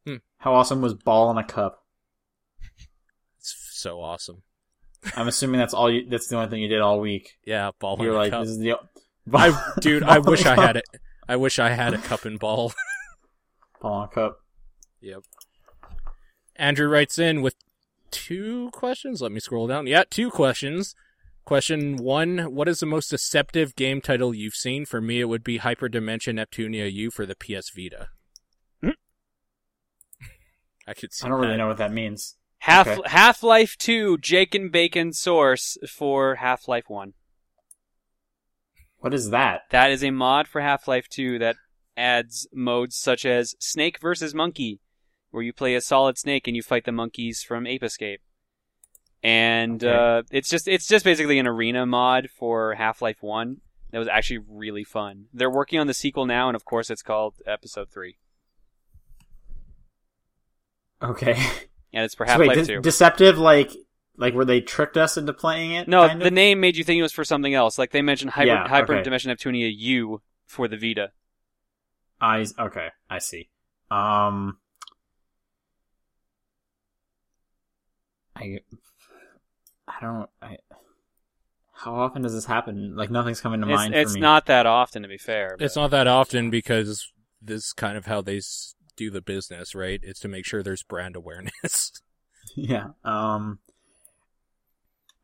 Hmm. 0.08 0.16
how 0.40 0.54
awesome 0.56 0.82
was 0.82 0.96
ball 0.96 1.30
in 1.30 1.38
a 1.38 1.44
cup? 1.44 1.79
So 3.80 4.02
awesome. 4.02 4.44
I'm 5.16 5.30
assuming 5.30 5.60
that's 5.60 5.74
all 5.74 5.90
you. 5.90 6.06
That's 6.10 6.28
the 6.28 6.36
only 6.36 6.50
thing 6.50 6.62
you 6.62 6.68
did 6.68 6.82
all 6.82 7.00
week. 7.00 7.38
Yeah, 7.46 7.72
ball 7.80 7.98
You're 8.02 8.14
like, 8.14 8.32
cup. 8.32 8.42
this 8.42 8.52
is 8.52 8.60
the. 8.60 8.74
I, 9.34 9.74
dude, 9.80 10.04
I 10.16 10.20
wish 10.20 10.46
I 10.46 10.56
had 10.56 10.76
it. 10.76 10.84
I 11.30 11.38
wish 11.38 11.60
I 11.60 11.70
had 11.70 11.94
a 11.94 11.98
cup 12.10 12.26
and 12.26 12.38
ball. 12.38 12.74
Ball 13.82 14.04
in 14.04 14.10
a 14.10 14.12
cup. 14.12 14.40
Yep. 15.00 15.22
Andrew 16.58 16.90
writes 16.90 17.18
in 17.18 17.42
with 17.42 17.56
two 18.12 18.70
questions. 18.74 19.22
Let 19.22 19.32
me 19.32 19.40
scroll 19.40 19.68
down. 19.68 19.88
Yeah, 19.88 20.04
two 20.10 20.30
questions. 20.30 20.94
Question 21.46 21.96
one 21.96 22.54
What 22.54 22.68
is 22.68 22.82
the 22.82 22.86
most 22.86 23.10
deceptive 23.10 23.78
game 23.78 24.02
title 24.02 24.36
you've 24.36 24.56
seen? 24.56 24.86
For 24.86 25.00
me, 25.00 25.22
it 25.22 25.30
would 25.30 25.44
be 25.46 25.60
Hyperdimension 25.60 26.36
Neptunia 26.36 26.92
U 26.92 27.12
for 27.12 27.26
the 27.26 27.36
PS 27.36 27.72
Vita. 27.74 28.10
Hmm? 28.84 28.90
I 30.88 30.94
could 30.94 31.14
see 31.14 31.26
I 31.26 31.30
don't 31.30 31.40
really 31.40 31.56
know 31.56 31.70
what 31.70 31.78
that 31.78 31.94
means. 31.94 32.36
Half 32.60 32.88
Okay. 32.88 33.02
Half 33.06 33.42
Life 33.44 33.78
Two 33.78 34.18
Jake 34.18 34.54
and 34.54 34.72
Bacon 34.72 35.14
source 35.14 35.78
for 35.90 36.36
Half 36.36 36.68
Life 36.68 36.90
One. 36.90 37.14
What 39.00 39.14
is 39.14 39.30
that? 39.30 39.62
That 39.72 39.92
is 39.92 40.04
a 40.04 40.12
mod 40.12 40.48
for 40.48 40.60
Half 40.60 40.86
Life 40.88 41.08
2 41.08 41.40
that 41.40 41.56
adds 41.96 42.48
modes 42.54 42.98
such 42.98 43.26
as 43.26 43.56
Snake 43.58 43.98
versus 44.02 44.36
Monkey, 44.36 44.82
where 45.32 45.42
you 45.42 45.54
play 45.54 45.74
a 45.76 45.80
solid 45.82 46.18
snake 46.18 46.48
and 46.48 46.56
you 46.56 46.62
fight 46.62 46.84
the 46.84 46.92
monkeys 46.92 47.42
from 47.42 47.66
Ape 47.66 47.82
Escape. 47.84 48.20
And 49.24 49.82
Okay. 49.82 49.94
uh, 50.20 50.24
it's 50.32 50.50
just 50.50 50.68
it's 50.68 50.86
just 50.88 51.06
basically 51.06 51.40
an 51.40 51.48
arena 51.48 51.86
mod 51.86 52.30
for 52.30 52.76
Half 52.76 53.02
Life 53.02 53.22
1 53.24 53.62
that 53.92 54.00
was 54.00 54.08
actually 54.10 54.40
really 54.50 54.84
fun. 54.84 55.28
They're 55.34 55.50
working 55.50 55.80
on 55.80 55.88
the 55.88 55.94
sequel 55.94 56.26
now, 56.26 56.50
and 56.50 56.56
of 56.58 56.66
course 56.66 56.90
it's 56.90 57.02
called 57.02 57.36
Episode 57.48 57.90
3. 57.90 58.18
Okay. 61.02 61.42
And 61.94 62.06
it's 62.06 62.16
for 62.16 62.26
So 62.26 62.32
Half 62.34 62.40
wait, 62.42 62.48
Life 62.50 62.58
de- 62.68 62.76
2. 62.78 62.82
deceptive 62.82 63.38
like 63.38 63.72
like 64.18 64.34
where 64.34 64.46
they 64.46 64.62
tricked 64.62 64.98
us 64.98 65.18
into 65.18 65.34
playing 65.34 65.72
it? 65.72 65.88
no, 65.88 66.08
the 66.08 66.26
of? 66.26 66.34
name 66.34 66.60
made 66.60 66.76
you 66.78 66.84
think 66.84 67.00
it 67.00 67.04
was 67.04 67.14
for 67.14 67.24
something 67.24 67.54
else. 67.54 67.78
Like 67.78 67.92
they 67.92 68.02
mentioned 68.02 68.32
Hyper, 68.32 68.48
Yeah, 68.48 68.68
Hyper 68.68 68.94
okay. 68.96 69.04
Dimension 69.04 69.32
Neptunia 69.32 69.72
U 69.76 70.22
for 70.46 70.68
the 70.68 70.78
Vita. 70.78 71.12
I 72.22 72.46
okay, 72.60 72.90
I 73.10 73.20
see. 73.20 73.50
Um, 73.90 74.58
I 78.36 78.60
I 79.88 79.94
don't. 80.02 80.30
I 80.42 80.58
how 81.74 81.96
often 81.96 82.22
does 82.22 82.34
this 82.34 82.46
happen? 82.46 82.96
Like 82.96 83.10
nothing's 83.10 83.40
coming 83.40 83.62
to 83.62 83.68
It's, 83.68 83.76
mind 83.78 83.96
it's 83.96 84.12
for 84.12 84.16
me. 84.16 84.22
not 84.22 84.46
that 84.48 84.66
often, 84.66 85.02
to 85.04 85.08
be 85.08 85.18
fair. 85.18 85.56
It's 85.60 85.78
not 85.78 85.92
that 85.92 86.08
often 86.08 86.50
because 86.50 87.10
this 87.42 87.68
is 87.68 87.74
kind 87.74 87.98
of 87.98 88.06
how 88.06 88.22
they 88.22 88.38
s- 88.38 88.76
do 89.00 89.10
the 89.10 89.22
business, 89.22 89.74
right? 89.74 90.00
It's 90.04 90.20
to 90.20 90.28
make 90.28 90.46
sure 90.46 90.62
there's 90.62 90.84
brand 90.84 91.16
awareness. 91.16 91.92
yeah. 92.56 92.90
Um. 93.04 93.60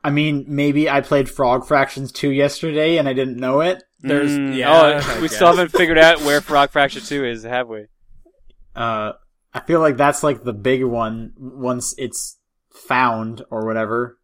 I 0.03 0.11
mean, 0.11 0.45
maybe 0.47 0.87
I 0.89 1.01
played 1.01 1.27
Frog 1.29 1.65
Fractions 1.65 2.11
2 2.11 2.29
yesterday 2.31 2.97
and 2.97 3.09
I 3.09 3.13
didn't 3.13 3.37
know 3.37 3.61
it. 3.61 3.83
There's- 4.01 4.29
Mm, 4.29 4.55
yeah, 4.55 5.01
oh, 5.03 5.21
we 5.21 5.27
still 5.27 5.47
haven't 5.47 5.71
figured 5.71 5.97
out 5.97 6.21
where 6.21 6.41
Frog 6.41 6.69
Fractions 6.69 7.09
2 7.09 7.25
is, 7.25 7.41
have 7.43 7.67
we? 7.67 7.85
Uh, 8.75 9.13
I 9.51 9.61
feel 9.61 9.79
like 9.79 9.97
that's 9.97 10.21
like 10.21 10.43
the 10.43 10.53
big 10.53 10.83
one 10.83 11.33
once 11.37 11.95
it's 11.97 12.37
found 12.87 13.43
or 13.49 13.65
whatever. 13.65 14.19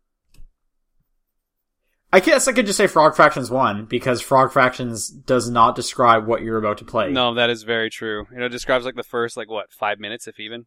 I 2.13 2.19
guess 2.19 2.47
I 2.47 2.51
could 2.51 2.65
just 2.65 2.77
say 2.77 2.88
Frog 2.88 3.15
Fractions 3.15 3.49
1 3.49 3.85
because 3.85 4.21
Frog 4.21 4.51
Fractions 4.51 5.09
does 5.09 5.49
not 5.49 5.75
describe 5.75 6.27
what 6.27 6.41
you're 6.41 6.57
about 6.57 6.77
to 6.79 6.85
play. 6.85 7.09
No, 7.11 7.33
that 7.35 7.49
is 7.49 7.63
very 7.63 7.89
true. 7.89 8.25
You 8.31 8.39
know, 8.39 8.45
it 8.47 8.49
describes 8.49 8.83
like 8.83 8.95
the 8.95 9.03
first, 9.03 9.38
like, 9.38 9.49
what, 9.49 9.71
five 9.71 9.97
minutes, 9.99 10.27
if 10.27 10.38
even? 10.39 10.65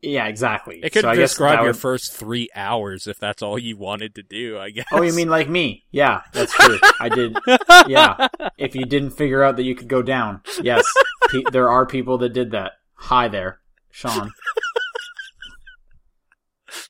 Yeah, 0.00 0.26
exactly. 0.28 0.80
It 0.82 0.90
could 0.92 1.02
So 1.02 1.08
I 1.10 1.16
guess 1.16 1.30
describe 1.32 1.58
your 1.58 1.66
would- 1.68 1.76
first 1.76 2.14
three 2.14 2.48
hours 2.54 3.06
if 3.06 3.18
that's 3.18 3.42
all 3.42 3.58
you 3.58 3.76
wanted 3.76 4.14
to 4.14 4.22
do, 4.22 4.56
I 4.58 4.70
guess. 4.70 4.86
Oh, 4.92 5.02
you 5.02 5.12
mean 5.12 5.28
like 5.28 5.48
me? 5.48 5.84
Yeah, 5.90 6.22
that's 6.32 6.54
true. 6.54 6.78
I 7.00 7.08
did. 7.08 7.36
Yeah. 7.86 8.28
If 8.58 8.74
you 8.74 8.84
didn't 8.86 9.10
figure 9.10 9.42
out 9.42 9.56
that 9.56 9.64
you 9.64 9.74
could 9.74 9.88
go 9.88 10.00
down, 10.02 10.40
yes, 10.62 10.84
pe- 11.30 11.42
there 11.52 11.68
are 11.70 11.84
people 11.84 12.16
that 12.18 12.30
did 12.32 12.50
that. 12.52 12.72
Hi 12.94 13.28
there, 13.28 13.60
Sean. 13.90 14.30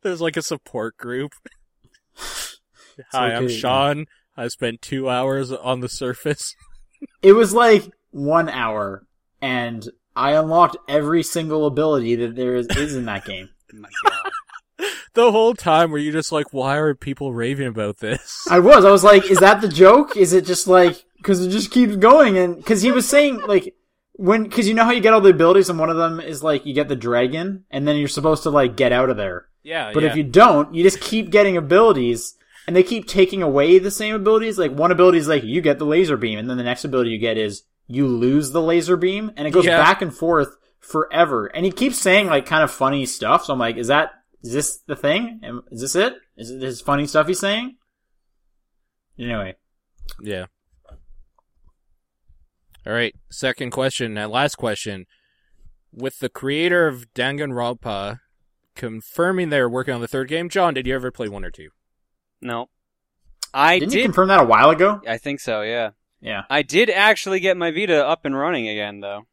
There's 0.03 0.21
like 0.21 0.37
a 0.37 0.43
support 0.43 0.97
group. 0.97 1.33
Hi, 3.13 3.35
I'm. 3.35 3.49
Sean. 3.49 4.07
I 4.37 4.49
spent 4.49 4.83
two 4.83 5.09
hours 5.09 5.51
on 5.53 5.81
the 5.81 5.89
surface. 5.89 6.55
It 7.23 7.33
was 7.35 7.55
like 7.55 7.93
one 8.11 8.49
hour, 8.49 9.07
and 9.41 9.89
I 10.17 10.33
unlocked 10.33 10.77
every 10.89 11.23
single 11.23 11.65
ability 11.67 12.17
that 12.17 12.35
there 12.35 12.57
is, 12.57 12.67
is 12.77 12.97
in 12.97 13.05
that 13.05 13.25
game. 13.25 13.51
My 13.73 13.89
god. 14.05 14.89
The 15.15 15.31
whole 15.31 15.55
time 15.55 15.93
were 15.93 15.99
you 15.99 16.11
just 16.11 16.33
like, 16.33 16.53
why 16.53 16.77
are 16.77 16.97
people 16.97 17.33
raving 17.33 17.69
about 17.69 17.99
this? 17.99 18.45
I 18.51 18.59
was. 18.59 18.85
I 18.85 18.91
was 18.91 19.05
like, 19.05 19.31
is 19.31 19.39
that 19.39 19.61
the 19.61 19.69
joke? 19.69 20.17
Is 20.17 20.33
it 20.33 20.45
just 20.45 20.67
like 20.67 21.05
because 21.19 21.41
it 21.45 21.51
just 21.51 21.71
keeps 21.71 21.95
going? 21.95 22.37
And 22.37 22.57
because 22.57 22.83
he 22.83 22.91
was 22.91 23.09
saying 23.09 23.43
like 23.47 23.77
when 24.15 24.43
because 24.43 24.67
you 24.67 24.75
know 24.75 24.85
how 24.85 24.91
you 24.91 25.01
get 25.01 25.13
all 25.13 25.21
the 25.21 25.31
abilities, 25.31 25.71
and 25.71 25.79
one 25.79 25.91
of 25.91 25.97
them 25.97 26.19
is 26.19 26.43
like 26.43 26.67
you 26.67 26.75
get 26.75 26.89
the 26.89 26.97
dragon, 26.97 27.65
and 27.71 27.87
then 27.87 27.97
you're 27.97 28.09
supposed 28.09 28.43
to 28.43 28.51
like 28.51 28.77
get 28.77 28.91
out 28.93 29.09
of 29.09 29.17
there. 29.17 29.47
yeah, 29.63 29.93
But 29.95 30.03
yeah. 30.03 30.11
if 30.11 30.17
you 30.17 30.25
don't, 30.25 30.75
you 30.75 30.83
just 30.83 31.01
keep 31.01 31.31
getting 31.31 31.57
abilities, 31.57 32.35
and 32.69 32.77
they 32.77 32.83
keep 32.83 33.09
taking 33.09 33.43
away 33.43 33.79
the 33.79 33.91
same 33.91 34.15
abilities. 34.15 34.59
Like 34.59 34.73
one 34.73 34.93
ability 34.93 35.17
is 35.17 35.27
like 35.27 35.43
you 35.43 35.63
get 35.63 35.79
the 35.79 35.87
laser 35.87 36.19
beam, 36.19 36.39
and 36.39 36.51
then 36.51 36.59
the 36.59 36.63
next 36.63 36.85
ability 36.85 37.09
you 37.11 37.19
get 37.19 37.39
is 37.39 37.63
you 37.87 38.07
lose 38.07 38.51
the 38.51 38.61
laser 38.61 38.99
beam, 38.99 39.33
and 39.39 39.49
it 39.49 39.53
goes 39.53 39.65
Yeah. 39.65 39.79
back 39.83 40.03
and 40.03 40.15
forth 40.15 40.55
forever. 40.79 41.47
And 41.47 41.65
he 41.65 41.73
keeps 41.73 41.97
saying 41.99 42.27
like 42.27 42.45
kind 42.45 42.63
of 42.63 42.71
funny 42.71 43.07
stuff. 43.07 43.47
So 43.47 43.55
I'm 43.55 43.59
like, 43.59 43.79
is 43.79 43.87
that 43.87 44.11
is 44.45 44.53
this 44.53 44.77
the 44.87 44.95
thing? 44.95 45.41
Is 45.71 45.81
this 45.81 45.97
it? 45.97 46.15
Is 46.37 46.51
it 46.51 46.61
his 46.61 46.83
funny 46.83 47.07
stuff 47.07 47.27
he's 47.27 47.41
saying? 47.41 47.77
Anyway, 49.19 49.57
Yeah. 50.23 50.45
All 52.87 52.93
right. 52.93 53.15
Second 53.31 53.71
question. 53.71 54.17
And 54.19 54.31
last 54.31 54.57
question. 54.57 55.07
With 55.91 56.19
the 56.19 56.29
creator 56.29 56.87
of 56.87 57.13
Danganronpa 57.15 58.21
confirming 58.77 59.49
they're 59.49 59.69
working 59.69 59.95
on 59.95 60.01
the 60.03 60.07
third 60.07 60.29
game, 60.29 60.49
John, 60.51 60.75
did 60.75 60.87
you 60.87 60.95
ever 60.95 61.11
play 61.11 61.29
one 61.29 61.45
or 61.45 61.51
two? 61.51 61.71
No. 62.41 62.69
I 63.53 63.79
didn't 63.79 63.95
you 63.95 64.03
confirm 64.03 64.29
that 64.29 64.41
a 64.41 64.45
while 64.45 64.71
ago? 64.71 65.01
I 65.07 65.19
think 65.19 65.41
so, 65.41 65.63
yeah. 65.63 65.91
Yeah. 66.21 66.43
I 66.51 66.63
did 66.63 66.91
actually 66.91 67.41
get 67.41 67.57
my 67.57 67.71
Vita 67.71 68.07
up 68.07 68.25
and 68.25 68.37
running 68.37 68.69
again, 68.69 69.01
though. 69.01 69.27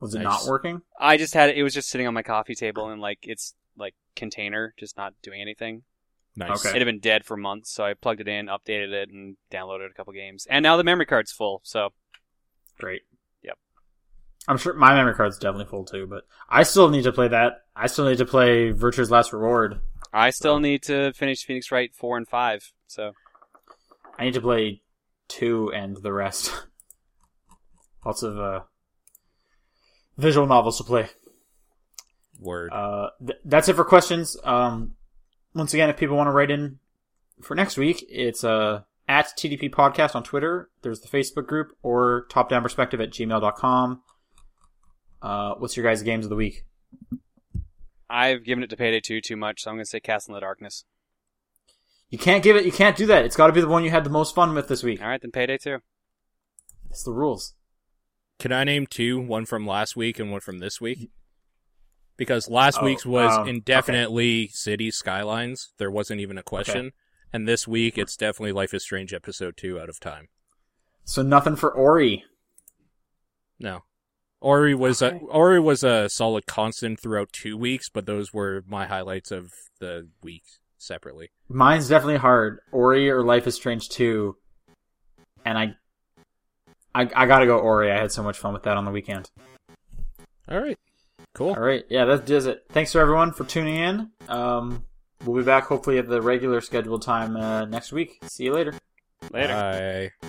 Was 0.00 0.14
it 0.14 0.18
Nice. 0.22 0.44
not 0.44 0.50
working? 0.50 0.82
I 0.98 1.16
just 1.16 1.34
had 1.34 1.50
it, 1.50 1.56
it 1.56 1.62
was 1.62 1.74
just 1.74 1.88
sitting 1.88 2.06
on 2.06 2.14
my 2.14 2.22
coffee 2.22 2.54
table 2.54 2.88
and 2.90 3.00
like 3.00 3.20
its 3.22 3.54
like 3.76 3.94
container, 4.16 4.74
just 4.76 4.96
not 4.96 5.14
doing 5.22 5.40
anything. 5.40 5.82
Nice. 6.36 6.66
Okay. 6.66 6.76
It 6.76 6.80
had 6.80 6.86
been 6.86 6.98
dead 6.98 7.24
for 7.24 7.36
months, 7.36 7.70
so 7.72 7.84
I 7.84 7.94
plugged 7.94 8.20
it 8.20 8.28
in, 8.28 8.46
updated 8.46 8.92
it, 8.92 9.10
and 9.10 9.36
downloaded 9.52 9.90
a 9.90 9.94
couple 9.94 10.12
games. 10.12 10.46
And 10.50 10.62
now 10.64 10.76
the 10.76 10.84
memory 10.84 11.06
card's 11.06 11.30
full, 11.32 11.60
so 11.64 11.90
Great. 12.78 13.02
Yep. 13.42 13.56
I'm 14.48 14.58
sure 14.58 14.74
my 14.74 14.94
memory 14.94 15.14
card's 15.14 15.38
definitely 15.38 15.66
full 15.66 15.84
too, 15.84 16.06
but 16.08 16.24
I 16.48 16.64
still 16.64 16.90
need 16.90 17.04
to 17.04 17.12
play 17.12 17.28
that. 17.28 17.62
I 17.76 17.86
still 17.86 18.06
need 18.08 18.18
to 18.18 18.26
play 18.26 18.70
Virtue's 18.72 19.10
Last 19.10 19.32
Reward. 19.32 19.78
I 20.14 20.30
still 20.30 20.54
So- 20.56 20.60
need 20.60 20.82
to 20.84 21.12
finish 21.12 21.44
Phoenix 21.44 21.70
Wright 21.70 21.92
four 21.94 22.16
and 22.16 22.26
five. 22.28 22.72
So 22.86 23.12
I 24.18 24.24
need 24.24 24.34
to 24.34 24.40
play 24.40 24.82
two 25.28 25.72
and 25.74 25.96
the 25.96 26.12
rest. 26.12 26.52
Lots 28.04 28.22
of 28.22 28.38
uh, 28.38 28.60
visual 30.16 30.46
novels 30.46 30.78
to 30.78 30.84
play. 30.84 31.08
Word. 32.38 32.72
Uh, 32.72 33.10
th- 33.26 33.38
that's 33.44 33.68
it 33.68 33.74
for 33.76 33.84
questions. 33.84 34.36
Um, 34.44 34.96
once 35.54 35.72
again, 35.72 35.88
if 35.90 35.96
people 35.96 36.16
want 36.16 36.26
to 36.28 36.32
write 36.32 36.50
in 36.50 36.78
for 37.42 37.54
next 37.54 37.76
week, 37.78 38.04
it's 38.08 38.44
uh, 38.44 38.82
at 39.08 39.26
TDP 39.38 39.70
Podcast 39.70 40.14
on 40.14 40.22
Twitter. 40.22 40.68
There's 40.82 41.00
the 41.00 41.08
Facebook 41.08 41.46
group 41.46 41.68
or 41.82 42.26
topdownperspective 42.30 43.02
at 43.02 43.10
gmail.com. 43.10 44.02
Uh, 45.22 45.54
what's 45.54 45.76
your 45.76 45.84
guys' 45.86 46.02
games 46.02 46.26
of 46.26 46.30
the 46.30 46.36
week? 46.36 46.64
I've 48.14 48.44
given 48.44 48.62
it 48.62 48.70
to 48.70 48.76
Payday 48.76 49.00
2 49.00 49.20
too 49.20 49.36
much, 49.36 49.62
so 49.62 49.70
I'm 49.70 49.76
going 49.76 49.84
to 49.84 49.90
say 49.90 49.98
Castle 50.00 50.32
in 50.32 50.34
the 50.36 50.40
Darkness. 50.40 50.84
You 52.10 52.18
can't 52.18 52.44
give 52.44 52.54
it. 52.54 52.64
You 52.64 52.70
can't 52.72 52.96
do 52.96 53.06
that. 53.06 53.24
It's 53.24 53.34
got 53.34 53.48
to 53.48 53.52
be 53.52 53.60
the 53.60 53.66
one 53.68 53.82
you 53.82 53.90
had 53.90 54.04
the 54.04 54.10
most 54.10 54.34
fun 54.34 54.54
with 54.54 54.68
this 54.68 54.82
week. 54.84 55.02
All 55.02 55.08
right, 55.08 55.20
then 55.20 55.32
Payday 55.32 55.58
2. 55.58 55.78
It's 56.90 57.02
the 57.02 57.12
rules. 57.12 57.54
Can 58.38 58.52
I 58.52 58.62
name 58.62 58.86
two? 58.86 59.20
One 59.20 59.46
from 59.46 59.66
last 59.66 59.96
week 59.96 60.18
and 60.20 60.30
one 60.30 60.40
from 60.40 60.58
this 60.58 60.80
week? 60.80 61.10
Because 62.16 62.48
last 62.48 62.78
Oh, 62.80 62.84
week's 62.84 63.04
was 63.04 63.36
um, 63.36 63.48
indefinitely 63.48 64.48
City 64.48 64.90
Skylines. 64.92 65.72
There 65.78 65.90
wasn't 65.90 66.20
even 66.20 66.38
a 66.38 66.42
question. 66.42 66.92
And 67.32 67.48
this 67.48 67.66
week, 67.66 67.98
it's 67.98 68.16
definitely 68.16 68.52
Life 68.52 68.72
is 68.74 68.84
Strange 68.84 69.12
episode 69.12 69.56
two 69.56 69.80
out 69.80 69.88
of 69.88 69.98
time. 69.98 70.28
So 71.04 71.22
nothing 71.22 71.56
for 71.56 71.72
Ori. 71.72 72.24
No. 73.58 73.82
Ori 74.44 74.74
was 74.74 75.00
Okay. 75.02 75.16
a 75.16 75.20
Ori 75.26 75.58
was 75.58 75.82
a 75.82 76.08
solid 76.10 76.46
constant 76.46 77.00
throughout 77.00 77.32
two 77.32 77.56
weeks, 77.56 77.88
but 77.88 78.04
those 78.06 78.32
were 78.34 78.62
my 78.68 78.86
highlights 78.86 79.30
of 79.30 79.50
the 79.80 80.08
week 80.22 80.42
separately. 80.76 81.30
Mine's 81.48 81.88
definitely 81.88 82.18
hard. 82.18 82.58
Ori 82.70 83.10
or 83.10 83.22
Life 83.24 83.46
is 83.46 83.54
Strange 83.54 83.88
2. 83.88 84.36
And 85.46 85.56
I, 85.58 85.74
I, 86.94 87.08
I 87.14 87.26
gotta 87.26 87.46
go 87.46 87.58
Ori. 87.58 87.90
I 87.90 87.98
had 87.98 88.12
so 88.12 88.22
much 88.22 88.38
fun 88.38 88.52
with 88.52 88.64
that 88.64 88.76
on 88.76 88.84
the 88.84 88.90
weekend. 88.90 89.30
All 90.48 90.60
right, 90.60 90.78
cool. 91.34 91.50
All 91.54 91.62
right, 91.62 91.84
yeah, 91.88 92.04
that 92.04 92.26
does 92.26 92.44
it. 92.46 92.64
Thanks 92.70 92.92
for 92.92 93.00
everyone 93.00 93.32
for 93.32 93.44
tuning 93.44 93.76
in. 93.76 94.10
Um, 94.28 94.84
we'll 95.24 95.38
be 95.38 95.42
back 95.44 95.64
hopefully 95.64 95.96
at 95.98 96.06
the 96.08 96.20
regular 96.20 96.60
scheduled 96.60 97.00
time 97.02 97.36
uh, 97.36 97.64
next 97.64 97.92
week. 97.92 98.18
See 98.24 98.44
you 98.44 98.52
later. 98.52 98.74
Later. 99.32 100.12
Bye. 100.20 100.28